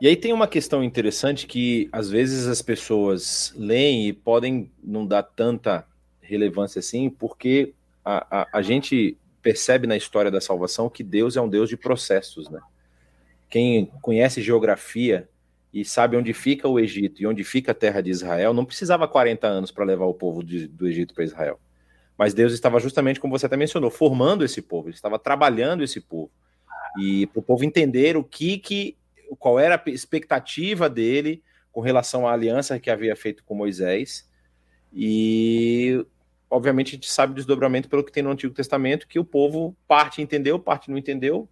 E 0.00 0.08
aí 0.08 0.16
tem 0.16 0.32
uma 0.32 0.48
questão 0.48 0.82
interessante 0.82 1.46
que 1.46 1.88
às 1.92 2.08
vezes 2.08 2.46
as 2.46 2.62
pessoas 2.62 3.52
leem 3.54 4.08
e 4.08 4.12
podem 4.14 4.70
não 4.82 5.06
dar 5.06 5.22
tanta 5.22 5.86
relevância 6.22 6.78
assim, 6.78 7.10
porque 7.10 7.74
a, 8.02 8.40
a, 8.40 8.48
a 8.54 8.62
gente 8.62 9.18
percebe 9.42 9.86
na 9.86 9.96
história 9.96 10.30
da 10.30 10.40
salvação 10.40 10.88
que 10.88 11.04
Deus 11.04 11.36
é 11.36 11.40
um 11.40 11.48
Deus 11.48 11.68
de 11.68 11.76
processos, 11.76 12.48
né? 12.48 12.60
Quem 13.50 13.86
conhece 14.00 14.40
geografia 14.40 15.28
e 15.72 15.84
sabe 15.84 16.16
onde 16.16 16.32
fica 16.32 16.66
o 16.66 16.78
Egito 16.80 17.20
e 17.20 17.26
onde 17.26 17.44
fica 17.44 17.72
a 17.72 17.74
terra 17.74 18.00
de 18.00 18.10
Israel, 18.10 18.54
não 18.54 18.64
precisava 18.64 19.06
40 19.06 19.46
anos 19.46 19.70
para 19.70 19.84
levar 19.84 20.06
o 20.06 20.14
povo 20.14 20.42
de, 20.42 20.66
do 20.66 20.86
Egito 20.88 21.12
para 21.14 21.24
Israel. 21.24 21.60
Mas 22.16 22.32
Deus 22.32 22.52
estava 22.52 22.80
justamente, 22.80 23.20
como 23.20 23.38
você 23.38 23.46
até 23.46 23.56
mencionou, 23.56 23.90
formando 23.90 24.44
esse 24.44 24.62
povo, 24.62 24.88
ele 24.88 24.94
estava 24.94 25.18
trabalhando 25.18 25.82
esse 25.82 26.00
povo 26.00 26.30
e 26.98 27.26
para 27.28 27.40
o 27.40 27.42
povo 27.42 27.64
entender 27.64 28.16
o 28.16 28.24
que, 28.24 28.58
que 28.58 28.96
qual 29.36 29.58
era 29.58 29.74
a 29.84 29.90
expectativa 29.90 30.88
dele 30.88 31.42
com 31.72 31.80
relação 31.80 32.26
à 32.26 32.32
aliança 32.32 32.78
que 32.78 32.90
havia 32.90 33.14
feito 33.14 33.44
com 33.44 33.54
Moisés. 33.54 34.28
E 34.92 36.04
obviamente 36.48 36.88
a 36.88 36.90
gente 36.92 37.10
sabe 37.10 37.32
o 37.32 37.36
desdobramento 37.36 37.88
pelo 37.88 38.04
que 38.04 38.10
tem 38.10 38.22
no 38.22 38.30
Antigo 38.30 38.52
Testamento, 38.52 39.06
que 39.06 39.18
o 39.18 39.24
povo 39.24 39.76
parte 39.86 40.20
entendeu, 40.20 40.58
parte 40.58 40.90
não 40.90 40.98
entendeu, 40.98 41.48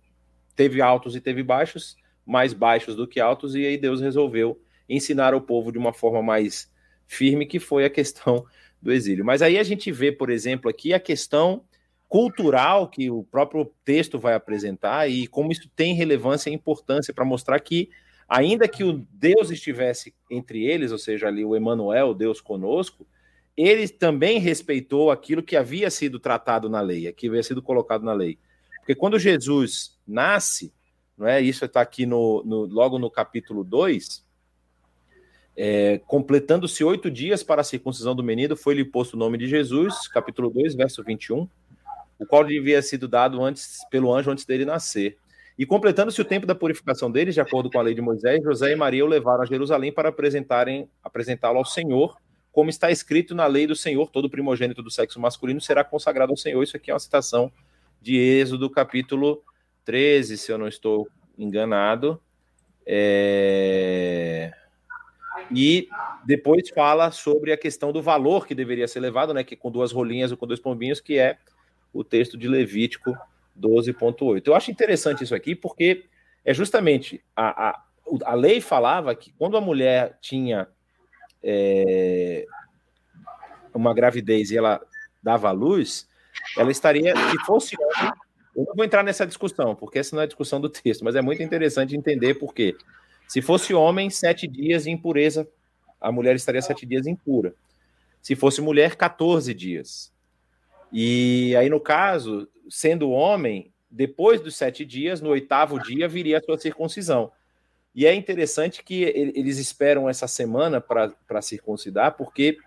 teve 0.57 0.83
altos 0.83 1.15
e 1.15 1.21
teve 1.21 1.43
baixos, 1.43 1.97
mais 2.27 2.53
baixos 2.53 2.97
do 2.97 3.07
que 3.07 3.21
altos, 3.21 3.55
e 3.55 3.65
aí 3.65 3.79
Deus 3.79 4.01
resolveu 4.01 4.61
ensinar 4.89 5.35
ao 5.35 5.41
povo 5.41 5.71
de 5.71 5.79
uma 5.79 5.93
forma 5.93 6.21
mais 6.21 6.71
firme, 7.07 7.47
que 7.47 7.61
foi 7.61 7.85
a 7.85 7.91
questão 7.91 8.45
do 8.83 8.93
exílio. 8.93 9.25
Mas 9.25 9.41
aí 9.41 9.59
a 9.59 9.63
gente 9.63 9.93
vê, 9.93 10.11
por 10.11 10.31
exemplo, 10.31 10.69
aqui 10.69 10.93
a 10.93 11.01
questão 11.01 11.65
cultural 12.09 12.89
que 12.89 13.11
o 13.11 13.23
próprio 13.23 13.71
texto 13.85 14.19
vai 14.19 14.35
apresentar 14.35 15.09
e 15.11 15.27
como 15.27 15.53
isso 15.53 15.69
tem 15.77 15.95
relevância 15.95 16.49
e 16.49 16.55
importância 16.55 17.13
para 17.13 17.25
mostrar 17.25 17.61
que, 17.61 17.91
ainda 18.27 18.67
que 18.67 18.83
o 18.83 19.07
Deus 19.13 19.51
estivesse 19.51 20.15
entre 20.31 20.65
eles, 20.65 20.91
ou 20.91 20.99
seja, 20.99 21.29
ali 21.29 21.45
o 21.45 21.55
Emmanuel, 21.55 22.15
Deus 22.15 22.41
conosco, 22.41 23.07
ele 23.57 23.89
também 23.89 24.39
respeitou 24.39 25.11
aquilo 25.11 25.43
que 25.43 25.57
havia 25.57 25.91
sido 25.91 26.19
tratado 26.19 26.69
na 26.69 26.81
lei, 26.81 27.13
que 27.13 27.29
havia 27.29 27.43
sido 27.43 27.61
colocado 27.61 28.05
na 28.05 28.13
lei. 28.13 28.39
Porque 28.79 28.95
quando 28.95 29.19
Jesus 29.19 29.99
nasce, 30.07 30.73
não 31.17 31.27
é? 31.27 31.43
Isso 31.43 31.65
está 31.65 31.81
aqui 31.81 32.07
no, 32.07 32.43
no, 32.45 32.65
logo 32.65 32.99
no 32.99 33.11
capítulo 33.11 33.65
2, 33.65 34.25
é, 35.57 36.01
completando-se 36.07 36.85
oito 36.85 37.11
dias 37.11 37.43
para 37.43 37.61
a 37.61 37.65
circuncisão 37.65 38.15
do 38.15 38.23
menino, 38.23 38.57
foi-lhe 38.57 38.85
posto 38.85 39.15
o 39.15 39.19
nome 39.19 39.37
de 39.37 39.49
Jesus, 39.49 40.07
capítulo 40.07 40.49
2, 40.49 40.77
verso 40.77 41.03
21, 41.03 41.49
o 42.19 42.27
qual 42.27 42.43
lhe 42.43 42.59
havia 42.59 42.83
sido 42.83 43.07
dado 43.07 43.43
antes 43.43 43.79
pelo 43.91 44.13
anjo 44.13 44.31
antes 44.31 44.45
dele 44.45 44.65
nascer. 44.65 45.17
E 45.59 45.67
completando-se 45.67 46.21
o 46.21 46.25
tempo 46.25 46.47
da 46.47 46.55
purificação 46.55 47.11
deles, 47.11 47.35
de 47.35 47.41
acordo 47.41 47.71
com 47.71 47.79
a 47.79 47.83
lei 47.83 47.95
de 47.95 48.01
Moisés, 48.01 48.43
José 48.43 48.73
e 48.73 48.77
Maria 48.77 49.05
o 49.05 49.09
levaram 49.09 49.43
a 49.43 49.47
Jerusalém 49.47 49.93
para 49.93 50.09
apresentarem 50.09 50.89
apresentá-lo 51.03 51.59
ao 51.59 51.65
Senhor, 51.65 52.17
como 52.53 52.71
está 52.71 52.91
escrito 52.91 53.35
na 53.35 53.47
lei 53.47 53.67
do 53.67 53.75
Senhor, 53.75 54.11
todo 54.11 54.31
primogênito 54.31 54.83
do 54.83 54.91
sexo 54.91 55.21
masculino 55.21 55.61
será 55.61 55.85
consagrado 55.85 56.33
ao 56.33 56.37
Senhor. 56.37 56.63
Isso 56.63 56.77
aqui 56.77 56.91
é 56.91 56.95
uma 56.95 57.01
citação 57.01 57.53
de 58.01 58.17
Êxodo, 58.17 58.71
capítulo 58.71 59.43
13, 59.85 60.39
se 60.39 60.53
eu 60.53 60.59
não 60.59 60.69
estou 60.69 61.09
enganado. 61.37 62.21
É... 62.87 64.53
E 65.55 65.89
depois 66.25 66.69
fala 66.71 67.11
sobre 67.11 67.53
a 67.53 67.57
questão 67.57 67.93
do 67.93 68.03
valor 68.03 68.47
que 68.47 68.55
deveria 68.55 68.89
ser 68.89 69.01
levado, 69.01 69.33
né? 69.33 69.45
Que 69.45 69.57
com 69.57 69.71
duas 69.71 69.93
rolinhas 69.93 70.31
ou 70.31 70.37
com 70.37 70.47
dois 70.47 70.61
pombinhos, 70.61 71.01
que 71.01 71.19
é 71.19 71.39
o 71.93 72.05
texto 72.05 72.37
de 72.37 72.49
Levítico 72.49 73.17
12.8. 73.59 74.47
Eu 74.47 74.55
acho 74.55 74.71
interessante 74.71 75.25
isso 75.25 75.35
aqui, 75.35 75.55
porque 75.55 76.05
é 76.45 76.55
justamente 76.55 77.23
a, 77.35 77.71
a, 77.71 77.83
a 78.25 78.35
lei 78.35 78.61
falava 78.61 79.15
que 79.15 79.33
quando 79.33 79.57
a 79.57 79.61
mulher 79.61 80.19
tinha 80.21 80.69
é, 81.43 82.47
uma 83.75 83.95
gravidez 83.95 84.51
e 84.51 84.57
ela 84.57 84.81
dava 85.23 85.49
à 85.49 85.53
luz, 85.53 86.09
ela 86.57 86.71
estaria, 86.71 87.15
se 87.31 87.39
fosse 87.45 87.77
homem, 87.81 88.13
eu 88.57 88.65
não 88.65 88.75
vou 88.75 88.85
entrar 88.85 89.05
nessa 89.05 89.27
discussão, 89.27 89.75
porque 89.75 89.99
essa 89.99 90.17
não 90.17 90.23
é 90.23 90.27
discussão 90.27 90.61
do 90.61 90.69
texto, 90.69 91.05
mas 91.05 91.15
é 91.15 91.23
muito 91.23 91.43
interessante 91.43 91.97
entender 91.97 92.35
por 92.35 92.53
quê. 92.55 92.77
Se 93.29 93.43
fosse 93.43 93.75
homem, 93.75 94.11
sete 94.11 94.49
dias 94.49 94.85
de 94.85 94.91
impureza, 94.91 95.47
a 96.01 96.11
mulher 96.11 96.35
estaria 96.35 96.63
sete 96.63 96.87
dias 96.87 97.07
impura. 97.07 97.55
Se 98.21 98.35
fosse 98.35 98.61
mulher, 98.61 98.97
14 98.97 99.55
dias. 99.55 100.13
E 100.93 101.55
aí, 101.57 101.69
no 101.69 101.81
caso, 101.81 102.49
sendo 102.69 103.11
homem, 103.11 103.73
depois 103.91 104.41
dos 104.41 104.57
sete 104.57 104.85
dias, 104.85 105.21
no 105.21 105.31
oitavo 105.31 105.81
dia, 105.81 106.09
viria 106.09 106.39
a 106.39 106.43
sua 106.43 106.59
circuncisão. 106.59 107.33
E 107.95 108.07
é 108.07 108.15
interessante 108.15 108.83
que 108.85 109.03
eles 109.03 109.59
esperam 109.59 110.09
essa 110.09 110.29
semana 110.29 110.81
para 110.81 111.43
circuncidar, 111.43 112.17
porque, 112.17 112.59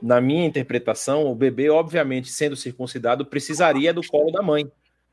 na 0.00 0.20
minha 0.20 0.46
interpretação, 0.46 1.26
o 1.26 1.34
bebê, 1.34 1.68
obviamente, 1.68 2.30
sendo 2.30 2.54
circuncidado, 2.54 3.26
precisaria 3.26 3.92
do 3.92 4.06
colo 4.06 4.30
da 4.30 4.42
mãe, 4.42 4.70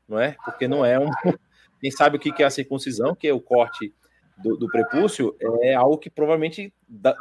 não 0.08 0.20
é? 0.20 0.36
Porque 0.44 0.68
não 0.68 0.84
é 0.84 0.98
um. 0.98 1.10
Quem 1.80 1.90
sabe 1.90 2.16
o 2.16 2.20
que 2.20 2.42
é 2.42 2.46
a 2.46 2.50
circuncisão, 2.50 3.14
que 3.14 3.26
é 3.26 3.34
o 3.34 3.40
corte 3.40 3.92
do, 4.38 4.56
do 4.56 4.68
prepúcio, 4.68 5.34
é 5.62 5.74
algo 5.74 5.98
que 5.98 6.08
provavelmente 6.08 6.72
da, 6.88 7.16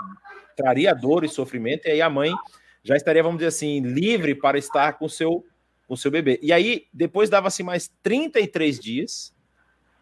traria 0.56 0.93
dor 0.93 1.23
e 1.23 1.30
sofrimento, 1.30 1.88
e 1.88 1.91
aí 1.91 2.02
a 2.02 2.10
mãe 2.10 2.31
já 2.84 2.95
estaria, 2.95 3.24
vamos 3.24 3.38
dizer 3.40 3.49
assim, 3.49 3.80
livre 3.82 4.36
para 4.36 4.58
estar 4.58 4.94
com 4.94 5.08
seu 5.08 5.45
com 5.88 5.95
seu 5.98 6.10
bebê. 6.10 6.40
E 6.41 6.53
aí, 6.53 6.86
depois 6.94 7.30
dava-se 7.30 7.62
mais 7.64 7.91
33 8.02 8.80
dias, 8.80 9.36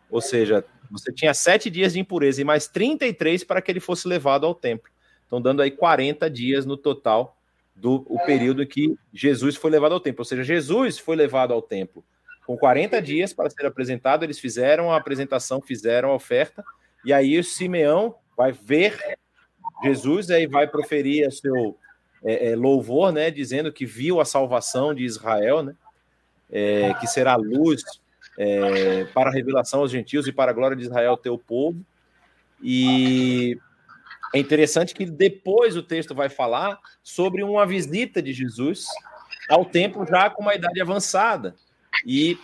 ou 0.07 0.21
seja, 0.21 0.63
você 0.91 1.11
tinha 1.11 1.33
sete 1.33 1.67
dias 1.67 1.93
de 1.93 1.99
impureza 1.99 2.39
e 2.39 2.43
mais 2.43 2.67
33 2.67 3.43
para 3.43 3.59
que 3.59 3.71
ele 3.71 3.79
fosse 3.79 4.07
levado 4.07 4.45
ao 4.45 4.53
templo. 4.53 4.91
Então, 5.25 5.41
dando 5.41 5.63
aí 5.63 5.71
40 5.71 6.29
dias 6.29 6.63
no 6.63 6.77
total 6.77 7.35
do 7.75 8.05
o 8.07 8.19
período 8.25 8.61
em 8.61 8.67
que 8.67 8.95
Jesus 9.11 9.55
foi 9.55 9.71
levado 9.71 9.93
ao 9.93 9.99
templo. 9.99 10.21
Ou 10.21 10.25
seja, 10.25 10.43
Jesus 10.43 10.99
foi 10.99 11.15
levado 11.15 11.53
ao 11.53 11.61
templo 11.61 12.05
com 12.45 12.55
40 12.55 13.01
dias 13.01 13.33
para 13.33 13.49
ser 13.49 13.65
apresentado. 13.65 14.23
Eles 14.23 14.37
fizeram 14.39 14.91
a 14.91 14.97
apresentação, 14.97 15.59
fizeram 15.59 16.11
a 16.11 16.15
oferta, 16.15 16.63
e 17.05 17.13
aí 17.13 17.39
o 17.39 17.43
Simeão 17.43 18.15
vai 18.37 18.51
ver 18.51 19.17
Jesus, 19.83 20.29
aí 20.29 20.45
vai 20.45 20.67
proferir 20.67 21.27
o 21.27 21.31
seu 21.31 21.77
é, 22.23 22.51
é, 22.51 22.55
louvor, 22.55 23.11
né, 23.11 23.31
dizendo 23.31 23.71
que 23.71 23.85
viu 23.85 24.19
a 24.19 24.25
salvação 24.25 24.93
de 24.93 25.03
Israel, 25.03 25.63
né, 25.63 25.75
é, 26.51 26.93
que 26.95 27.07
será 27.07 27.35
luz 27.35 27.83
é, 28.37 29.05
para 29.13 29.29
a 29.29 29.33
revelação 29.33 29.81
aos 29.81 29.91
gentios 29.91 30.27
e 30.27 30.31
para 30.31 30.51
a 30.51 30.53
glória 30.53 30.75
de 30.75 30.83
Israel, 30.83 31.17
teu 31.17 31.37
povo. 31.37 31.79
E 32.61 33.57
é 34.33 34.39
interessante 34.39 34.93
que 34.93 35.05
depois 35.05 35.75
o 35.75 35.83
texto 35.83 36.13
vai 36.13 36.29
falar 36.29 36.79
sobre 37.03 37.43
uma 37.43 37.65
visita 37.65 38.21
de 38.21 38.33
Jesus 38.33 38.85
ao 39.49 39.65
templo 39.65 40.05
já 40.05 40.29
com 40.29 40.41
uma 40.41 40.55
idade 40.55 40.79
avançada. 40.79 41.55
E 42.05 42.37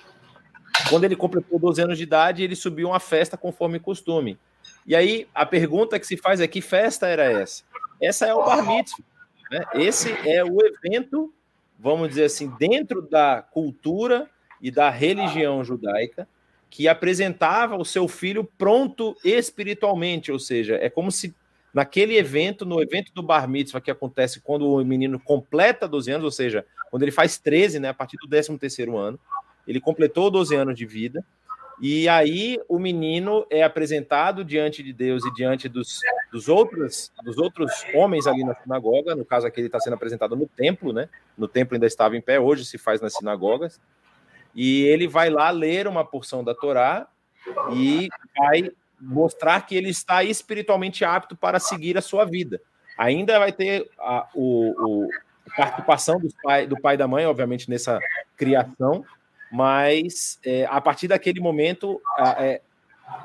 quando 0.90 1.04
ele 1.04 1.16
completou 1.16 1.60
12 1.60 1.82
anos 1.82 1.98
de 1.98 2.04
idade, 2.04 2.44
ele 2.44 2.56
subiu 2.56 2.90
uma 2.90 3.00
festa 3.00 3.38
conforme 3.38 3.80
costume. 3.80 4.38
E 4.86 4.96
aí 4.96 5.28
a 5.34 5.46
pergunta 5.46 6.00
que 6.00 6.08
se 6.08 6.18
faz 6.18 6.40
é: 6.40 6.48
que 6.48 6.62
festa 6.62 7.08
era 7.08 7.24
essa? 7.24 7.64
Essa 8.02 8.26
é 8.26 8.34
o 8.34 8.44
Bar 8.44 8.66
Mitzvah. 8.66 9.04
Né? 9.52 9.64
Esse 9.76 10.12
é 10.28 10.44
o 10.44 10.58
evento, 10.66 11.34
vamos 11.80 12.10
dizer 12.10 12.26
assim, 12.26 12.52
dentro 12.60 13.02
da 13.02 13.42
cultura 13.42 14.30
e 14.62 14.72
da 14.72 14.90
religião 14.90 15.64
judaica, 15.64 16.28
que 16.70 16.88
apresentava 16.88 17.78
o 17.78 17.86
seu 17.86 18.08
filho 18.08 18.44
pronto 18.58 19.16
espiritualmente, 19.24 20.32
ou 20.32 20.40
seja, 20.40 20.76
é 20.76 20.90
como 20.90 21.12
se 21.12 21.34
naquele 21.74 22.18
evento, 22.18 22.66
no 22.66 22.82
evento 22.82 23.14
do 23.14 23.22
Bar 23.22 23.50
Mitzvah, 23.50 23.82
que 23.82 23.92
acontece 23.92 24.40
quando 24.40 24.66
o 24.66 24.84
menino 24.84 25.20
completa 25.20 25.88
12 25.88 26.12
anos, 26.12 26.24
ou 26.24 26.32
seja, 26.32 26.66
quando 26.90 27.04
ele 27.04 27.12
faz 27.12 27.38
13, 27.38 27.80
né, 27.80 27.90
a 27.90 27.94
partir 27.94 28.18
do 28.18 28.28
13 28.28 28.58
terceiro 28.58 28.98
ano, 28.98 29.20
ele 29.68 29.82
completou 29.82 30.32
12 30.32 30.56
anos 30.56 30.78
de 30.78 30.86
vida, 30.86 31.24
e 31.82 32.08
aí 32.08 32.60
o 32.70 32.80
menino 32.80 33.46
é 33.50 33.64
apresentado 33.64 34.44
diante 34.44 34.82
de 34.82 34.94
Deus 34.94 35.26
e 35.26 35.34
diante 35.34 35.68
dos, 35.68 36.00
dos, 36.32 36.48
outros, 36.48 37.12
dos 37.24 37.38
outros 37.38 37.72
homens 37.94 38.28
ali 38.28 38.44
na 38.44 38.56
sinagoga. 38.56 39.16
No 39.16 39.26
caso 39.26 39.46
aqui, 39.46 39.60
ele 39.60 39.68
está 39.68 39.80
sendo 39.80 39.94
apresentado 39.94 40.36
no 40.36 40.48
templo, 40.48 40.94
né? 40.94 41.10
No 41.38 41.48
templo 41.48 41.76
ainda 41.76 41.86
estava 41.86 42.16
em 42.16 42.22
pé, 42.22 42.40
hoje 42.40 42.66
se 42.66 42.78
faz 42.78 43.02
nas 43.02 43.14
sinagogas. 43.14 43.80
E 44.54 44.84
ele 44.86 45.08
vai 45.08 45.30
lá 45.30 45.50
ler 45.50 45.88
uma 45.88 46.06
porção 46.06 46.44
da 46.44 46.56
Torá 46.56 47.08
e 47.74 48.08
vai 48.38 48.72
mostrar 49.00 49.62
que 49.66 49.76
ele 49.76 49.90
está 49.90 50.24
espiritualmente 50.24 51.04
apto 51.04 51.36
para 51.36 51.60
seguir 51.60 51.98
a 51.98 52.02
sua 52.02 52.26
vida. 52.26 52.62
Ainda 52.98 53.38
vai 53.38 53.52
ter 53.52 53.90
a, 54.00 54.30
o, 54.34 55.04
o, 55.06 55.10
participação 55.56 56.20
do 56.20 56.30
pai, 56.42 56.66
do 56.66 56.80
pai 56.80 56.96
e 56.96 56.98
da 56.98 57.08
mãe, 57.08 57.26
obviamente, 57.26 57.70
nessa 57.70 58.00
criação, 58.38 59.06
mas 59.52 60.40
é, 60.46 60.66
a 60.66 60.80
partir 60.82 61.08
daquele 61.08 61.40
momento, 61.40 62.02
a 62.18 62.44
é, 62.44 62.62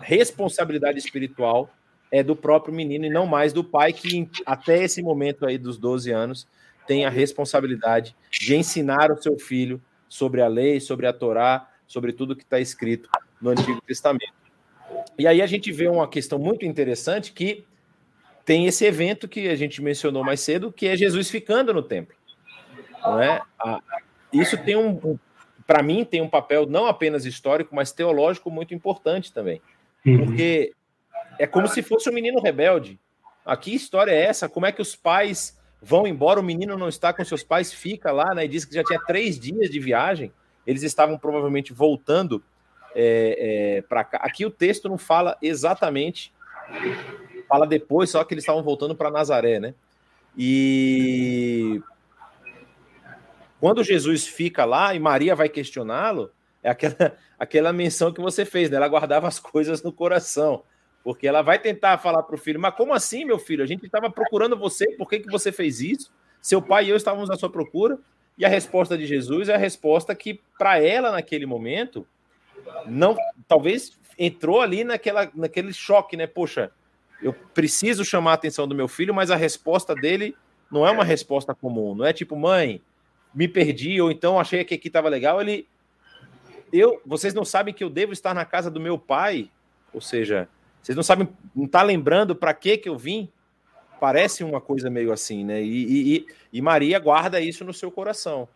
responsabilidade 0.01 0.99
espiritual 0.99 1.71
é 2.11 2.23
do 2.23 2.35
próprio 2.35 2.75
menino 2.75 3.05
e 3.05 3.11
não 3.11 3.27
mais 3.27 3.53
do 3.53 3.63
pai, 3.63 3.93
que 3.93 4.29
até 4.45 4.83
esse 4.83 5.03
momento 5.03 5.47
aí 5.47 5.57
dos 5.57 5.79
12 5.79 6.11
anos 6.11 6.47
tem 6.87 7.05
a 7.05 7.11
responsabilidade 7.11 8.17
de 8.31 8.57
ensinar 8.57 9.13
o 9.13 9.23
seu 9.23 9.39
filho 9.39 9.81
sobre 10.09 10.43
a 10.43 10.49
lei, 10.49 10.81
sobre 10.81 11.07
a 11.07 11.13
Torá, 11.13 11.69
sobre 11.87 12.13
tudo 12.13 12.35
que 12.35 12.43
está 12.43 12.59
escrito 12.59 13.09
no 13.41 13.51
Antigo 13.51 13.81
Testamento. 13.83 14.35
E 15.17 15.27
aí 15.27 15.41
a 15.41 15.47
gente 15.47 15.71
vê 15.71 15.89
uma 15.89 16.09
questão 16.09 16.39
muito 16.39 16.65
interessante 16.65 17.33
que 17.33 17.65
tem 18.45 18.67
esse 18.67 18.85
evento 18.85 19.29
que 19.29 19.49
a 19.49 19.55
gente 19.55 19.81
mencionou 19.81 20.25
mais 20.25 20.41
cedo, 20.41 20.73
que 20.73 20.89
é 20.89 20.97
Jesus 20.97 21.31
ficando 21.31 21.73
no 21.73 21.83
templo. 21.83 22.17
Não 23.03 23.21
é? 23.21 23.41
Isso 24.33 24.57
tem 24.59 24.77
um, 24.77 25.19
para 25.71 25.85
mim, 25.85 26.05
tem 26.05 26.21
um 26.21 26.29
papel 26.29 26.67
não 26.67 26.87
apenas 26.87 27.25
histórico, 27.25 27.77
mas 27.77 27.93
teológico 27.93 28.51
muito 28.51 28.75
importante 28.75 29.33
também. 29.33 29.63
Uhum. 30.05 30.25
Porque 30.25 30.73
é 31.39 31.47
como 31.47 31.69
se 31.69 31.81
fosse 31.81 32.11
um 32.11 32.13
menino 32.13 32.41
rebelde. 32.41 32.99
Aqui 33.47 33.73
história 33.73 34.11
é 34.11 34.21
essa? 34.21 34.49
Como 34.49 34.67
é 34.67 34.73
que 34.73 34.83
os 34.83 34.97
pais 34.97 35.57
vão 35.81 36.09
embora? 36.09 36.41
O 36.41 36.43
menino 36.43 36.77
não 36.77 36.89
está 36.89 37.13
com 37.13 37.25
seus 37.25 37.45
pais, 37.45 37.73
fica 37.73 38.11
lá, 38.11 38.35
né? 38.35 38.47
E 38.47 38.49
diz 38.49 38.65
que 38.65 38.75
já 38.75 38.83
tinha 38.83 38.99
três 39.07 39.39
dias 39.39 39.71
de 39.71 39.79
viagem. 39.79 40.33
Eles 40.67 40.83
estavam 40.83 41.17
provavelmente 41.17 41.73
voltando 41.73 42.43
é, 42.93 43.77
é, 43.79 43.83
para 43.83 44.03
cá. 44.03 44.19
Aqui 44.25 44.45
o 44.45 44.51
texto 44.51 44.89
não 44.89 44.99
fala 44.99 45.39
exatamente, 45.41 46.33
fala 47.49 47.65
depois, 47.65 48.11
só 48.11 48.25
que 48.25 48.35
eles 48.35 48.43
estavam 48.43 48.65
voltando 48.65 48.97
para 48.97 49.09
Nazaré, 49.09 49.61
né? 49.61 49.73
E 50.37 51.81
quando 53.61 53.85
Jesus 53.85 54.27
fica 54.27 54.65
lá 54.65 54.95
e 54.95 54.99
Maria 54.99 55.37
vai 55.37 55.49
questioná-lo, 55.49 56.33
É 56.63 56.71
aquela, 56.71 56.97
aquela 57.39 57.73
menção 57.73 58.13
que 58.13 58.21
você 58.21 58.45
fez, 58.45 58.71
né? 58.71 58.77
Ela 58.77 58.89
guardava 58.89 59.29
as 59.29 59.39
coisas 59.39 59.83
no 59.83 59.93
coração. 59.93 60.63
Porque 61.05 61.27
ela 61.27 61.43
vai 61.43 61.59
tentar 61.59 61.99
falar 61.99 62.23
para 62.23 62.35
o 62.35 62.39
filho, 62.39 62.61
mas 62.61 62.75
como 62.75 62.93
assim, 62.93 63.25
meu 63.25 63.39
filho? 63.39 63.63
A 63.65 63.67
gente 63.67 63.87
estava 63.87 64.11
procurando 64.11 64.57
você, 64.57 64.87
por 64.93 65.09
que, 65.09 65.21
que 65.21 65.31
você 65.31 65.51
fez 65.51 65.81
isso? 65.81 66.13
Seu 66.43 66.61
pai 66.61 66.87
e 66.87 66.91
eu 66.91 66.97
estávamos 66.97 67.31
à 67.31 67.37
sua 67.37 67.51
procura. 67.51 67.99
E 68.37 68.45
a 68.45 68.49
resposta 68.49 68.97
de 68.97 69.07
Jesus 69.07 69.49
é 69.49 69.55
a 69.55 69.59
resposta 69.59 70.15
que, 70.15 70.41
para 70.59 70.79
ela, 70.79 71.11
naquele 71.13 71.47
momento, 71.47 72.07
não 72.87 73.17
talvez 73.47 73.99
entrou 74.19 74.61
ali 74.61 74.85
naquela, 74.85 75.31
naquele 75.35 75.73
choque, 75.73 76.17
né? 76.17 76.27
Poxa, 76.27 76.71
eu 77.23 77.33
preciso 77.33 78.05
chamar 78.05 78.33
a 78.33 78.35
atenção 78.35 78.67
do 78.67 78.75
meu 78.75 78.89
filho, 78.89 79.15
mas 79.15 79.31
a 79.31 79.37
resposta 79.37 79.95
dele 79.95 80.35
não 80.71 80.87
é 80.87 80.91
uma 80.91 81.05
resposta 81.05 81.55
comum. 81.55 81.95
Não 81.95 82.05
é 82.05 82.13
tipo, 82.13 82.37
mãe, 82.37 82.81
me 83.35 83.49
perdi, 83.49 84.01
ou 84.01 84.11
então 84.11 84.39
achei 84.39 84.65
que 84.65 84.75
aqui 84.75 84.89
estava 84.89 85.09
legal. 85.09 85.41
Ele. 85.41 85.67
Eu, 86.73 87.01
vocês 87.05 87.35
não 87.35 87.45
sabem 87.45 87.75
que 87.75 87.83
eu 87.83 87.91
devo 87.91 88.13
estar 88.13 88.35
na 88.35 88.45
casa 88.45 88.71
do 88.71 88.81
meu 88.81 88.99
pai? 88.99 89.51
Ou 89.93 90.01
seja, 90.01 90.49
vocês 90.83 90.95
não 90.95 91.03
sabem, 91.03 91.29
não 91.55 91.67
tá 91.67 91.83
lembrando 91.83 92.35
para 92.35 92.55
que 92.55 92.77
que 92.77 92.89
eu 92.89 92.97
vim? 92.97 93.29
Parece 94.01 94.43
uma 94.43 94.61
coisa 94.61 94.89
meio 94.89 95.13
assim, 95.13 95.45
né? 95.45 95.63
E, 95.63 96.17
e, 96.17 96.27
e, 96.53 96.63
Maria 96.63 96.99
guarda 96.99 97.41
isso 97.41 97.65
no 97.65 97.75
seu 97.75 97.91
coração. 97.91 98.49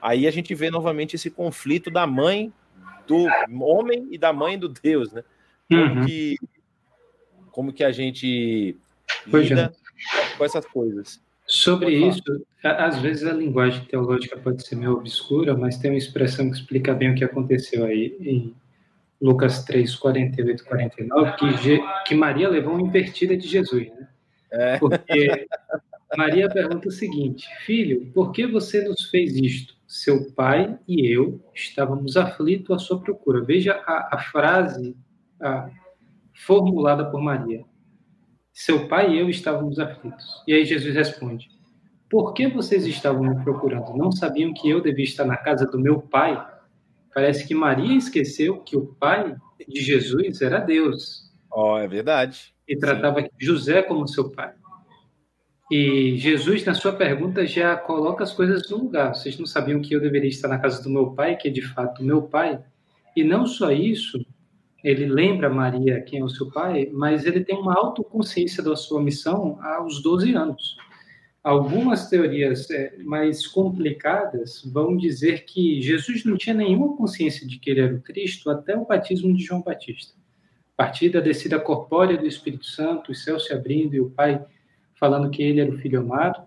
Aí 0.00 0.26
a 0.26 0.30
gente 0.30 0.54
vê 0.54 0.70
novamente 0.70 1.16
esse 1.16 1.30
conflito 1.30 1.90
da 1.90 2.06
mãe 2.06 2.52
do 3.06 3.26
homem 3.60 4.06
e 4.10 4.18
da 4.18 4.32
mãe 4.32 4.58
do 4.58 4.68
Deus, 4.68 5.12
né? 5.12 5.24
Como 5.68 5.82
uhum. 5.82 6.06
que 6.06 6.36
como 7.50 7.72
que 7.72 7.84
a 7.84 7.92
gente 7.92 8.76
lida 9.26 9.72
com 10.38 10.44
essas 10.44 10.64
coisas? 10.66 11.20
Sobre 11.46 11.90
isso, 11.90 12.22
às 12.62 12.98
vezes 12.98 13.26
a 13.26 13.32
linguagem 13.32 13.84
teológica 13.84 14.38
pode 14.38 14.66
ser 14.66 14.76
meio 14.76 14.92
obscura, 14.92 15.56
mas 15.56 15.76
tem 15.76 15.90
uma 15.90 15.98
expressão 15.98 16.50
que 16.50 16.56
explica 16.56 16.94
bem 16.94 17.10
o 17.10 17.14
que 17.14 17.24
aconteceu 17.24 17.84
aí 17.84 18.16
em 18.20 18.54
Lucas 19.20 19.64
3, 19.64 19.94
48 19.96 20.64
49, 20.64 21.32
que, 21.36 21.80
que 22.06 22.14
Maria 22.14 22.48
levou 22.48 22.74
uma 22.74 22.82
invertida 22.82 23.36
de 23.36 23.46
Jesus, 23.46 23.88
né? 23.88 24.08
É. 24.50 24.78
Porque 24.78 25.46
Maria 26.16 26.48
pergunta 26.48 26.88
o 26.88 26.92
seguinte: 26.92 27.46
Filho, 27.64 28.10
por 28.12 28.32
que 28.32 28.46
você 28.46 28.86
nos 28.86 29.10
fez 29.10 29.34
isto? 29.36 29.74
Seu 29.86 30.32
pai 30.32 30.78
e 30.88 31.06
eu 31.06 31.40
estávamos 31.54 32.16
aflitos 32.16 32.74
à 32.74 32.78
sua 32.78 33.00
procura. 33.00 33.42
Veja 33.42 33.82
a, 33.86 34.16
a 34.16 34.18
frase 34.18 34.96
a, 35.40 35.70
formulada 36.32 37.04
por 37.10 37.20
Maria. 37.20 37.64
Seu 38.52 38.86
pai 38.86 39.12
e 39.12 39.18
eu 39.18 39.30
estávamos 39.30 39.78
aflitos. 39.78 40.42
E 40.46 40.52
aí 40.52 40.64
Jesus 40.64 40.94
responde: 40.94 41.48
Por 42.10 42.34
que 42.34 42.46
vocês 42.48 42.86
estavam 42.86 43.22
me 43.22 43.42
procurando? 43.42 43.96
Não 43.96 44.12
sabiam 44.12 44.52
que 44.52 44.68
eu 44.68 44.80
devia 44.80 45.04
estar 45.04 45.24
na 45.24 45.36
casa 45.36 45.66
do 45.66 45.80
meu 45.80 46.00
pai? 46.00 46.44
Parece 47.14 47.46
que 47.46 47.54
Maria 47.54 47.96
esqueceu 47.96 48.60
que 48.60 48.76
o 48.76 48.86
pai 48.94 49.34
de 49.68 49.80
Jesus 49.80 50.40
era 50.40 50.58
Deus. 50.58 51.30
Oh, 51.50 51.76
é 51.78 51.86
verdade. 51.86 52.54
E 52.66 52.76
tratava 52.76 53.20
Sim. 53.20 53.28
José 53.38 53.82
como 53.82 54.08
seu 54.08 54.30
pai. 54.30 54.54
E 55.70 56.16
Jesus, 56.18 56.64
na 56.66 56.74
sua 56.74 56.92
pergunta, 56.92 57.46
já 57.46 57.74
coloca 57.76 58.22
as 58.22 58.32
coisas 58.32 58.68
no 58.68 58.76
lugar. 58.76 59.14
Vocês 59.14 59.38
não 59.38 59.46
sabiam 59.46 59.80
que 59.80 59.94
eu 59.94 60.00
deveria 60.00 60.28
estar 60.28 60.48
na 60.48 60.58
casa 60.58 60.82
do 60.82 60.90
meu 60.90 61.12
pai, 61.12 61.36
que 61.36 61.48
é 61.48 61.50
de 61.50 61.62
fato 61.62 62.02
meu 62.02 62.22
pai? 62.22 62.62
E 63.16 63.24
não 63.24 63.46
só 63.46 63.70
isso, 63.70 64.22
ele 64.82 65.06
lembra 65.06 65.48
Maria 65.48 66.00
quem 66.00 66.20
é 66.20 66.24
o 66.24 66.28
seu 66.28 66.50
pai, 66.50 66.88
mas 66.92 67.24
ele 67.24 67.44
tem 67.44 67.56
uma 67.56 67.74
autoconsciência 67.74 68.62
da 68.62 68.74
sua 68.74 69.00
missão 69.00 69.58
aos 69.62 70.02
12 70.02 70.34
anos. 70.34 70.76
Algumas 71.42 72.08
teorias 72.08 72.70
é, 72.70 72.96
mais 72.98 73.46
complicadas 73.46 74.62
vão 74.64 74.96
dizer 74.96 75.44
que 75.44 75.80
Jesus 75.80 76.24
não 76.24 76.36
tinha 76.36 76.54
nenhuma 76.54 76.96
consciência 76.96 77.46
de 77.46 77.58
que 77.58 77.70
ele 77.70 77.80
era 77.80 77.94
o 77.94 78.00
Cristo 78.00 78.48
até 78.48 78.76
o 78.76 78.86
batismo 78.86 79.34
de 79.34 79.44
João 79.44 79.60
Batista. 79.60 80.14
A 80.76 80.84
partir 80.84 81.10
da 81.10 81.20
descida 81.20 81.58
corpórea 81.58 82.16
do 82.16 82.26
Espírito 82.26 82.66
Santo, 82.66 83.12
o 83.12 83.14
céu 83.14 83.38
se 83.38 83.52
abrindo 83.52 83.94
e 83.94 84.00
o 84.00 84.10
Pai 84.10 84.44
falando 84.98 85.30
que 85.30 85.42
ele 85.42 85.60
era 85.60 85.70
o 85.70 85.78
Filho 85.78 86.00
amado, 86.00 86.44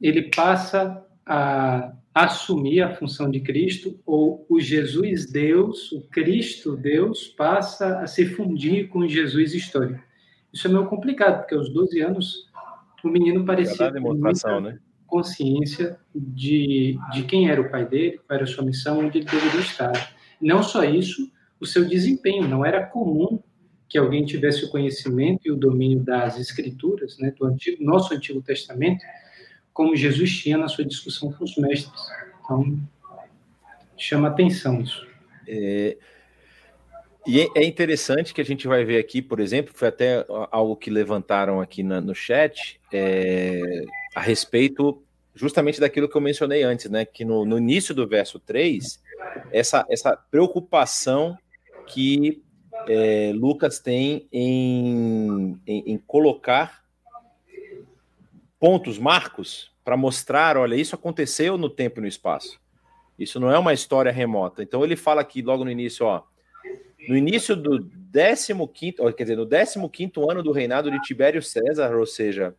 ele 0.00 0.30
passa 0.30 1.02
a 1.24 1.94
assumir 2.16 2.80
a 2.80 2.94
função 2.94 3.30
de 3.30 3.40
Cristo, 3.40 4.00
ou 4.06 4.46
o 4.48 4.58
Jesus 4.58 5.30
Deus, 5.30 5.92
o 5.92 6.00
Cristo 6.08 6.74
Deus, 6.74 7.26
passa 7.26 8.00
a 8.00 8.06
se 8.06 8.24
fundir 8.24 8.88
com 8.88 9.00
o 9.00 9.08
Jesus 9.08 9.52
histórico. 9.52 10.02
Isso 10.50 10.66
é 10.66 10.70
meio 10.70 10.86
complicado, 10.86 11.40
porque 11.40 11.54
aos 11.54 11.68
12 11.68 12.00
anos 12.00 12.50
o 13.04 13.08
menino 13.08 13.44
parecia 13.44 13.92
ter 13.92 14.00
muita 14.00 14.60
né? 14.62 14.78
consciência 15.06 15.98
de, 16.14 16.98
de 17.12 17.24
quem 17.24 17.50
era 17.50 17.60
o 17.60 17.70
pai 17.70 17.86
dele, 17.86 18.18
qual 18.26 18.34
era 18.34 18.44
a 18.44 18.46
sua 18.46 18.64
missão, 18.64 19.00
onde 19.00 19.18
ele 19.18 19.26
deveria 19.26 19.60
estar. 19.60 20.14
Não 20.40 20.62
só 20.62 20.84
isso, 20.84 21.30
o 21.60 21.66
seu 21.66 21.86
desempenho. 21.86 22.48
Não 22.48 22.64
era 22.64 22.86
comum 22.86 23.38
que 23.90 23.98
alguém 23.98 24.24
tivesse 24.24 24.64
o 24.64 24.70
conhecimento 24.70 25.46
e 25.46 25.52
o 25.52 25.56
domínio 25.56 26.02
das 26.02 26.40
escrituras, 26.40 27.18
né, 27.18 27.30
do 27.38 27.44
antigo, 27.44 27.84
nosso 27.84 28.14
Antigo 28.14 28.40
Testamento, 28.40 29.04
como 29.76 29.94
Jesus 29.94 30.34
tinha 30.38 30.56
na 30.56 30.68
sua 30.68 30.86
discussão 30.86 31.30
com 31.30 31.44
os 31.44 31.54
mestres. 31.58 32.00
Então, 32.42 32.78
chama 33.94 34.28
atenção 34.28 34.80
isso. 34.80 35.06
É, 35.46 35.98
e 37.26 37.42
é, 37.42 37.48
é 37.56 37.64
interessante 37.64 38.32
que 38.32 38.40
a 38.40 38.44
gente 38.44 38.66
vai 38.66 38.86
ver 38.86 38.98
aqui, 38.98 39.20
por 39.20 39.38
exemplo, 39.38 39.74
foi 39.76 39.88
até 39.88 40.24
algo 40.50 40.76
que 40.76 40.88
levantaram 40.88 41.60
aqui 41.60 41.82
na, 41.82 42.00
no 42.00 42.14
chat, 42.14 42.80
é, 42.90 43.84
a 44.14 44.20
respeito 44.22 45.02
justamente 45.34 45.78
daquilo 45.78 46.08
que 46.08 46.16
eu 46.16 46.22
mencionei 46.22 46.62
antes, 46.62 46.90
né? 46.90 47.04
Que 47.04 47.22
no, 47.22 47.44
no 47.44 47.58
início 47.58 47.94
do 47.94 48.08
verso 48.08 48.38
3, 48.38 49.02
essa, 49.52 49.84
essa 49.90 50.16
preocupação 50.16 51.36
que 51.86 52.42
é, 52.88 53.30
Lucas 53.34 53.78
tem 53.78 54.26
em, 54.32 55.60
em, 55.66 55.92
em 55.92 55.98
colocar 55.98 56.85
pontos, 58.66 58.98
marcos, 58.98 59.70
para 59.84 59.96
mostrar: 59.96 60.56
olha, 60.56 60.74
isso 60.74 60.96
aconteceu 60.96 61.56
no 61.56 61.70
tempo 61.70 62.00
e 62.00 62.02
no 62.02 62.08
espaço. 62.08 62.60
Isso 63.16 63.38
não 63.38 63.48
é 63.48 63.56
uma 63.56 63.72
história 63.72 64.10
remota. 64.10 64.60
Então 64.60 64.82
ele 64.82 64.96
fala 64.96 65.20
aqui 65.20 65.40
logo 65.40 65.64
no 65.64 65.70
início, 65.70 66.04
ó. 66.04 66.24
No 67.08 67.16
início 67.16 67.54
do 67.54 67.88
15, 68.66 68.96
quer 69.16 69.22
dizer, 69.22 69.36
no 69.36 69.46
15 69.88 70.12
ano 70.28 70.42
do 70.42 70.50
reinado 70.50 70.90
de 70.90 71.00
Tibério 71.02 71.40
César, 71.40 71.94
ou 71.96 72.04
seja, 72.04 72.56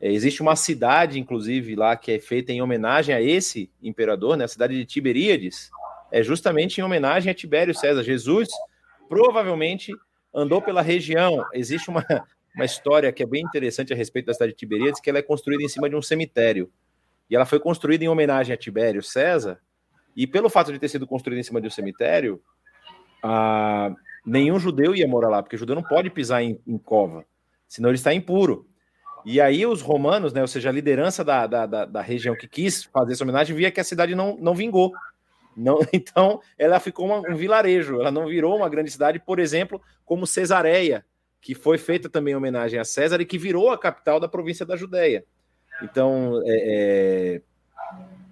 é, 0.00 0.12
existe 0.12 0.40
uma 0.40 0.54
cidade, 0.54 1.18
inclusive, 1.18 1.74
lá 1.74 1.96
que 1.96 2.12
é 2.12 2.20
feita 2.20 2.52
em 2.52 2.62
homenagem 2.62 3.12
a 3.12 3.20
esse 3.20 3.68
imperador, 3.82 4.36
né? 4.36 4.44
A 4.44 4.48
cidade 4.48 4.78
de 4.78 4.84
Tiberíades, 4.86 5.68
é 6.12 6.22
justamente 6.22 6.80
em 6.80 6.84
homenagem 6.84 7.28
a 7.28 7.34
Tibério 7.34 7.74
César. 7.74 8.04
Jesus 8.04 8.48
provavelmente 9.08 9.92
andou 10.32 10.62
pela 10.62 10.80
região. 10.80 11.44
Existe 11.52 11.90
uma, 11.90 12.06
uma 12.54 12.64
história 12.64 13.12
que 13.12 13.22
é 13.22 13.26
bem 13.26 13.42
interessante 13.42 13.92
a 13.92 13.96
respeito 13.96 14.26
da 14.26 14.34
cidade 14.34 14.52
de 14.52 14.58
Tiberíades, 14.58 15.00
que 15.00 15.08
ela 15.08 15.18
é 15.18 15.22
construída 15.22 15.62
em 15.62 15.68
cima 15.68 15.88
de 15.88 15.96
um 15.96 16.02
cemitério. 16.02 16.70
E 17.28 17.36
ela 17.36 17.46
foi 17.46 17.60
construída 17.60 18.04
em 18.04 18.08
homenagem 18.08 18.52
a 18.52 18.56
Tibério 18.56 19.02
César, 19.02 19.60
e 20.16 20.26
pelo 20.26 20.50
fato 20.50 20.72
de 20.72 20.78
ter 20.78 20.88
sido 20.88 21.06
construída 21.06 21.40
em 21.40 21.44
cima 21.44 21.60
de 21.60 21.68
um 21.68 21.70
cemitério, 21.70 22.42
a... 23.22 23.94
nenhum 24.26 24.58
judeu 24.58 24.94
ia 24.94 25.06
morar 25.06 25.28
lá, 25.28 25.42
porque 25.42 25.56
judeu 25.56 25.76
não 25.76 25.82
pode 25.82 26.10
pisar 26.10 26.42
em, 26.42 26.60
em 26.66 26.76
cova, 26.76 27.24
senão 27.68 27.88
ele 27.90 27.96
está 27.96 28.12
impuro. 28.12 28.66
E 29.24 29.40
aí 29.40 29.66
os 29.66 29.82
romanos, 29.82 30.32
né, 30.32 30.40
ou 30.40 30.48
seja, 30.48 30.70
a 30.70 30.72
liderança 30.72 31.22
da, 31.22 31.46
da, 31.46 31.66
da, 31.66 31.84
da, 31.84 32.00
região 32.00 32.34
que 32.34 32.48
quis 32.48 32.84
fazer 32.84 33.12
essa 33.12 33.22
homenagem, 33.22 33.54
via 33.54 33.70
que 33.70 33.80
a 33.80 33.84
cidade 33.84 34.14
não, 34.14 34.36
não 34.40 34.54
vingou. 34.54 34.92
Não, 35.56 35.78
então, 35.92 36.40
ela 36.58 36.80
ficou 36.80 37.06
uma, 37.06 37.18
um 37.30 37.36
vilarejo, 37.36 38.00
ela 38.00 38.10
não 38.10 38.26
virou 38.26 38.56
uma 38.56 38.68
grande 38.68 38.90
cidade, 38.90 39.18
por 39.18 39.38
exemplo, 39.38 39.80
como 40.04 40.26
Cesareia, 40.26 41.04
que 41.40 41.54
foi 41.54 41.78
feita 41.78 42.08
também 42.08 42.32
em 42.32 42.36
homenagem 42.36 42.78
a 42.78 42.84
César 42.84 43.20
e 43.20 43.24
que 43.24 43.38
virou 43.38 43.70
a 43.70 43.78
capital 43.78 44.20
da 44.20 44.28
província 44.28 44.66
da 44.66 44.76
Judéia. 44.76 45.24
Então, 45.82 46.42
é, 46.44 47.38
é, 47.38 47.42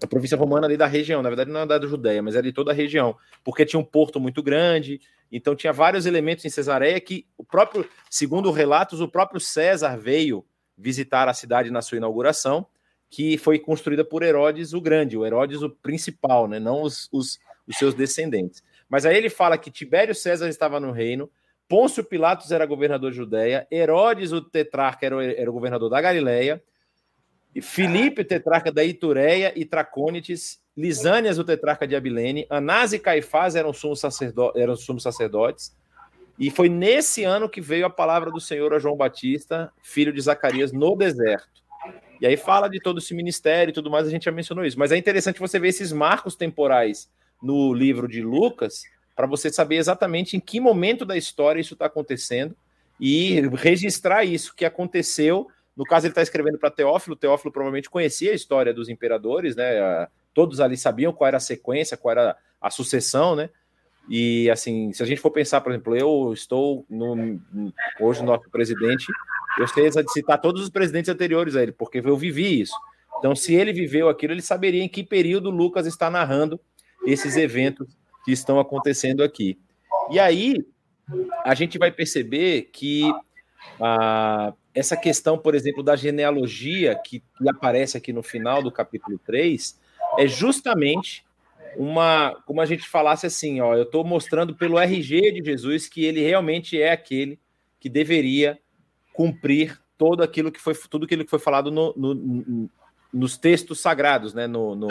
a 0.03 0.07
província 0.07 0.37
romana 0.37 0.67
ali 0.67 0.77
da 0.77 0.87
região, 0.87 1.23
na 1.23 1.31
verdade 1.31 1.51
não 1.51 1.61
é 1.61 1.67
da 1.67 1.81
Judéia, 1.81 2.23
mas 2.23 2.37
é 2.37 2.43
de 2.43 2.53
toda 2.53 2.71
a 2.71 2.75
região, 2.75 3.17
porque 3.43 3.65
tinha 3.65 3.81
um 3.81 3.85
porto 3.85 4.21
muito 4.21 4.43
grande, 4.43 5.01
então 5.33 5.57
tinha 5.57 5.73
vários 5.73 6.07
elementos 6.07 6.45
em 6.45 6.51
Cesareia 6.51 7.01
que 7.01 7.27
o 7.37 7.45
próprio, 7.45 7.89
segundo 8.11 8.51
relatos, 8.51 9.01
o 9.01 9.09
próprio 9.09 9.41
César 9.41 9.97
veio 9.97 10.45
visitar 10.77 11.29
a 11.29 11.35
cidade 11.35 11.71
na 11.71 11.83
sua 11.83 11.99
inauguração, 11.99 12.67
que 13.11 13.39
foi 13.39 13.59
construída 13.59 14.05
por 14.05 14.23
Herodes 14.23 14.75
o 14.75 14.81
Grande, 14.81 15.17
o 15.17 15.25
Herodes 15.25 15.63
o 15.63 15.71
principal, 15.71 16.47
né, 16.47 16.61
não 16.61 16.83
os, 16.83 17.09
os, 17.11 17.39
os 17.67 17.77
seus 17.77 17.95
descendentes. 17.95 18.63
Mas 18.89 19.05
aí 19.05 19.17
ele 19.17 19.31
fala 19.31 19.59
que 19.59 19.71
Tibério 19.71 20.15
César 20.15 20.49
estava 20.49 20.79
no 20.79 20.93
reino, 20.93 21.31
Pôncio 21.69 22.03
Pilatos 22.03 22.51
era 22.51 22.65
governador 22.65 23.11
de 23.11 23.17
Judéia, 23.17 23.67
Herodes, 23.71 24.33
o 24.33 24.41
tetrarca, 24.41 25.05
era 25.05 25.23
era 25.25 25.51
o 25.51 25.53
governador 25.53 25.91
da 25.91 26.01
Galileia, 26.01 26.63
Filipe, 27.61 28.23
o 28.23 28.25
tetrarca 28.25 28.73
da 28.73 28.85
Itureia 28.85 29.53
e 29.55 29.65
Tracônites, 29.65 30.61
Lisânias, 30.77 31.39
o 31.39 31.45
tetrarca 31.45 31.87
de 31.87 31.97
Abilene, 31.97 32.47
Anás 32.49 32.93
e 32.93 32.99
Caifás 32.99 33.57
eram 33.57 33.73
sumos, 33.73 34.01
sacerdotes, 34.01 34.61
eram 34.61 34.77
sumos 34.77 35.03
sacerdotes, 35.03 35.77
e 36.39 36.51
foi 36.51 36.69
nesse 36.69 37.25
ano 37.25 37.49
que 37.49 37.61
veio 37.61 37.85
a 37.85 37.91
palavra 37.91 38.31
do 38.31 38.41
Senhor 38.41 38.73
a 38.73 38.79
João 38.79 38.97
Batista, 38.97 39.73
filho 39.83 40.13
de 40.13 40.21
Zacarias, 40.21 40.73
no 40.73 40.95
deserto. 40.95 41.59
E 42.21 42.27
aí 42.27 42.37
fala 42.37 42.69
de 42.69 42.81
todo 42.81 42.99
esse 42.99 43.13
ministério 43.13 43.71
e 43.71 43.75
tudo 43.75 43.91
mais, 43.91 44.07
a 44.07 44.11
gente 44.11 44.25
já 44.25 44.33
mencionou 44.33 44.65
isso. 44.65 44.79
Mas 44.79 44.93
é 44.93 44.97
interessante 44.97 45.41
você 45.41 45.59
ver 45.59 45.69
esses 45.69 45.93
marcos 45.93 46.37
temporais 46.37 47.11
no 47.43 47.73
livro 47.73 48.07
de 48.07 48.23
Lucas, 48.23 48.83
para 49.19 49.27
você 49.27 49.53
saber 49.53 49.79
exatamente 49.79 50.37
em 50.37 50.41
que 50.41 50.61
momento 50.61 51.05
da 51.05 51.17
história 51.17 51.61
isso 51.61 51.75
está 51.75 51.87
acontecendo 51.87 52.55
e 53.01 53.41
registrar 53.57 54.23
isso 54.25 54.55
que 54.55 54.65
aconteceu. 54.65 55.49
No 55.77 55.83
caso, 55.83 56.07
ele 56.07 56.13
está 56.13 56.23
escrevendo 56.23 56.57
para 56.57 56.71
Teófilo. 56.71 57.17
Teófilo 57.17 57.51
provavelmente 57.51 57.91
conhecia 57.91 58.31
a 58.31 58.35
história 58.35 58.73
dos 58.73 58.89
imperadores, 58.89 59.57
né? 59.57 60.07
Todos 60.33 60.61
ali 60.61 60.77
sabiam 60.77 61.13
qual 61.13 61.27
era 61.27 61.39
a 61.39 61.41
sequência, 61.41 61.97
qual 61.97 62.13
era 62.13 62.37
a 62.61 62.71
sucessão, 62.71 63.35
né? 63.35 63.51
E 64.09 64.49
assim, 64.51 64.93
se 64.93 65.03
a 65.03 65.07
gente 65.07 65.21
for 65.21 65.33
pensar, 65.33 65.63
por 65.63 65.73
exemplo, 65.73 65.97
eu 65.97 66.33
estou 66.33 66.87
no, 66.89 67.41
hoje 68.01 68.23
nosso 68.23 68.49
presidente, 68.51 69.05
eu 69.59 69.67
sei 69.67 69.91
citar 70.11 70.41
todos 70.41 70.63
os 70.63 70.71
presidentes 70.71 71.09
anteriores 71.09 71.57
a 71.57 71.63
ele, 71.65 71.73
porque 71.73 71.99
eu 71.99 72.17
vivi 72.17 72.61
isso. 72.61 72.77
Então, 73.19 73.35
se 73.35 73.53
ele 73.53 73.73
viveu 73.73 74.09
aquilo, 74.09 74.33
ele 74.33 74.43
saberia 74.43 74.85
em 74.85 74.89
que 74.89 75.03
período 75.03 75.51
Lucas 75.51 75.89
está 75.89 76.09
narrando 76.09 76.61
esses 77.05 77.37
eventos 77.37 77.98
que 78.25 78.33
estão 78.33 78.59
acontecendo 78.59 79.23
aqui. 79.23 79.59
E 80.11 80.19
aí, 80.19 80.57
a 81.45 81.55
gente 81.55 81.79
vai 81.79 81.91
perceber 81.91 82.71
que 82.73 83.03
ah, 83.81 84.53
essa 84.75 84.97
questão, 84.97 85.39
por 85.39 85.55
exemplo, 85.55 85.83
da 85.83 85.97
genealogia 85.97 86.95
que, 87.05 87.21
que 87.21 87.49
aparece 87.49 87.97
aqui 87.97 88.13
no 88.13 88.23
final 88.23 88.63
do 88.63 88.71
capítulo 88.71 89.19
3 89.19 89.79
é 90.19 90.27
justamente 90.27 91.25
uma, 91.77 92.35
como 92.47 92.61
a 92.61 92.67
gente 92.67 92.89
falasse 92.89 93.27
assim, 93.27 93.61
ó, 93.61 93.75
eu 93.75 93.83
estou 93.83 94.05
mostrando 94.05 94.55
pelo 94.55 94.79
RG 94.79 95.33
de 95.33 95.45
Jesus 95.45 95.89
que 95.89 96.05
ele 96.05 96.21
realmente 96.21 96.81
é 96.81 96.93
aquele 96.93 97.39
que 97.79 97.89
deveria 97.89 98.59
cumprir 99.13 99.81
todo 99.97 100.23
aquilo 100.23 100.51
que 100.51 100.61
foi 100.61 100.75
tudo 100.75 101.05
aquilo 101.05 101.25
que 101.25 101.31
foi 101.31 101.39
falado 101.39 101.71
no, 101.71 101.93
no, 101.97 102.71
nos 103.13 103.37
textos 103.37 103.81
sagrados, 103.81 104.33
né, 104.33 104.47
no, 104.47 104.75
no, 104.75 104.89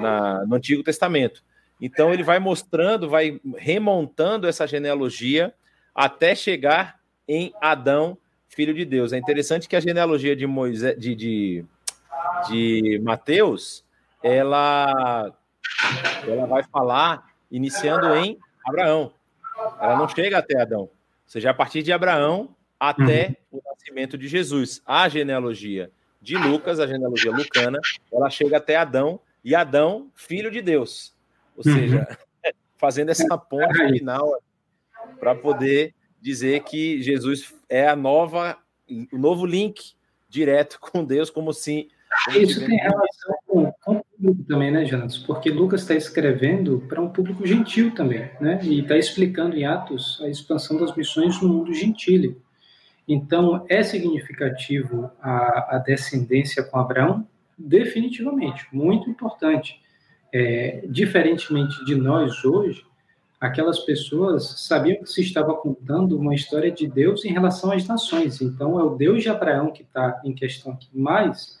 na, 0.00 0.46
no 0.46 0.56
Antigo 0.56 0.82
Testamento. 0.82 1.42
Então 1.84 2.14
ele 2.14 2.22
vai 2.22 2.38
mostrando, 2.38 3.10
vai 3.10 3.40
remontando 3.56 4.46
essa 4.46 4.68
genealogia 4.68 5.52
até 5.92 6.32
chegar 6.32 7.00
em 7.26 7.52
Adão, 7.60 8.16
filho 8.48 8.72
de 8.72 8.84
Deus. 8.84 9.12
É 9.12 9.18
interessante 9.18 9.68
que 9.68 9.74
a 9.74 9.80
genealogia 9.80 10.36
de 10.36 10.46
Moisés, 10.46 10.96
de, 10.96 11.16
de, 11.16 11.64
de 12.48 13.00
Mateus, 13.02 13.84
ela 14.22 15.34
ela 16.24 16.46
vai 16.46 16.62
falar 16.62 17.26
iniciando 17.50 18.14
em 18.14 18.38
Abraão. 18.64 19.12
Ela 19.80 19.96
não 19.96 20.08
chega 20.08 20.38
até 20.38 20.62
Adão. 20.62 20.82
Ou 20.82 20.90
seja, 21.26 21.50
a 21.50 21.54
partir 21.54 21.82
de 21.82 21.92
Abraão 21.92 22.54
até 22.78 23.36
uhum. 23.50 23.58
o 23.58 23.62
nascimento 23.68 24.16
de 24.16 24.28
Jesus. 24.28 24.80
A 24.86 25.08
genealogia 25.08 25.90
de 26.20 26.36
Lucas, 26.36 26.78
a 26.78 26.86
genealogia 26.86 27.32
lucana, 27.32 27.80
ela 28.12 28.30
chega 28.30 28.58
até 28.58 28.76
Adão, 28.76 29.18
e 29.44 29.56
Adão, 29.56 30.08
filho 30.14 30.50
de 30.50 30.62
Deus. 30.62 31.12
Ou 31.56 31.64
uhum. 31.66 31.74
seja, 31.74 32.18
fazendo 32.76 33.10
essa 33.10 33.38
ponte 33.38 33.78
final 33.90 34.42
para 35.18 35.34
poder 35.34 35.94
dizer 36.20 36.62
que 36.62 37.02
Jesus 37.02 37.54
é 37.68 37.88
a 37.88 37.96
nova, 37.96 38.56
o 39.12 39.18
novo 39.18 39.44
link 39.44 39.94
direto 40.28 40.78
com 40.80 41.04
Deus, 41.04 41.30
como 41.30 41.52
se. 41.52 41.88
Isso 42.34 42.64
tem 42.64 42.76
relação 42.76 43.34
com, 43.46 43.72
com 43.82 43.96
o 43.96 44.04
público 44.04 44.44
também, 44.44 44.70
né, 44.70 44.84
Jonas? 44.84 45.16
Porque 45.18 45.50
Lucas 45.50 45.80
está 45.80 45.94
escrevendo 45.94 46.84
para 46.88 47.00
um 47.00 47.08
público 47.08 47.46
gentil 47.46 47.94
também, 47.94 48.30
né? 48.40 48.60
E 48.62 48.80
está 48.80 48.96
explicando 48.96 49.56
em 49.56 49.64
Atos 49.64 50.20
a 50.22 50.28
expansão 50.28 50.78
das 50.78 50.94
missões 50.94 51.40
no 51.40 51.48
mundo 51.48 51.72
gentil. 51.72 52.40
Então, 53.08 53.64
é 53.68 53.82
significativo 53.82 55.10
a, 55.20 55.76
a 55.76 55.78
descendência 55.78 56.62
com 56.62 56.78
Abraão? 56.78 57.26
Definitivamente, 57.58 58.66
muito 58.72 59.10
importante. 59.10 59.80
É, 60.32 60.82
diferentemente 60.88 61.84
de 61.84 61.94
nós 61.94 62.44
hoje, 62.44 62.84
aquelas 63.38 63.80
pessoas 63.80 64.60
sabiam 64.60 65.02
que 65.02 65.10
se 65.10 65.20
estava 65.20 65.54
contando 65.54 66.16
uma 66.16 66.34
história 66.34 66.70
de 66.70 66.86
Deus 66.86 67.24
em 67.24 67.32
relação 67.32 67.72
às 67.72 67.86
nações. 67.86 68.40
Então, 68.40 68.78
é 68.78 68.84
o 68.84 68.94
Deus 68.94 69.22
de 69.22 69.28
Abraão 69.28 69.72
que 69.72 69.82
está 69.82 70.20
em 70.24 70.32
questão 70.32 70.72
aqui. 70.72 70.88
Mas, 70.94 71.60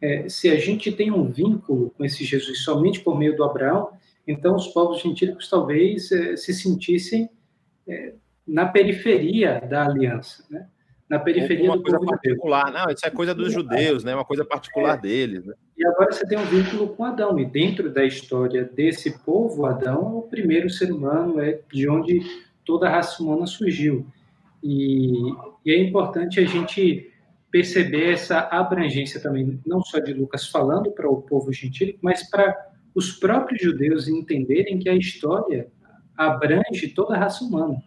é, 0.00 0.28
se 0.28 0.50
a 0.50 0.58
gente 0.58 0.90
tem 0.90 1.12
um 1.12 1.30
vínculo 1.30 1.90
com 1.90 2.04
esse 2.04 2.24
Jesus 2.24 2.64
somente 2.64 3.00
por 3.00 3.18
meio 3.18 3.36
do 3.36 3.44
Abraão, 3.44 3.90
então 4.26 4.56
os 4.56 4.68
povos 4.68 5.02
gentílicos 5.02 5.48
talvez 5.48 6.10
é, 6.10 6.36
se 6.36 6.54
sentissem 6.54 7.28
é, 7.86 8.14
na 8.46 8.66
periferia 8.66 9.60
da 9.60 9.86
aliança, 9.86 10.44
né? 10.50 10.66
Na 11.10 11.18
periferia 11.18 11.64
uma 11.64 11.76
do 11.76 11.82
coisa 11.82 11.98
particular. 11.98 12.66
De 12.66 12.72
Não, 12.72 12.84
isso 12.88 13.04
é 13.04 13.10
coisa 13.10 13.34
dos 13.34 13.52
judeus, 13.52 14.04
né? 14.04 14.14
Uma 14.14 14.24
coisa 14.24 14.44
particular 14.44 14.96
é. 14.96 15.00
deles. 15.00 15.44
Né? 15.44 15.54
E 15.76 15.84
agora 15.84 16.12
você 16.12 16.24
tem 16.24 16.38
um 16.38 16.44
vínculo 16.44 16.94
com 16.94 17.04
Adão 17.04 17.36
e 17.36 17.44
dentro 17.44 17.92
da 17.92 18.04
história 18.04 18.64
desse 18.64 19.18
povo, 19.24 19.66
Adão 19.66 20.06
é 20.06 20.18
o 20.18 20.22
primeiro 20.22 20.70
ser 20.70 20.92
humano, 20.92 21.40
é 21.40 21.58
de 21.72 21.88
onde 21.88 22.20
toda 22.64 22.86
a 22.86 22.90
raça 22.90 23.20
humana 23.20 23.44
surgiu. 23.44 24.06
E, 24.62 25.32
e 25.66 25.72
é 25.72 25.82
importante 25.82 26.38
a 26.38 26.44
gente 26.44 27.12
perceber 27.50 28.12
essa 28.12 28.38
abrangência 28.42 29.20
também, 29.20 29.60
não 29.66 29.82
só 29.82 29.98
de 29.98 30.12
Lucas 30.12 30.46
falando 30.46 30.92
para 30.92 31.10
o 31.10 31.20
povo 31.20 31.52
gentílico, 31.52 31.98
mas 32.00 32.30
para 32.30 32.56
os 32.94 33.10
próprios 33.10 33.60
judeus 33.60 34.06
entenderem 34.06 34.78
que 34.78 34.88
a 34.88 34.94
história 34.94 35.66
abrange 36.16 36.88
toda 36.94 37.16
a 37.16 37.18
raça 37.18 37.42
humana 37.42 37.82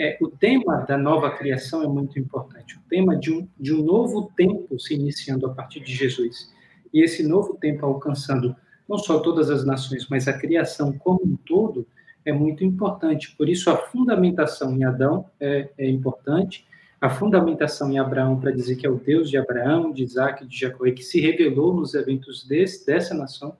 é, 0.00 0.16
o 0.18 0.28
tema 0.28 0.78
da 0.78 0.96
nova 0.96 1.30
criação 1.30 1.82
é 1.82 1.86
muito 1.86 2.18
importante. 2.18 2.78
O 2.78 2.80
tema 2.88 3.14
de 3.14 3.30
um, 3.30 3.46
de 3.58 3.74
um 3.74 3.82
novo 3.82 4.32
tempo 4.34 4.80
se 4.80 4.94
iniciando 4.94 5.46
a 5.46 5.50
partir 5.52 5.80
de 5.80 5.94
Jesus. 5.94 6.50
E 6.92 7.04
esse 7.04 7.22
novo 7.22 7.58
tempo 7.60 7.84
alcançando 7.84 8.56
não 8.88 8.96
só 8.96 9.20
todas 9.20 9.50
as 9.50 9.62
nações, 9.62 10.08
mas 10.08 10.26
a 10.26 10.32
criação 10.32 10.90
como 10.90 11.20
um 11.22 11.36
todo, 11.36 11.86
é 12.24 12.32
muito 12.32 12.64
importante. 12.64 13.36
Por 13.36 13.48
isso, 13.48 13.68
a 13.70 13.76
fundamentação 13.76 14.74
em 14.74 14.84
Adão 14.84 15.26
é, 15.38 15.68
é 15.76 15.88
importante, 15.88 16.66
a 16.98 17.10
fundamentação 17.10 17.92
em 17.92 17.98
Abraão 17.98 18.40
para 18.40 18.50
dizer 18.50 18.76
que 18.76 18.86
é 18.86 18.90
o 18.90 18.96
Deus 18.96 19.30
de 19.30 19.36
Abraão, 19.36 19.92
de 19.92 20.02
Isaac, 20.02 20.46
de 20.46 20.58
Jacó, 20.58 20.86
e 20.86 20.92
que 20.92 21.02
se 21.02 21.20
revelou 21.20 21.74
nos 21.74 21.94
eventos 21.94 22.46
desse, 22.46 22.86
dessa 22.86 23.14
nação, 23.14 23.54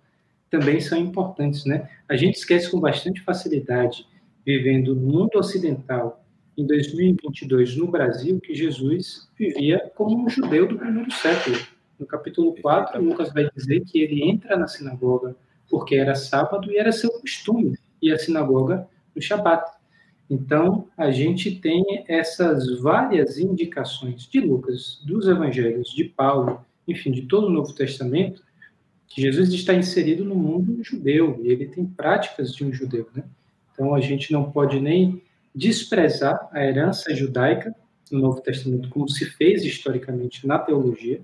também 0.51 0.81
são 0.81 0.99
importantes. 0.99 1.67
Né? 1.67 1.89
A 2.09 2.17
gente 2.17 2.37
esquece 2.37 2.71
com 2.71 2.81
bastante 2.81 3.21
facilidade 3.21 4.07
vivendo 4.45 4.97
no 4.97 5.03
mundo 5.03 5.37
ocidental 5.37 6.20
em 6.61 6.67
2022 6.67 7.77
no 7.77 7.87
Brasil 7.87 8.39
que 8.39 8.55
Jesus 8.55 9.29
vivia 9.39 9.91
como 9.95 10.25
um 10.25 10.29
judeu 10.29 10.69
do 10.69 10.79
primeiro 10.79 11.11
século. 11.11 11.57
No 11.99 12.07
capítulo 12.07 12.55
4, 12.61 13.03
Lucas 13.03 13.33
vai 13.33 13.49
dizer 13.57 13.81
que 13.85 14.01
ele 14.01 14.23
entra 14.29 14.57
na 14.57 14.67
sinagoga 14.67 15.35
porque 15.69 15.95
era 15.95 16.15
sábado 16.15 16.71
e 16.71 16.77
era 16.77 16.93
seu 16.93 17.11
costume 17.21 17.79
ir 18.03 18.13
à 18.13 18.19
sinagoga 18.19 18.87
no 19.15 19.23
Shabat. 19.23 19.71
Então, 20.29 20.87
a 20.97 21.11
gente 21.11 21.57
tem 21.57 21.83
essas 22.07 22.79
várias 22.81 23.39
indicações 23.39 24.29
de 24.29 24.41
Lucas, 24.41 25.01
dos 25.05 25.27
evangelhos, 25.27 25.91
de 25.91 26.05
Paulo, 26.05 26.65
enfim, 26.87 27.11
de 27.11 27.23
todo 27.23 27.47
o 27.47 27.51
Novo 27.51 27.75
Testamento, 27.75 28.43
que 29.09 29.21
Jesus 29.21 29.53
está 29.53 29.75
inserido 29.75 30.25
no 30.25 30.37
mundo 30.37 30.85
judeu 30.85 31.41
e 31.43 31.49
ele 31.49 31.67
tem 31.67 31.85
práticas 31.85 32.55
de 32.55 32.65
um 32.65 32.73
judeu, 32.73 33.09
né? 33.15 33.25
Então, 33.73 33.95
a 33.95 34.01
gente 34.01 34.33
não 34.33 34.51
pode 34.51 34.79
nem 34.79 35.23
desprezar 35.61 36.49
a 36.53 36.65
herança 36.65 37.15
judaica 37.15 37.75
no 38.11 38.19
Novo 38.19 38.41
Testamento, 38.41 38.89
como 38.89 39.07
se 39.09 39.27
fez 39.27 39.63
historicamente 39.63 40.47
na 40.47 40.59
teologia, 40.59 41.21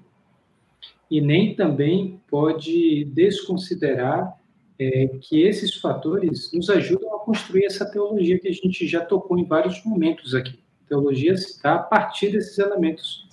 e 1.11 1.23
nem 1.23 1.55
também 1.55 2.21
pode 2.29 3.07
desconsiderar 3.07 4.37
é, 4.79 5.09
que 5.23 5.41
esses 5.41 5.75
fatores 5.77 6.53
nos 6.53 6.69
ajudam 6.69 7.17
a 7.17 7.21
construir 7.21 7.65
essa 7.65 7.91
teologia 7.91 8.39
que 8.39 8.49
a 8.49 8.53
gente 8.53 8.87
já 8.87 9.03
tocou 9.03 9.39
em 9.39 9.47
vários 9.47 9.83
momentos 9.85 10.35
aqui. 10.35 10.59
A 10.85 10.89
teologia 10.89 11.35
dá 11.63 11.77
a 11.77 11.79
partir 11.79 12.31
desses 12.31 12.59
elementos 12.59 13.27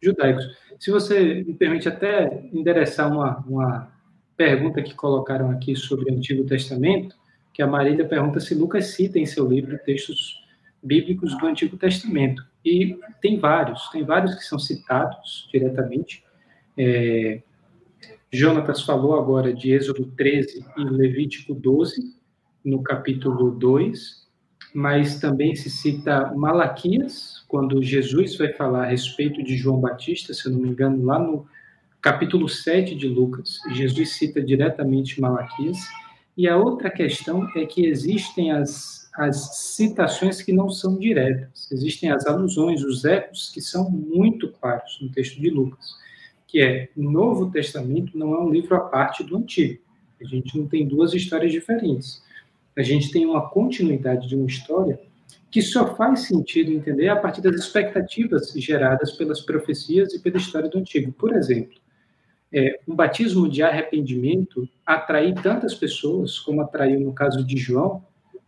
judaicos. 0.00 0.56
Se 0.78 0.90
você 0.90 1.42
me 1.42 1.54
permite 1.54 1.88
até 1.88 2.48
endereçar 2.52 3.10
uma, 3.10 3.38
uma 3.48 3.92
pergunta 4.36 4.82
que 4.82 4.94
colocaram 4.94 5.50
aqui 5.50 5.74
sobre 5.74 6.10
o 6.10 6.14
Antigo 6.14 6.44
Testamento, 6.44 7.16
que 7.52 7.62
a 7.62 7.66
Marília 7.66 8.06
pergunta 8.06 8.38
se 8.38 8.54
Lucas 8.54 8.86
cita 8.88 9.18
em 9.18 9.26
seu 9.26 9.48
livro 9.48 9.78
textos 9.84 10.43
bíblicos 10.84 11.36
do 11.38 11.46
Antigo 11.46 11.76
Testamento. 11.76 12.44
E 12.64 12.98
tem 13.20 13.38
vários, 13.38 13.88
tem 13.90 14.04
vários 14.04 14.34
que 14.34 14.44
são 14.44 14.58
citados 14.58 15.48
diretamente. 15.52 16.22
É, 16.76 17.42
Jonatas 18.32 18.82
falou 18.82 19.18
agora 19.18 19.52
de 19.54 19.72
Êxodo 19.72 20.06
13 20.16 20.64
e 20.76 20.84
Levítico 20.84 21.54
12, 21.54 22.14
no 22.64 22.82
capítulo 22.82 23.50
2, 23.50 24.24
mas 24.74 25.20
também 25.20 25.54
se 25.54 25.70
cita 25.70 26.32
Malaquias, 26.34 27.44
quando 27.46 27.82
Jesus 27.82 28.36
vai 28.36 28.52
falar 28.52 28.84
a 28.84 28.90
respeito 28.90 29.42
de 29.42 29.56
João 29.56 29.80
Batista, 29.80 30.34
se 30.34 30.46
eu 30.46 30.52
não 30.52 30.60
me 30.60 30.70
engano, 30.70 31.04
lá 31.04 31.18
no 31.18 31.46
capítulo 32.00 32.48
7 32.48 32.94
de 32.96 33.06
Lucas, 33.06 33.60
Jesus 33.72 34.14
cita 34.14 34.42
diretamente 34.42 35.20
Malaquias. 35.20 35.78
E 36.36 36.48
a 36.48 36.56
outra 36.56 36.90
questão 36.90 37.48
é 37.56 37.64
que 37.64 37.86
existem 37.86 38.50
as, 38.50 39.03
as 39.16 39.56
citações 39.74 40.42
que 40.42 40.52
não 40.52 40.68
são 40.68 40.98
diretas, 40.98 41.70
existem 41.70 42.10
as 42.10 42.26
alusões, 42.26 42.82
os 42.82 43.04
ecos 43.04 43.50
que 43.50 43.60
são 43.60 43.88
muito 43.88 44.48
claros 44.48 44.98
no 45.00 45.08
texto 45.08 45.40
de 45.40 45.50
Lucas, 45.50 45.94
que 46.48 46.60
é 46.60 46.88
o 46.96 47.02
Novo 47.02 47.50
Testamento 47.50 48.18
não 48.18 48.34
é 48.34 48.40
um 48.40 48.50
livro 48.50 48.74
à 48.74 48.80
parte 48.80 49.22
do 49.22 49.36
Antigo. 49.36 49.80
A 50.20 50.24
gente 50.24 50.58
não 50.58 50.66
tem 50.66 50.86
duas 50.86 51.12
histórias 51.12 51.52
diferentes. 51.52 52.22
A 52.76 52.82
gente 52.82 53.10
tem 53.12 53.24
uma 53.24 53.48
continuidade 53.48 54.28
de 54.28 54.34
uma 54.34 54.46
história 54.46 54.98
que 55.50 55.62
só 55.62 55.94
faz 55.94 56.22
sentido 56.22 56.72
entender 56.72 57.08
a 57.08 57.16
partir 57.16 57.40
das 57.40 57.54
expectativas 57.54 58.52
geradas 58.56 59.12
pelas 59.12 59.40
profecias 59.40 60.12
e 60.12 60.18
pela 60.18 60.36
história 60.36 60.68
do 60.68 60.78
Antigo. 60.78 61.12
Por 61.12 61.32
exemplo, 61.32 61.78
é, 62.52 62.80
um 62.88 62.94
batismo 62.94 63.48
de 63.48 63.62
arrependimento 63.62 64.68
atrair 64.84 65.34
tantas 65.40 65.74
pessoas 65.74 66.40
como 66.40 66.60
atraiu 66.60 66.98
no 66.98 67.12
caso 67.12 67.44
de 67.44 67.56
João, 67.56 68.04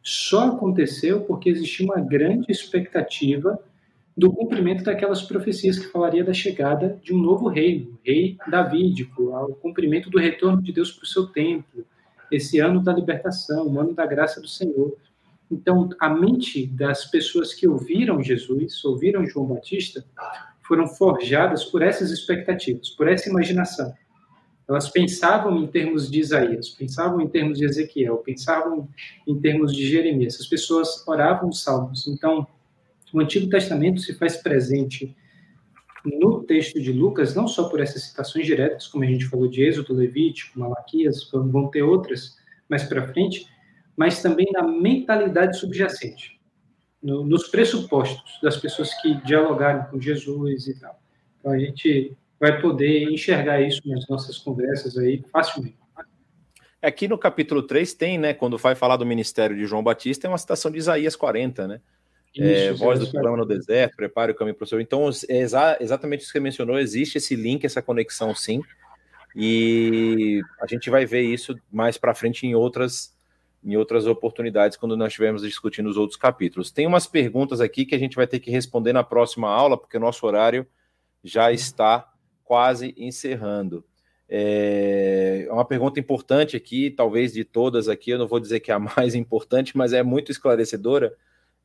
só 0.08 0.50
aconteceu 0.50 1.22
porque 1.22 1.50
existia 1.50 1.84
uma 1.84 2.00
grande 2.00 2.46
expectativa 2.48 3.58
do 4.16 4.32
cumprimento 4.32 4.84
daquelas 4.84 5.20
profecias 5.20 5.80
que 5.80 5.88
falaria 5.88 6.22
da 6.22 6.32
chegada 6.32 6.96
de 7.02 7.12
um 7.12 7.18
novo 7.18 7.48
rei, 7.48 7.90
o 7.90 7.98
rei 8.06 8.38
davídico, 8.46 9.34
ao 9.34 9.48
cumprimento 9.48 10.08
do 10.08 10.16
retorno 10.16 10.62
de 10.62 10.72
Deus 10.72 10.92
para 10.92 11.02
o 11.02 11.08
seu 11.08 11.26
templo, 11.26 11.84
esse 12.30 12.60
ano 12.60 12.80
da 12.80 12.92
libertação, 12.92 13.66
o 13.66 13.80
ano 13.80 13.94
da 13.94 14.06
graça 14.06 14.40
do 14.40 14.46
Senhor. 14.46 14.96
Então, 15.50 15.88
a 15.98 16.08
mente 16.08 16.68
das 16.68 17.06
pessoas 17.06 17.52
que 17.52 17.66
ouviram 17.66 18.22
Jesus, 18.22 18.84
ouviram 18.84 19.26
João 19.26 19.46
Batista, 19.46 20.04
foram 20.62 20.86
forjadas 20.86 21.64
por 21.64 21.82
essas 21.82 22.12
expectativas, 22.12 22.90
por 22.90 23.08
essa 23.08 23.28
imaginação. 23.28 23.92
Elas 24.68 24.88
pensavam 24.88 25.62
em 25.62 25.66
termos 25.66 26.10
de 26.10 26.18
Isaías, 26.18 26.70
pensavam 26.70 27.20
em 27.20 27.28
termos 27.28 27.58
de 27.58 27.64
Ezequiel, 27.64 28.16
pensavam 28.18 28.88
em 29.26 29.40
termos 29.40 29.72
de 29.72 29.86
Jeremias. 29.86 30.40
As 30.40 30.46
pessoas 30.46 31.06
oravam 31.06 31.48
os 31.48 31.62
salmos. 31.62 32.08
Então, 32.08 32.46
o 33.12 33.20
Antigo 33.20 33.48
Testamento 33.48 34.00
se 34.00 34.14
faz 34.14 34.36
presente 34.36 35.14
no 36.04 36.42
texto 36.42 36.80
de 36.80 36.92
Lucas, 36.92 37.34
não 37.34 37.48
só 37.48 37.68
por 37.68 37.80
essas 37.80 38.02
citações 38.02 38.46
diretas, 38.46 38.86
como 38.86 39.04
a 39.04 39.06
gente 39.06 39.26
falou 39.26 39.48
de 39.48 39.62
Êxodo, 39.62 39.94
Levítico, 39.94 40.58
Malaquias, 40.58 41.28
vão 41.30 41.68
ter 41.68 41.82
outras 41.82 42.36
mais 42.68 42.84
para 42.84 43.08
frente, 43.08 43.46
mas 43.96 44.22
também 44.22 44.46
na 44.52 44.62
mentalidade 44.62 45.58
subjacente, 45.58 46.40
no, 47.02 47.24
nos 47.24 47.48
pressupostos 47.48 48.38
das 48.42 48.56
pessoas 48.56 48.92
que 49.00 49.14
dialogaram 49.22 49.84
com 49.90 50.00
Jesus 50.00 50.68
e 50.68 50.78
tal. 50.78 51.00
Então 51.38 51.52
a 51.52 51.58
gente 51.58 52.16
vai 52.38 52.60
poder 52.60 53.04
enxergar 53.10 53.60
isso 53.60 53.80
nas 53.86 54.06
nossas 54.08 54.38
conversas 54.38 54.96
aí 54.96 55.22
facilmente. 55.32 55.76
Aqui 56.82 57.08
no 57.08 57.18
capítulo 57.18 57.62
3 57.62 57.94
tem, 57.94 58.18
né, 58.18 58.34
quando 58.34 58.58
vai 58.58 58.74
falar 58.74 58.96
do 58.96 59.06
ministério 59.06 59.56
de 59.56 59.66
João 59.66 59.82
Batista, 59.82 60.26
é 60.26 60.30
uma 60.30 60.38
citação 60.38 60.70
de 60.70 60.78
Isaías 60.78 61.16
40, 61.16 61.66
né? 61.66 61.80
é, 62.38 62.72
voz 62.72 63.00
do 63.00 63.10
problema 63.10 63.36
no 63.36 63.46
deserto, 63.46 63.96
prepare 63.96 64.32
o 64.32 64.34
caminho 64.34 64.54
para 64.54 64.64
o 64.64 64.66
Senhor. 64.66 64.80
Então, 64.80 65.08
é 65.28 65.38
exa 65.38 65.76
exatamente 65.80 66.20
isso 66.20 66.28
que 66.32 66.38
você 66.38 66.40
mencionou, 66.40 66.78
existe 66.78 67.18
esse 67.18 67.34
link, 67.34 67.64
essa 67.64 67.80
conexão, 67.80 68.34
sim. 68.34 68.60
E 69.34 70.42
a 70.60 70.66
gente 70.66 70.88
vai 70.90 71.04
ver 71.04 71.22
isso 71.22 71.54
mais 71.70 71.98
para 71.98 72.14
frente 72.14 72.46
em 72.46 72.54
outras 72.54 73.14
em 73.64 73.76
outras 73.76 74.06
oportunidades 74.06 74.76
quando 74.76 74.96
nós 74.96 75.08
estivermos 75.08 75.42
discutindo 75.42 75.88
os 75.88 75.96
outros 75.96 76.16
capítulos. 76.16 76.70
Tem 76.70 76.86
umas 76.86 77.08
perguntas 77.08 77.60
aqui 77.60 77.84
que 77.84 77.96
a 77.96 77.98
gente 77.98 78.14
vai 78.14 78.24
ter 78.24 78.38
que 78.38 78.48
responder 78.48 78.92
na 78.92 79.02
próxima 79.02 79.48
aula, 79.48 79.76
porque 79.76 79.96
o 79.96 80.00
nosso 80.00 80.24
horário 80.24 80.64
já 81.24 81.50
está 81.50 82.08
quase 82.46 82.94
encerrando. 82.96 83.84
É 84.26 85.46
uma 85.50 85.66
pergunta 85.66 86.00
importante 86.00 86.56
aqui, 86.56 86.90
talvez 86.90 87.34
de 87.34 87.44
todas 87.44 87.88
aqui, 87.88 88.12
eu 88.12 88.18
não 88.18 88.26
vou 88.26 88.40
dizer 88.40 88.60
que 88.60 88.70
é 88.70 88.74
a 88.74 88.78
mais 88.96 89.14
importante, 89.14 89.76
mas 89.76 89.92
é 89.92 90.02
muito 90.02 90.32
esclarecedora 90.32 91.14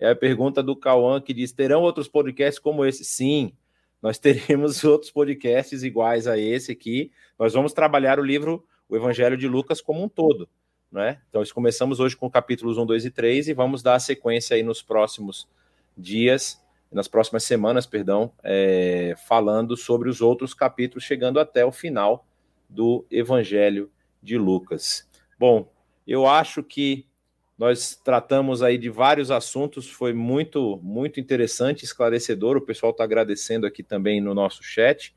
é 0.02 0.10
a 0.10 0.16
pergunta 0.16 0.64
do 0.64 0.76
Cauã 0.76 1.22
que 1.22 1.32
diz: 1.32 1.52
terão 1.52 1.84
outros 1.84 2.08
podcasts 2.08 2.58
como 2.58 2.84
esse? 2.84 3.06
Sim, 3.06 3.54
nós 4.02 4.18
teremos 4.20 4.84
outros 4.84 5.12
podcasts 5.12 5.84
iguais 5.84 6.28
a 6.28 6.38
esse 6.38 6.72
aqui. 6.72 7.12
Nós 7.38 7.54
vamos 7.54 7.72
trabalhar 7.72 8.20
o 8.20 8.24
livro, 8.24 8.66
o 8.90 8.96
Evangelho 8.96 9.38
de 9.38 9.48
Lucas, 9.48 9.80
como 9.80 10.04
um 10.04 10.10
todo. 10.10 10.50
Né? 10.92 11.22
Então, 11.30 11.40
nós 11.40 11.54
começamos 11.54 12.02
hoje 12.02 12.18
com 12.18 12.30
capítulos 12.30 12.78
1, 12.78 12.86
2 12.86 13.06
e 13.06 13.12
3 13.12 13.48
e 13.48 13.54
vamos 13.54 13.82
dar 13.82 13.96
a 13.96 14.00
sequência 14.00 14.56
aí 14.56 14.64
nos 14.64 14.82
próximos 14.82 15.48
dias, 15.96 16.61
nas 16.92 17.08
próximas 17.08 17.44
semanas, 17.44 17.86
perdão, 17.86 18.34
é, 18.44 19.16
falando 19.28 19.78
sobre 19.78 20.10
os 20.10 20.22
outros 20.22 20.54
capítulos, 20.54 21.04
chegando 21.04 21.40
até 21.40 21.66
o 21.66 21.72
final 21.72 22.28
do 22.70 23.06
Evangelho 23.10 23.90
de 24.22 24.38
Lucas. 24.38 25.08
Bom, 25.40 25.72
eu 26.06 26.28
acho 26.28 26.62
que 26.62 27.06
nós 27.58 27.96
tratamos 27.96 28.64
aí 28.64 28.78
de 28.78 28.90
vários 28.90 29.30
assuntos, 29.30 29.90
foi 29.90 30.14
muito, 30.14 30.80
muito 30.82 31.20
interessante, 31.20 31.86
esclarecedor. 31.86 32.58
O 32.58 32.62
pessoal 32.62 32.92
está 32.92 33.04
agradecendo 33.04 33.68
aqui 33.68 33.84
também 33.84 34.20
no 34.20 34.34
nosso 34.34 34.64
chat. 34.64 35.14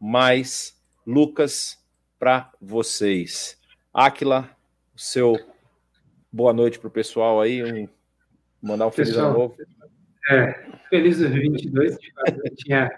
mais 0.00 0.74
Lucas 1.06 1.78
para 2.18 2.50
vocês. 2.60 3.58
Aquila, 3.92 4.48
seu 4.96 5.36
boa 6.32 6.52
noite 6.52 6.78
para 6.78 6.88
o 6.88 6.90
pessoal 6.90 7.40
aí, 7.40 7.62
um, 7.62 7.88
mandar 8.62 8.86
um 8.86 8.90
feliz 8.90 9.16
ano 9.16 9.38
novo. 9.38 9.56
É, 10.30 10.52
feliz 10.88 11.18
2022, 11.18 11.98
de 11.98 12.12
fato, 12.12 12.40
eu 12.44 12.54
tinha 12.54 12.90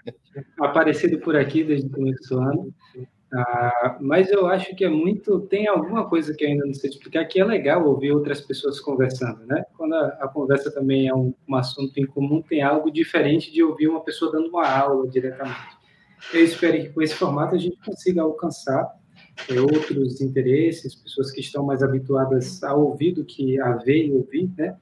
aparecido 0.59 1.19
por 1.19 1.35
aqui 1.35 1.63
desde 1.63 1.87
o 1.87 1.91
começo 1.91 2.29
do 2.29 2.39
ano, 2.39 2.73
ah, 3.33 3.97
mas 3.99 4.29
eu 4.31 4.45
acho 4.45 4.75
que 4.75 4.85
é 4.85 4.89
muito, 4.89 5.39
tem 5.41 5.67
alguma 5.67 6.07
coisa 6.07 6.35
que 6.35 6.45
ainda 6.45 6.65
não 6.65 6.73
sei 6.73 6.91
explicar, 6.91 7.25
que 7.25 7.39
é 7.39 7.43
legal 7.43 7.83
ouvir 7.87 8.11
outras 8.11 8.39
pessoas 8.39 8.79
conversando, 8.79 9.43
né? 9.47 9.65
Quando 9.75 9.95
a, 9.95 10.07
a 10.19 10.27
conversa 10.27 10.71
também 10.71 11.07
é 11.07 11.15
um, 11.15 11.33
um 11.49 11.55
assunto 11.55 11.97
em 11.97 12.05
comum, 12.05 12.43
tem 12.43 12.61
algo 12.61 12.91
diferente 12.91 13.51
de 13.51 13.63
ouvir 13.63 13.87
uma 13.87 14.03
pessoa 14.03 14.31
dando 14.31 14.49
uma 14.49 14.67
aula 14.67 15.07
diretamente. 15.07 15.82
Eu 16.31 16.43
espero 16.43 16.81
que 16.81 16.89
com 16.89 17.01
esse 17.01 17.15
formato 17.15 17.55
a 17.55 17.57
gente 17.57 17.77
consiga 17.83 18.21
alcançar 18.21 18.95
é, 19.49 19.59
outros 19.59 20.21
interesses, 20.21 20.95
pessoas 20.95 21.31
que 21.31 21.41
estão 21.41 21.63
mais 21.63 21.81
habituadas 21.81 22.63
a 22.63 22.73
ouvir 22.73 23.13
do 23.13 23.25
que 23.25 23.59
a 23.59 23.73
ver 23.73 24.07
e 24.07 24.11
ouvir, 24.11 24.49
né? 24.57 24.75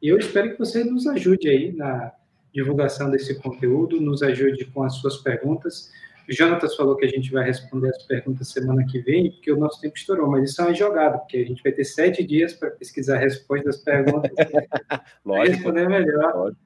E 0.00 0.08
eu 0.08 0.18
espero 0.18 0.52
que 0.52 0.58
você 0.58 0.84
nos 0.84 1.06
ajude 1.06 1.48
aí 1.48 1.72
na 1.72 2.12
divulgação 2.52 3.10
desse 3.10 3.34
conteúdo, 3.34 4.00
nos 4.00 4.22
ajude 4.22 4.66
com 4.66 4.82
as 4.82 4.94
suas 4.96 5.16
perguntas. 5.16 5.90
O 6.28 6.32
Jonatas 6.32 6.76
falou 6.76 6.96
que 6.96 7.04
a 7.04 7.08
gente 7.08 7.30
vai 7.32 7.44
responder 7.44 7.88
as 7.88 8.02
perguntas 8.04 8.48
semana 8.48 8.84
que 8.86 9.00
vem, 9.00 9.30
porque 9.30 9.50
o 9.50 9.58
nosso 9.58 9.80
tempo 9.80 9.96
estourou, 9.96 10.30
mas 10.30 10.50
isso 10.50 10.60
é 10.60 10.64
uma 10.66 10.74
jogada, 10.74 11.18
porque 11.18 11.38
a 11.38 11.44
gente 11.44 11.62
vai 11.62 11.72
ter 11.72 11.84
sete 11.84 12.22
dias 12.22 12.52
para 12.52 12.70
pesquisar 12.70 13.16
a 13.16 13.20
resposta 13.20 13.64
das 13.64 13.78
perguntas 13.78 14.30
e 14.38 15.48
responder 15.48 15.88
melhor 15.88 16.34
Lógico. 16.34 16.60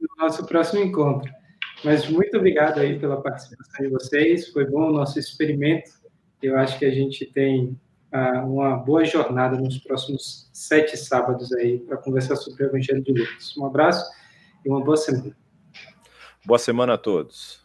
no 0.00 0.24
nosso 0.24 0.46
próximo 0.46 0.82
encontro. 0.82 1.30
Mas 1.84 2.08
muito 2.08 2.36
obrigado 2.36 2.80
aí 2.80 2.98
pela 2.98 3.20
participação 3.20 3.84
de 3.84 3.92
vocês, 3.92 4.48
foi 4.48 4.64
bom 4.64 4.88
o 4.88 4.92
nosso 4.92 5.18
experimento. 5.18 5.90
Eu 6.42 6.58
acho 6.58 6.78
que 6.78 6.84
a 6.84 6.90
gente 6.90 7.26
tem 7.26 7.78
uma 8.44 8.76
boa 8.76 9.04
jornada 9.04 9.56
nos 9.56 9.78
próximos 9.78 10.48
sete 10.52 10.96
sábados 10.96 11.52
aí 11.52 11.80
para 11.80 11.96
conversar 11.96 12.36
sobre 12.36 12.64
o 12.64 12.66
Evangelho 12.68 13.02
de 13.02 13.12
Lucas. 13.12 13.56
Um 13.56 13.66
abraço 13.66 14.08
e 14.64 14.68
uma 14.68 14.80
boa 14.80 14.96
semana. 14.96 15.36
Boa 16.44 16.58
semana 16.58 16.94
a 16.94 16.98
todos. 16.98 17.63